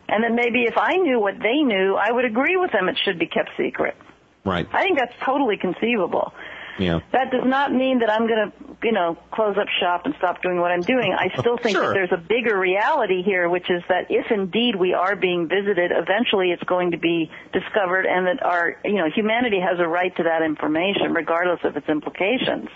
And 0.09 0.25
that 0.25 0.33
maybe 0.33 0.65
if 0.65 0.77
I 0.77 0.97
knew 0.97 1.21
what 1.21 1.39
they 1.39 1.63
knew, 1.63 1.95
I 1.95 2.11
would 2.11 2.25
agree 2.25 2.57
with 2.57 2.73
them 2.73 2.89
it 2.89 2.99
should 3.05 3.19
be 3.19 3.27
kept 3.27 3.51
secret. 3.57 3.97
Right. 4.45 4.67
I 4.73 4.83
think 4.83 4.99
that's 4.99 5.15
totally 5.25 5.57
conceivable. 5.57 6.35
Yeah. 6.83 7.01
That 7.13 7.31
does 7.31 7.45
not 7.45 7.73
mean 7.73 8.01
that 8.01 8.11
I'm 8.11 8.27
going 8.27 8.51
to, 8.51 8.77
you 8.83 8.93
know, 8.93 9.17
close 9.33 9.57
up 9.57 9.69
shop 9.81 10.03
and 10.05 10.15
stop 10.19 10.43
doing 10.43 10.59
what 10.61 10.71
I'm 10.71 10.81
doing. 10.83 11.15
I 11.17 11.29
still 11.39 11.57
think 11.57 11.77
Sure. 11.77 11.89
that 11.89 11.95
there's 11.95 12.13
a 12.13 12.17
bigger 12.17 12.59
reality 12.59 13.23
here, 13.23 13.49
which 13.49 13.71
is 13.71 13.83
that 13.89 14.07
if 14.11 14.31
indeed 14.31 14.77
we 14.77 14.95
are 14.95 15.17
being 15.17 15.49
visited, 15.49 15.93
eventually 15.95 16.51
it's 16.51 16.63
going 16.65 16.91
to 16.93 16.99
be 16.99 17.31
discovered 17.53 18.07
and 18.07 18.27
that 18.27 18.43
our, 18.45 18.77
you 18.85 18.97
know, 18.97 19.09
humanity 19.15 19.61
has 19.61 19.79
a 19.79 19.87
right 19.87 20.15
to 20.17 20.25
that 20.25 20.43
information 20.43 21.15
regardless 21.15 21.61
of 21.65 21.77
its 21.77 21.89
implications. 21.89 22.69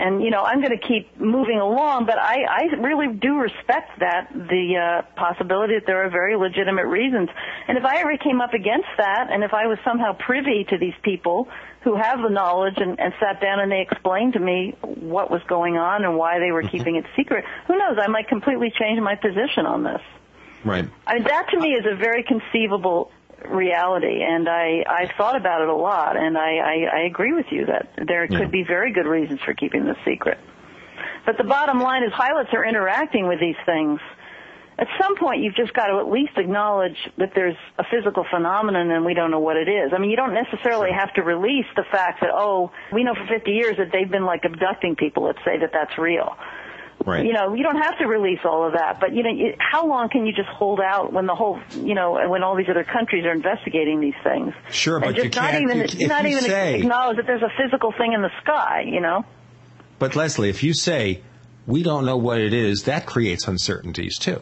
And, 0.00 0.22
you 0.22 0.30
know, 0.30 0.42
I'm 0.42 0.60
going 0.62 0.76
to 0.76 0.88
keep 0.88 1.20
moving 1.20 1.58
along, 1.58 2.06
but 2.06 2.18
I, 2.18 2.44
I 2.48 2.62
really 2.80 3.14
do 3.14 3.38
respect 3.38 4.00
that, 4.00 4.32
the 4.32 4.76
uh, 4.76 5.02
possibility 5.14 5.74
that 5.74 5.84
there 5.86 6.02
are 6.06 6.08
very 6.08 6.36
legitimate 6.36 6.86
reasons. 6.86 7.28
And 7.68 7.76
if 7.76 7.84
I 7.84 7.98
ever 7.98 8.16
came 8.16 8.40
up 8.40 8.54
against 8.54 8.88
that, 8.96 9.28
and 9.30 9.44
if 9.44 9.52
I 9.52 9.66
was 9.66 9.78
somehow 9.84 10.14
privy 10.14 10.64
to 10.70 10.78
these 10.78 10.94
people 11.02 11.48
who 11.84 11.96
have 11.96 12.22
the 12.22 12.30
knowledge 12.30 12.78
and, 12.78 12.98
and 12.98 13.12
sat 13.20 13.42
down 13.42 13.60
and 13.60 13.70
they 13.70 13.82
explained 13.82 14.32
to 14.34 14.40
me 14.40 14.74
what 14.80 15.30
was 15.30 15.42
going 15.48 15.76
on 15.76 16.02
and 16.04 16.16
why 16.16 16.38
they 16.38 16.50
were 16.50 16.62
keeping 16.62 16.96
it 16.96 17.04
secret, 17.14 17.44
who 17.66 17.76
knows, 17.76 17.98
I 18.00 18.06
might 18.06 18.28
completely 18.28 18.72
change 18.80 18.98
my 19.00 19.16
position 19.16 19.66
on 19.66 19.84
this. 19.84 20.00
Right. 20.64 20.88
I 21.06 21.14
mean, 21.14 21.24
that 21.24 21.48
to 21.50 21.60
me 21.60 21.74
is 21.74 21.84
a 21.84 21.96
very 21.96 22.22
conceivable 22.22 23.12
reality, 23.48 24.22
and 24.22 24.48
I 24.48 24.84
I 24.86 25.10
thought 25.16 25.36
about 25.36 25.62
it 25.62 25.68
a 25.68 25.74
lot, 25.74 26.16
and 26.16 26.36
I 26.36 26.56
I, 26.58 26.74
I 26.92 27.00
agree 27.06 27.32
with 27.32 27.46
you 27.50 27.66
that 27.66 27.88
there 28.06 28.24
Yeah. 28.24 28.38
could 28.38 28.50
be 28.50 28.62
very 28.64 28.92
good 28.92 29.06
reasons 29.06 29.40
for 29.44 29.54
keeping 29.54 29.84
this 29.84 29.96
secret. 30.04 30.38
But 31.26 31.36
the 31.38 31.44
bottom 31.44 31.80
line 31.80 32.02
is, 32.02 32.12
pilots 32.12 32.50
are 32.52 32.64
interacting 32.64 33.28
with 33.28 33.40
these 33.40 33.56
things. 33.66 34.00
At 34.78 34.88
some 34.98 35.14
point, 35.16 35.42
you've 35.42 35.54
just 35.54 35.74
got 35.74 35.88
to 35.88 35.98
at 35.98 36.08
least 36.10 36.32
acknowledge 36.38 36.96
that 37.18 37.32
there's 37.34 37.56
a 37.78 37.84
physical 37.90 38.24
phenomenon 38.30 38.90
and 38.90 39.04
we 39.04 39.12
don't 39.12 39.30
know 39.30 39.38
what 39.40 39.56
it 39.58 39.68
is. 39.68 39.92
I 39.94 39.98
mean, 39.98 40.08
you 40.08 40.16
don't 40.16 40.32
necessarily 40.32 40.90
have 40.90 41.12
to 41.14 41.22
release 41.22 41.66
the 41.76 41.84
fact 41.92 42.22
that, 42.22 42.30
oh, 42.32 42.70
we 42.90 43.04
know 43.04 43.14
for 43.14 43.26
50 43.26 43.50
years 43.50 43.76
that 43.76 43.88
they've 43.92 44.10
been 44.10 44.24
like 44.24 44.44
abducting 44.46 44.96
people. 44.96 45.24
Let's 45.24 45.44
say 45.44 45.58
that 45.58 45.70
that's 45.74 45.98
real. 45.98 46.34
Right. 47.06 47.24
You 47.24 47.32
know, 47.32 47.54
you 47.54 47.62
don't 47.62 47.80
have 47.80 47.96
to 47.98 48.06
release 48.06 48.40
all 48.44 48.66
of 48.66 48.74
that, 48.74 49.00
but 49.00 49.14
you 49.14 49.22
know, 49.22 49.30
you- 49.30 49.54
how 49.58 49.86
long 49.86 50.10
can 50.10 50.26
you 50.26 50.32
just 50.34 50.48
hold 50.50 50.80
out 50.80 51.12
when 51.12 51.26
the 51.26 51.34
whole, 51.34 51.58
you 51.82 51.94
know, 51.94 52.28
when 52.28 52.42
all 52.42 52.54
these 52.56 52.68
other 52.68 52.84
countries 52.84 53.24
are 53.24 53.32
investigating 53.32 54.00
these 54.00 54.14
things? 54.22 54.52
Sure, 54.70 54.96
and 54.96 55.04
but 55.06 55.14
just 55.14 55.34
you 55.34 55.40
not 55.40 55.50
can't. 55.50 55.62
even 55.62 55.76
you- 55.78 55.84
if 55.84 56.08
not 56.08 56.24
you 56.24 56.30
even 56.30 56.42
say, 56.44 56.78
acknowledge 56.80 57.16
that 57.16 57.26
there's 57.26 57.42
a 57.42 57.50
physical 57.56 57.92
thing 57.92 58.12
in 58.12 58.20
the 58.22 58.30
sky. 58.42 58.84
You 58.86 59.00
know, 59.00 59.24
But 59.98 60.14
Leslie, 60.16 60.50
if 60.50 60.62
you 60.62 60.74
say 60.74 61.20
we 61.66 61.82
don't 61.82 62.04
know 62.04 62.16
what 62.16 62.38
it 62.40 62.52
is, 62.52 62.84
that 62.84 63.06
creates 63.06 63.46
uncertainties 63.48 64.18
too. 64.18 64.40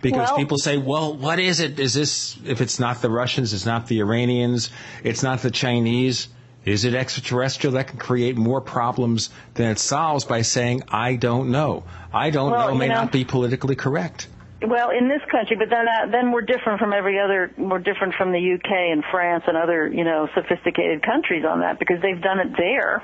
Because 0.00 0.28
Well- 0.28 0.36
people 0.36 0.58
say, 0.58 0.76
well, 0.78 1.12
what 1.14 1.38
is 1.40 1.60
it? 1.60 1.78
Is 1.80 1.92
this, 1.92 2.38
if 2.46 2.60
it's 2.60 2.78
not 2.78 3.02
the 3.02 3.10
Russians, 3.10 3.52
it's 3.52 3.66
not 3.66 3.86
the 3.88 3.98
Iranians, 4.00 4.70
it's 5.02 5.22
not 5.22 5.40
the 5.40 5.50
Chinese, 5.50 6.28
is 6.68 6.84
it 6.84 6.94
extraterrestrial? 6.94 7.74
That 7.74 7.88
can 7.88 7.98
create 7.98 8.36
more 8.36 8.60
problems 8.60 9.30
than 9.54 9.70
it 9.70 9.78
solves 9.78 10.24
by 10.24 10.42
saying, 10.42 10.82
I 10.88 11.16
don't 11.16 11.50
know. 11.50 11.84
I 12.12 12.30
don't 12.30 12.50
Well, 12.50 12.66
know 12.68 12.72
you 12.72 12.78
may 12.78 12.88
know- 12.88 12.94
not 13.02 13.12
be 13.12 13.24
politically 13.24 13.76
correct. 13.76 14.28
Well, 14.60 14.90
in 14.90 15.08
this 15.08 15.22
country, 15.30 15.54
but 15.56 15.70
then 15.70 15.86
uh, 15.86 16.10
then 16.10 16.32
we're 16.32 16.42
different 16.42 16.80
from 16.80 16.92
every 16.92 17.20
other. 17.20 17.52
We're 17.56 17.78
different 17.78 18.14
from 18.14 18.32
the 18.32 18.40
UK 18.54 18.90
and 18.90 19.04
France 19.08 19.44
and 19.46 19.56
other 19.56 19.86
you 19.86 20.02
know 20.02 20.28
sophisticated 20.34 21.00
countries 21.02 21.44
on 21.48 21.60
that 21.60 21.78
because 21.78 22.02
they've 22.02 22.20
done 22.20 22.40
it 22.40 22.56
there, 22.58 23.00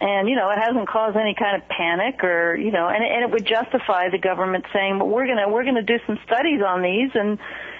and 0.00 0.26
you 0.26 0.36
know 0.36 0.48
it 0.48 0.56
hasn't 0.58 0.88
caused 0.88 1.18
any 1.18 1.34
kind 1.38 1.60
of 1.60 1.68
panic 1.68 2.24
or 2.24 2.56
you 2.56 2.72
know, 2.72 2.88
and 2.88 3.04
and 3.04 3.24
it 3.24 3.30
would 3.30 3.44
justify 3.46 4.08
the 4.08 4.16
government 4.16 4.64
saying, 4.72 4.98
well, 4.98 5.08
we're 5.08 5.26
gonna 5.26 5.46
we're 5.50 5.64
gonna 5.64 5.82
do 5.82 5.98
some 6.06 6.18
studies 6.24 6.62
on 6.66 6.80
these 6.80 7.10
and. 7.14 7.38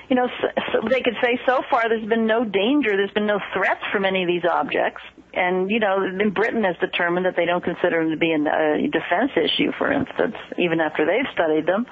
You 0.09 0.15
know, 0.15 0.29
so, 0.41 0.47
so 0.73 0.89
they 0.89 1.01
could 1.01 1.17
say 1.21 1.37
so 1.47 1.63
far 1.69 1.89
there's 1.89 2.07
been 2.09 2.27
no 2.29 2.45
danger, 2.45 2.97
there's 2.97 3.11
been 3.11 3.27
no 3.27 3.41
threats 3.53 3.81
from 3.91 4.05
any 4.05 4.23
of 4.23 4.29
these 4.29 4.45
objects, 4.45 5.03
and 5.37 5.71
you 5.71 5.79
know, 5.79 6.01
then 6.17 6.31
Britain 6.31 6.65
has 6.65 6.77
determined 6.79 7.27
that 7.27 7.37
they 7.37 7.45
don't 7.45 7.63
consider 7.63 8.03
them 8.03 8.11
to 8.11 8.17
be 8.17 8.33
a 8.33 8.89
defense 8.89 9.33
issue, 9.37 9.71
for 9.79 9.93
instance, 9.93 10.35
even 10.59 10.81
after 10.81 11.05
they've 11.07 11.31
studied 11.33 11.67
them. 11.67 11.87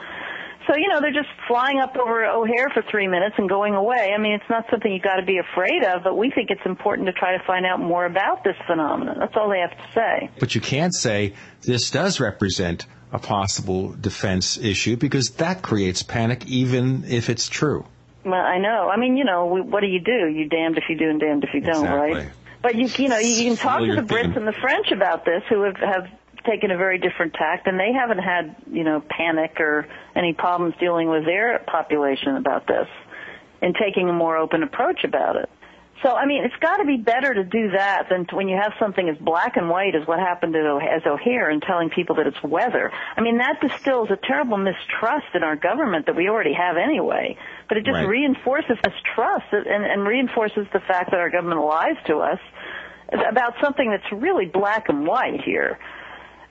So, 0.67 0.77
you 0.77 0.89
know, 0.89 1.01
they're 1.03 1.13
just 1.13 1.29
flying 1.47 1.79
up 1.79 1.95
over 1.95 2.25
O'Hare 2.25 2.71
for 2.73 2.83
three 2.91 3.07
minutes 3.07 3.35
and 3.37 3.51
going 3.51 3.75
away. 3.75 4.13
I 4.15 4.19
mean, 4.19 4.33
it's 4.33 4.49
not 4.49 4.65
something 4.71 4.91
you've 4.91 5.03
got 5.03 5.17
to 5.17 5.27
be 5.27 5.37
afraid 5.37 5.85
of, 5.85 6.03
but 6.03 6.17
we 6.17 6.31
think 6.31 6.49
it's 6.51 6.65
important 6.65 7.07
to 7.07 7.13
try 7.13 7.37
to 7.37 7.45
find 7.45 7.67
out 7.67 7.81
more 7.81 8.07
about 8.07 8.45
this 8.45 8.57
phenomenon. 8.67 9.17
That's 9.19 9.35
all 9.37 9.51
they 9.51 9.59
have 9.59 9.73
to 9.77 9.93
say. 9.95 10.31
But 10.41 10.55
you 10.55 10.63
can't 10.63 10.95
say 10.95 11.35
this 11.63 11.91
does 11.91 12.19
represent 12.19 12.87
a 13.13 13.19
possible 13.19 13.93
defense 13.93 14.57
issue 14.57 14.97
because 14.97 15.33
that 15.33 15.61
creates 15.61 16.03
panic 16.03 16.47
even 16.47 17.05
if 17.07 17.29
it's 17.29 17.49
true. 17.49 17.85
Well, 18.25 18.41
I 18.41 18.59
know. 18.59 18.89
I 18.89 18.97
mean, 18.97 19.19
you 19.19 19.25
know, 19.25 19.45
what 19.45 19.81
do 19.81 19.87
you 19.87 20.01
do? 20.01 20.29
You 20.29 20.49
damned 20.49 20.79
if 20.79 20.85
you 20.89 20.97
do 20.97 21.11
and 21.11 21.21
damned 21.21 21.45
if 21.45 21.51
you 21.53 21.61
don't, 21.61 21.85
Exactly. 21.85 22.21
right? 22.21 22.29
But 22.65 22.77
you, 22.77 22.89
you 22.97 23.09
know, 23.11 23.19
you, 23.19 23.45
can 23.45 23.57
talk 23.57 23.81
to 23.81 23.95
the 23.95 24.01
Brits 24.01 24.35
and 24.39 24.49
the 24.49 24.55
French 24.59 24.91
about 24.91 25.27
this, 25.27 25.43
who 25.51 25.65
have 25.65 25.77
have 25.77 26.07
taken 26.47 26.71
a 26.71 26.79
very 26.79 26.97
different 26.97 27.35
tact, 27.35 27.67
and 27.67 27.79
they 27.79 27.93
haven't 27.93 28.21
had, 28.21 28.57
you 28.73 28.85
know, 28.85 29.03
panic 29.07 29.61
or 29.61 29.87
any 30.17 30.33
problems 30.33 30.75
dealing 30.81 31.11
with 31.11 31.27
their 31.27 31.59
population 31.59 32.37
about 32.37 32.67
this, 32.67 32.89
and 33.61 33.77
taking 33.79 34.09
a 34.09 34.15
more 34.15 34.39
open 34.39 34.63
approach 34.63 35.05
about 35.05 35.37
it. 35.37 35.51
So, 36.05 36.15
I 36.15 36.27
mean, 36.27 36.45
it's 36.45 36.55
got 36.61 36.77
to 36.77 36.85
be 36.85 36.99
better 36.99 37.33
to 37.33 37.43
do 37.45 37.71
that 37.71 38.09
than 38.11 38.27
to, 38.27 38.37
when 38.37 38.47
you 38.47 38.57
have 38.61 38.75
something 38.79 39.09
as 39.09 39.17
black 39.17 39.57
and 39.57 39.71
white 39.71 39.95
as 39.95 40.07
what 40.07 40.19
happened 40.19 40.55
at 40.55 40.67
O- 40.67 40.77
as 40.79 41.01
O'Hare 41.07 41.49
and 41.49 41.63
telling 41.63 41.89
people 41.89 42.17
that 42.17 42.27
it's 42.27 42.43
weather. 42.43 42.93
I 43.17 43.23
mean, 43.23 43.39
that 43.39 43.59
distills 43.63 44.11
a 44.11 44.17
terrible 44.23 44.59
mistrust 44.59 45.29
in 45.35 45.43
our 45.43 45.57
government 45.57 46.05
that 46.05 46.15
we 46.15 46.29
already 46.29 46.53
have 46.53 46.77
anyway. 46.77 47.39
But 47.71 47.79
it 47.79 47.87
just 47.87 47.95
Right. 47.97 48.07
reinforces 48.07 48.77
mistrust 48.85 49.47
and, 49.53 49.67
and 49.87 50.07
reinforces 50.07 50.67
the 50.75 50.81
fact 50.81 51.11
that 51.13 51.21
our 51.21 51.31
government 51.31 51.63
lies 51.65 51.97
to 52.07 52.19
us 52.19 52.39
about 53.11 53.55
something 53.63 53.91
that's 53.91 54.13
really 54.13 54.45
black 54.45 54.91
and 54.91 55.07
white 55.07 55.41
here. 55.41 55.79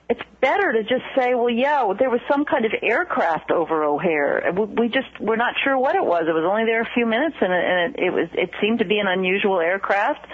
It's 0.08 0.20
better 0.40 0.72
to 0.72 0.82
just 0.82 1.04
say, 1.16 1.34
well, 1.34 1.48
yeah, 1.48 1.90
there 1.98 2.10
was 2.10 2.20
some 2.30 2.44
kind 2.44 2.66
of 2.66 2.72
aircraft 2.82 3.50
over 3.50 3.84
O'Hare. 3.84 4.52
We 4.52 4.88
just 4.88 5.08
we're 5.18 5.36
not 5.36 5.54
sure 5.64 5.78
what 5.78 5.96
it 5.96 6.04
was. 6.04 6.24
It 6.28 6.32
was 6.32 6.44
only 6.46 6.64
there 6.66 6.82
a 6.82 6.90
few 6.94 7.06
minutes, 7.06 7.36
and 7.40 7.52
it, 7.52 7.64
and 7.64 7.94
it, 7.94 8.02
it 8.06 8.10
was 8.10 8.28
it 8.34 8.50
seemed 8.60 8.80
to 8.80 8.84
be 8.84 8.98
an 8.98 9.06
unusual 9.06 9.60
aircraft. 9.60 10.26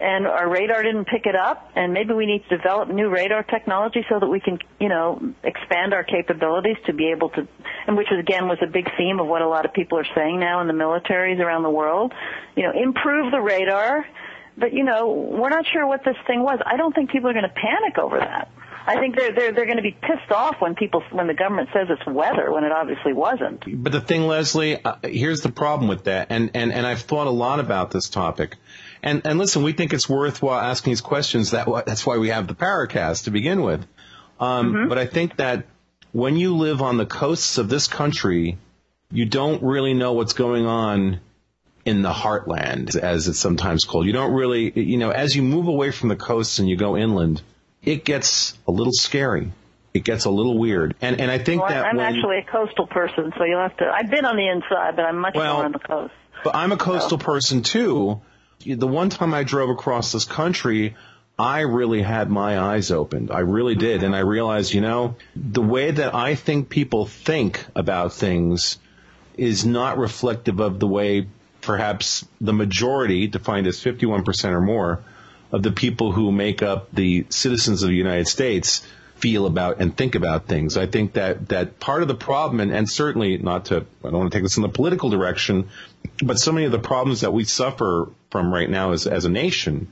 And 0.00 0.26
our 0.26 0.48
radar 0.48 0.82
didn't 0.82 1.04
pick 1.04 1.26
it 1.26 1.36
up, 1.36 1.70
and 1.76 1.92
maybe 1.92 2.12
we 2.12 2.26
need 2.26 2.42
to 2.48 2.56
develop 2.56 2.88
new 2.88 3.08
radar 3.08 3.44
technology 3.44 4.04
so 4.08 4.18
that 4.18 4.26
we 4.26 4.40
can, 4.40 4.58
you 4.80 4.88
know, 4.88 5.20
expand 5.44 5.94
our 5.94 6.02
capabilities 6.02 6.76
to 6.86 6.92
be 6.92 7.12
able 7.12 7.28
to, 7.30 7.46
and 7.86 7.96
which 7.96 8.08
again 8.10 8.48
was 8.48 8.58
a 8.62 8.66
big 8.66 8.88
theme 8.96 9.20
of 9.20 9.28
what 9.28 9.42
a 9.42 9.48
lot 9.48 9.64
of 9.64 9.72
people 9.72 9.98
are 9.98 10.06
saying 10.16 10.40
now 10.40 10.60
in 10.60 10.66
the 10.66 10.72
militaries 10.72 11.38
around 11.38 11.62
the 11.62 11.70
world. 11.70 12.12
You 12.56 12.64
know, 12.64 12.72
improve 12.72 13.30
the 13.30 13.40
radar, 13.40 14.04
but 14.56 14.72
you 14.72 14.82
know, 14.82 15.12
we're 15.12 15.50
not 15.50 15.66
sure 15.72 15.86
what 15.86 16.02
this 16.04 16.16
thing 16.26 16.42
was. 16.42 16.58
I 16.66 16.76
don't 16.76 16.94
think 16.94 17.10
people 17.10 17.30
are 17.30 17.34
going 17.34 17.48
to 17.48 17.54
panic 17.54 17.98
over 17.98 18.18
that. 18.18 18.50
I 18.84 18.98
think 18.98 19.16
they're 19.16 19.32
they're 19.32 19.52
they're 19.52 19.66
going 19.66 19.76
to 19.76 19.82
be 19.82 19.92
pissed 19.92 20.30
off 20.30 20.56
when 20.60 20.74
people 20.74 21.02
when 21.10 21.26
the 21.26 21.34
government 21.34 21.68
says 21.72 21.88
it's 21.90 22.06
weather 22.06 22.50
when 22.52 22.64
it 22.64 22.72
obviously 22.72 23.12
wasn't. 23.12 23.64
But 23.82 23.92
the 23.92 24.00
thing, 24.00 24.26
Leslie, 24.26 24.84
uh, 24.84 24.96
here's 25.02 25.40
the 25.40 25.52
problem 25.52 25.88
with 25.88 26.04
that, 26.04 26.28
and, 26.30 26.50
and, 26.54 26.72
and 26.72 26.86
I've 26.86 27.02
thought 27.02 27.26
a 27.26 27.30
lot 27.30 27.60
about 27.60 27.90
this 27.90 28.08
topic. 28.08 28.56
And, 29.02 29.22
and 29.24 29.38
listen, 29.38 29.62
we 29.62 29.72
think 29.72 29.92
it's 29.92 30.08
worthwhile 30.08 30.60
asking 30.60 30.92
these 30.92 31.00
questions. 31.00 31.52
That 31.52 31.68
that's 31.86 32.06
why 32.06 32.18
we 32.18 32.28
have 32.30 32.46
the 32.46 32.54
Paracast 32.54 33.24
to 33.24 33.30
begin 33.30 33.62
with. 33.62 33.86
Um, 34.40 34.88
But 34.88 34.98
I 34.98 35.06
think 35.06 35.36
that 35.36 35.66
when 36.12 36.36
you 36.36 36.56
live 36.56 36.82
on 36.82 36.96
the 36.96 37.06
coasts 37.06 37.58
of 37.58 37.68
this 37.68 37.86
country, 37.86 38.58
you 39.10 39.26
don't 39.26 39.62
really 39.62 39.94
know 39.94 40.12
what's 40.12 40.32
going 40.32 40.66
on 40.66 41.20
in 41.84 42.02
the 42.02 42.12
heartland, 42.12 42.96
as 42.96 43.28
it's 43.28 43.38
sometimes 43.38 43.84
called. 43.84 44.06
You 44.06 44.12
don't 44.12 44.32
really, 44.32 44.72
you 44.78 44.98
know, 44.98 45.10
as 45.10 45.34
you 45.34 45.42
move 45.42 45.66
away 45.68 45.90
from 45.90 46.08
the 46.08 46.16
coasts 46.16 46.58
and 46.58 46.68
you 46.68 46.76
go 46.76 46.96
inland, 46.96 47.42
it 47.82 48.04
gets 48.04 48.56
a 48.66 48.70
little 48.70 48.92
scary. 48.92 49.52
It 49.94 50.04
gets 50.04 50.24
a 50.24 50.30
little 50.30 50.58
weird. 50.58 50.94
And 51.02 51.20
and 51.20 51.30
I 51.30 51.38
think 51.38 51.62
Well, 51.62 51.70
that 51.70 51.84
I'm 51.84 51.96
when, 51.96 52.06
actually 52.06 52.38
a 52.38 52.44
coastal 52.44 52.86
person, 52.86 53.32
so 53.36 53.44
you'll 53.44 53.60
have 53.60 53.76
to. 53.78 53.90
I've 53.90 54.10
been 54.10 54.24
on 54.24 54.36
the 54.36 54.48
inside, 54.48 54.96
but 54.96 55.04
I'm 55.04 55.18
much 55.18 55.34
Well, 55.34 55.54
more 55.54 55.64
on 55.64 55.72
the 55.72 55.78
coast. 55.78 56.14
But 56.44 56.56
I'm 56.56 56.72
a 56.72 56.76
coastal 56.76 57.18
person 57.18 57.62
too. 57.62 58.20
The 58.64 58.86
one 58.86 59.10
time 59.10 59.34
I 59.34 59.42
drove 59.42 59.70
across 59.70 60.12
this 60.12 60.24
country, 60.24 60.96
I 61.38 61.60
really 61.60 62.02
had 62.02 62.30
my 62.30 62.58
eyes 62.58 62.90
opened. 62.90 63.30
I 63.30 63.40
really 63.40 63.74
did. 63.74 64.02
And 64.02 64.14
I 64.14 64.20
realized, 64.20 64.72
you 64.72 64.80
know, 64.80 65.16
the 65.34 65.62
way 65.62 65.90
that 65.90 66.14
I 66.14 66.36
think 66.36 66.68
people 66.68 67.06
think 67.06 67.64
about 67.74 68.12
things 68.12 68.78
is 69.36 69.64
not 69.64 69.98
reflective 69.98 70.60
of 70.60 70.78
the 70.78 70.86
way 70.86 71.26
perhaps 71.60 72.24
the 72.40 72.52
majority, 72.52 73.26
defined 73.26 73.66
as 73.66 73.78
51% 73.78 74.52
or 74.52 74.60
more, 74.60 75.02
of 75.52 75.62
the 75.62 75.70
people 75.70 76.12
who 76.12 76.32
make 76.32 76.62
up 76.62 76.92
the 76.92 77.26
citizens 77.28 77.82
of 77.82 77.90
the 77.90 77.94
United 77.94 78.26
States 78.26 78.82
feel 79.16 79.46
about 79.46 79.80
and 79.80 79.96
think 79.96 80.16
about 80.16 80.48
things. 80.48 80.76
I 80.76 80.86
think 80.86 81.12
that, 81.12 81.48
that 81.50 81.78
part 81.78 82.02
of 82.02 82.08
the 82.08 82.14
problem, 82.14 82.58
and, 82.58 82.72
and 82.72 82.90
certainly 82.90 83.38
not 83.38 83.66
to, 83.66 83.76
I 83.76 84.10
don't 84.10 84.18
want 84.18 84.32
to 84.32 84.36
take 84.36 84.42
this 84.42 84.56
in 84.56 84.64
the 84.64 84.68
political 84.68 85.10
direction, 85.10 85.68
but 86.20 86.38
so 86.40 86.50
many 86.50 86.66
of 86.66 86.72
the 86.72 86.80
problems 86.80 87.20
that 87.20 87.32
we 87.32 87.44
suffer 87.44 88.08
from 88.30 88.52
right 88.52 88.68
now 88.68 88.92
as, 88.92 89.06
as 89.06 89.24
a 89.24 89.30
nation 89.30 89.86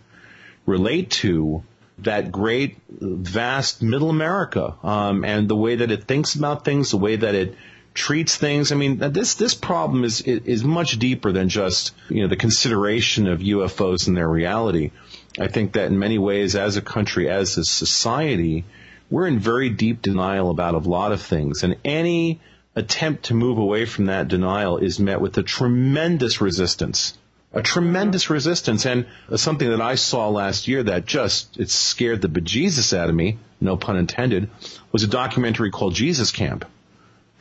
relate 0.66 1.11
to 1.11 1.62
that 1.99 2.32
great, 2.32 2.78
vast 2.89 3.82
middle 3.82 4.11
America, 4.11 4.74
um, 4.82 5.24
and 5.24 5.49
the 5.49 5.57
way 5.57 5.77
that 5.77 5.91
it 5.91 6.05
thinks 6.05 6.35
about 6.35 6.65
things, 6.65 6.91
the 6.91 6.97
way 6.97 7.16
that 7.16 7.35
it 7.35 7.55
treats 7.95 8.37
things. 8.37 8.73
I 8.73 8.77
mean, 8.77 8.99
this 8.99 9.35
this 9.35 9.55
problem 9.55 10.05
is 10.05 10.23
is 10.23 10.65
much 10.65 10.99
deeper 10.99 11.32
than 11.32 11.49
just 11.49 11.93
you 12.09 12.23
know 12.23 12.28
the 12.28 12.37
consideration 12.37 13.27
of 13.27 13.41
UFOs 13.41 14.09
and 14.09 14.16
their 14.16 14.28
reality. 14.28 14.91
I 15.39 15.48
think 15.48 15.73
that 15.73 15.86
in 15.86 15.98
many 15.98 16.19
ways, 16.19 16.57
as 16.57 16.77
a 16.77 16.82
country, 16.82 17.28
as 17.31 17.57
a 17.57 17.65
society, 17.65 18.65
we're 19.11 19.27
in 19.27 19.39
very 19.39 19.70
deep 19.70 20.02
denial 20.02 20.51
about 20.51 20.74
a 20.74 20.78
lot 20.78 21.12
of 21.12 21.23
things, 21.23 21.62
and 21.62 21.77
any 21.85 22.40
attempt 22.74 23.24
to 23.24 23.35
move 23.35 23.59
away 23.59 23.85
from 23.85 24.07
that 24.07 24.28
denial 24.28 24.78
is 24.78 24.98
met 24.98 25.20
with 25.20 25.36
a 25.39 25.43
tremendous 25.43 26.40
resistance. 26.40 27.16
A 27.52 27.62
tremendous 27.62 28.31
resistance. 28.31 28.86
And 28.86 29.07
something 29.35 29.69
that 29.70 29.81
I 29.81 29.97
saw 29.97 30.28
last 30.28 30.69
year 30.69 30.85
that 30.85 31.05
just 31.05 31.59
it 31.59 31.69
scared 31.69 32.23
the 32.23 32.28
bejesus 32.28 32.97
out 32.97 33.09
of 33.09 33.15
me, 33.15 33.39
no 33.61 33.77
pun 33.77 33.97
intended, 33.97 34.51
was 34.93 35.02
a 35.02 35.09
documentary 35.09 35.70
called 35.70 35.94
Jesus 35.94 36.31
Camp. 36.31 36.65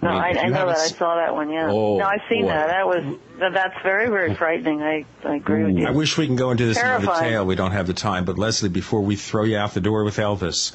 No, 0.02 0.10
mean, 0.12 0.18
I, 0.22 0.28
I 0.30 0.32
know 0.34 0.40
haven't 0.54 0.68
that. 0.76 0.78
I 0.78 0.86
s- 0.86 0.98
saw 0.98 1.16
that 1.16 1.34
one. 1.36 1.50
Yeah. 1.52 1.70
Oh, 1.70 1.98
no, 1.98 2.06
I've 2.06 2.22
seen 2.30 2.44
boy. 2.44 2.48
that. 2.50 2.68
That 2.68 2.88
was 2.88 3.04
that- 3.40 3.54
that's 3.54 3.76
very 3.84 4.08
very 4.10 4.34
frightening. 4.36 4.82
I 4.82 5.06
I 5.26 5.36
agree 5.36 5.64
with 5.66 5.76
mm. 5.76 5.80
you. 5.82 5.88
I 5.88 5.92
wish 5.92 6.18
we 6.18 6.26
can 6.26 6.36
go 6.36 6.52
into 6.52 6.66
this 6.66 6.78
in 6.82 6.88
more 6.88 7.00
detail. 7.16 7.46
We 7.46 7.56
don't 7.56 7.72
have 7.72 7.88
the 7.88 7.94
time. 7.94 8.26
But 8.26 8.38
Leslie, 8.38 8.70
before 8.70 9.02
we 9.02 9.16
throw 9.16 9.44
you 9.44 9.58
out 9.58 9.74
the 9.74 9.82
door 9.82 10.04
with 10.04 10.18
Elvis, 10.18 10.74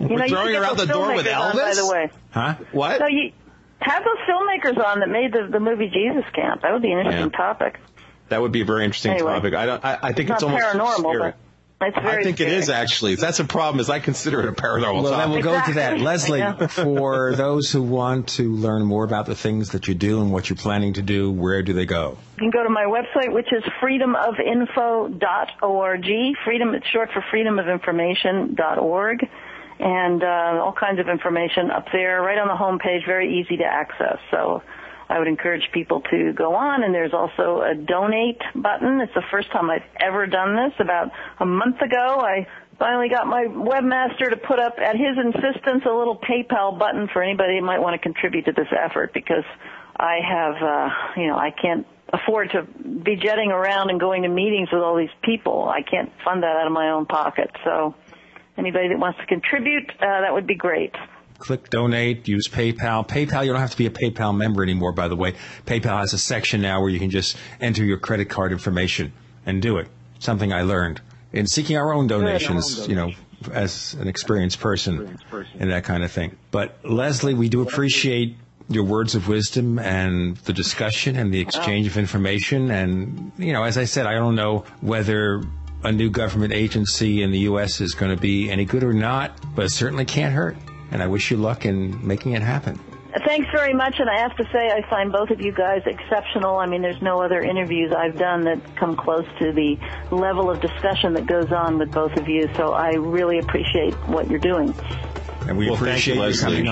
You 0.00 0.08
know, 0.16 0.24
you 0.24 0.28
should 0.28 0.52
get 0.52 0.76
those 0.76 0.86
filmmakers 0.88 1.36
on, 1.38 1.56
by 1.56 1.74
the 1.74 1.86
way. 1.86 2.10
huh? 2.30 2.54
What? 2.72 2.98
So 2.98 3.06
you 3.06 3.32
have 3.80 4.02
those 4.04 4.18
filmmakers 4.28 4.84
on 4.84 5.00
that 5.00 5.08
made 5.08 5.32
the 5.32 5.48
the 5.50 5.60
movie 5.60 5.88
Jesus 5.88 6.24
Camp. 6.34 6.62
That 6.62 6.72
would 6.72 6.82
be 6.82 6.90
an 6.92 6.98
interesting 6.98 7.30
Yeah. 7.32 7.36
topic. 7.36 7.78
That 8.28 8.40
would 8.40 8.52
be 8.52 8.62
a 8.62 8.64
very 8.64 8.84
interesting 8.84 9.12
Anyway. 9.12 9.34
topic. 9.34 9.54
I 9.54 9.66
don't. 9.66 9.84
I, 9.84 9.98
I 10.02 10.12
think 10.14 10.30
It's 10.30 10.42
it's, 10.42 10.50
not 10.50 10.62
almost 10.80 10.96
too 10.96 11.02
paranormal, 11.02 11.34
scary. 11.82 11.90
but 11.92 11.98
it's 11.98 12.04
very 12.10 12.22
I 12.22 12.24
think 12.24 12.40
it 12.40 12.44
scary. 12.44 12.56
is 12.58 12.68
actually. 12.70 13.14
That's 13.16 13.40
a 13.40 13.44
problem. 13.44 13.80
Is 13.80 13.90
I 13.90 14.00
consider 14.00 14.40
it 14.40 14.48
a 14.48 14.52
paranormal 14.52 15.02
Well, 15.02 15.12
then 15.12 15.28
topic. 15.28 15.44
we'll 15.44 15.60
go 15.60 15.66
to 15.66 15.72
that. 15.74 16.00
Leslie, 16.00 16.42
for 16.68 17.34
those 17.34 17.70
who 17.70 17.82
want 17.82 18.28
to 18.30 18.52
learn 18.54 18.84
more 18.84 19.04
about 19.04 19.26
the 19.26 19.34
things 19.34 19.70
that 19.70 19.88
you 19.88 19.94
do 19.94 20.20
and 20.20 20.32
what 20.32 20.48
you're 20.48 20.56
planning 20.56 20.94
to 20.94 21.02
do, 21.02 21.30
where 21.30 21.62
do 21.62 21.72
they 21.72 21.86
go? 21.86 22.16
You 22.38 22.38
can 22.38 22.50
go 22.50 22.62
to 22.64 22.70
my 22.70 22.84
website, 22.84 23.32
which 23.32 23.52
is 23.52 23.62
freedomofinfo.org. 23.82 26.04
Freedom, 26.44 26.74
it's 26.74 26.86
short 26.88 27.10
for 27.12 27.24
Freedom 27.30 27.58
of 27.58 27.64
freedomofinformation.org. 27.66 29.28
And 29.80 30.22
uh, 30.22 30.60
all 30.62 30.74
kinds 30.78 31.00
of 31.00 31.08
information 31.08 31.70
up 31.70 31.86
there, 31.92 32.20
right 32.22 32.38
on 32.38 32.46
the 32.46 32.54
home 32.56 32.78
page, 32.78 33.02
very 33.04 33.40
easy 33.40 33.56
to 33.56 33.64
access. 33.64 34.18
So 34.30 34.62
I 35.08 35.18
would 35.18 35.28
encourage 35.28 35.68
people 35.72 36.02
to 36.10 36.32
go 36.32 36.54
on. 36.54 36.82
And 36.82 36.94
there's 36.94 37.12
also 37.12 37.62
a 37.62 37.74
donate 37.74 38.40
button. 38.54 39.00
It's 39.00 39.14
the 39.14 39.24
first 39.30 39.50
time 39.50 39.70
I've 39.70 39.82
ever 40.00 40.26
done 40.26 40.56
this. 40.56 40.72
About 40.78 41.10
a 41.40 41.46
month 41.46 41.80
ago, 41.80 42.20
I 42.20 42.46
finally 42.78 43.08
got 43.08 43.26
my 43.26 43.44
webmaster 43.44 44.30
to 44.30 44.36
put 44.36 44.58
up, 44.58 44.74
at 44.78 44.96
his 44.96 45.16
insistence, 45.16 45.84
a 45.86 45.92
little 45.92 46.16
PayPal 46.16 46.78
button 46.78 47.08
for 47.12 47.22
anybody 47.22 47.58
who 47.58 47.64
might 47.64 47.80
want 47.80 47.94
to 47.94 47.98
contribute 47.98 48.44
to 48.46 48.52
this 48.52 48.68
effort 48.72 49.12
because 49.12 49.44
I 49.96 50.18
have, 50.26 50.54
uh, 50.62 51.20
you 51.20 51.28
know, 51.28 51.36
I 51.36 51.50
can't 51.50 51.86
afford 52.12 52.50
to 52.50 52.62
be 52.62 53.16
jetting 53.16 53.50
around 53.50 53.90
and 53.90 53.98
going 53.98 54.22
to 54.22 54.28
meetings 54.28 54.68
with 54.72 54.82
all 54.82 54.96
these 54.96 55.14
people. 55.22 55.68
I 55.68 55.82
can't 55.82 56.10
fund 56.24 56.42
that 56.42 56.56
out 56.56 56.66
of 56.66 56.72
my 56.72 56.90
own 56.90 57.06
pocket. 57.06 57.50
So 57.64 57.94
anybody 58.58 58.88
that 58.88 58.98
wants 58.98 59.18
to 59.20 59.26
contribute, 59.26 59.90
uh, 60.00 60.20
that 60.20 60.32
would 60.32 60.46
be 60.46 60.54
great. 60.54 60.94
Click 61.42 61.70
donate, 61.70 62.28
use 62.28 62.46
PayPal. 62.46 63.04
PayPal, 63.04 63.44
you 63.44 63.50
don't 63.50 63.60
have 63.60 63.72
to 63.72 63.76
be 63.76 63.86
a 63.86 63.90
PayPal 63.90 64.32
member 64.32 64.62
anymore, 64.62 64.92
by 64.92 65.08
the 65.08 65.16
way. 65.16 65.34
PayPal 65.66 65.98
has 65.98 66.12
a 66.12 66.18
section 66.18 66.62
now 66.62 66.80
where 66.80 66.88
you 66.88 67.00
can 67.00 67.10
just 67.10 67.36
enter 67.60 67.84
your 67.84 67.98
credit 67.98 68.26
card 68.26 68.52
information 68.52 69.12
and 69.44 69.60
do 69.60 69.78
it. 69.78 69.88
Something 70.20 70.52
I 70.52 70.62
learned 70.62 71.00
in 71.32 71.48
seeking 71.48 71.76
our 71.76 71.92
own 71.92 72.06
donations, 72.06 72.86
you 72.86 72.94
know, 72.94 73.10
as 73.50 73.94
an 73.94 74.06
experienced 74.06 74.60
person 74.60 75.18
and 75.58 75.72
that 75.72 75.82
kind 75.82 76.04
of 76.04 76.12
thing. 76.12 76.36
But 76.52 76.78
Leslie, 76.84 77.34
we 77.34 77.48
do 77.48 77.62
appreciate 77.62 78.36
your 78.68 78.84
words 78.84 79.16
of 79.16 79.26
wisdom 79.26 79.80
and 79.80 80.36
the 80.36 80.52
discussion 80.52 81.16
and 81.16 81.34
the 81.34 81.40
exchange 81.40 81.88
of 81.88 81.98
information. 81.98 82.70
And, 82.70 83.32
you 83.36 83.52
know, 83.52 83.64
as 83.64 83.76
I 83.78 83.86
said, 83.86 84.06
I 84.06 84.14
don't 84.14 84.36
know 84.36 84.64
whether 84.80 85.42
a 85.82 85.90
new 85.90 86.08
government 86.08 86.52
agency 86.52 87.20
in 87.20 87.32
the 87.32 87.40
U.S. 87.40 87.80
is 87.80 87.96
going 87.96 88.14
to 88.14 88.20
be 88.20 88.48
any 88.48 88.64
good 88.64 88.84
or 88.84 88.92
not, 88.92 89.36
but 89.56 89.64
it 89.64 89.70
certainly 89.70 90.04
can't 90.04 90.32
hurt. 90.32 90.56
And 90.92 91.02
I 91.02 91.06
wish 91.08 91.30
you 91.30 91.36
luck 91.38 91.64
in 91.64 92.06
making 92.06 92.32
it 92.32 92.42
happen. 92.42 92.78
Thanks 93.26 93.48
very 93.54 93.74
much, 93.74 93.96
and 93.98 94.08
I 94.08 94.20
have 94.20 94.34
to 94.36 94.44
say 94.52 94.68
I 94.70 94.88
find 94.88 95.12
both 95.12 95.28
of 95.30 95.40
you 95.40 95.52
guys 95.52 95.82
exceptional. 95.86 96.56
I 96.56 96.66
mean, 96.66 96.80
there's 96.80 97.00
no 97.02 97.20
other 97.22 97.40
interviews 97.42 97.92
I've 97.92 98.16
done 98.18 98.44
that 98.44 98.58
come 98.76 98.96
close 98.96 99.26
to 99.38 99.52
the 99.52 99.76
level 100.10 100.50
of 100.50 100.60
discussion 100.62 101.12
that 101.14 101.26
goes 101.26 101.52
on 101.52 101.78
with 101.78 101.90
both 101.92 102.12
of 102.18 102.26
you, 102.26 102.48
so 102.56 102.72
I 102.72 102.92
really 102.92 103.38
appreciate 103.38 103.92
what 104.08 104.30
you're 104.30 104.38
doing. 104.38 104.74
And 105.46 105.58
we 105.58 105.66
Well, 105.66 105.74
appreciate 105.74 105.84
thank 105.84 106.06
you, 106.06 106.14
you 106.14 106.20
Leslie. 106.20 106.64
coming 106.64 106.68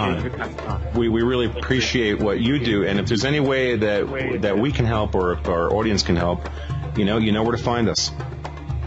on. 0.66 0.94
We, 0.94 1.08
we 1.10 1.22
really 1.22 1.46
appreciate 1.46 2.20
what 2.20 2.40
you 2.40 2.58
do, 2.58 2.86
and 2.86 2.98
if 2.98 3.06
there's 3.06 3.24
any 3.26 3.40
way 3.40 3.76
that 3.76 4.40
that 4.40 4.58
we 4.58 4.72
can 4.72 4.86
help 4.86 5.14
or 5.14 5.32
if 5.34 5.46
our 5.48 5.70
audience 5.74 6.02
can 6.02 6.16
help, 6.16 6.48
you 6.96 7.04
know, 7.04 7.18
you 7.18 7.32
know 7.32 7.42
where 7.42 7.56
to 7.56 7.62
find 7.62 7.86
us. 7.88 8.10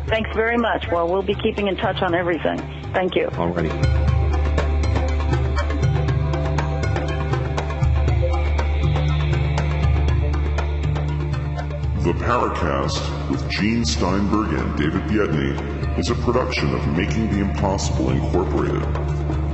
Thanks 0.07 0.29
very 0.35 0.57
much. 0.57 0.87
Well, 0.91 1.07
we'll 1.07 1.21
be 1.21 1.35
keeping 1.35 1.67
in 1.67 1.75
touch 1.77 2.01
on 2.01 2.15
everything. 2.15 2.57
Thank 2.93 3.15
you. 3.15 3.27
Alrighty. 3.27 4.02
The 12.03 12.11
Paracast 12.11 13.29
with 13.29 13.47
Gene 13.49 13.85
Steinberg 13.85 14.51
and 14.59 14.77
David 14.77 15.03
Biedny 15.03 15.97
is 15.97 16.09
a 16.09 16.15
production 16.15 16.75
of 16.75 16.85
Making 16.97 17.31
the 17.31 17.39
Impossible 17.39 18.09
Incorporated. 18.09 18.83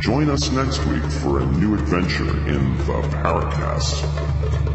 Join 0.01 0.31
us 0.31 0.51
next 0.51 0.83
week 0.87 1.03
for 1.03 1.41
a 1.41 1.45
new 1.45 1.75
adventure 1.75 2.47
in 2.47 2.75
the 2.87 3.07
Paracast. 3.21 4.68